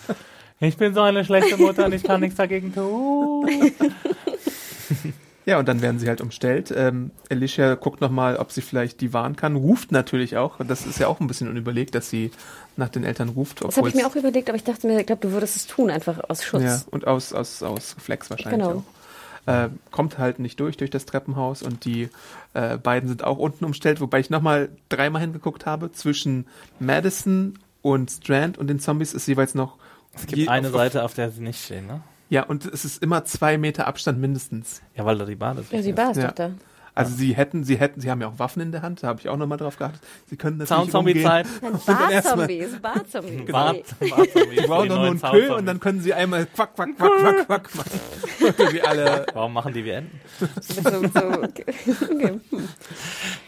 Ich 0.58 0.76
bin 0.76 0.92
so 0.92 1.00
eine 1.02 1.24
schlechte 1.24 1.56
Mutter 1.56 1.86
und 1.86 1.94
ich 1.94 2.02
kann 2.02 2.20
nichts 2.20 2.36
dagegen 2.36 2.74
tun. 2.74 3.48
Ja, 5.46 5.58
und 5.58 5.66
dann 5.66 5.80
werden 5.80 5.98
sie 5.98 6.06
halt 6.06 6.20
umstellt. 6.20 6.72
Ähm, 6.76 7.10
Alicia 7.30 7.74
guckt 7.74 8.00
nochmal, 8.02 8.36
ob 8.36 8.52
sie 8.52 8.60
vielleicht 8.60 9.00
die 9.00 9.12
warnen 9.14 9.36
kann, 9.36 9.56
ruft 9.56 9.90
natürlich 9.90 10.36
auch. 10.36 10.60
Und 10.60 10.70
das 10.70 10.84
ist 10.84 10.98
ja 10.98 11.08
auch 11.08 11.18
ein 11.18 11.26
bisschen 11.26 11.48
unüberlegt, 11.48 11.94
dass 11.94 12.10
sie 12.10 12.30
nach 12.76 12.88
den 12.88 13.04
Eltern 13.04 13.28
ruft. 13.30 13.62
Das 13.64 13.76
habe 13.76 13.88
ich 13.88 13.94
mir 13.94 14.06
auch 14.06 14.16
überlegt, 14.16 14.48
aber 14.48 14.56
ich 14.56 14.64
dachte 14.64 14.86
mir, 14.86 14.98
ich 15.00 15.06
glaube, 15.06 15.22
du 15.22 15.32
würdest 15.32 15.56
es 15.56 15.66
tun, 15.66 15.90
einfach 15.90 16.20
aus 16.28 16.44
Schutz. 16.44 16.62
Ja, 16.62 16.80
und 16.90 17.06
aus, 17.06 17.32
aus, 17.32 17.62
aus 17.62 17.96
Reflex 17.96 18.30
wahrscheinlich 18.30 18.60
Genau. 18.66 18.82
auch. 19.46 19.52
Äh, 19.52 19.68
kommt 19.90 20.18
halt 20.18 20.38
nicht 20.38 20.60
durch, 20.60 20.76
durch 20.76 20.90
das 20.90 21.06
Treppenhaus 21.06 21.62
und 21.62 21.84
die 21.86 22.10
äh, 22.54 22.76
beiden 22.76 23.08
sind 23.08 23.24
auch 23.24 23.38
unten 23.38 23.64
umstellt, 23.64 24.00
wobei 24.00 24.20
ich 24.20 24.28
nochmal 24.30 24.68
dreimal 24.90 25.22
hingeguckt 25.22 25.64
habe 25.66 25.90
zwischen 25.92 26.46
Madison 26.78 27.58
und 27.82 28.10
Strand 28.10 28.58
und 28.58 28.66
den 28.68 28.80
Zombies 28.80 29.14
ist 29.14 29.26
jeweils 29.26 29.54
noch 29.54 29.76
Es 30.14 30.26
gibt 30.26 30.36
je- 30.38 30.48
eine 30.48 30.68
auf- 30.68 30.74
Seite, 30.74 31.02
auf 31.04 31.14
der 31.14 31.30
sie 31.30 31.40
nicht 31.40 31.64
stehen, 31.64 31.86
ne? 31.86 32.02
Ja, 32.28 32.44
und 32.44 32.64
es 32.66 32.84
ist 32.84 33.02
immer 33.02 33.24
zwei 33.24 33.58
Meter 33.58 33.86
Abstand 33.88 34.20
mindestens. 34.20 34.82
Ja, 34.94 35.04
weil 35.04 35.18
da 35.18 35.24
die 35.24 35.34
Bar 35.34 35.58
ist. 35.58 35.72
Ja, 35.72 35.82
sie 35.82 35.96
war 35.96 36.10
es 36.12 36.16
Ja. 36.18 36.28
doch 36.28 36.34
da. 36.34 36.50
Also 36.94 37.14
sie 37.14 37.34
hätten, 37.34 37.62
sie 37.64 37.76
hätten, 37.76 38.00
sie 38.00 38.10
haben 38.10 38.20
ja 38.20 38.28
auch 38.28 38.38
Waffen 38.38 38.60
in 38.62 38.72
der 38.72 38.82
Hand, 38.82 39.02
da 39.02 39.08
habe 39.08 39.20
ich 39.20 39.28
auch 39.28 39.36
nochmal 39.36 39.58
drauf 39.58 39.76
geachtet. 39.78 40.00
Sie 40.26 40.36
können 40.36 40.64
Soundzombie-Zeit. 40.66 41.46
Nein, 41.62 41.72
dann 41.86 42.10
erstmal- 42.10 42.46
Barzombies, 42.48 42.80
Barzombies. 42.80 43.46
Bart, 43.52 43.76
Die 44.00 44.60
brauchen 44.66 44.88
doch 44.88 44.96
nur 44.96 45.06
einen 45.06 45.20
Kö 45.20 45.26
Soundzombies. 45.28 45.50
und 45.50 45.66
dann 45.66 45.80
können 45.80 46.00
sie 46.00 46.12
einmal 46.14 46.46
quack, 46.46 46.74
quack, 46.74 46.96
quack, 46.96 47.18
quack, 47.46 47.46
quack 47.46 47.74
machen. 47.76 48.80
Alle. 48.86 49.26
Warum 49.34 49.52
machen 49.52 49.72
die 49.72 49.84
wie 49.84 49.90
Enten? 49.90 50.20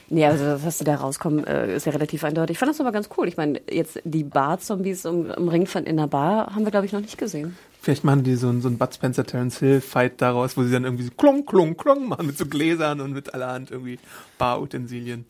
Nee, 0.09 0.27
also 0.27 0.65
was 0.65 0.79
sie 0.79 0.85
da 0.85 0.97
rauskommen, 0.97 1.45
äh, 1.47 1.75
ist 1.75 1.87
ja 1.87 1.93
relativ 1.93 2.23
eindeutig. 2.25 2.55
Ich 2.55 2.59
fand 2.59 2.71
das 2.71 2.81
aber 2.81 2.93
ganz 2.93 3.09
cool. 3.17 3.29
Ich 3.29 3.37
meine, 3.37 3.61
jetzt 3.71 4.01
die 4.05 4.25
Bar-Zombies 4.25 5.07
um, 5.07 5.31
umringt 5.31 5.69
von 5.69 5.85
in 5.85 5.97
der 5.97 6.07
Bar 6.07 6.55
haben 6.55 6.65
wir, 6.65 6.71
glaube 6.71 6.87
ich, 6.87 6.93
noch 6.93 7.01
nicht 7.01 7.17
gesehen. 7.19 7.57
Vielleicht 7.83 8.05
machen 8.05 8.23
die 8.23 8.37
so 8.37 8.49
einen, 8.49 8.63
so 8.63 8.69
einen 8.69 8.79
Bud 8.79 8.95
Spencer 8.95 9.27
Terence 9.27 9.59
Hill 9.59 9.81
Fight 9.81 10.23
daraus, 10.23 10.57
wo 10.57 10.63
sie 10.63 10.71
dann 10.71 10.85
irgendwie 10.85 11.03
so 11.03 11.11
klong, 11.11 11.45
klong, 11.45 11.77
klong 11.77 12.09
machen 12.09 12.29
mit 12.29 12.39
so 12.39 12.47
Gläsern 12.47 13.01
und 13.01 13.13
mit 13.13 13.35
allerhand 13.35 13.73
irgendwie 13.73 13.99
Barutensilien. 14.39 15.25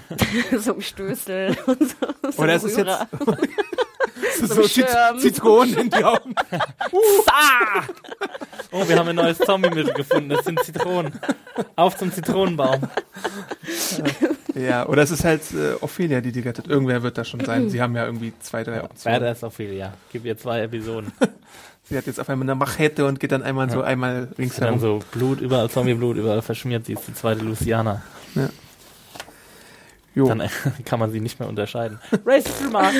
so 0.58 0.74
im 0.74 0.82
Stößel 0.82 1.56
und 1.64 1.80
so. 1.80 2.30
so 2.30 2.42
Oder 2.42 2.56
ist 2.56 2.64
es 2.64 2.76
jetzt 2.76 2.90
so, 4.38 4.62
So. 4.62 5.18
Zitronen 5.18 5.78
in 5.78 5.90
die 5.90 6.04
Augen? 6.04 6.34
Oh, 8.70 8.88
wir 8.88 8.98
haben 8.98 9.08
ein 9.08 9.14
neues 9.14 9.38
Zombie-Mittel 9.38 9.94
gefunden. 9.94 10.30
Das 10.30 10.44
sind 10.44 10.60
Zitronen. 10.64 11.12
Auf 11.76 11.96
zum 11.96 12.12
Zitronenbaum. 12.12 12.80
Ja, 14.56 14.88
oder 14.88 15.02
es 15.02 15.12
ist 15.12 15.22
halt 15.24 15.42
äh, 15.52 15.74
Ophelia, 15.80 16.20
die 16.20 16.32
die 16.32 16.40
rettet. 16.40 16.66
Irgendwer 16.66 17.04
wird 17.04 17.16
das 17.16 17.28
schon 17.28 17.38
sein. 17.44 17.70
Sie 17.70 17.80
haben 17.80 17.94
ja 17.94 18.04
irgendwie 18.04 18.32
zwei, 18.40 18.64
drei 18.64 18.82
Optionen. 18.82 19.20
Badass 19.20 19.44
Ophelia. 19.44 19.94
Gib 20.10 20.24
ihr 20.24 20.36
zwei 20.36 20.62
Episoden. 20.62 21.12
Sie 21.86 21.98
hat 21.98 22.06
jetzt 22.06 22.18
auf 22.18 22.30
einmal 22.30 22.46
eine 22.46 22.54
Machete 22.54 23.06
und 23.06 23.20
geht 23.20 23.32
dann 23.32 23.42
einmal 23.42 23.70
so 23.70 23.82
einmal 23.82 24.28
links 24.38 24.56
Dann 24.56 24.78
so 24.78 25.00
Blut, 25.12 25.40
überall 25.40 25.68
Zombie-Blut, 25.68 26.16
überall 26.16 26.40
verschmiert. 26.40 26.86
Sie 26.86 26.94
ist 26.94 27.06
die 27.06 27.14
zweite 27.14 27.44
Luciana. 27.44 28.02
Jo. 30.14 30.28
Dann 30.28 30.40
äh, 30.40 30.48
kann 30.84 30.98
man 30.98 31.10
sie 31.10 31.20
nicht 31.20 31.38
mehr 31.40 31.48
unterscheiden. 31.48 32.00
Race 32.24 32.44
Mark. 32.72 32.94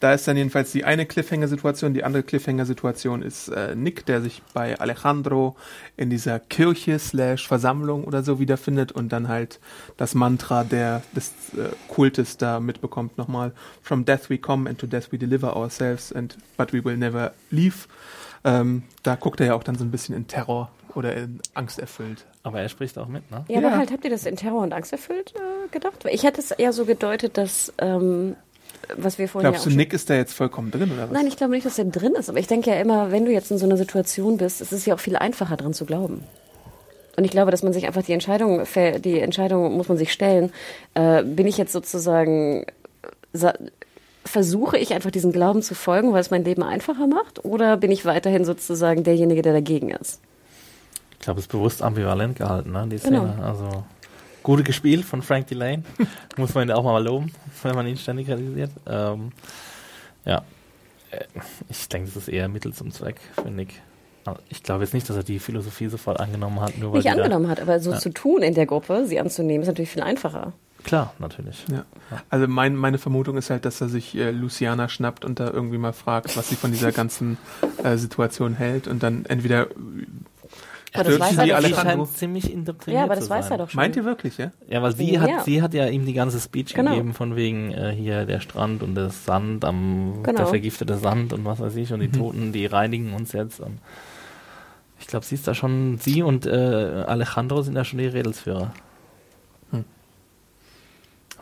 Da 0.00 0.14
ist 0.14 0.26
dann 0.26 0.36
jedenfalls 0.36 0.72
die 0.72 0.84
eine 0.84 1.04
Cliffhanger-Situation. 1.04 1.92
Die 1.92 2.04
andere 2.04 2.22
Cliffhanger-Situation 2.22 3.20
ist 3.22 3.48
äh, 3.48 3.74
Nick, 3.76 4.06
der 4.06 4.22
sich 4.22 4.42
bei 4.54 4.78
Alejandro 4.80 5.56
in 5.98 6.08
dieser 6.08 6.38
Kirche 6.40 6.98
slash 6.98 7.46
Versammlung 7.46 8.04
oder 8.04 8.22
so 8.22 8.38
wiederfindet 8.40 8.92
und 8.92 9.10
dann 9.10 9.28
halt 9.28 9.60
das 9.98 10.14
Mantra 10.14 10.64
der, 10.64 11.02
des 11.14 11.28
äh, 11.54 11.68
Kultes 11.88 12.38
da 12.38 12.60
mitbekommt 12.60 13.18
nochmal. 13.18 13.52
From 13.82 14.04
death 14.06 14.30
we 14.30 14.38
come 14.38 14.68
and 14.68 14.78
to 14.78 14.86
death 14.86 15.12
we 15.12 15.18
deliver 15.18 15.54
ourselves 15.54 16.12
and 16.12 16.36
but 16.56 16.72
we 16.72 16.82
will 16.82 16.96
never 16.96 17.32
leave. 17.50 17.86
Ähm, 18.42 18.84
da 19.02 19.16
guckt 19.16 19.40
er 19.40 19.46
ja 19.48 19.54
auch 19.54 19.62
dann 19.62 19.76
so 19.76 19.84
ein 19.84 19.90
bisschen 19.90 20.16
in 20.16 20.26
Terror 20.26 20.70
oder 20.94 21.14
in 21.14 21.40
Angst 21.52 21.78
erfüllt. 21.78 22.24
Aber 22.42 22.60
er 22.62 22.70
spricht 22.70 22.96
auch 22.98 23.06
mit, 23.06 23.30
ne? 23.30 23.44
Ja, 23.48 23.60
Ja. 23.60 23.68
aber 23.68 23.76
halt, 23.76 23.92
habt 23.92 24.02
ihr 24.04 24.10
das 24.10 24.24
in 24.24 24.36
Terror 24.36 24.62
und 24.62 24.72
Angst 24.72 24.92
erfüllt 24.92 25.34
äh, 25.36 25.68
gedacht? 25.68 26.06
Ich 26.10 26.22
hätte 26.24 26.40
es 26.40 26.50
eher 26.52 26.72
so 26.72 26.86
gedeutet, 26.86 27.36
dass, 27.36 27.70
ähm, 27.78 28.34
was 28.96 29.18
wir 29.18 29.28
vorhin 29.28 29.50
Glaubst 29.50 29.66
ja 29.66 29.70
du, 29.72 29.76
Nick 29.76 29.92
ist 29.92 30.08
da 30.10 30.14
jetzt 30.14 30.32
vollkommen 30.34 30.70
drin 30.70 30.90
oder 30.92 31.04
was? 31.04 31.10
Nein, 31.12 31.26
ich 31.26 31.36
glaube 31.36 31.52
nicht, 31.52 31.66
dass 31.66 31.78
er 31.78 31.84
drin 31.86 32.14
ist. 32.14 32.28
Aber 32.28 32.38
ich 32.38 32.46
denke 32.46 32.70
ja 32.70 32.76
immer, 32.80 33.10
wenn 33.10 33.24
du 33.24 33.32
jetzt 33.32 33.50
in 33.50 33.58
so 33.58 33.66
einer 33.66 33.76
Situation 33.76 34.36
bist, 34.36 34.60
ist 34.60 34.72
es 34.72 34.86
ja 34.86 34.94
auch 34.94 35.00
viel 35.00 35.16
einfacher 35.16 35.56
dran 35.56 35.72
zu 35.74 35.84
glauben. 35.84 36.24
Und 37.16 37.24
ich 37.24 37.30
glaube, 37.30 37.50
dass 37.50 37.62
man 37.62 37.72
sich 37.72 37.86
einfach 37.86 38.02
die 38.02 38.12
Entscheidung, 38.12 38.62
die 39.04 39.20
Entscheidung 39.20 39.76
muss 39.76 39.88
man 39.88 39.98
sich 39.98 40.12
stellen. 40.12 40.52
Äh, 40.94 41.22
bin 41.24 41.46
ich 41.46 41.58
jetzt 41.58 41.72
sozusagen, 41.72 42.64
sa- 43.32 43.54
versuche 44.24 44.78
ich 44.78 44.94
einfach 44.94 45.10
diesen 45.10 45.32
Glauben 45.32 45.60
zu 45.62 45.74
folgen, 45.74 46.12
weil 46.12 46.20
es 46.20 46.30
mein 46.30 46.44
Leben 46.44 46.62
einfacher 46.62 47.06
macht? 47.06 47.44
Oder 47.44 47.76
bin 47.76 47.90
ich 47.90 48.04
weiterhin 48.06 48.44
sozusagen 48.44 49.02
derjenige, 49.04 49.42
der 49.42 49.52
dagegen 49.52 49.90
ist? 49.90 50.20
Ich 51.14 51.24
glaube, 51.24 51.40
es 51.40 51.44
ist 51.46 51.52
bewusst 51.52 51.82
ambivalent 51.82 52.36
gehalten, 52.36 52.72
ne? 52.72 52.86
Die 52.90 52.96
Genau. 52.96 53.26
Szene. 53.26 53.44
Also 53.44 53.84
gut 54.42 54.64
gespielt 54.64 55.04
von 55.04 55.22
Frank 55.22 55.46
Delane. 55.48 55.82
Muss 56.36 56.54
man 56.54 56.68
ihn 56.68 56.72
auch 56.72 56.84
mal 56.84 57.02
loben, 57.04 57.32
wenn 57.62 57.74
man 57.74 57.86
ihn 57.86 57.96
ständig 57.96 58.26
kritisiert. 58.26 58.70
Ähm, 58.86 59.32
ja. 60.24 60.42
Äh, 61.10 61.24
Ich 61.68 61.88
denke, 61.88 62.06
das 62.08 62.16
ist 62.16 62.28
eher 62.28 62.48
Mittel 62.48 62.72
zum 62.72 62.90
Zweck 62.92 63.16
für 63.34 63.50
Nick. 63.50 63.80
Aber 64.24 64.38
Ich 64.48 64.62
glaube 64.62 64.84
jetzt 64.84 64.92
nicht, 64.94 65.08
dass 65.08 65.16
er 65.16 65.22
die 65.22 65.38
Philosophie 65.38 65.88
sofort 65.88 66.20
angenommen 66.20 66.60
hat, 66.60 66.76
nur 66.78 66.92
weil 66.92 66.98
Nicht 66.98 67.10
angenommen 67.10 67.48
hat, 67.48 67.60
aber 67.60 67.80
so 67.80 67.92
Ja. 67.92 67.98
zu 67.98 68.10
tun 68.10 68.42
in 68.42 68.54
der 68.54 68.66
Gruppe, 68.66 69.06
sie 69.06 69.18
anzunehmen, 69.20 69.62
ist 69.62 69.68
natürlich 69.68 69.90
viel 69.90 70.02
einfacher. 70.02 70.52
Klar, 70.82 71.12
natürlich. 71.18 71.66
Ja. 71.70 71.84
Also 72.30 72.48
mein, 72.48 72.74
meine 72.74 72.96
Vermutung 72.96 73.36
ist 73.36 73.50
halt, 73.50 73.66
dass 73.66 73.82
er 73.82 73.90
sich 73.90 74.14
äh, 74.16 74.30
Luciana 74.30 74.88
schnappt 74.88 75.26
und 75.26 75.38
da 75.38 75.50
irgendwie 75.50 75.76
mal 75.76 75.92
fragt, 75.92 76.34
was 76.38 76.48
sie 76.48 76.56
von 76.56 76.72
dieser 76.72 76.90
ganzen 77.00 77.36
äh, 77.84 77.98
Situation 77.98 78.54
hält 78.54 78.88
und 78.88 79.02
dann 79.02 79.26
entweder 79.26 79.66
Aber 80.92 81.04
das 81.04 81.20
weiß 81.20 81.30
sie 81.36 81.50
er 81.50 81.60
doch 81.60 81.68
schon. 81.68 81.74
Scheint 81.76 82.08
ziemlich 82.16 82.52
indoktriniert 82.52 82.98
Ja, 83.00 83.04
aber 83.04 83.14
zu 83.14 83.20
das 83.20 83.30
weiß 83.30 83.44
sein. 83.48 83.52
er 83.52 83.58
doch 83.64 83.70
schon. 83.70 83.76
meint 83.76 83.96
ihr 83.96 84.04
wirklich, 84.04 84.38
ja? 84.38 84.50
Ja, 84.68 84.82
weil 84.82 84.94
sie 84.96 85.12
Ja. 85.14 85.20
hat, 85.20 85.44
sie 85.44 85.62
hat 85.62 85.72
ja 85.74 85.86
ihm 85.86 86.04
die 86.04 86.14
ganze 86.14 86.40
Speech 86.40 86.74
Genau. 86.74 86.90
gegeben 86.90 87.14
von 87.14 87.36
wegen 87.36 87.70
äh, 87.72 87.92
hier 87.92 88.24
der 88.26 88.40
Strand 88.40 88.82
und 88.82 88.94
der 88.96 89.10
Sand 89.10 89.64
am 89.64 90.22
Genau. 90.22 90.36
der 90.38 90.46
vergiftete 90.46 90.96
Sand 90.96 91.32
und 91.32 91.44
was 91.44 91.60
weiß 91.60 91.76
ich 91.76 91.92
und 91.92 92.00
die 92.00 92.08
Mhm. 92.08 92.12
Toten, 92.12 92.52
die 92.52 92.66
reinigen 92.66 93.12
uns 93.14 93.32
jetzt. 93.32 93.60
Und 93.60 93.78
ich 94.98 95.06
glaube, 95.06 95.24
sie 95.24 95.36
ist 95.36 95.46
da 95.46 95.54
schon, 95.54 95.98
sie 95.98 96.22
und 96.22 96.46
äh, 96.46 96.50
Alejandro 97.06 97.62
sind 97.62 97.74
da 97.74 97.84
schon 97.84 97.98
die 98.00 98.06
Redelsführer. 98.06 98.72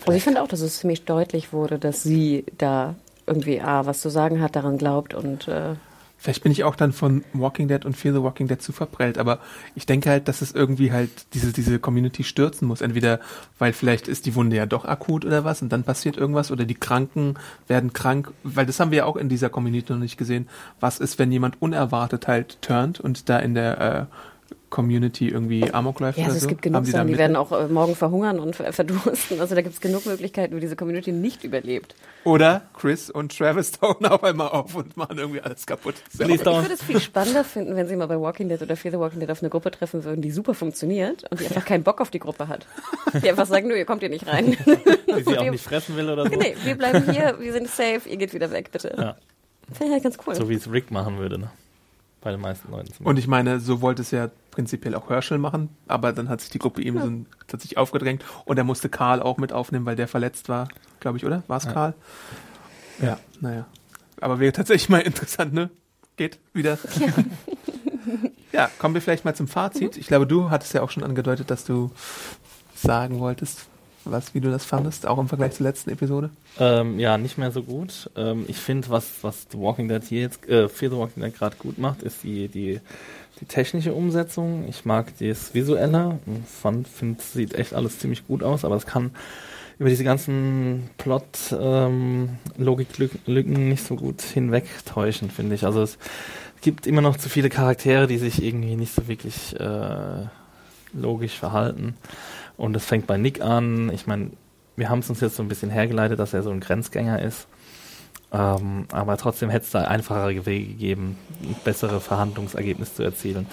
Also 0.01 0.13
ich 0.13 0.23
finde 0.23 0.43
auch, 0.43 0.49
dass 0.49 0.61
es 0.61 0.79
ziemlich 0.79 1.05
deutlich 1.05 1.53
wurde, 1.53 1.79
dass 1.79 2.03
sie 2.03 2.45
da 2.57 2.95
irgendwie 3.27 3.61
A, 3.61 3.85
was 3.85 4.01
zu 4.01 4.09
sagen 4.11 4.41
hat, 4.41 4.55
daran 4.57 4.79
glaubt 4.79 5.13
und 5.13 5.49
äh, 5.49 5.75
Vielleicht 6.21 6.43
bin 6.43 6.51
ich 6.51 6.65
auch 6.65 6.75
dann 6.75 6.93
von 6.93 7.25
Walking 7.33 7.69
Dead 7.69 7.85
und 7.85 7.97
Fear 7.97 8.13
the 8.13 8.23
Walking 8.23 8.49
Dead 8.49 8.61
zu 8.61 8.73
verprellt, 8.73 9.19
aber 9.19 9.39
ich 9.77 9.87
denke 9.87 10.11
halt, 10.11 10.27
dass 10.27 10.43
es 10.43 10.51
irgendwie 10.51 10.91
halt 10.91 11.11
diese, 11.33 11.53
diese 11.53 11.79
Community 11.79 12.25
stürzen 12.25 12.67
muss. 12.67 12.81
Entweder, 12.81 13.21
weil 13.61 13.73
vielleicht 13.73 14.09
ist 14.09 14.27
die 14.27 14.35
Wunde 14.35 14.57
ja 14.57 14.67
doch 14.67 14.85
akut 14.85 15.25
oder 15.25 15.45
was 15.45 15.63
und 15.63 15.71
dann 15.71 15.85
passiert 15.85 16.17
irgendwas 16.17 16.51
oder 16.51 16.65
die 16.65 16.75
Kranken 16.75 17.35
werden 17.69 17.93
krank, 17.93 18.33
weil 18.43 18.67
das 18.67 18.81
haben 18.81 18.91
wir 18.91 18.99
ja 18.99 19.05
auch 19.05 19.17
in 19.17 19.29
dieser 19.29 19.49
Community 19.49 19.93
noch 19.93 20.01
nicht 20.01 20.19
gesehen. 20.19 20.49
Was 20.81 20.99
ist, 20.99 21.21
wenn 21.21 21.31
jemand 21.31 21.63
unerwartet 21.63 22.27
halt 22.27 22.61
turnt 22.63 22.99
und 22.99 23.29
da 23.29 23.39
in 23.39 23.55
der 23.55 23.81
äh, 23.81 24.07
Community 24.71 25.29
irgendwie 25.29 25.73
Amok 25.73 26.01
läuft 26.01 26.19
ja, 26.19 26.25
oder 26.25 26.33
also 26.35 26.41
so? 26.41 26.45
es 26.47 26.49
gibt 26.49 26.63
genug 26.63 26.85
die 26.85 26.91
Sachen, 26.91 27.07
die 27.07 27.13
Mittel? 27.13 27.21
werden 27.21 27.37
auch 27.37 27.53
äh, 27.53 27.69
morgen 27.69 27.95
verhungern 27.97 28.39
und 28.39 28.55
ver- 28.57 28.73
verdursten. 28.73 29.41
Also 29.41 29.55
da 29.55 29.63
gibt 29.63 29.75
es 29.75 29.81
genug 29.81 30.07
Möglichkeiten, 30.07 30.55
wie 30.57 30.61
diese 30.61 30.77
Community 30.77 31.13
nicht 31.13 31.45
überlebt. 31.45 31.95
Oder 32.25 32.63
Chris 32.79 33.11
und 33.11 33.37
Travis 33.37 33.73
tauchen 33.81 34.07
auf 34.07 34.23
einmal 34.23 34.49
auf 34.49 34.75
und 34.75 34.97
machen 34.97 35.19
irgendwie 35.19 35.41
alles 35.41 35.67
kaputt. 35.67 35.95
Don't. 36.19 36.35
Ich 36.35 36.45
würde 36.45 36.75
es 36.75 36.83
viel 36.83 37.01
spannender 37.01 37.45
finden, 37.45 37.77
wenn 37.77 37.89
sie 37.89 37.97
mal 37.97 38.07
bei 38.07 38.21
Walking 38.21 38.49
Dead 38.49 38.61
oder 38.61 38.77
Fear 38.77 38.93
the 38.93 38.99
Walking 38.99 39.21
Dead 39.21 39.31
auf 39.31 39.43
eine 39.43 39.51
Gruppe 39.51 39.71
treffen 39.71 40.05
würden, 40.05 40.21
die 40.23 40.31
super 40.31 40.55
funktioniert 40.55 41.25
und 41.31 41.41
die 41.41 41.47
einfach 41.47 41.65
keinen 41.65 41.83
Bock 41.83 42.01
auf 42.01 42.11
die 42.11 42.19
Gruppe 42.19 42.49
hat. 42.49 42.67
Die 43.23 43.29
einfach 43.31 43.47
sagen, 43.47 43.69
nö, 43.69 43.77
ihr 43.77 43.85
kommt 43.87 44.01
hier 44.01 44.11
nicht 44.11 44.27
rein. 44.27 44.57
Die 44.57 45.23
sie 45.23 45.39
auch 45.39 45.51
nicht 45.51 45.65
fressen 45.65 45.97
will 45.97 46.11
oder 46.11 46.25
so. 46.25 46.37
nee, 46.37 46.55
wir 46.65 46.77
bleiben 46.77 47.11
hier, 47.11 47.37
wir 47.41 47.53
sind 47.53 47.69
safe, 47.69 48.03
ihr 48.09 48.17
geht 48.17 48.35
wieder 48.35 48.51
weg, 48.51 48.71
bitte. 48.73 48.95
Ja. 48.97 49.17
Finde 49.73 49.87
ich 49.87 49.93
halt 49.93 50.03
ganz 50.03 50.19
cool. 50.27 50.35
So 50.35 50.49
wie 50.49 50.55
es 50.55 50.71
Rick 50.71 50.91
machen 50.91 51.19
würde, 51.19 51.39
ne? 51.39 51.51
Bei 52.21 52.31
den 52.33 52.41
meisten 52.41 52.71
Leuten. 52.71 52.87
zumindest. 52.87 53.07
Und 53.07 53.17
ich 53.19 53.27
meine, 53.29 53.61
so 53.61 53.81
wollte 53.81 54.03
es 54.03 54.11
ja 54.11 54.29
prinzipiell 54.51 54.95
auch 54.97 55.09
Herschel 55.09 55.39
machen, 55.39 55.69
aber 55.87 56.13
dann 56.13 56.29
hat 56.29 56.41
sich 56.41 56.51
die 56.51 56.59
Gruppe 56.59 56.83
ihm 56.83 56.99
so 57.01 57.07
ein, 57.07 57.27
hat 57.53 57.61
sich 57.61 57.77
aufgedrängt 57.77 58.25
und 58.45 58.59
er 58.59 58.65
musste 58.65 58.89
Karl 58.89 59.23
auch 59.23 59.37
mit 59.39 59.53
aufnehmen, 59.53 59.87
weil 59.87 59.95
der 59.97 60.09
verletzt 60.09 60.49
war, 60.49 60.69
glaube 61.01 61.17
ich, 61.19 61.25
oder? 61.25 61.45
War 61.47 61.59
es 61.59 61.65
Ja. 61.65 61.73
Karl? 61.73 61.95
Ja, 63.01 63.19
naja. 63.41 63.67
Aber 64.21 64.41
wäre 64.41 64.53
tatsächlich 64.53 64.89
mal 64.89 64.99
interessant, 65.05 65.53
ne? 65.53 65.71
Geht 66.17 66.39
wieder. 66.53 66.79
Ja. 68.51 68.71
kommen 68.79 68.95
wir 68.95 69.03
vielleicht 69.03 69.27
mal 69.27 69.35
zum 69.35 69.47
Fazit. 69.47 69.99
Ich 69.99 70.07
glaube, 70.07 70.27
du 70.27 70.49
hattest 70.49 70.73
ja 70.73 70.81
auch 70.83 70.91
schon 70.91 71.05
angedeutet, 71.05 71.51
dass 71.51 71.65
du 71.65 71.91
sagen 72.75 73.19
wolltest, 73.19 73.67
was, 74.11 74.35
wie 74.35 74.41
du 74.41 74.51
das 74.51 74.65
fandest, 74.65 75.07
auch 75.07 75.19
im 75.19 75.29
Vergleich 75.29 75.53
zur 75.53 75.67
letzten 75.67 75.91
Episode. 75.91 76.31
Ähm, 76.59 76.99
ja, 76.99 77.19
nicht 77.19 77.39
mehr 77.39 77.51
so 77.51 77.63
gut. 77.63 78.11
Ähm, 78.17 78.45
ich 78.49 78.57
finde, 78.57 78.89
was, 78.91 79.07
was 79.23 79.47
The 79.51 79.59
Walking 79.59 79.89
Dead 79.89 80.03
hier 80.05 80.23
jetzt, 80.23 80.49
äh, 80.49 80.69
Fear 80.69 80.91
the 80.91 80.97
Walking 80.97 81.23
Dead 81.23 81.35
gerade 81.35 81.57
gut 81.57 81.79
macht, 81.79 82.03
ist 82.03 82.25
die, 82.25 82.49
die, 82.49 82.81
die 83.41 83.47
technische 83.47 83.95
Umsetzung. 83.95 84.67
Ich 84.69 84.85
mag 84.85 85.13
das 85.19 85.55
Visuelle. 85.55 86.19
Fand, 86.47 86.89
finde, 86.89 87.23
sieht 87.23 87.55
echt 87.55 87.75
alles 87.75 87.99
ziemlich 87.99 88.27
gut 88.27 88.43
aus, 88.43 88.65
aber 88.65 88.77
es 88.77 88.87
kann 88.87 89.13
über 89.79 89.89
diese 89.89 90.05
ganzen 90.05 90.91
Plot-Logik-Lücken 90.99 93.69
nicht 93.69 93.85
so 93.85 93.95
gut 93.95 94.23
hinwegtäuschen, 94.23 95.31
finde 95.31 95.55
ich. 95.55 95.65
Also 95.65 95.83
es 95.83 95.99
gibt 96.61 96.89
immer 96.89 97.01
noch 97.01 97.17
zu 97.17 97.29
viele 97.29 97.49
Charaktere, 97.49 98.09
die 98.09 98.19
sich 98.19 98.43
irgendwie 98.43 98.75
nicht 98.75 98.93
so 98.93 99.07
wirklich 99.07 99.55
äh, 99.59 100.27
logisch 100.93 101.39
verhalten. 101.39 101.95
Und 102.59 102.77
es 102.77 102.85
fängt 102.85 103.07
bei 103.07 103.17
Nick 103.17 103.41
an. 103.41 103.91
Ich 103.95 104.07
meine, 104.07 104.33
wir 104.77 104.91
haben 104.91 104.99
es 104.99 105.09
uns 105.09 105.21
jetzt 105.21 105.37
so 105.37 105.43
ein 105.43 105.49
bisschen 105.49 105.71
hergeleitet, 105.71 106.19
dass 106.19 106.35
er 106.35 106.43
so 106.43 106.51
ein 106.51 106.61
Grenzgänger 106.61 107.23
ist. 107.23 107.49
Ähm, 108.31 108.87
aber 108.93 109.17
trotzdem 109.17 109.49
hätte 109.49 109.65
es 109.65 109.71
da 109.71 109.85
einfachere 109.85 110.45
Wege 110.45 110.67
gegeben, 110.67 111.17
bessere 111.65 111.99
Verhandlungsergebnisse 111.99 112.95
zu 112.97 113.03
erzielen. 113.03 113.47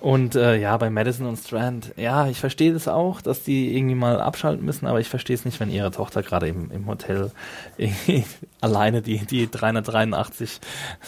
Und 0.00 0.34
äh, 0.34 0.56
ja, 0.56 0.76
bei 0.76 0.90
Madison 0.90 1.26
und 1.26 1.38
Strand, 1.38 1.94
ja, 1.96 2.28
ich 2.28 2.38
verstehe 2.38 2.74
das 2.74 2.88
auch, 2.88 3.22
dass 3.22 3.42
die 3.42 3.74
irgendwie 3.74 3.94
mal 3.94 4.20
abschalten 4.20 4.66
müssen, 4.66 4.86
aber 4.86 5.00
ich 5.00 5.08
verstehe 5.08 5.34
es 5.34 5.46
nicht, 5.46 5.60
wenn 5.60 5.70
ihre 5.70 5.90
Tochter 5.90 6.22
gerade 6.22 6.46
im, 6.46 6.70
im 6.70 6.86
Hotel 6.86 7.30
alleine 8.60 9.00
die, 9.00 9.24
die 9.24 9.50
383 9.50 10.60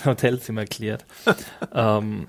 Hotelzimmer 0.07 0.65
klärt. 0.65 1.05
ähm, 1.75 2.27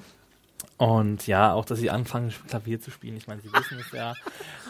und 0.82 1.28
ja, 1.28 1.54
auch, 1.54 1.64
dass 1.64 1.78
sie 1.78 1.92
anfangen, 1.92 2.34
Klavier 2.48 2.82
zu 2.82 2.90
spielen. 2.90 3.16
Ich 3.16 3.28
meine, 3.28 3.40
sie 3.40 3.54
wissen 3.54 3.78
es 3.80 3.92
ja. 3.92 4.16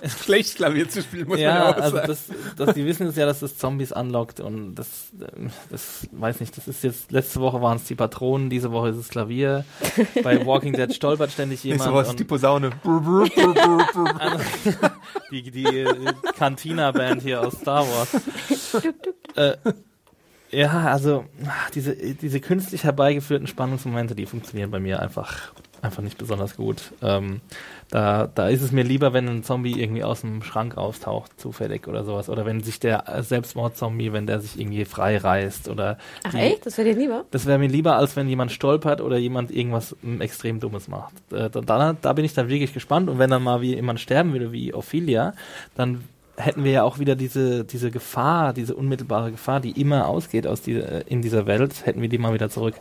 Schlecht 0.22 0.58
Klavier 0.58 0.90
zu 0.90 1.02
spielen, 1.02 1.26
muss 1.26 1.40
ja, 1.40 1.54
man 1.54 1.58
ja 1.58 1.70
auch 1.70 1.78
also 1.78 1.96
sagen. 1.96 2.08
das, 2.10 2.26
das, 2.58 2.76
die 2.76 2.86
wissen 2.86 3.08
es 3.08 3.16
ja, 3.16 3.26
dass 3.26 3.40
das 3.40 3.58
Zombies 3.58 3.94
anlockt 3.94 4.42
und 4.42 4.76
das, 4.76 5.14
ähm, 5.38 5.52
das 5.70 6.10
weiß 6.12 6.42
nicht, 6.42 6.58
das 6.58 6.68
ist 6.68 6.84
jetzt, 6.84 7.14
letzte 7.14 7.40
Woche 7.40 7.62
waren 7.62 7.78
es 7.78 7.86
die 7.86 7.96
Patronen, 7.96 8.50
diese 8.50 8.74
Woche 8.74 8.90
ist 8.90 8.98
es 8.98 9.08
Klavier. 9.08 9.64
Bei 10.22 10.46
Walking 10.46 10.74
Dead 10.74 10.94
stolpert 10.94 11.32
ständig 11.32 11.64
jemand. 11.64 11.80
Nächste 11.80 11.96
Woche 11.96 12.10
ist 12.10 12.20
die 12.20 12.26
Posaune. 12.26 12.72
die, 15.32 15.50
die 15.50 15.66
äh, 15.66 16.14
Cantina-Band 16.38 17.22
hier 17.22 17.40
aus 17.40 17.54
Star 17.54 17.88
Wars. 17.88 18.18
äh, 19.36 19.56
ja, 20.52 20.92
also 20.92 21.24
diese, 21.74 21.96
diese 21.96 22.42
künstlich 22.42 22.84
herbeigeführten 22.84 23.48
Spannungsmomente, 23.48 24.14
die 24.14 24.26
funktionieren 24.26 24.72
bei 24.72 24.82
mir 24.82 25.02
einfach, 25.02 25.54
einfach 25.82 26.04
nicht 26.04 26.18
besonders 26.18 26.56
gut. 26.56 26.92
Ähm, 27.02 27.42
da, 27.90 28.30
da 28.34 28.48
ist 28.48 28.62
es 28.62 28.72
mir 28.72 28.84
lieber, 28.84 29.14
wenn 29.14 29.28
ein 29.28 29.44
Zombie 29.44 29.82
irgendwie 29.82 30.04
aus 30.04 30.22
dem 30.22 30.44
Schrank 30.44 30.78
auftaucht, 30.78 31.40
zufällig 31.40 31.88
oder 31.88 32.04
sowas. 32.04 32.30
Oder 32.30 32.46
wenn 32.46 32.62
sich 32.62 32.80
der 32.80 33.10
äh, 33.10 33.24
Selbstmordzombie, 33.24 34.14
wenn 34.14 34.28
der 34.28 34.40
sich 34.40 34.60
irgendwie 34.60 34.86
frei 34.86 35.18
reißt 35.18 35.70
oder 35.70 35.98
Ach 36.24 36.32
die- 36.32 36.38
echt? 36.38 36.66
Das 36.66 36.78
wäre 36.78 36.90
dir 36.94 36.96
lieber? 37.00 37.26
das 37.32 37.46
wäre 37.46 37.58
mir 37.60 37.68
lieber, 37.68 37.96
als 37.96 38.16
wenn 38.16 38.30
jemand 38.30 38.52
stolpert 38.52 39.02
oder 39.02 39.18
jemand 39.18 39.52
irgendwas 39.52 39.96
mm, 40.02 40.22
extrem 40.22 40.60
Dummes 40.60 40.88
macht. 40.88 41.14
Äh, 41.32 41.50
da, 41.50 41.96
da, 42.00 42.14
bin 42.14 42.26
ich 42.26 42.34
dann 42.34 42.48
wirklich 42.50 42.74
gespannt. 42.74 43.10
Und 43.10 43.20
wenn 43.20 43.30
dann 43.30 43.44
mal 43.44 43.62
wie 43.62 43.76
jemand 43.76 44.00
sterben 44.00 44.34
würde, 44.34 44.52
wie 44.52 44.74
Ophelia, 44.74 45.34
dann 45.76 46.04
hätten 46.38 46.64
wir 46.64 46.72
ja 46.72 46.84
auch 46.84 47.00
wieder 47.00 47.16
diese, 47.16 47.64
diese 47.66 47.92
Gefahr, 47.92 48.54
diese 48.54 48.76
unmittelbare 48.76 49.32
Gefahr, 49.32 49.60
die 49.60 49.80
immer 49.80 50.08
ausgeht 50.08 50.48
aus 50.48 50.62
dieser, 50.62 51.08
in 51.10 51.22
dieser 51.22 51.46
Welt, 51.46 51.86
hätten 51.86 52.02
wir 52.02 52.10
die 52.10 52.18
mal 52.18 52.34
wieder 52.34 52.50
zurück. 52.50 52.76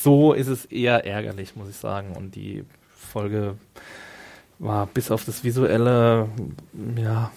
So 0.00 0.32
ist 0.32 0.46
es 0.46 0.64
eher 0.66 1.04
ärgerlich, 1.06 1.56
muss 1.56 1.68
ich 1.68 1.76
sagen. 1.76 2.14
Und 2.16 2.34
die 2.34 2.64
Folge 2.94 3.56
war 4.58 4.86
bis 4.86 5.10
auf 5.10 5.24
das 5.24 5.44
Visuelle, 5.44 6.28
ja, 6.96 7.30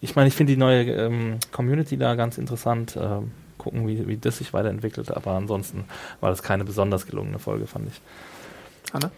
ich 0.00 0.16
meine, 0.16 0.28
ich 0.28 0.34
finde 0.34 0.52
die 0.52 0.58
neue 0.58 0.84
ähm, 0.90 1.38
Community 1.52 1.96
da 1.96 2.14
ganz 2.14 2.36
interessant. 2.36 2.98
Ähm, 3.00 3.32
gucken, 3.58 3.86
wie, 3.86 4.06
wie 4.06 4.16
das 4.16 4.38
sich 4.38 4.52
weiterentwickelt. 4.52 5.10
Aber 5.10 5.32
ansonsten 5.32 5.84
war 6.20 6.30
das 6.30 6.42
keine 6.42 6.64
besonders 6.64 7.06
gelungene 7.06 7.38
Folge, 7.38 7.66
fand 7.66 7.88
ich. 7.88 8.00
Hanna? 8.92 9.10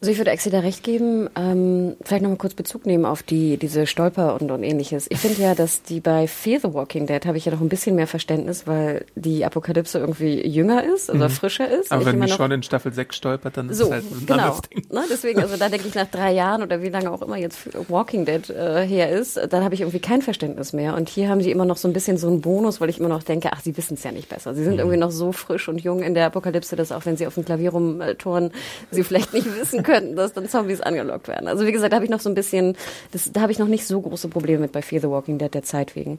Also 0.00 0.12
ich 0.12 0.18
würde 0.18 0.32
Axel 0.32 0.52
da 0.52 0.60
recht 0.60 0.82
geben, 0.82 1.30
ähm, 1.36 1.96
vielleicht 2.02 2.22
nochmal 2.22 2.38
kurz 2.38 2.54
Bezug 2.54 2.86
nehmen 2.86 3.04
auf 3.04 3.22
die 3.22 3.56
diese 3.56 3.86
Stolper 3.86 4.38
und, 4.40 4.50
und 4.50 4.62
ähnliches. 4.62 5.06
Ich 5.08 5.18
finde 5.18 5.40
ja, 5.40 5.54
dass 5.54 5.82
die 5.82 6.00
bei 6.00 6.26
Fear 6.26 6.60
the 6.60 6.74
Walking 6.74 7.06
Dead 7.06 7.24
habe 7.24 7.38
ich 7.38 7.46
ja 7.46 7.52
noch 7.52 7.60
ein 7.60 7.68
bisschen 7.68 7.96
mehr 7.96 8.06
Verständnis, 8.06 8.66
weil 8.66 9.06
die 9.14 9.44
Apokalypse 9.44 9.98
irgendwie 9.98 10.46
jünger 10.46 10.84
ist 10.84 11.10
oder 11.10 11.30
frischer 11.30 11.70
ist. 11.70 11.92
Aber 11.92 12.02
Ich 12.02 12.06
wenn 12.06 12.20
die 12.20 12.28
schon 12.28 12.50
in 12.50 12.62
Staffel 12.62 12.92
6 12.92 13.16
stolpert, 13.16 13.56
dann 13.56 13.70
ist 13.70 13.78
so, 13.78 13.86
es 13.86 13.90
halt 13.92 14.04
ein 14.04 14.26
genau. 14.26 14.42
anderes 14.42 14.60
Ding. 14.62 14.86
Ne, 14.90 15.04
deswegen, 15.10 15.40
also 15.40 15.56
da 15.56 15.68
denke 15.68 15.88
ich 15.88 15.94
nach 15.94 16.06
drei 16.06 16.32
Jahren 16.32 16.62
oder 16.62 16.82
wie 16.82 16.88
lange 16.88 17.10
auch 17.10 17.22
immer 17.22 17.36
jetzt 17.36 17.68
Walking 17.88 18.24
Dead 18.24 18.50
äh, 18.50 18.86
her 18.86 19.10
ist, 19.10 19.38
dann 19.50 19.64
habe 19.64 19.74
ich 19.74 19.82
irgendwie 19.82 20.00
kein 20.00 20.22
Verständnis 20.22 20.72
mehr. 20.72 20.94
Und 20.96 21.08
hier 21.08 21.28
haben 21.28 21.40
sie 21.40 21.50
immer 21.50 21.64
noch 21.64 21.76
so 21.76 21.88
ein 21.88 21.92
bisschen 21.92 22.18
so 22.18 22.28
einen 22.28 22.40
Bonus, 22.40 22.80
weil 22.80 22.90
ich 22.90 22.98
immer 22.98 23.08
noch 23.08 23.22
denke, 23.22 23.50
ach, 23.52 23.60
sie 23.60 23.76
wissen 23.76 23.94
es 23.94 24.02
ja 24.02 24.12
nicht 24.12 24.28
besser. 24.28 24.54
Sie 24.54 24.64
sind 24.64 24.78
irgendwie 24.78 24.96
noch 24.96 25.10
so 25.10 25.32
frisch 25.32 25.68
und 25.68 25.80
jung 25.80 26.02
in 26.02 26.14
der 26.14 26.26
Apokalypse, 26.26 26.76
dass 26.76 26.92
auch 26.92 27.06
wenn 27.06 27.16
sie 27.16 27.26
auf 27.26 27.34
dem 27.34 27.44
Klavier 27.44 27.70
rumtouren, 27.70 28.50
sie 28.90 29.04
vielleicht 29.04 29.32
nicht 29.32 29.46
wissen 29.58 29.82
könnten, 29.84 30.16
dass 30.16 30.32
dann 30.32 30.48
Zombies 30.48 30.80
angelockt 30.80 31.28
werden. 31.28 31.46
Also 31.46 31.66
wie 31.66 31.72
gesagt, 31.72 31.92
da 31.92 31.96
habe 31.96 32.04
ich 32.04 32.10
noch 32.10 32.20
so 32.20 32.28
ein 32.28 32.34
bisschen, 32.34 32.76
das, 33.12 33.30
da 33.32 33.42
habe 33.42 33.52
ich 33.52 33.58
noch 33.58 33.68
nicht 33.68 33.86
so 33.86 34.00
große 34.00 34.28
Probleme 34.28 34.60
mit 34.60 34.72
bei 34.72 34.82
Fear 34.82 35.00
the 35.00 35.08
Walking 35.08 35.38
Dead 35.38 35.52
der 35.52 35.62
Zeit 35.62 35.94
wegen. 35.94 36.18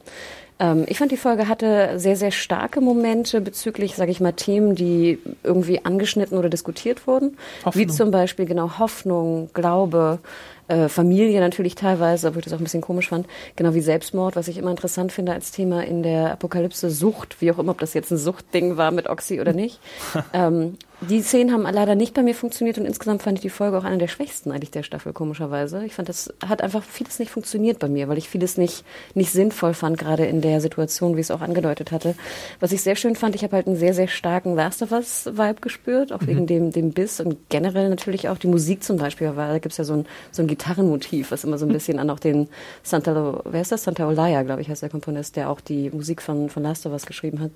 Ähm, 0.59 0.85
ich 0.87 0.97
fand, 0.97 1.11
die 1.11 1.17
Folge 1.17 1.47
hatte 1.47 1.99
sehr, 1.99 2.15
sehr 2.15 2.31
starke 2.31 2.79
Momente 2.79 3.41
bezüglich, 3.41 3.95
sage 3.95 4.11
ich 4.11 4.21
mal, 4.21 4.31
Themen, 4.31 4.75
die 4.75 5.19
irgendwie 5.43 5.83
angeschnitten 5.83 6.37
oder 6.37 6.49
diskutiert 6.49 7.07
wurden. 7.07 7.37
Wie 7.61 7.65
Hoffnung. 7.65 7.89
zum 7.89 8.11
Beispiel 8.11 8.45
genau 8.45 8.79
Hoffnung, 8.79 9.49
Glaube, 9.53 10.19
äh, 10.67 10.87
Familie 10.89 11.39
natürlich 11.41 11.75
teilweise, 11.75 12.29
obwohl 12.29 12.39
ich 12.39 12.45
das 12.45 12.53
auch 12.53 12.59
ein 12.59 12.63
bisschen 12.63 12.81
komisch 12.81 13.09
fand. 13.09 13.27
Genau 13.55 13.73
wie 13.73 13.81
Selbstmord, 13.81 14.35
was 14.35 14.47
ich 14.47 14.57
immer 14.57 14.71
interessant 14.71 15.11
finde 15.11 15.33
als 15.33 15.51
Thema 15.51 15.83
in 15.85 16.03
der 16.03 16.31
Apokalypse, 16.31 16.89
Sucht, 16.89 17.41
wie 17.41 17.51
auch 17.51 17.59
immer, 17.59 17.71
ob 17.71 17.79
das 17.79 17.93
jetzt 17.93 18.11
ein 18.11 18.17
Suchtding 18.17 18.77
war 18.77 18.91
mit 18.91 19.07
Oxy 19.07 19.39
oder 19.41 19.53
nicht. 19.53 19.79
ähm, 20.33 20.77
die 21.01 21.21
Szenen 21.21 21.51
haben 21.51 21.63
leider 21.63 21.95
nicht 21.95 22.13
bei 22.13 22.23
mir 22.23 22.33
funktioniert 22.33 22.77
und 22.77 22.85
insgesamt 22.85 23.23
fand 23.23 23.37
ich 23.37 23.41
die 23.41 23.49
Folge 23.49 23.77
auch 23.77 23.83
eine 23.83 23.97
der 23.97 24.07
schwächsten 24.07 24.51
eigentlich 24.51 24.71
der 24.71 24.83
Staffel, 24.83 25.13
komischerweise. 25.13 25.85
Ich 25.85 25.93
fand, 25.93 26.07
das 26.07 26.33
hat 26.45 26.61
einfach 26.61 26.83
vieles 26.83 27.19
nicht 27.19 27.31
funktioniert 27.31 27.79
bei 27.79 27.89
mir, 27.89 28.07
weil 28.07 28.17
ich 28.17 28.29
vieles 28.29 28.57
nicht, 28.57 28.85
nicht 29.13 29.31
sinnvoll 29.31 29.73
fand, 29.73 29.97
gerade 29.97 30.25
in 30.25 30.41
der 30.41 30.61
Situation, 30.61 31.15
wie 31.15 31.19
ich 31.19 31.27
es 31.27 31.31
auch 31.31 31.41
angedeutet 31.41 31.91
hatte. 31.91 32.15
Was 32.59 32.71
ich 32.71 32.81
sehr 32.81 32.95
schön 32.95 33.15
fand, 33.15 33.35
ich 33.35 33.43
habe 33.43 33.57
halt 33.57 33.67
einen 33.67 33.75
sehr, 33.75 33.93
sehr 33.93 34.07
starken 34.07 34.55
Last 34.55 34.81
of 34.81 34.91
Us-Vibe 34.91 35.61
gespürt, 35.61 36.13
auch 36.13 36.25
wegen 36.25 36.47
dem, 36.47 36.71
dem 36.71 36.91
Biss 36.91 37.19
und 37.19 37.37
generell 37.49 37.89
natürlich 37.89 38.29
auch 38.29 38.37
die 38.37 38.47
Musik 38.47 38.83
zum 38.83 38.97
Beispiel, 38.97 39.35
weil 39.35 39.49
da 39.49 39.59
gibt's 39.59 39.77
ja 39.77 39.83
so 39.83 39.93
ein, 39.93 40.05
so 40.31 40.43
ein 40.43 40.47
Gitarrenmotiv, 40.47 41.31
was 41.31 41.43
immer 41.43 41.57
so 41.57 41.65
ein 41.65 41.73
bisschen 41.73 41.99
an 41.99 42.09
auch 42.09 42.19
den 42.19 42.47
Santa, 42.83 43.41
wer 43.45 43.61
ist 43.61 43.71
das? 43.71 43.83
Santa 43.83 44.07
Olaya, 44.07 44.43
glaube 44.43 44.61
ich, 44.61 44.69
heißt 44.69 44.81
der 44.81 44.89
Komponist, 44.89 45.35
der 45.35 45.49
auch 45.49 45.59
die 45.59 45.89
Musik 45.89 46.21
von, 46.21 46.49
von 46.49 46.63
Last 46.63 46.85
of 46.85 46.93
Us 46.93 47.05
geschrieben 47.05 47.41
hat. 47.41 47.51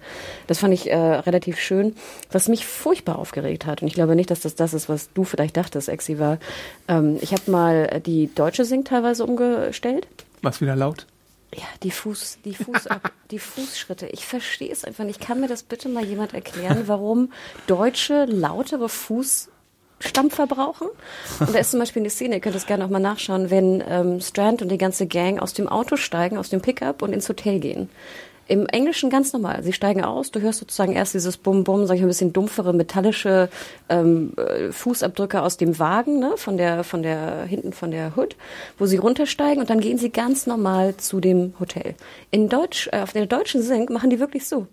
Das 0.47 0.59
fand 0.59 0.73
ich 0.73 0.91
äh, 0.91 0.95
relativ 0.95 1.59
schön. 1.59 1.95
Was 2.31 2.49
mich 2.49 2.65
furchtbar 2.65 3.17
aufgeregt 3.29 3.65
hat, 3.65 3.81
und 3.81 3.87
ich 3.87 3.93
glaube 3.93 4.15
nicht, 4.15 4.31
dass 4.31 4.41
das 4.41 4.55
das 4.55 4.73
ist, 4.73 4.89
was 4.89 5.13
du 5.13 5.23
vielleicht 5.23 5.55
dachtest, 5.55 5.87
Exi, 5.87 6.17
war, 6.17 6.39
ähm, 6.87 7.17
ich 7.21 7.31
habe 7.31 7.49
mal 7.51 7.87
äh, 7.91 8.01
die 8.01 8.33
deutsche 8.33 8.65
Sing 8.65 8.83
teilweise 8.83 9.23
umgestellt. 9.23 10.07
Was 10.41 10.61
wieder 10.61 10.75
laut? 10.75 11.05
Ja, 11.55 11.65
die 11.83 11.91
Fuß, 11.91 12.39
die 12.43 12.55
Fuß, 12.55 12.87
die 13.31 13.39
Fußschritte. 13.39 14.07
Ich 14.07 14.25
verstehe 14.25 14.71
es 14.71 14.83
einfach 14.83 15.03
nicht. 15.03 15.19
Kann 15.19 15.39
mir 15.39 15.47
das 15.47 15.63
bitte 15.63 15.89
mal 15.89 16.03
jemand 16.03 16.33
erklären, 16.33 16.83
warum 16.87 17.31
Deutsche 17.67 18.25
lautere 18.25 18.89
Fußstampfer 18.89 20.47
brauchen? 20.47 20.87
Und 21.39 21.53
da 21.53 21.59
ist 21.59 21.71
zum 21.71 21.79
Beispiel 21.79 22.01
eine 22.01 22.09
Szene, 22.09 22.35
ihr 22.35 22.41
könnt 22.41 22.55
es 22.55 22.65
gerne 22.65 22.85
auch 22.85 22.89
mal 22.89 22.99
nachschauen, 22.99 23.49
wenn 23.51 23.83
ähm, 23.87 24.21
Strand 24.21 24.61
und 24.63 24.69
die 24.69 24.77
ganze 24.77 25.07
Gang 25.07 25.39
aus 25.39 25.53
dem 25.53 25.67
Auto 25.67 25.97
steigen, 25.97 26.37
aus 26.37 26.49
dem 26.49 26.61
Pickup 26.61 27.01
und 27.03 27.13
ins 27.13 27.29
Hotel 27.29 27.59
gehen. 27.59 27.89
Im 28.49 28.65
Englischen 28.65 29.11
ganz 29.11 29.31
normal. 29.31 29.61
Sie 29.61 29.73
steigen 29.73 30.03
aus, 30.03 30.31
du 30.31 30.41
hörst 30.41 30.57
sozusagen 30.57 30.93
erst 30.93 31.13
dieses 31.13 31.37
Bum-Bum, 31.37 31.85
sag 31.85 31.93
ich 31.93 32.01
mal, 32.01 32.07
ein 32.07 32.09
bisschen 32.09 32.33
dumpfere, 32.33 32.73
metallische 32.73 33.47
ähm, 33.89 34.33
äh, 34.37 34.71
Fußabdrücke 34.71 35.43
aus 35.43 35.57
dem 35.57 35.77
Wagen, 35.77 36.17
ne, 36.17 36.33
von 36.35 36.57
der, 36.57 36.83
von 36.83 37.03
der, 37.03 37.43
hinten 37.43 37.73
von 37.73 37.91
der 37.91 38.17
Hood, 38.17 38.35
wo 38.79 38.87
sie 38.87 38.97
runtersteigen 38.97 39.61
und 39.61 39.69
dann 39.69 39.79
gehen 39.79 39.99
sie 39.99 40.09
ganz 40.09 40.47
normal 40.47 40.97
zu 40.97 41.19
dem 41.19 41.53
Hotel. 41.59 41.93
In 42.31 42.49
Deutsch, 42.49 42.89
äh, 42.91 43.01
auf 43.01 43.13
der 43.13 43.27
deutschen 43.27 43.61
Sync 43.61 43.91
machen 43.91 44.09
die 44.09 44.19
wirklich 44.19 44.47
so. 44.47 44.65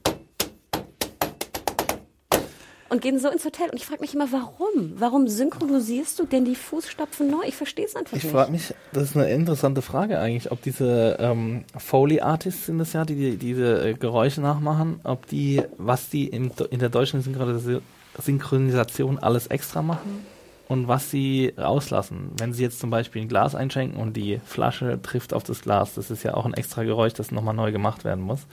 Und 2.88 3.00
gehen 3.00 3.18
so 3.18 3.28
ins 3.28 3.44
Hotel. 3.44 3.68
Und 3.70 3.76
ich 3.76 3.84
frage 3.86 4.00
mich 4.00 4.14
immer, 4.14 4.30
warum? 4.30 4.92
Warum 4.96 5.26
synchronisierst 5.26 6.18
du 6.20 6.24
denn 6.24 6.44
die 6.44 6.54
Fußstapfen 6.54 7.28
neu? 7.28 7.42
Ich 7.46 7.56
verstehe 7.56 7.84
es 7.84 7.96
einfach 7.96 8.16
Ich 8.16 8.22
nicht. 8.22 8.32
frage 8.32 8.52
mich, 8.52 8.74
das 8.92 9.04
ist 9.10 9.16
eine 9.16 9.28
interessante 9.30 9.82
Frage 9.82 10.18
eigentlich, 10.20 10.52
ob 10.52 10.62
diese 10.62 11.16
ähm, 11.18 11.64
Foley-Artists 11.76 12.66
sind 12.66 12.78
das 12.78 12.92
ja, 12.92 13.04
die, 13.04 13.14
die 13.16 13.36
diese 13.38 13.88
äh, 13.88 13.94
Geräusche 13.94 14.40
nachmachen, 14.40 15.00
ob 15.02 15.26
die, 15.26 15.62
was 15.78 16.10
die 16.10 16.28
in, 16.28 16.52
in 16.70 16.78
der 16.78 16.88
deutschen 16.88 17.22
Synchronisation 17.22 19.18
alles 19.18 19.48
extra 19.48 19.82
machen 19.82 20.24
und 20.68 20.88
was 20.88 21.10
sie 21.10 21.52
rauslassen. 21.56 22.30
Wenn 22.38 22.52
sie 22.52 22.62
jetzt 22.62 22.80
zum 22.80 22.90
Beispiel 22.90 23.22
ein 23.22 23.28
Glas 23.28 23.54
einschenken 23.54 24.00
und 24.00 24.16
die 24.16 24.40
Flasche 24.44 25.00
trifft 25.02 25.32
auf 25.32 25.44
das 25.44 25.62
Glas, 25.62 25.94
das 25.94 26.10
ist 26.10 26.22
ja 26.22 26.34
auch 26.34 26.44
ein 26.44 26.54
extra 26.54 26.82
Geräusch, 26.82 27.12
das 27.14 27.30
nochmal 27.30 27.54
neu 27.54 27.72
gemacht 27.72 28.04
werden 28.04 28.22
muss. 28.24 28.46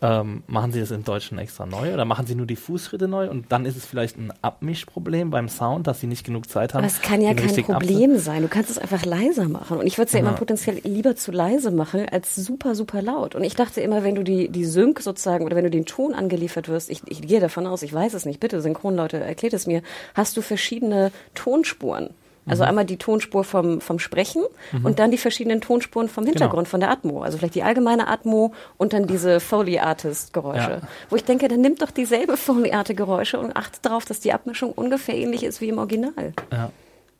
Ähm, 0.00 0.44
machen 0.46 0.70
Sie 0.70 0.78
das 0.78 0.92
im 0.92 1.02
Deutschen 1.02 1.38
extra 1.38 1.66
neu 1.66 1.92
oder 1.92 2.04
machen 2.04 2.24
Sie 2.26 2.36
nur 2.36 2.46
die 2.46 2.54
Fußschritte 2.54 3.08
neu 3.08 3.28
und 3.28 3.50
dann 3.50 3.66
ist 3.66 3.76
es 3.76 3.84
vielleicht 3.84 4.16
ein 4.16 4.32
Abmischproblem 4.42 5.30
beim 5.30 5.48
Sound, 5.48 5.88
dass 5.88 5.98
Sie 6.00 6.06
nicht 6.06 6.24
genug 6.24 6.48
Zeit 6.48 6.72
haben. 6.74 6.84
Aber 6.84 6.86
es 6.86 7.02
kann 7.02 7.20
ja 7.20 7.34
kein 7.34 7.52
Problem 7.64 8.16
sein. 8.18 8.42
Du 8.42 8.48
kannst 8.48 8.70
es 8.70 8.78
einfach 8.78 9.04
leiser 9.04 9.48
machen. 9.48 9.78
Und 9.78 9.86
ich 9.86 9.98
würde 9.98 10.06
es 10.06 10.12
ja, 10.12 10.20
Ja. 10.20 10.26
immer 10.28 10.36
potenziell 10.36 10.80
lieber 10.84 11.16
zu 11.16 11.32
leise 11.32 11.72
machen 11.72 12.08
als 12.08 12.36
super, 12.36 12.76
super 12.76 13.02
laut. 13.02 13.34
Und 13.34 13.42
ich 13.42 13.56
dachte 13.56 13.80
immer, 13.80 14.04
wenn 14.04 14.14
du 14.14 14.22
die, 14.22 14.48
die 14.48 14.64
Sync 14.64 15.00
sozusagen 15.00 15.44
oder 15.44 15.56
wenn 15.56 15.64
du 15.64 15.70
den 15.70 15.84
Ton 15.84 16.14
angeliefert 16.14 16.68
wirst, 16.68 16.90
ich, 16.90 17.02
ich 17.08 17.22
gehe 17.22 17.40
davon 17.40 17.66
aus, 17.66 17.82
ich 17.82 17.92
weiß 17.92 18.14
es 18.14 18.24
nicht, 18.24 18.38
bitte, 18.38 18.60
Synchronleute, 18.60 19.18
erklärt 19.18 19.54
es 19.54 19.66
mir, 19.66 19.82
hast 20.14 20.36
du 20.36 20.42
verschiedene 20.42 21.10
Tonspuren. 21.34 22.10
Also 22.48 22.62
Mhm. 22.62 22.68
einmal 22.68 22.84
die 22.84 22.96
Tonspur 22.96 23.44
vom, 23.44 23.80
vom 23.80 23.98
Sprechen 23.98 24.42
und 24.82 24.98
dann 24.98 25.10
die 25.10 25.18
verschiedenen 25.18 25.60
Tonspuren 25.60 26.08
vom 26.08 26.24
Hintergrund, 26.24 26.64
Genau. 26.64 26.70
von 26.70 26.80
der 26.80 26.90
Atmo. 26.90 27.22
Also 27.22 27.38
vielleicht 27.38 27.54
die 27.54 27.62
allgemeine 27.62 28.08
Atmo 28.08 28.52
und 28.76 28.92
dann 28.92 29.06
diese 29.06 29.40
Foley-Artist-Geräusche. 29.40 30.70
Ja. 30.70 30.80
Wo 31.10 31.16
ich 31.16 31.24
denke, 31.24 31.48
dann 31.48 31.60
nimmt 31.60 31.82
doch 31.82 31.90
dieselbe 31.90 32.36
Foley-Art-Geräusche 32.36 33.38
und 33.38 33.56
achtet 33.56 33.84
darauf, 33.84 34.04
dass 34.04 34.20
die 34.20 34.32
Abmischung 34.32 34.72
ungefähr 34.72 35.14
ähnlich 35.16 35.42
ist 35.44 35.60
wie 35.60 35.68
im 35.68 35.78
Original. 35.78 36.32
Ja. 36.52 36.70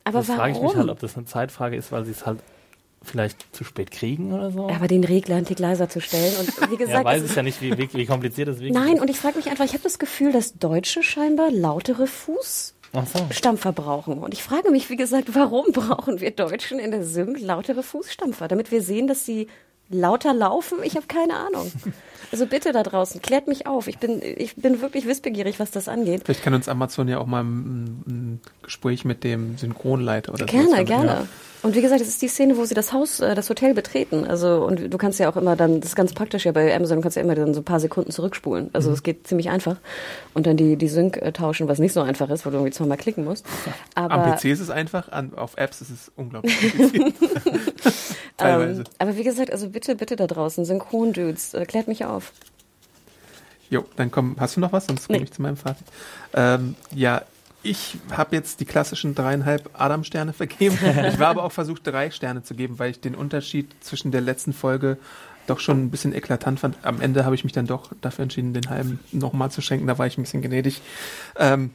Aber 0.04 0.18
das 0.20 0.28
warum? 0.28 0.38
frage 0.40 0.52
ich 0.52 0.60
mich 0.62 0.74
halt, 0.76 0.88
ob 0.88 1.00
das 1.00 1.16
eine 1.16 1.26
Zeitfrage 1.26 1.76
ist, 1.76 1.92
weil 1.92 2.04
sie 2.04 2.12
es 2.12 2.24
halt 2.24 2.38
vielleicht 3.02 3.54
zu 3.54 3.62
spät 3.62 3.90
kriegen 3.90 4.32
oder 4.32 4.50
so? 4.50 4.68
Aber 4.68 4.88
den 4.88 5.04
Regler 5.04 5.36
einen 5.36 5.46
Tick 5.46 5.58
leiser 5.60 5.88
zu 5.88 6.00
stellen 6.00 6.32
und 6.40 6.70
wie 6.70 6.76
gesagt, 6.78 6.98
ja, 6.98 7.04
weiß 7.04 7.22
es 7.22 7.30
ich 7.30 7.36
ja 7.36 7.42
nicht, 7.42 7.60
wie, 7.62 7.76
wie, 7.78 7.88
wie 7.92 8.06
kompliziert 8.06 8.48
das 8.48 8.56
wirklich 8.56 8.72
Nein, 8.72 8.94
ist. 8.96 9.00
und 9.02 9.08
ich 9.10 9.18
frage 9.18 9.36
mich 9.36 9.48
einfach, 9.48 9.64
ich 9.64 9.72
habe 9.74 9.82
das 9.84 9.98
Gefühl, 9.98 10.32
dass 10.32 10.54
Deutsche 10.58 11.02
scheinbar 11.02 11.50
lautere 11.50 12.04
Ach 12.08 12.74
so. 12.92 13.18
Fußstampfer 13.18 13.72
brauchen. 13.72 14.18
Und 14.18 14.34
ich 14.34 14.42
frage 14.42 14.70
mich, 14.70 14.90
wie 14.90 14.96
gesagt, 14.96 15.34
warum 15.34 15.66
brauchen 15.72 16.20
wir 16.20 16.30
Deutschen 16.30 16.78
in 16.78 16.90
der 16.90 17.04
Sync 17.04 17.40
lautere 17.40 17.82
Fußstampfer? 17.82 18.48
Damit 18.48 18.70
wir 18.70 18.82
sehen, 18.82 19.06
dass 19.06 19.24
sie 19.24 19.48
lauter 19.90 20.34
laufen? 20.34 20.78
Ich 20.82 20.96
habe 20.96 21.06
keine 21.06 21.34
Ahnung. 21.36 21.70
Also 22.30 22.44
bitte 22.44 22.72
da 22.72 22.82
draußen, 22.82 23.22
klärt 23.22 23.48
mich 23.48 23.66
auf. 23.66 23.88
Ich 23.88 23.96
bin, 23.96 24.20
ich 24.20 24.54
bin 24.56 24.82
wirklich 24.82 25.06
wissbegierig, 25.06 25.58
was 25.58 25.70
das 25.70 25.88
angeht. 25.88 26.24
Vielleicht 26.26 26.42
kann 26.42 26.52
uns 26.52 26.68
Amazon 26.68 27.08
ja 27.08 27.16
auch 27.20 27.26
mal 27.26 27.42
ein, 27.42 28.04
ein 28.06 28.40
Gespräch 28.62 29.06
mit 29.06 29.24
dem 29.24 29.56
Synchronleiter 29.56 30.34
oder 30.34 30.40
so. 30.40 30.44
Gerne, 30.44 30.84
gerne. 30.84 31.28
Und 31.62 31.74
wie 31.74 31.82
gesagt, 31.82 32.00
es 32.00 32.06
ist 32.08 32.22
die 32.22 32.28
Szene, 32.28 32.56
wo 32.56 32.64
sie 32.64 32.74
das 32.74 32.92
Haus, 32.92 33.18
äh, 33.18 33.34
das 33.34 33.50
Hotel 33.50 33.74
betreten. 33.74 34.24
Also, 34.24 34.64
und 34.64 34.92
du 34.92 34.98
kannst 34.98 35.18
ja 35.18 35.28
auch 35.28 35.36
immer 35.36 35.56
dann, 35.56 35.80
das 35.80 35.90
ist 35.90 35.96
ganz 35.96 36.12
praktisch 36.14 36.44
ja 36.46 36.52
bei 36.52 36.74
Amazon, 36.74 36.96
du 36.98 37.02
kannst 37.02 37.16
ja 37.16 37.22
immer 37.22 37.34
dann 37.34 37.52
so 37.52 37.60
ein 37.60 37.64
paar 37.64 37.80
Sekunden 37.80 38.12
zurückspulen. 38.12 38.70
Also, 38.72 38.92
es 38.92 39.02
geht 39.02 39.26
ziemlich 39.26 39.50
einfach. 39.50 39.76
Und 40.34 40.46
dann 40.46 40.56
die, 40.56 40.76
die 40.76 40.88
Sync 40.88 41.16
äh, 41.16 41.32
tauschen, 41.32 41.66
was 41.66 41.78
nicht 41.80 41.92
so 41.92 42.00
einfach 42.00 42.30
ist, 42.30 42.46
weil 42.46 42.52
du 42.52 42.58
irgendwie 42.58 42.72
zweimal 42.72 42.96
klicken 42.96 43.24
musst. 43.24 43.44
Am 43.96 44.10
Aber, 44.10 44.32
PC 44.36 44.44
ist 44.46 44.60
es 44.60 44.70
einfach, 44.70 45.10
an, 45.10 45.32
auf 45.34 45.56
Apps 45.56 45.80
ist 45.80 45.90
es 45.90 46.12
unglaublich 46.14 46.60
kompliziert. 46.76 47.14
Teilweise. 48.36 48.80
ähm, 48.82 48.86
aber 48.98 49.16
wie 49.16 49.24
gesagt, 49.24 49.50
also 49.50 49.68
bitte, 49.70 49.96
bitte 49.96 50.14
da 50.14 50.28
draußen, 50.28 50.64
Synchron-Dudes, 50.64 51.54
äh, 51.54 51.66
klärt 51.66 51.88
mich 51.88 52.04
auf. 52.04 52.32
Jo, 53.70 53.84
dann 53.96 54.10
komm, 54.10 54.36
hast 54.38 54.56
du 54.56 54.60
noch 54.60 54.72
was? 54.72 54.86
Sonst 54.86 55.08
komme 55.08 55.18
Nee. 55.18 55.24
ich 55.24 55.32
zu 55.32 55.42
meinem 55.42 55.56
Fazit. 55.56 55.86
Ähm, 56.34 56.74
ja, 56.94 57.22
ich 57.62 57.98
habe 58.10 58.36
jetzt 58.36 58.60
die 58.60 58.64
klassischen 58.64 59.14
dreieinhalb 59.14 59.70
Adam-Sterne 59.72 60.32
vergeben. 60.32 60.78
ich 61.08 61.18
war 61.18 61.28
aber 61.28 61.44
auch 61.44 61.52
versucht, 61.52 61.86
drei 61.86 62.10
Sterne 62.10 62.42
zu 62.42 62.54
geben, 62.54 62.78
weil 62.78 62.90
ich 62.90 63.00
den 63.00 63.14
Unterschied 63.14 63.74
zwischen 63.80 64.10
der 64.10 64.20
letzten 64.20 64.52
Folge 64.52 64.98
doch 65.46 65.60
schon 65.60 65.84
ein 65.84 65.90
bisschen 65.90 66.14
eklatant 66.14 66.60
fand. 66.60 66.76
Am 66.82 67.00
Ende 67.00 67.24
habe 67.24 67.34
ich 67.34 67.44
mich 67.44 67.52
dann 67.52 67.66
doch 67.66 67.92
dafür 68.00 68.24
entschieden, 68.24 68.52
den 68.52 68.68
halben 68.68 69.00
nochmal 69.12 69.50
zu 69.50 69.60
schenken. 69.62 69.86
Da 69.86 69.98
war 69.98 70.06
ich 70.06 70.18
ein 70.18 70.22
bisschen 70.22 70.42
gnädig. 70.42 70.82
Ähm, 71.36 71.70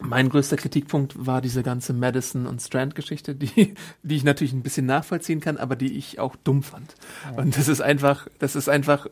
mein 0.00 0.30
größter 0.30 0.56
Kritikpunkt 0.56 1.26
war 1.26 1.42
diese 1.42 1.62
ganze 1.62 1.92
Madison 1.92 2.46
und 2.46 2.62
Strand-Geschichte, 2.62 3.34
die, 3.34 3.74
die 4.02 4.16
ich 4.16 4.24
natürlich 4.24 4.54
ein 4.54 4.62
bisschen 4.62 4.86
nachvollziehen 4.86 5.40
kann, 5.40 5.58
aber 5.58 5.76
die 5.76 5.96
ich 5.96 6.18
auch 6.18 6.36
dumm 6.36 6.62
fand. 6.62 6.94
Und 7.36 7.56
das 7.56 7.68
ist 7.68 7.82
einfach, 7.82 8.26
das 8.38 8.56
ist 8.56 8.68
einfach 8.68 9.06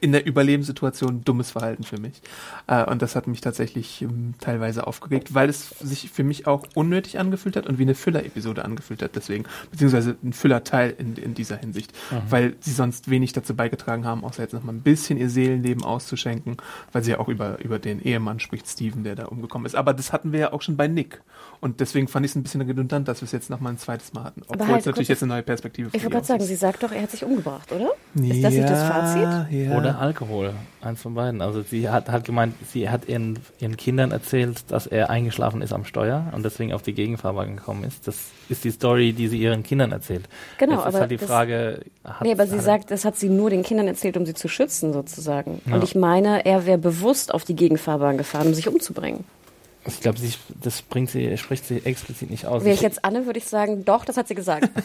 in 0.00 0.12
der 0.12 0.26
Überlebenssituation 0.26 1.24
dummes 1.24 1.50
Verhalten 1.52 1.82
für 1.84 1.98
mich. 2.00 2.20
Äh, 2.66 2.84
und 2.84 3.02
das 3.02 3.16
hat 3.16 3.26
mich 3.26 3.40
tatsächlich 3.40 4.02
ähm, 4.02 4.34
teilweise 4.40 4.86
aufgeregt, 4.86 5.34
weil 5.34 5.48
es 5.48 5.70
sich 5.80 6.10
für 6.10 6.24
mich 6.24 6.46
auch 6.46 6.64
unnötig 6.74 7.18
angefühlt 7.18 7.56
hat 7.56 7.66
und 7.66 7.78
wie 7.78 7.82
eine 7.82 7.94
Füller-Episode 7.94 8.64
angefühlt 8.64 9.02
hat, 9.02 9.12
deswegen, 9.16 9.44
beziehungsweise 9.70 10.16
ein 10.22 10.32
Füller-Teil 10.32 10.94
in, 10.98 11.16
in 11.16 11.34
dieser 11.34 11.56
Hinsicht, 11.56 11.92
weil 12.28 12.56
sie 12.60 12.72
sonst 12.72 13.10
wenig 13.10 13.32
dazu 13.32 13.54
beigetragen 13.54 14.04
haben, 14.04 14.24
außer 14.24 14.42
jetzt 14.42 14.52
noch 14.52 14.62
mal 14.62 14.72
ein 14.72 14.82
bisschen 14.82 15.18
ihr 15.18 15.30
Seelenleben 15.30 15.84
auszuschenken, 15.84 16.56
weil 16.92 17.02
sie 17.02 17.12
ja 17.12 17.18
auch 17.18 17.28
über, 17.28 17.58
über 17.64 17.78
den 17.78 18.00
Ehemann 18.02 18.40
spricht, 18.40 18.68
Steven, 18.68 19.04
der 19.04 19.14
da 19.14 19.26
umgekommen 19.26 19.66
ist. 19.66 19.74
Aber 19.74 19.94
das 19.94 20.12
hatten 20.12 20.32
wir 20.32 20.40
ja 20.40 20.52
auch 20.52 20.62
schon 20.62 20.76
bei 20.76 20.88
Nick. 20.88 21.22
Und 21.60 21.80
deswegen 21.80 22.08
fand 22.08 22.26
ich 22.26 22.32
es 22.32 22.36
ein 22.36 22.42
bisschen 22.42 22.60
redundant, 22.60 23.08
dass 23.08 23.20
wir 23.22 23.26
es 23.26 23.32
jetzt 23.32 23.48
noch 23.50 23.60
mal 23.60 23.70
ein 23.70 23.78
zweites 23.78 24.12
Mal 24.12 24.24
hatten. 24.24 24.42
Obwohl 24.48 24.66
halt 24.68 24.80
es 24.80 24.86
natürlich 24.86 25.08
kurz- 25.08 25.20
jetzt 25.20 25.22
eine 25.22 25.32
neue 25.34 25.42
Perspektive 25.42 25.88
Ich 25.92 26.02
für 26.02 26.04
wollte 26.06 26.14
gerade 26.16 26.26
sagen, 26.26 26.40
ist. 26.42 26.48
sie 26.48 26.56
sagt 26.56 26.82
doch, 26.82 26.92
er 26.92 27.02
hat 27.02 27.10
sich 27.10 27.24
umgebracht, 27.24 27.72
oder? 27.72 27.90
Ist 28.14 28.44
das 28.44 28.52
nicht 28.54 28.68
das 28.68 28.82
Fazit? 28.88 29.52
Ja. 29.52 29.76
Oder 29.76 29.85
Alkohol, 29.94 30.54
eins 30.80 31.02
von 31.02 31.14
beiden. 31.14 31.40
Also 31.40 31.62
sie 31.62 31.88
hat, 31.88 32.08
hat 32.08 32.24
gemeint, 32.24 32.54
sie 32.72 32.88
hat 32.90 33.08
ihren, 33.08 33.38
ihren 33.60 33.76
Kindern 33.76 34.10
erzählt, 34.10 34.64
dass 34.68 34.86
er 34.86 35.10
eingeschlafen 35.10 35.62
ist 35.62 35.72
am 35.72 35.84
Steuer 35.84 36.32
und 36.34 36.44
deswegen 36.44 36.72
auf 36.72 36.82
die 36.82 36.92
Gegenfahrbahn 36.94 37.56
gekommen 37.56 37.84
ist. 37.84 38.06
Das 38.08 38.16
ist 38.48 38.64
die 38.64 38.70
Story, 38.70 39.12
die 39.12 39.28
sie 39.28 39.38
ihren 39.38 39.62
Kindern 39.62 39.92
erzählt. 39.92 40.28
Genau, 40.58 40.72
Jetzt 40.72 40.80
ist 40.80 40.86
aber 40.86 40.98
halt 41.00 41.10
die 41.10 41.16
das- 41.18 41.26
Frage, 41.28 41.80
hat, 42.04 42.22
Nee, 42.22 42.32
aber 42.32 42.46
sie 42.46 42.60
sagt, 42.60 42.90
das 42.90 43.04
hat 43.04 43.16
sie 43.16 43.28
nur 43.28 43.50
den 43.50 43.62
Kindern 43.62 43.86
erzählt, 43.88 44.16
um 44.16 44.26
sie 44.26 44.34
zu 44.34 44.48
schützen, 44.48 44.92
sozusagen. 44.92 45.60
Ja. 45.66 45.74
Und 45.76 45.84
ich 45.84 45.94
meine, 45.94 46.44
er 46.44 46.66
wäre 46.66 46.78
bewusst 46.78 47.32
auf 47.32 47.44
die 47.44 47.54
Gegenfahrbahn 47.56 48.18
gefahren, 48.18 48.48
um 48.48 48.54
sich 48.54 48.68
umzubringen. 48.68 49.24
ich 49.86 50.00
glaube, 50.00 50.18
das 50.62 50.82
bringt 50.82 51.10
sie, 51.10 51.36
spricht 51.38 51.64
sie 51.66 51.84
explizit 51.84 52.30
nicht 52.30 52.46
aus. 52.46 52.64
Wäre 52.64 52.74
ich 52.74 52.80
jetzt 52.80 53.04
Anne, 53.04 53.26
würde 53.26 53.38
ich 53.38 53.46
sagen, 53.46 53.84
doch, 53.84 54.04
das 54.04 54.16
hat 54.16 54.28
sie 54.28 54.34
gesagt. 54.34 54.68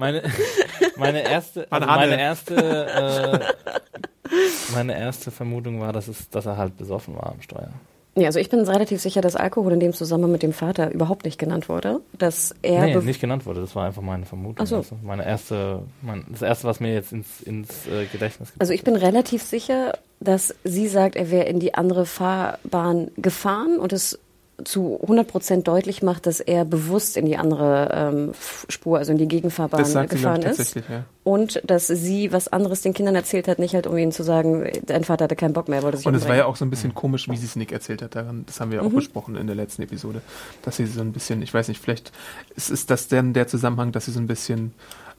Meine, 0.00 0.22
meine 0.96 1.22
erste, 1.22 1.66
also 1.70 1.86
meine 1.86 2.18
erste, 2.18 2.56
äh, 2.56 4.30
meine 4.72 4.98
erste 4.98 5.30
Vermutung 5.30 5.78
war, 5.82 5.92
dass 5.92 6.08
es, 6.08 6.30
dass 6.30 6.46
er 6.46 6.56
halt 6.56 6.78
besoffen 6.78 7.16
war 7.16 7.26
am 7.26 7.42
Steuer. 7.42 7.68
ja, 8.16 8.24
also 8.24 8.38
ich 8.38 8.48
bin 8.48 8.60
relativ 8.60 8.98
sicher, 9.02 9.20
dass 9.20 9.36
Alkohol 9.36 9.74
in 9.74 9.80
dem 9.80 9.92
Zusammenhang 9.92 10.32
mit 10.32 10.42
dem 10.42 10.54
Vater 10.54 10.90
überhaupt 10.90 11.26
nicht 11.26 11.38
genannt 11.38 11.68
wurde. 11.68 12.00
Dass 12.16 12.54
er 12.62 12.86
nee, 12.86 12.96
nicht 12.96 13.20
genannt 13.20 13.44
wurde. 13.44 13.60
Das 13.60 13.76
war 13.76 13.84
einfach 13.84 14.00
meine 14.00 14.24
Vermutung. 14.24 14.64
Ach 14.64 14.66
so. 14.66 14.76
Also 14.76 14.96
meine 15.02 15.26
erste, 15.26 15.82
mein, 16.00 16.24
das 16.30 16.40
erste, 16.40 16.66
was 16.66 16.80
mir 16.80 16.94
jetzt 16.94 17.12
ins, 17.12 17.42
ins 17.42 17.86
äh, 17.86 18.06
Gedächtnis 18.06 18.48
gekommen 18.48 18.60
Also 18.60 18.72
ich 18.72 18.84
bin 18.84 18.96
relativ 18.96 19.42
sicher, 19.42 19.98
dass 20.18 20.54
sie 20.64 20.88
sagt, 20.88 21.14
er 21.14 21.30
wäre 21.30 21.44
in 21.44 21.60
die 21.60 21.74
andere 21.74 22.06
Fahrbahn 22.06 23.10
gefahren 23.18 23.78
und 23.78 23.92
es 23.92 24.18
zu 24.64 25.00
100% 25.06 25.62
deutlich 25.62 26.02
macht, 26.02 26.26
dass 26.26 26.40
er 26.40 26.64
bewusst 26.64 27.16
in 27.16 27.26
die 27.26 27.36
andere 27.36 27.90
ähm, 27.92 28.32
Spur, 28.68 28.98
also 28.98 29.12
in 29.12 29.18
die 29.18 29.28
Gegenfahrbahn 29.28 29.80
Das 29.80 29.92
sagt 29.92 30.10
sie, 30.10 30.16
gefahren 30.16 30.40
ich, 30.40 30.46
ist. 30.46 30.56
tatsächlich, 30.56 30.84
ja. 30.88 31.04
Und 31.24 31.60
dass 31.64 31.86
sie 31.86 32.32
was 32.32 32.48
anderes 32.48 32.82
den 32.82 32.94
Kindern 32.94 33.14
erzählt 33.14 33.46
hat, 33.48 33.58
nicht 33.58 33.74
halt 33.74 33.86
um 33.86 33.96
ihnen 33.96 34.12
zu 34.12 34.22
sagen, 34.22 34.66
dein 34.86 35.04
Vater 35.04 35.24
hatte 35.24 35.36
keinen 35.36 35.52
Bock 35.52 35.68
mehr, 35.68 35.82
wollte 35.82 35.98
sich 35.98 36.06
Und 36.06 36.14
es 36.14 36.26
war 36.28 36.36
ja 36.36 36.46
auch 36.46 36.56
so 36.56 36.64
ein 36.64 36.70
bisschen 36.70 36.94
komisch, 36.94 37.28
wie 37.28 37.36
sie 37.36 37.46
es 37.46 37.56
Nick 37.56 37.72
erzählt 37.72 38.02
hat. 38.02 38.14
Daran, 38.14 38.44
das 38.46 38.60
haben 38.60 38.70
wir 38.72 38.80
Mhm. 38.82 38.88
auch 38.88 38.92
besprochen 38.92 39.36
in 39.36 39.46
der 39.46 39.56
letzten 39.56 39.82
Episode, 39.82 40.22
dass 40.62 40.76
sie 40.76 40.86
so 40.86 41.00
ein 41.00 41.12
bisschen, 41.12 41.42
ich 41.42 41.52
weiß 41.52 41.68
nicht, 41.68 41.80
vielleicht 41.80 42.12
ist, 42.56 42.70
ist 42.70 42.90
das 42.90 43.08
denn 43.08 43.32
der 43.34 43.46
Zusammenhang, 43.48 43.92
dass 43.92 44.06
sie 44.06 44.12
so 44.12 44.20
ein 44.20 44.26
bisschen 44.26 44.72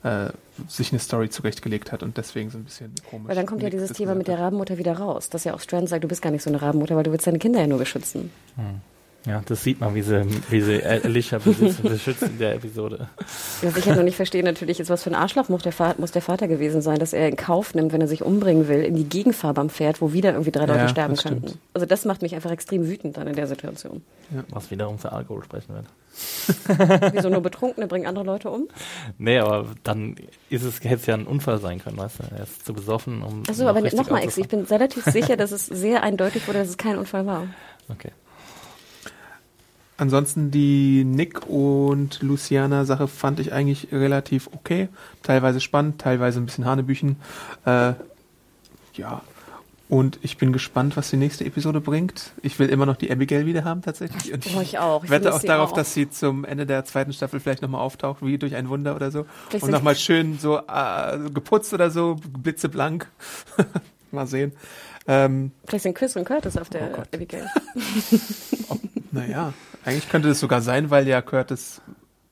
äh, 0.03 0.29
sich 0.67 0.91
eine 0.91 0.97
Story 0.99 1.29
zurechtgelegt 1.29 1.91
hat 1.91 2.01
und 2.01 2.17
deswegen 2.17 2.49
so 2.49 2.57
ein 2.57 2.63
bisschen 2.63 2.91
komisch. 3.07 3.27
Weil 3.29 3.35
dann 3.35 3.45
kommt 3.45 3.61
ja 3.61 3.69
dieses 3.69 3.93
Thema 3.93 4.15
mit 4.15 4.27
der 4.27 4.39
Rabenmutter 4.39 4.79
wieder 4.79 4.93
raus, 4.97 5.29
dass 5.29 5.43
ja 5.43 5.53
auch 5.53 5.59
Strand 5.59 5.89
sagt, 5.89 6.03
du 6.03 6.07
bist 6.07 6.23
gar 6.23 6.31
nicht 6.31 6.41
so 6.41 6.49
eine 6.49 6.59
Rabenmutter, 6.59 6.95
weil 6.95 7.03
du 7.03 7.11
willst 7.11 7.27
deine 7.27 7.37
Kinder 7.37 7.59
ja 7.61 7.67
nur 7.67 7.77
beschützen. 7.77 8.31
Ja, 9.27 9.43
das 9.45 9.63
sieht 9.63 9.79
man, 9.79 9.93
wie 9.93 10.01
sie, 10.01 10.25
wie 10.49 10.61
sie 10.61 10.83
Alicia 10.83 11.37
beschützt 11.83 12.23
in 12.23 12.39
der 12.39 12.55
Episode. 12.55 13.07
Was 13.61 13.77
ich 13.77 13.85
halt 13.85 13.97
noch 13.97 14.03
nicht 14.03 14.15
verstehe 14.15 14.43
natürlich 14.43 14.79
ist, 14.79 14.89
was 14.89 15.03
für 15.03 15.11
ein 15.11 15.15
Arschloch 15.15 15.47
muss 15.47 15.61
der, 15.61 15.71
Vater, 15.71 16.01
muss 16.01 16.11
der 16.11 16.23
Vater 16.23 16.47
gewesen 16.47 16.81
sein, 16.81 16.97
dass 16.97 17.13
er 17.13 17.27
in 17.27 17.35
Kauf 17.35 17.75
nimmt, 17.75 17.93
wenn 17.93 18.01
er 18.01 18.07
sich 18.07 18.23
umbringen 18.23 18.67
will, 18.67 18.83
in 18.83 18.95
die 18.95 19.07
Gegenfahrbahn 19.07 19.69
fährt, 19.69 20.01
wo 20.01 20.11
wieder 20.11 20.31
irgendwie 20.31 20.51
drei 20.51 20.65
Leute 20.65 20.79
Ja, 20.79 20.87
sterben 20.87 21.13
das 21.13 21.21
stimmt. 21.21 21.41
könnten. 21.43 21.59
Also 21.75 21.85
das 21.85 22.05
macht 22.05 22.23
mich 22.23 22.33
einfach 22.33 22.49
extrem 22.51 22.87
wütend 22.87 23.17
dann 23.17 23.27
in 23.27 23.35
der 23.35 23.45
Situation. 23.45 24.01
Was 24.49 24.71
wiederum 24.71 24.97
für 24.97 25.11
Alkohol 25.11 25.43
sprechen 25.43 25.75
wird. 25.75 25.85
Wieso 27.13 27.29
nur 27.29 27.41
Betrunkene 27.41 27.87
bringen 27.87 28.07
andere 28.07 28.25
Leute 28.25 28.49
um? 28.49 28.67
Nee, 29.17 29.37
aber 29.39 29.67
dann 29.83 30.15
ist 30.49 30.63
es, 30.63 30.83
hätte 30.83 30.95
es 30.95 31.05
ja 31.05 31.13
ein 31.13 31.27
Unfall 31.27 31.59
sein 31.59 31.79
können, 31.79 31.97
weißt 31.97 32.19
du? 32.19 32.23
Er 32.35 32.43
ist 32.43 32.65
zu 32.65 32.73
besoffen, 32.73 33.21
um. 33.21 33.43
Achso, 33.47 33.63
noch 33.63 33.69
aber 33.69 33.81
nochmal, 33.81 34.23
Auto 34.23 34.41
ich 34.41 34.47
bin 34.47 34.61
relativ 34.63 35.05
sicher, 35.05 35.37
dass 35.37 35.51
es 35.51 35.67
sehr 35.67 36.03
eindeutig 36.03 36.47
wurde, 36.47 36.59
dass 36.59 36.69
es 36.69 36.77
kein 36.77 36.97
Unfall 36.97 37.25
war. 37.25 37.47
Okay. 37.87 38.11
Ansonsten 40.01 40.49
die 40.49 41.03
Nick 41.03 41.45
und 41.47 42.23
Luciana 42.23 42.85
Sache 42.85 43.07
fand 43.07 43.39
ich 43.39 43.53
eigentlich 43.53 43.89
relativ 43.91 44.49
okay. 44.51 44.89
Teilweise 45.21 45.61
spannend, 45.61 46.01
teilweise 46.01 46.39
ein 46.39 46.47
bisschen 46.47 46.65
Hanebüchen. 46.65 47.17
Äh, 47.67 47.93
ja. 48.95 49.21
Und 49.89 50.17
ich 50.23 50.39
bin 50.39 50.53
gespannt, 50.53 50.97
was 50.97 51.11
die 51.11 51.17
nächste 51.17 51.45
Episode 51.45 51.81
bringt. 51.81 52.31
Ich 52.41 52.57
will 52.57 52.69
immer 52.69 52.87
noch 52.87 52.95
die 52.95 53.11
Abigail 53.11 53.45
wieder 53.45 53.63
haben, 53.63 53.83
tatsächlich. 53.83 54.33
Und 54.33 54.43
Oh, 54.57 54.61
ich 54.61 54.79
auch. 54.79 55.03
Ich 55.03 55.11
wette 55.11 55.35
auch 55.35 55.39
darauf, 55.43 55.71
auch. 55.73 55.75
dass 55.75 55.93
sie 55.93 56.09
zum 56.09 56.45
Ende 56.45 56.65
der 56.65 56.83
zweiten 56.83 57.13
Staffel 57.13 57.39
vielleicht 57.39 57.61
nochmal 57.61 57.81
auftaucht, 57.81 58.25
wie 58.25 58.39
durch 58.39 58.55
ein 58.55 58.69
Wunder 58.69 58.95
oder 58.95 59.11
so. 59.11 59.27
Vielleicht 59.49 59.65
und 59.65 59.69
nochmal 59.71 59.95
schön 59.95 60.39
so 60.39 60.57
äh, 60.67 61.29
geputzt 61.31 61.75
oder 61.75 61.91
so, 61.91 62.15
blitzeblank. 62.39 63.07
mal 64.11 64.25
sehen. 64.25 64.53
Ähm, 65.05 65.51
Vielleicht 65.67 65.83
sind 65.83 65.93
Chris 65.93 66.15
und 66.15 66.25
Curtis 66.25 66.57
auf 66.57 66.69
Oh 66.71 66.73
der 66.73 66.87
Gott. 66.89 67.07
Abigail. 67.13 67.45
naja, 69.11 69.53
eigentlich 69.85 70.09
könnte 70.09 70.27
das 70.29 70.39
sogar 70.39 70.61
sein, 70.61 70.89
weil 70.89 71.07
ja 71.07 71.21
Curtis 71.21 71.81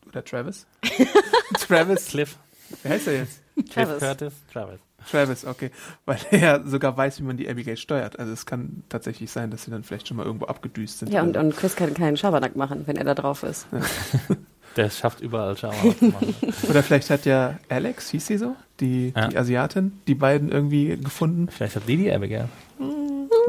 oder 0.07 0.23
Travis? 0.23 0.65
Travis, 1.67 2.07
Cliff. 2.07 2.37
wie 2.83 2.89
heißt 2.89 3.07
er 3.07 3.13
jetzt? 3.17 3.41
Cliff 3.55 3.73
Travis. 3.73 3.99
Curtis, 3.99 4.33
Travis. 4.51 4.79
Travis, 5.09 5.45
okay. 5.45 5.71
Weil 6.05 6.17
er 6.31 6.39
ja 6.39 6.63
sogar 6.63 6.95
weiß, 6.97 7.19
wie 7.19 7.23
man 7.23 7.37
die 7.37 7.49
Abigail 7.49 7.77
steuert. 7.77 8.19
Also 8.19 8.33
es 8.33 8.45
kann 8.45 8.83
tatsächlich 8.89 9.31
sein, 9.31 9.49
dass 9.49 9.63
sie 9.63 9.71
dann 9.71 9.83
vielleicht 9.83 10.07
schon 10.07 10.17
mal 10.17 10.25
irgendwo 10.25 10.45
abgedüst 10.45 10.99
sind. 10.99 11.11
Ja, 11.11 11.21
und, 11.21 11.37
und 11.37 11.55
Chris 11.55 11.75
kann 11.75 11.93
keinen 11.93 12.17
Schabernack 12.17 12.55
machen, 12.55 12.83
wenn 12.85 12.97
er 12.97 13.05
da 13.05 13.15
drauf 13.15 13.43
ist. 13.43 13.67
Der 14.75 14.85
es 14.85 14.99
schafft 14.99 15.19
überall 15.21 15.57
Schauer 15.57 15.73
zu 15.97 16.05
machen. 16.05 16.35
Oder 16.69 16.83
vielleicht 16.83 17.09
hat 17.09 17.25
ja 17.25 17.57
Alex, 17.69 18.11
hieß 18.11 18.27
sie 18.27 18.37
so, 18.37 18.55
die, 18.79 19.13
Ja. 19.15 19.27
die 19.29 19.37
Asiatin, 19.37 19.99
die 20.07 20.13
beiden 20.15 20.51
irgendwie 20.51 20.95
gefunden. 20.97 21.47
Vielleicht 21.49 21.75
hat 21.77 21.87
die 21.87 21.97
die 21.97 22.11
Abigail. 22.11 22.49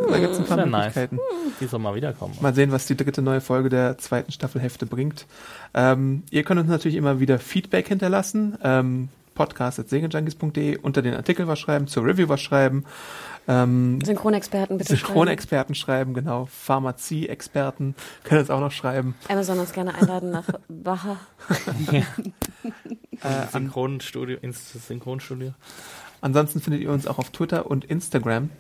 Da 0.09 0.19
gibt 0.19 0.33
es 0.33 0.39
ein 0.39 0.45
paar 0.45 0.57
wär 0.59 0.67
nice. 0.67 0.95
Möglichkeiten. 0.95 1.19
Die 1.61 1.67
soll 1.67 1.81
mal 1.81 1.95
wiederkommen. 1.95 2.35
Mal 2.41 2.55
sehen, 2.55 2.73
was 2.73 2.87
die 2.87 2.97
dritte 2.97 3.23
neue 3.23 3.41
Folge 3.41 3.69
der 3.69 3.99
zweiten 3.99 4.33
Staffelhälfte 4.33 4.87
bringt. 4.87 5.27
Ähm, 5.75 6.23
ihr 6.31 6.43
könnt 6.43 6.61
uns 6.61 6.69
natürlich 6.69 6.97
immer 6.97 7.21
wieder 7.21 7.39
Feedback 7.39 7.89
hinterlassen. 7.89 8.57
Ähm, 8.63 9.09
podcast.segenjunkies.de, 9.35 10.79
unter 10.79 11.01
den 11.03 11.15
Artikel 11.15 11.49
was 11.49 11.59
schreiben, 11.59 11.87
zur 11.87 12.05
Review 12.05 12.29
was 12.29 12.41
schreiben. 12.43 12.85
Ähm, 13.49 13.99
Synchronexperten 14.05 14.77
bitte 14.77 14.95
Synchronexperten 14.97 15.75
schreiben, 15.75 16.13
genau. 16.13 16.47
Pharmazie-Experten 16.47 17.95
können 18.23 18.43
es 18.43 18.51
auch 18.51 18.61
noch 18.61 18.71
schreiben. 18.71 19.15
schreiben. 19.19 19.33
Amazon 19.33 19.59
uns 19.59 19.73
gerne 19.73 19.95
einladen 19.95 20.31
nach 20.31 20.47
Baha. 20.69 21.17
Äh, 21.93 22.03
Synchronstudio, 23.51 24.39
ins 24.43 24.73
Synchronstudio. 24.87 25.53
Ansonsten 26.21 26.61
findet 26.61 26.83
ihr 26.83 26.91
uns 26.91 27.07
auch 27.07 27.19
auf 27.19 27.31
Twitter 27.31 27.67
und 27.67 27.85
Instagram. 27.87 28.51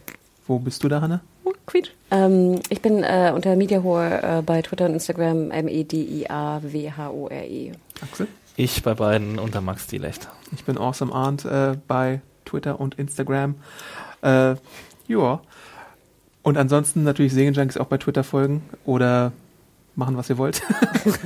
Wo 0.46 0.58
bist 0.58 0.82
du 0.82 0.88
da, 0.88 1.00
Hanne? 1.02 1.20
Ähm, 2.10 2.60
ich 2.68 2.82
bin 2.82 3.02
äh, 3.02 3.32
unter 3.34 3.56
Mediahore 3.56 4.38
äh, 4.38 4.42
bei 4.42 4.62
Twitter 4.62 4.86
und 4.86 4.94
Instagram 4.94 5.50
M-E-D-I-A-W-H-O-R-E. 5.50 6.12
Axel? 8.02 8.28
Ich 8.56 8.82
bei 8.82 8.94
beiden 8.94 9.38
unter 9.38 9.60
Max 9.60 9.86
Dielecht. 9.86 10.28
Ich 10.52 10.64
bin 10.64 10.76
Awesome 10.76 11.14
Arndt 11.14 11.44
äh, 11.44 11.76
bei 11.86 12.20
Twitter 12.44 12.80
und 12.80 12.96
Instagram. 12.98 13.54
Äh, 14.22 14.56
ja. 15.08 15.40
Und 16.42 16.56
ansonsten 16.56 17.04
natürlich 17.04 17.32
Segenjunkies 17.32 17.76
auch 17.76 17.86
bei 17.86 17.98
Twitter 17.98 18.24
folgen 18.24 18.62
oder 18.84 19.32
machen, 19.96 20.16
was 20.16 20.30
ihr 20.30 20.38
wollt. 20.38 20.62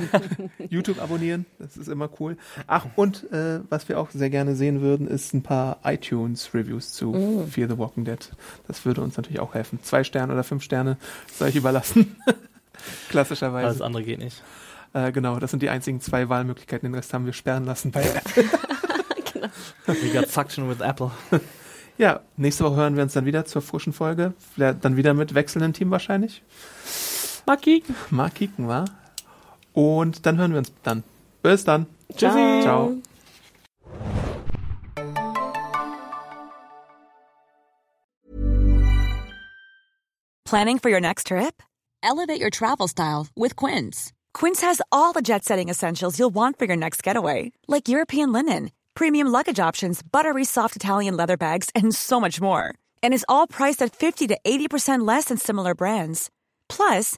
YouTube 0.69 1.01
abonnieren, 1.01 1.45
das 1.59 1.77
ist 1.77 1.87
immer 1.87 2.09
cool. 2.19 2.37
Ach, 2.67 2.85
und 2.95 3.31
äh, 3.31 3.59
was 3.69 3.87
wir 3.89 3.99
auch 3.99 4.09
sehr 4.11 4.29
gerne 4.29 4.55
sehen 4.55 4.81
würden, 4.81 5.07
ist 5.07 5.33
ein 5.33 5.43
paar 5.43 5.79
iTunes-Reviews 5.83 6.93
zu 6.93 7.45
Fear 7.49 7.69
the 7.69 7.77
Walking 7.77 8.05
Dead. 8.05 8.31
Das 8.67 8.85
würde 8.85 9.01
uns 9.01 9.17
natürlich 9.17 9.39
auch 9.39 9.53
helfen. 9.53 9.79
Zwei 9.81 10.03
Sterne 10.03 10.33
oder 10.33 10.43
fünf 10.43 10.63
Sterne 10.63 10.97
sei 11.33 11.47
euch 11.47 11.55
überlassen. 11.55 12.15
Alles 12.25 13.09
Klassischerweise. 13.09 13.83
andere 13.85 14.03
geht 14.03 14.19
nicht. 14.19 14.43
Äh, 14.93 15.11
genau, 15.11 15.39
das 15.39 15.51
sind 15.51 15.63
die 15.63 15.69
einzigen 15.69 16.01
zwei 16.01 16.29
Wahlmöglichkeiten. 16.29 16.89
Den 16.89 16.95
Rest 16.95 17.13
haben 17.13 17.25
wir 17.25 17.33
sperren 17.33 17.65
lassen 17.65 17.91
bei 17.91 18.03
We 19.85 20.09
got 20.11 20.29
suction 20.29 20.69
with 20.69 20.79
Apple. 20.81 21.11
Ja, 21.97 22.21
nächste 22.35 22.63
Woche 22.63 22.77
hören 22.77 22.95
wir 22.95 23.03
uns 23.03 23.13
dann 23.13 23.25
wieder 23.25 23.45
zur 23.45 23.61
frischen 23.61 23.93
Folge. 23.93 24.33
Dann 24.57 24.97
wieder 24.97 25.13
mit 25.13 25.33
wechselndem 25.33 25.73
Team 25.73 25.91
wahrscheinlich. 25.91 26.43
Mal 27.45 27.57
kicken. 27.57 27.95
Mal 28.09 28.29
kicken, 28.29 28.67
wa? 28.67 28.85
Und 29.73 30.25
dann 30.25 30.37
hören 30.37 30.51
wir 30.51 30.59
uns 30.59 30.71
dann. 30.83 31.03
Bis 31.43 31.63
dann. 31.63 31.85
Ciao. 32.15 32.61
Ciao. 32.61 32.95
Planning 40.45 40.79
for 40.79 40.89
your 40.89 41.01
next 41.01 41.27
trip? 41.27 41.61
Elevate 42.03 42.39
your 42.39 42.51
travel 42.51 42.87
style 42.87 43.27
with 43.35 43.55
Quince. 43.55 44.13
Quince 44.33 44.61
has 44.61 44.79
all 44.91 45.11
the 45.11 45.23
jet 45.23 45.43
setting 45.43 45.69
essentials 45.69 46.19
you'll 46.19 46.33
want 46.33 46.59
for 46.59 46.65
your 46.65 46.77
next 46.77 47.01
getaway, 47.03 47.51
like 47.67 47.87
European 47.89 48.31
linen, 48.31 48.71
premium 48.93 49.27
luggage 49.27 49.59
options, 49.59 50.03
buttery 50.03 50.45
soft 50.45 50.75
Italian 50.75 51.17
leather 51.17 51.35
bags, 51.35 51.69
and 51.75 51.95
so 51.95 52.21
much 52.21 52.39
more. 52.39 52.73
And 53.01 53.13
is 53.13 53.25
all 53.27 53.47
priced 53.47 53.81
at 53.81 53.95
50 53.95 54.27
to 54.27 54.37
80% 54.45 55.05
less 55.05 55.25
than 55.25 55.37
similar 55.37 55.73
brands. 55.73 56.29
Plus, 56.69 57.17